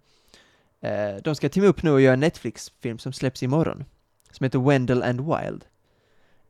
Eh, 0.81 1.23
de 1.25 1.35
ska 1.35 1.49
teama 1.49 1.69
upp 1.69 1.83
nu 1.83 1.91
och 1.91 2.01
göra 2.01 2.13
en 2.13 2.21
Netflix-film 2.21 2.99
som 2.99 3.13
släpps 3.13 3.43
imorgon. 3.43 3.85
Som 4.31 4.45
heter 4.45 4.59
Wendell 4.59 5.03
and 5.03 5.21
Wild. 5.21 5.65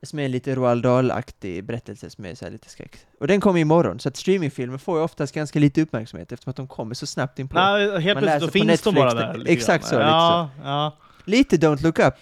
Som 0.02 0.18
är 0.18 0.24
en 0.24 0.30
lite 0.30 0.54
Roald 0.54 0.82
Dahl-aktig 0.82 1.64
berättelse 1.64 2.10
som 2.10 2.24
är 2.24 2.34
så 2.34 2.50
lite 2.50 2.68
skräck. 2.68 2.96
Och 3.20 3.26
den 3.26 3.40
kommer 3.40 3.60
imorgon, 3.60 4.00
så 4.00 4.08
att 4.08 4.16
streamingfilmer 4.16 4.78
får 4.78 4.98
ju 4.98 5.04
oftast 5.04 5.34
ganska 5.34 5.58
lite 5.58 5.82
uppmärksamhet 5.82 6.32
eftersom 6.32 6.50
att 6.50 6.56
de 6.56 6.68
kommer 6.68 6.94
så 6.94 7.06
snabbt 7.06 7.38
in 7.38 7.48
på. 7.48 7.58
Nej, 7.58 8.00
helt 8.00 8.16
Man 8.16 8.22
plötsligt 8.22 8.52
på 8.52 8.58
finns 8.58 8.82
de 8.82 8.94
bara 8.94 9.04
Netflix, 9.04 9.32
där. 9.32 9.38
lite 9.38 9.52
exakt 9.52 9.84
så, 9.86 9.94
lite 9.94 10.06
Ja, 10.06 10.50
ja. 10.62 10.96
Lite 11.24 11.56
Don't 11.56 11.82
Look 11.82 11.98
Up, 11.98 12.14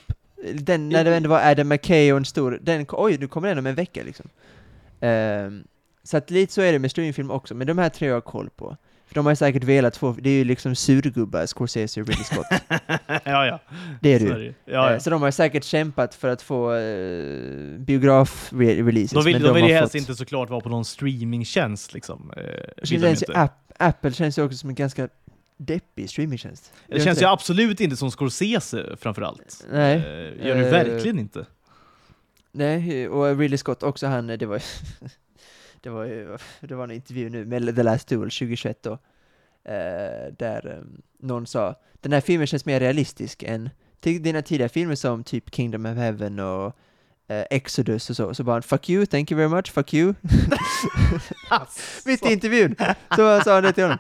den, 0.55 0.89
när 0.89 1.05
det 1.05 1.17
ändå 1.17 1.29
var 1.31 1.51
Adam 1.51 1.69
McKay 1.69 2.13
och 2.13 2.19
en 2.19 2.25
stor, 2.25 2.59
den, 2.63 2.87
oj, 2.89 3.19
nu 3.19 3.29
kommer 3.29 3.49
den 3.49 3.59
om 3.59 3.67
en 3.67 3.75
vecka 3.75 4.03
liksom. 4.05 4.29
Ehm, 5.01 5.65
så 6.03 6.17
att 6.17 6.31
lite 6.31 6.53
så 6.53 6.61
är 6.61 6.73
det 6.73 6.79
med 6.79 6.91
streamingfilm 6.91 7.31
också, 7.31 7.55
men 7.55 7.67
de 7.67 7.79
här 7.79 7.89
tre 7.89 8.09
har 8.09 8.15
jag 8.15 8.25
koll 8.25 8.51
på. 8.57 8.77
För 9.09 9.15
de 9.15 9.27
har 9.27 9.33
ju 9.33 9.37
säkert 9.37 9.65
velat 9.65 9.97
få, 9.97 10.13
det 10.21 10.31
är 10.31 10.35
ju 10.35 10.45
liksom 10.45 10.75
surgubbar, 10.75 11.47
Scorsese 11.47 12.01
och 12.01 12.09
Ridley 12.09 12.25
Scott. 12.25 12.47
ja, 13.25 13.47
ja. 13.47 13.61
Det 14.01 14.15
är 14.15 14.19
det 14.19 14.25
ju. 14.25 14.35
det 14.35 14.41
ju. 14.45 14.55
Ja, 14.65 14.87
Eh, 14.89 14.93
ja. 14.93 15.01
Så 15.01 15.11
de 15.11 15.23
har 15.23 15.31
säkert 15.31 15.65
kämpat 15.65 16.15
för 16.15 16.29
att 16.29 16.43
få 16.43 16.73
uh, 16.75 17.79
biograf-releases. 17.79 19.15
De 19.15 19.25
vill, 19.25 19.35
men 19.35 19.43
de 19.43 19.55
vill 19.55 19.65
ju 19.65 19.73
helst 19.75 19.93
fått- 19.93 19.99
inte 20.01 20.15
såklart 20.15 20.51
vara 20.51 20.61
på 20.61 20.69
någon 20.69 20.85
streamingtjänst 20.85 21.95
liksom. 21.95 22.33
Eh, 22.37 22.43
Det 22.43 22.91
vill 22.91 23.01
känns 23.01 23.23
inte. 23.23 23.33
App, 23.39 23.73
Apple 23.79 24.13
känns 24.13 24.39
ju 24.39 24.43
också 24.43 24.59
som 24.59 24.69
en 24.69 24.75
ganska 24.75 25.09
deppig 25.57 26.11
streamingtjänst. 26.11 26.73
Det 26.89 26.97
Gör 26.97 27.05
känns 27.05 27.23
ju 27.23 27.27
absolut 27.27 27.81
inte 27.81 27.97
som 27.97 28.11
Scorsese 28.11 28.97
framförallt. 29.01 29.67
Nej. 29.73 29.97
Eh, 29.97 30.47
gör 30.47 30.55
det 30.57 30.65
Eh, 30.67 30.71
verkligen 30.71 31.19
inte. 31.19 31.47
Nej, 32.53 33.09
och 33.09 33.39
Ridley 33.39 33.59
Scott 33.59 33.83
också, 33.83 34.07
han, 34.07 34.27
det 34.27 34.47
var 34.47 34.63
det 35.81 35.91
var 35.91 36.05
ju, 36.05 36.39
det 36.61 36.75
var 36.75 36.85
en 36.85 36.91
intervju 36.91 37.31
nu 37.31 37.45
med 37.45 37.77
The 37.77 37.83
Last 37.83 38.09
Duel 38.09 38.31
2021 38.31 38.83
då, 38.83 38.93
eh, 38.93 40.33
där 40.39 40.77
eh, 40.79 40.85
någon 41.27 41.47
sa, 41.47 41.75
den 42.01 42.13
här 42.13 42.21
filmen 42.21 42.47
känns 42.47 42.65
mer 42.65 42.81
realistisk 42.81 43.43
än 43.43 43.71
till 44.01 44.23
dina 44.23 44.43
tidigare 44.43 44.69
filmer 44.69 44.95
som 44.95 45.25
typ 45.25 45.55
Kingdom 45.55 45.87
of 45.87 45.97
Heaven 45.97 46.39
och 46.39 46.67
eh, 47.29 47.45
Exodus 47.51 48.11
och 48.11 48.17
så, 48.17 48.35
så 48.35 48.45
bara 48.45 48.63
'Fuck 48.63 48.91
you, 48.91 49.07
thank 49.07 49.31
you 49.31 49.39
very 49.39 49.49
much, 49.49 49.73
fuck 49.73 49.93
you' 49.95 50.15
Mitt 52.07 52.27
i 52.27 52.33
intervjun! 52.33 52.77
Så 53.17 53.41
sa 53.41 53.55
han 53.55 53.63
det 53.63 53.73
till 53.73 53.85
honom. 53.85 53.99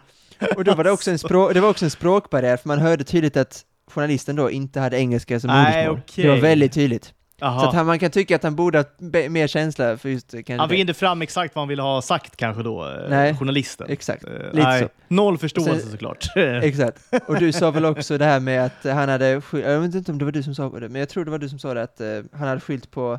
Och 0.56 0.64
då 0.64 0.74
var 0.74 0.84
det 0.84 0.90
också 0.90 1.10
en, 1.10 1.16
språ- 1.16 1.52
det 1.52 1.60
var 1.60 1.68
också 1.70 1.84
en 1.84 1.90
språkbarriär, 1.90 2.56
för 2.56 2.68
man 2.68 2.78
hörde 2.78 3.04
tydligt 3.04 3.36
att 3.36 3.64
journalisten 3.86 4.36
då 4.36 4.50
inte 4.50 4.80
hade 4.80 4.98
engelska 4.98 5.40
som 5.40 5.50
modersmål. 5.50 5.98
okej. 5.98 6.24
Det 6.24 6.30
var 6.30 6.36
väldigt 6.36 6.72
tydligt. 6.72 7.14
Jaha. 7.40 7.60
Så 7.60 7.66
att 7.68 7.74
han, 7.74 7.86
man 7.86 7.98
kan 7.98 8.10
tycka 8.10 8.36
att 8.36 8.42
han 8.42 8.56
borde 8.56 8.78
ha 8.78 8.84
mer 9.28 9.46
känsla 9.46 9.96
för 9.96 10.08
just 10.08 10.30
kanske 10.30 10.56
Han 10.56 10.68
fick 10.68 10.78
inte 10.78 10.94
fram 10.94 11.22
exakt 11.22 11.54
vad 11.54 11.60
han 11.62 11.68
ville 11.68 11.82
ha 11.82 12.02
sagt 12.02 12.36
kanske 12.36 12.62
då, 12.62 12.86
eh, 12.86 13.08
Nej, 13.10 13.36
journalisten. 13.36 13.86
Exakt, 13.90 14.24
Eh, 14.24 14.30
lite 14.30 14.68
nej, 14.68 14.82
så. 14.82 14.88
Noll 15.08 15.38
förståelse 15.38 15.80
Sen- 15.80 15.90
såklart. 15.90 16.26
Exakt. 16.62 16.98
Och 17.26 17.38
du 17.38 17.52
sa 17.52 17.70
väl 17.70 17.84
också 17.84 18.18
det 18.18 18.24
här 18.24 18.40
med 18.40 18.64
att 18.64 18.84
han 18.94 19.08
hade 19.08 19.28
jag 19.52 19.80
vet 19.80 19.94
inte 19.94 20.12
om 20.12 20.18
det 20.18 20.24
var 20.24 20.32
du 20.32 20.42
som 20.42 20.54
sa 20.54 20.68
det, 20.70 20.88
men 20.88 20.98
jag 21.00 21.08
tror 21.08 21.24
det 21.24 21.30
var 21.30 21.38
du 21.38 21.48
som 21.48 21.58
sa 21.58 21.74
det 21.74 21.82
att 21.82 22.00
eh, 22.00 22.06
han 22.32 22.48
hade 22.48 22.60
skylt 22.60 22.90
på 22.90 23.18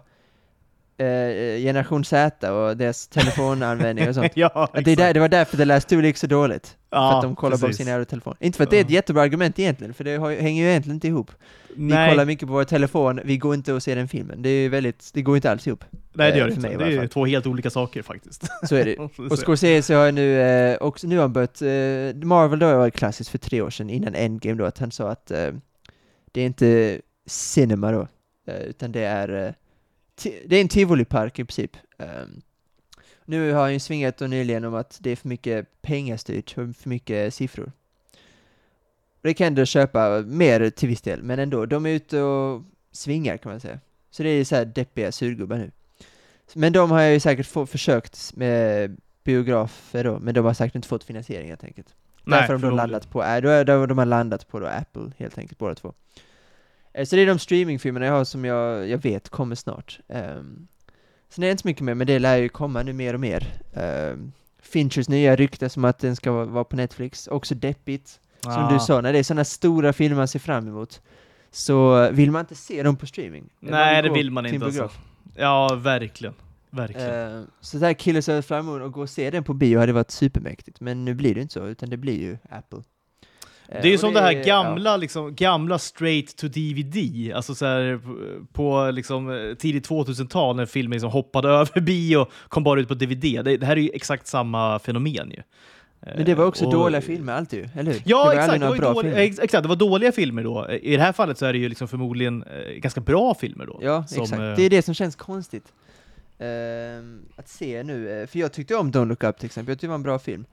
eh, 1.00 1.62
generation 1.62 2.06
Z 2.06 2.52
och 2.52 2.78
deras 2.78 3.08
telefonanvändning 3.08 4.10
och 4.10 4.16
sånt. 4.16 4.32
ja, 4.36 4.70
Att 4.74 4.86
det, 4.86 4.96
där, 4.96 5.14
det 5.14 5.20
var 5.20 5.30
därför 5.30 5.58
The 5.58 5.66
Last 5.66 5.90
Duel 5.90 6.06
gick 6.06 6.18
så 6.18 6.28
dåligt. 6.28 6.78
ja, 6.90 7.12
för 7.12 7.18
att 7.18 7.24
de 7.24 7.36
kollar 7.36 7.58
på 7.58 7.66
precis. 7.66 7.78
sin 7.78 7.88
jävla 7.88 8.06
telefon. 8.06 8.36
Inte 8.40 8.58
för 8.58 8.64
att 8.64 8.70
det 8.70 8.78
är 8.78 8.82
ett 8.82 8.90
jättebra 8.90 9.24
argument 9.24 9.60
egentligen, 9.60 9.94
för 9.94 10.04
det 10.04 10.18
har, 10.18 10.32
hänger 10.32 10.64
ju 10.64 10.70
egentligen 10.70 10.96
inte 10.96 11.08
ihop. 11.08 11.32
Vi 11.76 11.84
Nej, 11.84 12.10
kollar 12.10 12.26
mycket 12.26 12.48
på 12.48 12.54
vår 12.54 12.64
telefon, 12.64 13.20
vi 13.24 13.38
går 13.38 13.56
inte 13.56 13.74
och 13.74 13.84
ser 13.84 13.96
den 13.96 14.08
filmen. 14.08 14.42
Det 14.42 14.50
är 14.50 14.70
väldigt, 14.70 15.10
det 15.14 15.22
går 15.22 15.36
inte 15.36 15.52
alls 15.52 15.68
ihop. 15.68 15.84
nej, 16.14 16.32
det 16.32 16.38
gör 16.38 16.48
eh, 16.48 16.56
det 16.56 16.72
inte. 16.72 16.86
Det 16.86 16.96
är 16.96 17.08
två 17.08 17.26
helt 17.26 17.48
olika 17.48 17.70
saker 17.70 18.02
faktiskt. 18.02 18.48
Så 18.64 18.76
är 18.76 18.86
det 18.86 18.98
Och 19.32 19.40
Scorsese 19.40 19.94
har 19.94 20.12
nu 20.12 20.42
eh, 20.42 20.78
också, 20.82 21.08
nu 21.08 21.16
har 21.16 21.22
han 21.22 21.34
börjat, 21.34 21.62
eh, 21.62 22.28
Marvel 22.28 22.60
då 22.60 22.78
var 22.78 22.90
klassiskt 22.90 23.30
för 23.30 23.38
tre 23.38 23.62
år 23.62 23.70
sedan 23.70 23.90
innan 23.90 24.16
Endgame 24.16 24.56
då, 24.56 24.66
att 24.66 24.78
han 24.78 24.92
sa 24.92 25.10
att 25.10 25.32
eh, 25.32 25.52
det 26.32 26.42
är 26.42 26.46
inte 26.46 27.02
cinema 27.26 27.92
då, 27.92 28.08
eh, 28.48 28.62
utan 28.62 28.92
det 28.92 29.04
är, 29.04 29.46
eh, 29.46 29.54
det 30.24 30.56
är 30.56 30.62
en 30.62 30.68
tivolipark 30.68 31.40
i 31.40 31.46
princip. 31.46 31.78
Ehm, 31.98 32.42
nu 33.26 33.52
har 33.54 33.62
han 33.62 33.74
ju 33.74 33.80
svingat 33.80 34.18
då 34.18 34.28
nyligen 34.28 34.66
om 34.66 34.76
att 34.76 34.98
det 35.02 35.10
är 35.10 35.16
för 35.16 35.28
mycket 35.28 35.82
pengastyrt, 35.82 36.52
för, 36.52 36.74
för 36.74 36.90
mycket 36.90 37.34
siffror. 37.34 37.72
Det 39.22 39.34
kan 39.34 39.46
jag 39.46 39.52
ändå 39.52 39.66
köpa 39.66 40.22
mer 40.22 40.70
till 40.70 40.90
viss 40.90 41.02
del, 41.02 41.24
men 41.24 41.40
ändå, 41.40 41.66
de 41.66 41.86
är 41.86 41.90
ute 41.90 42.22
och 42.22 42.64
svingar 42.92 43.38
kan 43.38 43.52
man 43.52 43.60
säga. 43.60 43.80
Så 44.12 44.24
det 44.24 44.30
är 44.30 44.46
så 44.46 44.56
här 44.56 44.66
deppiga 44.66 45.12
surgubbar 45.12 45.58
nu. 45.58 45.72
Men 46.54 46.74
de 46.74 46.92
har 46.92 47.02
ju 47.02 47.20
säkert 47.20 47.46
få, 47.46 47.66
försökt 47.66 48.36
med 48.36 48.98
biografer 49.24 50.04
då, 50.04 50.20
men 50.20 50.34
de 50.34 50.46
har 50.46 50.54
säkert 50.54 50.76
inte 50.76 50.88
fått 50.88 51.04
finansiering 51.04 51.50
helt 51.50 51.64
enkelt. 51.64 51.96
Därför 52.26 52.54
har 52.54 52.60
de 52.60 52.76
landat 52.76 53.10
på, 53.10 53.24
äh, 53.24 53.42
då, 53.42 53.64
då, 53.64 53.86
de 53.86 53.98
har 53.98 54.06
landat 54.06 54.48
på 54.48 54.60
då 54.60 54.68
Apple 54.68 55.12
helt 55.18 55.38
enkelt, 55.38 55.60
båda 55.60 55.76
två. 55.76 55.94
Eh, 56.94 57.06
Så 57.06 57.16
det 57.16 57.22
är 57.22 57.26
de 57.28 57.40
streamingfilmerna 57.40 58.06
jag 58.06 58.14
har 58.14 58.24
som 58.24 58.46
jag, 58.46 58.88
jag 58.90 58.98
vet 58.98 59.30
kommer 59.30 59.56
snart. 59.56 60.00
Um, 60.08 60.68
sen 61.30 61.44
är 61.44 61.48
det 61.48 61.52
inte 61.52 61.62
så 61.62 61.68
mycket 61.68 61.84
mer, 61.84 61.94
men 61.94 62.08
det 62.08 62.20
lär 62.20 62.38
ju 62.38 62.50
komma 62.50 62.84
nu 62.84 62.94
mer 62.94 63.14
och 63.14 63.20
mer. 63.20 63.48
Um, 63.74 64.32
Finchers 64.62 65.10
nya 65.10 65.36
rykte 65.36 65.70
som 65.70 65.86
att 65.86 66.00
den 66.00 66.16
ska 66.16 66.32
vara, 66.32 66.64
på 66.64 66.76
Netflix, 66.76 67.28
också 67.28 67.56
deppigt. 67.56 68.20
Som 68.42 68.52
Ah. 68.54 68.74
du 68.74 68.80
sa, 68.80 69.02
när 69.02 69.14
det 69.14 69.20
är 69.20 69.24
sådana 69.24 69.46
stora 69.46 69.94
filmer 69.94 70.18
man 70.18 70.28
ser 70.28 70.40
fram 70.40 70.68
emot, 70.68 71.02
så 71.52 72.10
vill 72.12 72.32
man 72.32 72.40
inte 72.40 72.56
se 72.56 72.84
dem 72.84 72.96
på 72.96 73.06
streaming. 73.08 73.50
Nej, 73.60 73.96
Man 73.96 74.04
det 74.04 74.10
vill 74.20 74.32
man 74.32 74.46
inte 74.46 74.66
alltså. 74.66 74.90
Ja, 75.36 75.76
verkligen. 75.84 76.34
Verkligen. 76.70 77.38
Eh, 77.38 77.44
så 77.62 77.78
där 77.78 77.94
Killers 77.94 78.28
of 78.30 78.36
the 78.36 78.42
Flower 78.42 78.62
Moon 78.64 78.82
och 78.82 78.92
gå 78.92 79.02
och 79.02 79.10
se 79.10 79.30
den 79.30 79.44
på 79.44 79.54
bio 79.54 79.80
hade 79.80 79.94
varit 79.94 80.12
supermäktigt, 80.12 80.80
men 80.80 81.06
nu 81.06 81.14
blir 81.14 81.36
det 81.36 81.42
inte 81.42 81.54
så, 81.54 81.66
utan 81.68 81.90
det 81.90 81.98
blir 81.98 82.20
ju 82.20 82.38
Apple. 82.50 82.80
Eh, 83.72 83.82
Det 83.82 83.88
är 83.88 83.90
ju 83.90 83.94
och 83.94 84.00
som 84.00 84.14
det 84.14 84.22
här 84.22 84.32
ja. 84.32 84.44
gamla, 84.44 84.98
liksom, 84.98 85.36
gamla 85.36 85.80
straight 85.80 86.36
to 86.38 86.48
DVD, 86.48 87.34
alltså 87.36 87.56
så 87.56 87.66
här, 87.66 88.00
på- 88.54 88.92
liksom, 88.92 89.30
eh, 89.50 89.56
tidigt 89.56 89.90
2000-tal 89.90 90.56
när 90.56 90.66
filmen 90.66 90.92
liksom 90.92 91.12
hoppade 91.12 91.50
över 91.60 91.82
bio 91.82 92.18
och 92.18 92.32
kom 92.48 92.64
bara 92.64 92.80
ut 92.80 92.88
på 92.88 92.94
DVD. 92.94 93.44
Det, 93.46 93.58
det 93.58 93.66
här 93.66 93.78
är 93.78 93.82
ju 93.82 93.90
exakt 93.94 94.28
samma 94.28 94.80
fenomen 94.80 95.32
ju. 95.32 95.42
Men 96.16 96.26
det 96.26 96.36
var 96.36 96.46
också 96.46 96.66
Och- 96.66 96.72
dåliga 96.74 97.02
filmer 97.02 97.34
alltid 97.34 97.70
eller 97.76 97.92
hur? 97.92 98.02
Ja, 98.06 98.30
det 98.32 98.38
exakt. 98.40 98.60
Det 98.60 98.68
var, 98.68 98.78
bra 98.78 98.94
dåliga, 98.94 99.12
filmer. 99.12 99.26
ex- 99.26 99.40
exakt. 99.40 99.64
det 99.64 99.70
var 99.70 99.76
dåliga 99.76 100.12
filmer 100.12 100.44
då. 100.44 100.70
I 100.72 100.96
det 100.96 101.02
här 101.04 101.12
fallet 101.14 101.38
så 101.38 101.46
är 101.46 101.54
det 101.54 101.60
ju 101.60 101.70
liksom 101.70 101.88
förmodligen 101.88 102.44
eh, 102.44 102.74
ganska 102.74 103.02
bra 103.02 103.34
filmer 103.36 103.66
då. 103.66 103.80
Ja, 103.82 104.04
som, 104.08 104.24
exakt. 104.24 104.42
eh, 104.42 104.56
Det 104.56 104.64
är 104.64 104.70
det 104.70 104.82
som 104.82 104.94
känns 104.94 105.16
konstigt. 105.16 105.74
Ehm, 106.40 107.22
att 107.36 107.50
se 107.50 107.84
nu, 107.84 108.22
eh, 108.22 108.28
för 108.28 108.40
jag 108.40 108.54
tyckte 108.54 108.76
om 108.76 108.92
Don't 108.92 109.06
Look 109.06 109.24
Up 109.24 109.38
till 109.38 109.46
exempel, 109.46 109.72
jag 109.72 109.78
tyckte 109.78 109.86
det 109.88 109.90
var 109.90 109.96
en 109.96 110.04
bra 110.04 110.20
film. 110.20 110.46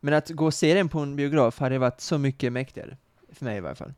Men 0.00 0.14
att 0.14 0.30
gå 0.30 0.46
och 0.46 0.54
se 0.54 0.74
den 0.74 0.88
på 0.88 1.00
en 1.00 1.16
biograf 1.16 1.58
hade 1.58 1.78
varit 1.78 2.00
så 2.00 2.18
mycket 2.18 2.52
mäktigare. 2.52 2.96
För 3.32 3.44
mig 3.44 3.56
i 3.56 3.60
varje 3.60 3.74
fall. 3.74 3.92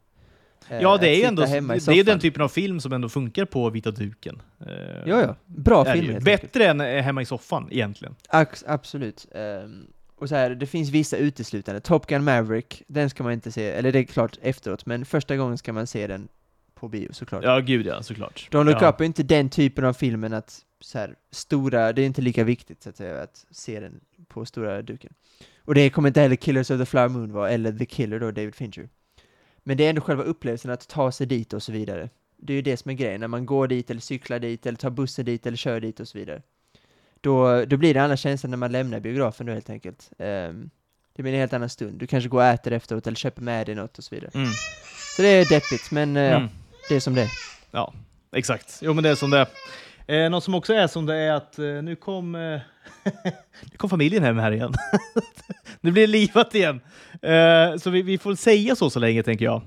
Eh, 0.68 0.80
Ja, 0.80 0.96
det 0.96 1.08
är 1.08 1.16
ju 1.16 1.22
ändå 1.22 1.42
det 1.42 1.56
är 1.98 2.04
den 2.04 2.18
typen 2.20 2.42
av 2.42 2.48
film 2.48 2.80
som 2.80 2.92
ändå 2.92 3.08
funkar 3.08 3.44
på 3.44 3.70
vita 3.70 3.90
duken. 3.90 4.42
Eh, 4.60 4.72
Ja, 5.06 5.20
ja. 5.20 5.36
Bra 5.46 5.84
film. 5.84 6.24
Bättre 6.24 6.66
än 6.66 6.80
eh, 6.80 7.02
hemma 7.02 7.22
i 7.22 7.24
soffan 7.24 7.68
egentligen. 7.70 8.14
Ax- 8.28 8.64
absolut. 8.66 9.26
Ehm, 9.34 9.86
och 10.16 10.28
så 10.28 10.34
här, 10.34 10.50
det 10.50 10.66
finns 10.66 10.90
vissa 10.90 11.16
uteslutande. 11.16 11.80
Top 11.80 12.06
Gun 12.06 12.24
Maverick, 12.24 12.82
den 12.86 13.10
ska 13.10 13.22
man 13.22 13.32
inte 13.32 13.52
se, 13.52 13.70
eller 13.70 13.92
det 13.92 13.98
är 13.98 14.04
klart 14.04 14.38
efteråt, 14.42 14.86
men 14.86 15.04
första 15.04 15.36
gången 15.36 15.58
ska 15.58 15.72
man 15.72 15.86
se 15.86 16.06
den 16.06 16.28
på 16.74 16.88
bio 16.88 17.12
såklart. 17.12 17.44
Ja, 17.44 17.58
gud 17.60 17.86
ja, 17.86 18.02
såklart. 18.02 18.48
Don't 18.50 18.64
Look 18.64 18.76
ja. 18.82 18.88
Up 18.90 19.00
är 19.00 19.04
inte 19.04 19.22
den 19.22 19.50
typen 19.50 19.84
av 19.84 19.92
filmen 19.92 20.32
att 20.32 20.60
så 20.80 20.98
här, 20.98 21.14
stora, 21.30 21.92
det 21.92 22.02
är 22.02 22.06
inte 22.06 22.22
lika 22.22 22.44
viktigt 22.44 22.82
så 22.82 22.88
att 22.88 22.96
säga 22.96 23.22
att 23.22 23.46
se 23.50 23.80
den 23.80 24.00
på 24.28 24.44
stora 24.44 24.82
duken. 24.82 25.12
Och 25.68 25.74
det 25.74 25.90
kommer 25.90 26.08
inte 26.08 26.20
heller 26.20 26.36
Killers 26.36 26.70
of 26.70 26.78
the 26.80 26.86
Flower 26.86 27.08
Moon 27.08 27.32
vara, 27.32 27.50
eller 27.50 27.72
The 27.72 27.86
Killer 27.86 28.20
då, 28.20 28.30
David 28.30 28.54
Fincher. 28.54 28.88
Men 29.64 29.76
det 29.76 29.84
är 29.84 29.88
ändå 29.90 30.00
själva 30.02 30.22
upplevelsen 30.22 30.70
att 30.70 30.88
ta 30.88 31.12
sig 31.12 31.26
dit 31.26 31.52
och 31.52 31.62
så 31.62 31.72
vidare. 31.72 32.08
Det 32.36 32.52
är 32.52 32.54
ju 32.54 32.62
det 32.62 32.76
som 32.76 32.90
är 32.90 32.94
grejen, 32.94 33.20
när 33.20 33.28
man 33.28 33.46
går 33.46 33.68
dit 33.68 33.90
eller 33.90 34.00
cyklar 34.00 34.38
dit 34.38 34.66
eller 34.66 34.78
tar 34.78 34.90
bussen 34.90 35.24
dit 35.24 35.46
eller 35.46 35.56
kör 35.56 35.80
dit 35.80 36.00
och 36.00 36.08
så 36.08 36.18
vidare. 36.18 36.42
Då, 37.20 37.64
då 37.64 37.76
blir 37.76 37.94
det 37.94 38.00
en 38.00 38.04
annan 38.04 38.16
känsla 38.16 38.48
när 38.48 38.56
man 38.56 38.72
lämnar 38.72 39.00
biografen 39.00 39.46
då 39.46 39.52
helt 39.52 39.70
enkelt. 39.70 40.10
Ehm, 40.18 40.70
det 41.16 41.22
blir 41.22 41.32
en 41.32 41.40
helt 41.40 41.52
annan 41.52 41.68
stund. 41.68 41.98
Du 42.00 42.06
kanske 42.06 42.28
går 42.28 42.38
och 42.38 42.44
äter 42.46 42.72
efteråt 42.72 43.06
eller 43.06 43.16
köper 43.16 43.42
med 43.42 43.66
dig 43.66 43.74
något 43.74 43.98
och 43.98 44.04
så 44.04 44.14
vidare. 44.14 44.30
Mm. 44.34 44.50
Så 45.16 45.22
det 45.22 45.28
är 45.28 45.48
deppigt, 45.48 45.90
men 45.90 46.16
eh, 46.16 46.32
Mm. 46.36 46.42
ja, 46.42 46.48
det 46.88 46.96
är 46.96 47.00
som 47.00 47.14
det 47.14 47.22
är. 47.22 47.30
Ja, 47.70 47.94
exakt. 48.32 48.78
Jo, 48.82 48.94
men 48.94 49.04
det 49.04 49.10
är 49.10 49.14
som 49.14 49.30
det 49.30 49.38
är. 50.06 50.24
Eh, 50.24 50.30
något 50.30 50.44
som 50.44 50.54
också 50.54 50.74
är 50.74 50.86
som 50.86 51.06
det 51.06 51.14
är 51.14 51.32
att 51.32 51.58
eh, 51.58 51.64
nu 51.66 51.96
kom, 51.96 52.34
eh, 52.34 52.60
nu 53.70 53.76
kom 53.76 53.90
familjen 53.90 54.22
hem 54.22 54.38
här 54.38 54.52
igen. 54.52 54.74
nu 55.80 55.90
blir 55.92 56.02
det 56.02 56.12
livat 56.12 56.54
igen. 56.54 56.80
Eh, 57.22 57.76
så 57.78 57.90
vi, 57.90 58.02
vi 58.02 58.18
får 58.18 58.34
säga 58.34 58.76
så 58.76 58.90
så 58.90 58.98
länge, 58.98 59.22
tänker 59.22 59.44
jag. 59.44 59.62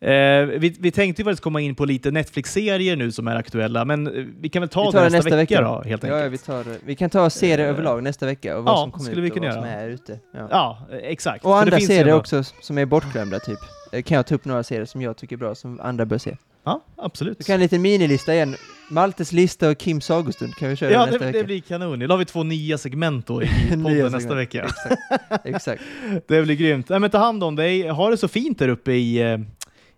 Eh, 0.00 0.46
vi, 0.46 0.76
vi 0.80 0.90
tänkte 0.90 1.22
ju 1.22 1.24
faktiskt 1.24 1.42
komma 1.42 1.60
in 1.60 1.74
på 1.74 1.84
lite 1.84 2.10
Netflix-serier 2.10 2.96
nu 2.96 3.12
som 3.12 3.28
är 3.28 3.36
aktuella, 3.36 3.84
men 3.84 4.06
eh, 4.06 4.24
vi 4.40 4.48
kan 4.48 4.62
väl 4.62 4.68
ta 4.68 4.90
det 4.90 5.00
nästa, 5.00 5.16
nästa 5.16 5.36
vecka, 5.36 5.60
då, 5.60 5.82
helt 5.82 6.02
Ja, 6.02 6.08
ja, 6.08 6.16
enkelt. 6.16 6.32
vi, 6.32 6.38
tar, 6.46 6.64
vi 6.84 6.94
kan 6.94 7.10
ta 7.10 7.30
serier 7.30 7.58
Eh, 7.58 7.70
överlag 7.70 8.02
nästa 8.02 8.26
vecka 8.26 8.58
och 8.58 8.64
vad 8.64 8.74
ja, 8.74 8.82
som 8.82 8.90
kommer 8.90 9.10
skulle 9.10 9.26
ut 9.26 9.36
vi 9.36 9.40
och 9.40 9.44
vad 9.44 9.54
som 9.54 9.62
göra. 9.62 9.72
är 9.72 9.88
ute. 9.88 10.18
Ja. 10.34 10.48
Ja, 10.50 10.86
exakt. 11.02 11.44
Och 11.44 11.58
andra 11.58 11.80
serier 11.80 12.14
också 12.14 12.42
som 12.60 12.78
är 12.78 12.86
bortglömda 12.86 13.38
typ. 13.38 13.58
Kan 14.04 14.16
jag 14.16 14.26
ta 14.26 14.34
upp 14.34 14.44
några 14.44 14.62
serier 14.62 14.84
som 14.84 15.02
jag 15.02 15.16
tycker 15.16 15.36
är 15.36 15.38
bra, 15.38 15.54
som 15.54 15.80
andra 15.80 16.06
bör 16.06 16.18
se. 16.18 16.36
Ja, 16.64 16.84
absolut. 16.96 17.40
Vi 17.40 17.44
kan 17.44 17.54
en 17.54 17.60
liten 17.60 17.82
minilista 17.82 18.34
igen. 18.34 18.56
Maltes 18.90 19.32
lista 19.32 19.68
och 19.70 19.80
Kims 19.82 20.04
sagostund 20.04 20.54
kan 20.54 20.68
vi 20.68 20.76
köra 20.76 20.90
Ja, 20.92 21.04
nästa 21.06 21.18
det, 21.18 21.24
vecka. 21.26 21.38
det 21.38 21.44
blir 21.44 21.60
kanon. 21.60 21.98
Då 21.98 22.06
har 22.08 22.18
vi 22.18 22.24
två 22.24 22.42
nya 22.42 22.78
segment 22.78 23.26
då 23.26 23.42
i 23.42 23.46
podden 23.70 24.12
nästa 24.12 24.34
vecka. 24.34 24.62
Exakt. 24.64 25.00
Exakt. 25.44 25.82
Det 26.28 26.42
blir 26.42 26.54
grymt. 26.56 26.88
Nej, 26.88 27.00
men 27.00 27.10
ta 27.10 27.18
hand 27.18 27.44
om 27.44 27.56
dig. 27.56 27.88
Ha 27.88 28.10
det 28.10 28.16
så 28.16 28.28
fint 28.28 28.58
där 28.58 28.68
uppe 28.68 28.92
i, 28.92 29.18
eh, 29.32 29.38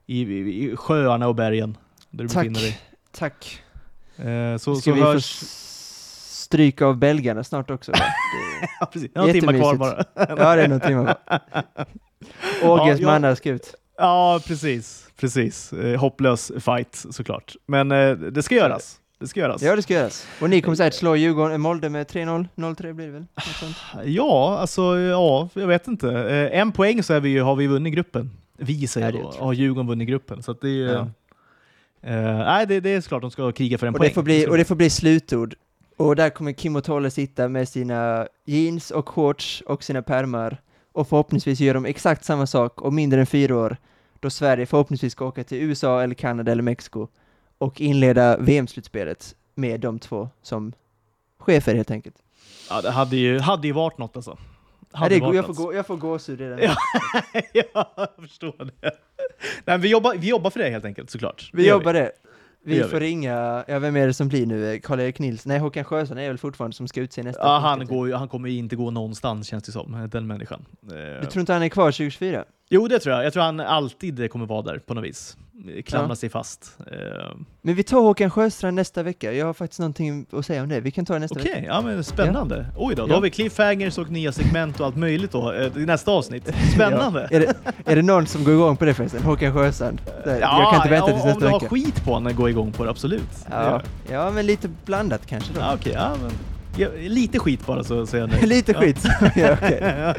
i, 0.07 0.21
i, 0.23 0.65
i 0.73 0.77
sjöarna 0.77 1.29
och 1.29 1.35
bergen. 1.35 1.77
Där 2.11 2.25
du 2.25 2.29
Tack. 2.29 2.37
befinner 2.49 2.61
dig. 2.61 2.81
Tack. 3.13 3.63
Eh, 4.17 4.57
så, 4.59 4.75
Ska 4.77 4.91
så 4.91 4.93
vi 4.95 5.01
få 5.01 5.07
hörs... 5.07 5.43
s- 5.43 6.37
stryka 6.43 6.87
av 6.87 6.97
belgarna 6.97 7.45
snart 7.45 7.71
också? 7.71 7.93
Ja, 8.81 8.87
precis. 8.87 9.15
Några 9.15 9.33
timmar 9.33 9.53
kvar 9.53 9.75
bara. 9.75 10.05
Ja, 10.15 10.57
det 10.57 10.63
är 10.63 10.69
någon 10.69 10.81
timme 10.81 11.03
kvar. 11.27 11.41
Åges 12.63 13.01
Ja, 13.01 13.07
jag- 13.07 13.15
andra 13.15 13.37
ska 13.37 13.51
ut. 13.51 13.75
Ja, 14.01 14.41
precis. 14.47 15.09
Precis. 15.17 15.73
Eh, 15.73 16.01
hopplös 16.01 16.53
fight 16.61 17.05
såklart. 17.11 17.57
Men 17.67 17.93
eh, 17.93 18.13
det 18.13 18.43
ska 18.43 18.55
göras. 18.55 18.97
Det 19.19 19.27
ska 19.29 19.41
göras. 19.41 19.63
Ja, 19.63 19.77
det 19.77 19.83
ska 19.83 19.95
göras. 19.95 20.27
Och 20.41 20.51
ni 20.51 20.61
kommer 20.61 20.77
säkert 20.77 20.95
slå 20.99 21.17
Djurgården, 21.17 21.53
eh, 21.53 21.59
Molde 21.59 21.89
med 21.89 22.07
3-0, 22.07 22.49
0-3 22.55 22.93
blir 22.93 23.07
det 23.07 23.13
väl? 23.13 23.27
Ja, 24.05 24.59
alltså 24.61 24.99
ja, 24.99 25.49
jag 25.55 25.67
vet 25.67 25.89
inte. 25.89 26.09
Eh, 26.11 26.61
en 26.61 26.73
poäng 26.73 27.03
så 27.03 27.15
är 27.15 27.21
vi 27.21 27.29
ju, 27.29 27.41
har 27.43 27.57
vi 27.57 27.67
vunnit 27.67 27.95
gruppen. 27.95 28.31
Vi 28.59 28.87
säger 28.87 29.13
Ja, 29.13 29.33
då. 29.39 29.45
Har 29.45 29.53
Djurgården 29.53 29.87
vunnit 29.89 30.09
gruppen. 30.09 30.43
Så 30.43 30.53
det 30.53 30.69
är 30.69 30.73
ju... 30.73 30.85
Ja. 30.91 31.07
Eh, 32.03 32.23
nej, 32.39 32.67
det, 32.67 32.81
det 32.81 32.91
är 32.91 33.01
såklart 33.01 33.23
de 33.23 33.31
ska 33.31 33.53
kriga 33.53 33.79
för 33.79 33.87
en 33.87 33.95
Och 33.95 33.99
poäng. 33.99 34.09
det, 34.09 34.15
får 34.15 34.23
bli, 34.23 34.47
och 34.47 34.51
de. 34.53 34.59
det 34.59 34.65
får 34.65 34.75
bli 34.75 34.91
slutord. 34.91 35.55
Och 35.97 36.17
där 36.17 36.31
kommer 36.31 36.53
Kim 36.53 36.77
och 36.77 36.85
Tolle 36.85 37.11
sitta 37.11 37.49
med 37.49 37.69
sina 37.69 38.29
jeans 38.45 38.91
och 38.91 39.09
shorts 39.09 39.63
och 39.67 39.85
sina 39.85 40.03
pärmar 40.03 40.61
och 40.93 41.09
förhoppningsvis 41.09 41.61
gör 41.61 41.75
de 41.75 41.85
exakt 41.87 42.25
samma 42.25 42.47
sak 42.47 42.83
om 42.85 42.95
mindre 42.95 43.21
än 43.21 43.27
fyra 43.27 43.57
år 43.57 43.77
då 44.21 44.31
Sverige 44.31 44.67
förhoppningsvis 44.67 45.13
ska 45.13 45.27
åka 45.27 45.45
till 45.45 45.59
USA 45.63 46.03
eller 46.03 46.15
Kanada 46.15 46.53
eller 46.53 46.63
Mexiko 46.63 47.09
och 47.59 47.81
inleda 47.81 48.37
VM-slutspelet 48.37 49.35
med 49.55 49.81
de 49.81 49.99
två 49.99 50.29
som 50.43 50.73
chefer 51.39 51.75
helt 51.75 51.91
enkelt. 51.91 52.17
Ja, 52.71 52.81
det 52.81 52.91
hade 52.91 53.17
ju, 53.17 53.39
hade 53.39 53.67
ju 53.67 53.73
varit 53.73 53.99
något 53.99 54.17
alltså. 54.17 54.39
Hade 54.93 55.19
det, 55.19 55.35
jag, 55.37 55.47
får 55.47 55.55
gå, 55.55 55.75
jag 55.75 55.87
får 55.87 55.97
gåshud 55.97 56.41
redan. 56.41 56.59
Ja. 56.63 56.75
ja, 57.53 57.93
jag 57.97 58.09
förstår 58.29 58.71
det. 58.81 58.91
Nej, 59.65 59.79
vi, 59.79 59.89
jobbar, 59.89 60.15
vi 60.15 60.29
jobbar 60.29 60.51
för 60.51 60.61
det 60.61 60.71
helt 60.71 60.85
enkelt, 60.85 61.11
såklart. 61.11 61.51
Vi 61.53 61.63
Det 61.63 61.69
jobbar 61.69 61.93
det. 61.93 62.01
Det 62.01 62.71
Vi 62.71 62.77
gör 62.77 62.89
får 62.89 63.01
ringa, 63.01 63.65
ja 63.69 63.79
vem 63.79 63.97
är 63.97 64.07
det 64.07 64.15
som 64.15 64.29
blir 64.29 64.47
nu? 64.47 64.81
Karl-Erik 64.81 65.19
Nilsson? 65.19 65.51
Nej, 65.51 65.59
Håkan 65.59 65.85
Sjöstrand 65.85 66.21
är 66.21 66.29
väl 66.29 66.39
fortfarande 66.39 66.77
som 66.77 66.89
ska 66.89 67.01
utse 67.01 67.23
nästa 67.23 67.43
Ja, 67.43 67.59
han, 67.59 67.79
funktion. 67.79 67.99
går 67.99 68.13
han 68.17 68.29
kommer 68.29 68.49
inte 68.49 68.77
gå 68.77 68.91
någonstans 68.91 69.47
känns 69.49 69.65
det 69.65 69.73
som, 69.73 70.09
den 70.13 70.27
människan. 70.27 70.67
Eh, 70.83 71.21
Du 71.21 71.27
tror 71.27 71.41
inte 71.41 71.53
han 71.53 71.63
är 71.63 71.69
kvar 71.69 71.87
2024? 71.87 72.45
Jo, 72.73 72.89
det 72.89 72.99
tror 72.99 73.15
jag. 73.17 73.25
Jag 73.25 73.33
tror 73.33 73.43
han 73.43 73.61
alltid 73.61 74.31
kommer 74.31 74.47
vara 74.47 74.63
där 74.63 74.79
på 74.79 74.95
något 74.95 75.05
vis. 75.05 75.37
Klamra 75.87 76.09
Ja. 76.09 76.15
sig 76.17 76.29
fast. 76.29 76.79
Eh, 76.93 76.97
Men 77.63 77.75
vi 77.75 77.83
tar 77.83 78.01
Håkan 78.01 78.31
Sjöstrand 78.31 78.77
nästa 78.77 79.03
vecka. 79.03 79.33
Jag 79.33 79.47
har 79.47 79.53
faktiskt 79.55 79.81
någonting 79.81 80.27
att 80.33 80.47
säga 80.47 80.63
om 80.63 80.69
det. 80.69 80.81
Vi 80.81 80.91
kan 80.91 81.07
ta 81.07 81.13
det 81.13 81.19
nästa 81.19 81.41
Okej, 81.41 81.55
vecka. 81.55 81.67
ja 81.67 81.81
men 81.81 82.05
spännande. 82.05 82.67
Oj 82.77 82.95
då, 82.95 83.03
då 83.07 83.13
Ja. 83.13 83.15
har 83.15 83.23
vi 83.23 83.31
cliffhangers 83.31 83.99
och 83.99 84.11
nya 84.11 84.33
segment 84.33 84.81
och 84.81 84.87
allt 84.87 84.97
möjligt 84.97 85.33
då 85.33 85.53
eh, 85.53 85.77
i 85.77 85.87
nästa 85.87 86.11
avsnitt. 86.13 86.55
Spännande! 86.75 87.29
Ja. 87.31 87.37
Är, 87.37 87.41
det, 87.41 87.55
är 87.85 87.97
det 87.97 88.03
någon 88.03 88.27
som 88.27 88.45
går 88.45 88.55
igång 88.55 88.77
på 88.77 88.85
det 88.85 88.95
förresten? 88.95 89.23
Håkan 89.23 89.53
Sjöstrand? 89.55 90.01
Det- 90.25 90.39
jag 90.39 90.51
kan 90.71 90.75
inte 90.77 90.89
vänta 90.89 91.07
tills 91.07 91.23
om 91.23 91.27
nästa 91.29 91.41
du 91.41 91.47
har 91.47 91.61
vecka. 91.61 91.71
skit 91.75 92.05
på 92.05 92.13
honom, 92.13 92.35
gå 92.35 92.49
igång 92.49 92.73
på 92.73 92.85
det, 92.85 92.91
absolut. 92.91 93.47
Ja. 93.51 93.81
ja, 94.11 94.31
men 94.31 94.47
lite 94.47 94.69
blandat 94.85 95.27
kanske 95.27 95.53
då. 95.55 95.61
Ja, 95.61 95.75
okej, 95.75 95.93
ja, 95.93 96.17
men, 96.23 96.31
ja, 96.81 96.89
lite 97.09 97.39
skit 97.39 97.67
bara 97.67 97.85
så 97.85 98.07
säger 98.07 98.25
jag 98.29 98.31
nej. 98.31 98.47
lite 98.47 98.75
skit. 98.75 99.05
ja, 99.37 99.53
okej. 99.53 100.15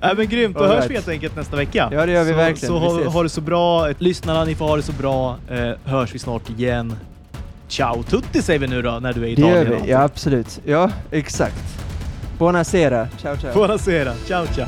ja, 0.00 0.14
men 0.16 0.28
grymt, 0.28 0.56
då 0.56 0.64
All 0.64 0.68
hörs 0.68 0.76
right. 0.78 0.90
vi 0.90 0.94
helt 0.94 1.08
enkelt 1.08 1.36
nästa 1.36 1.56
vecka. 1.56 1.88
Ja, 1.92 2.06
det 2.06 2.12
gör 2.12 2.24
vi 2.24 2.30
så, 2.30 2.36
verkligen. 2.36 2.74
Så 2.74 2.78
ha, 2.78 3.10
ha 3.10 3.22
det 3.22 3.28
så 3.28 3.40
bra. 3.40 3.88
Lyssnarna, 3.98 4.44
ni 4.44 4.54
får 4.54 4.66
ha 4.68 4.76
det 4.76 4.82
så 4.82 4.92
bra. 4.92 5.36
Eh, 5.50 5.70
hörs 5.84 6.14
vi 6.14 6.18
snart 6.18 6.50
igen. 6.50 6.96
Ciao 7.68 8.02
tutti 8.02 8.42
säger 8.42 8.60
vi 8.60 8.66
nu 8.66 8.82
då, 8.82 8.90
när 8.90 9.12
du 9.12 9.22
är 9.22 9.26
i 9.26 9.34
Det 9.34 9.40
gör 9.42 9.62
Italien. 9.62 9.82
vi. 9.84 9.90
Ja, 9.90 10.02
absolut. 10.02 10.60
Ja, 10.64 10.90
exakt. 11.10 11.64
Buonasera. 12.38 13.08
Ciao, 13.22 13.36
ciao. 13.36 13.54
Buonasera. 13.54 14.12
Ciao, 14.26 14.46
ciao. 14.46 14.66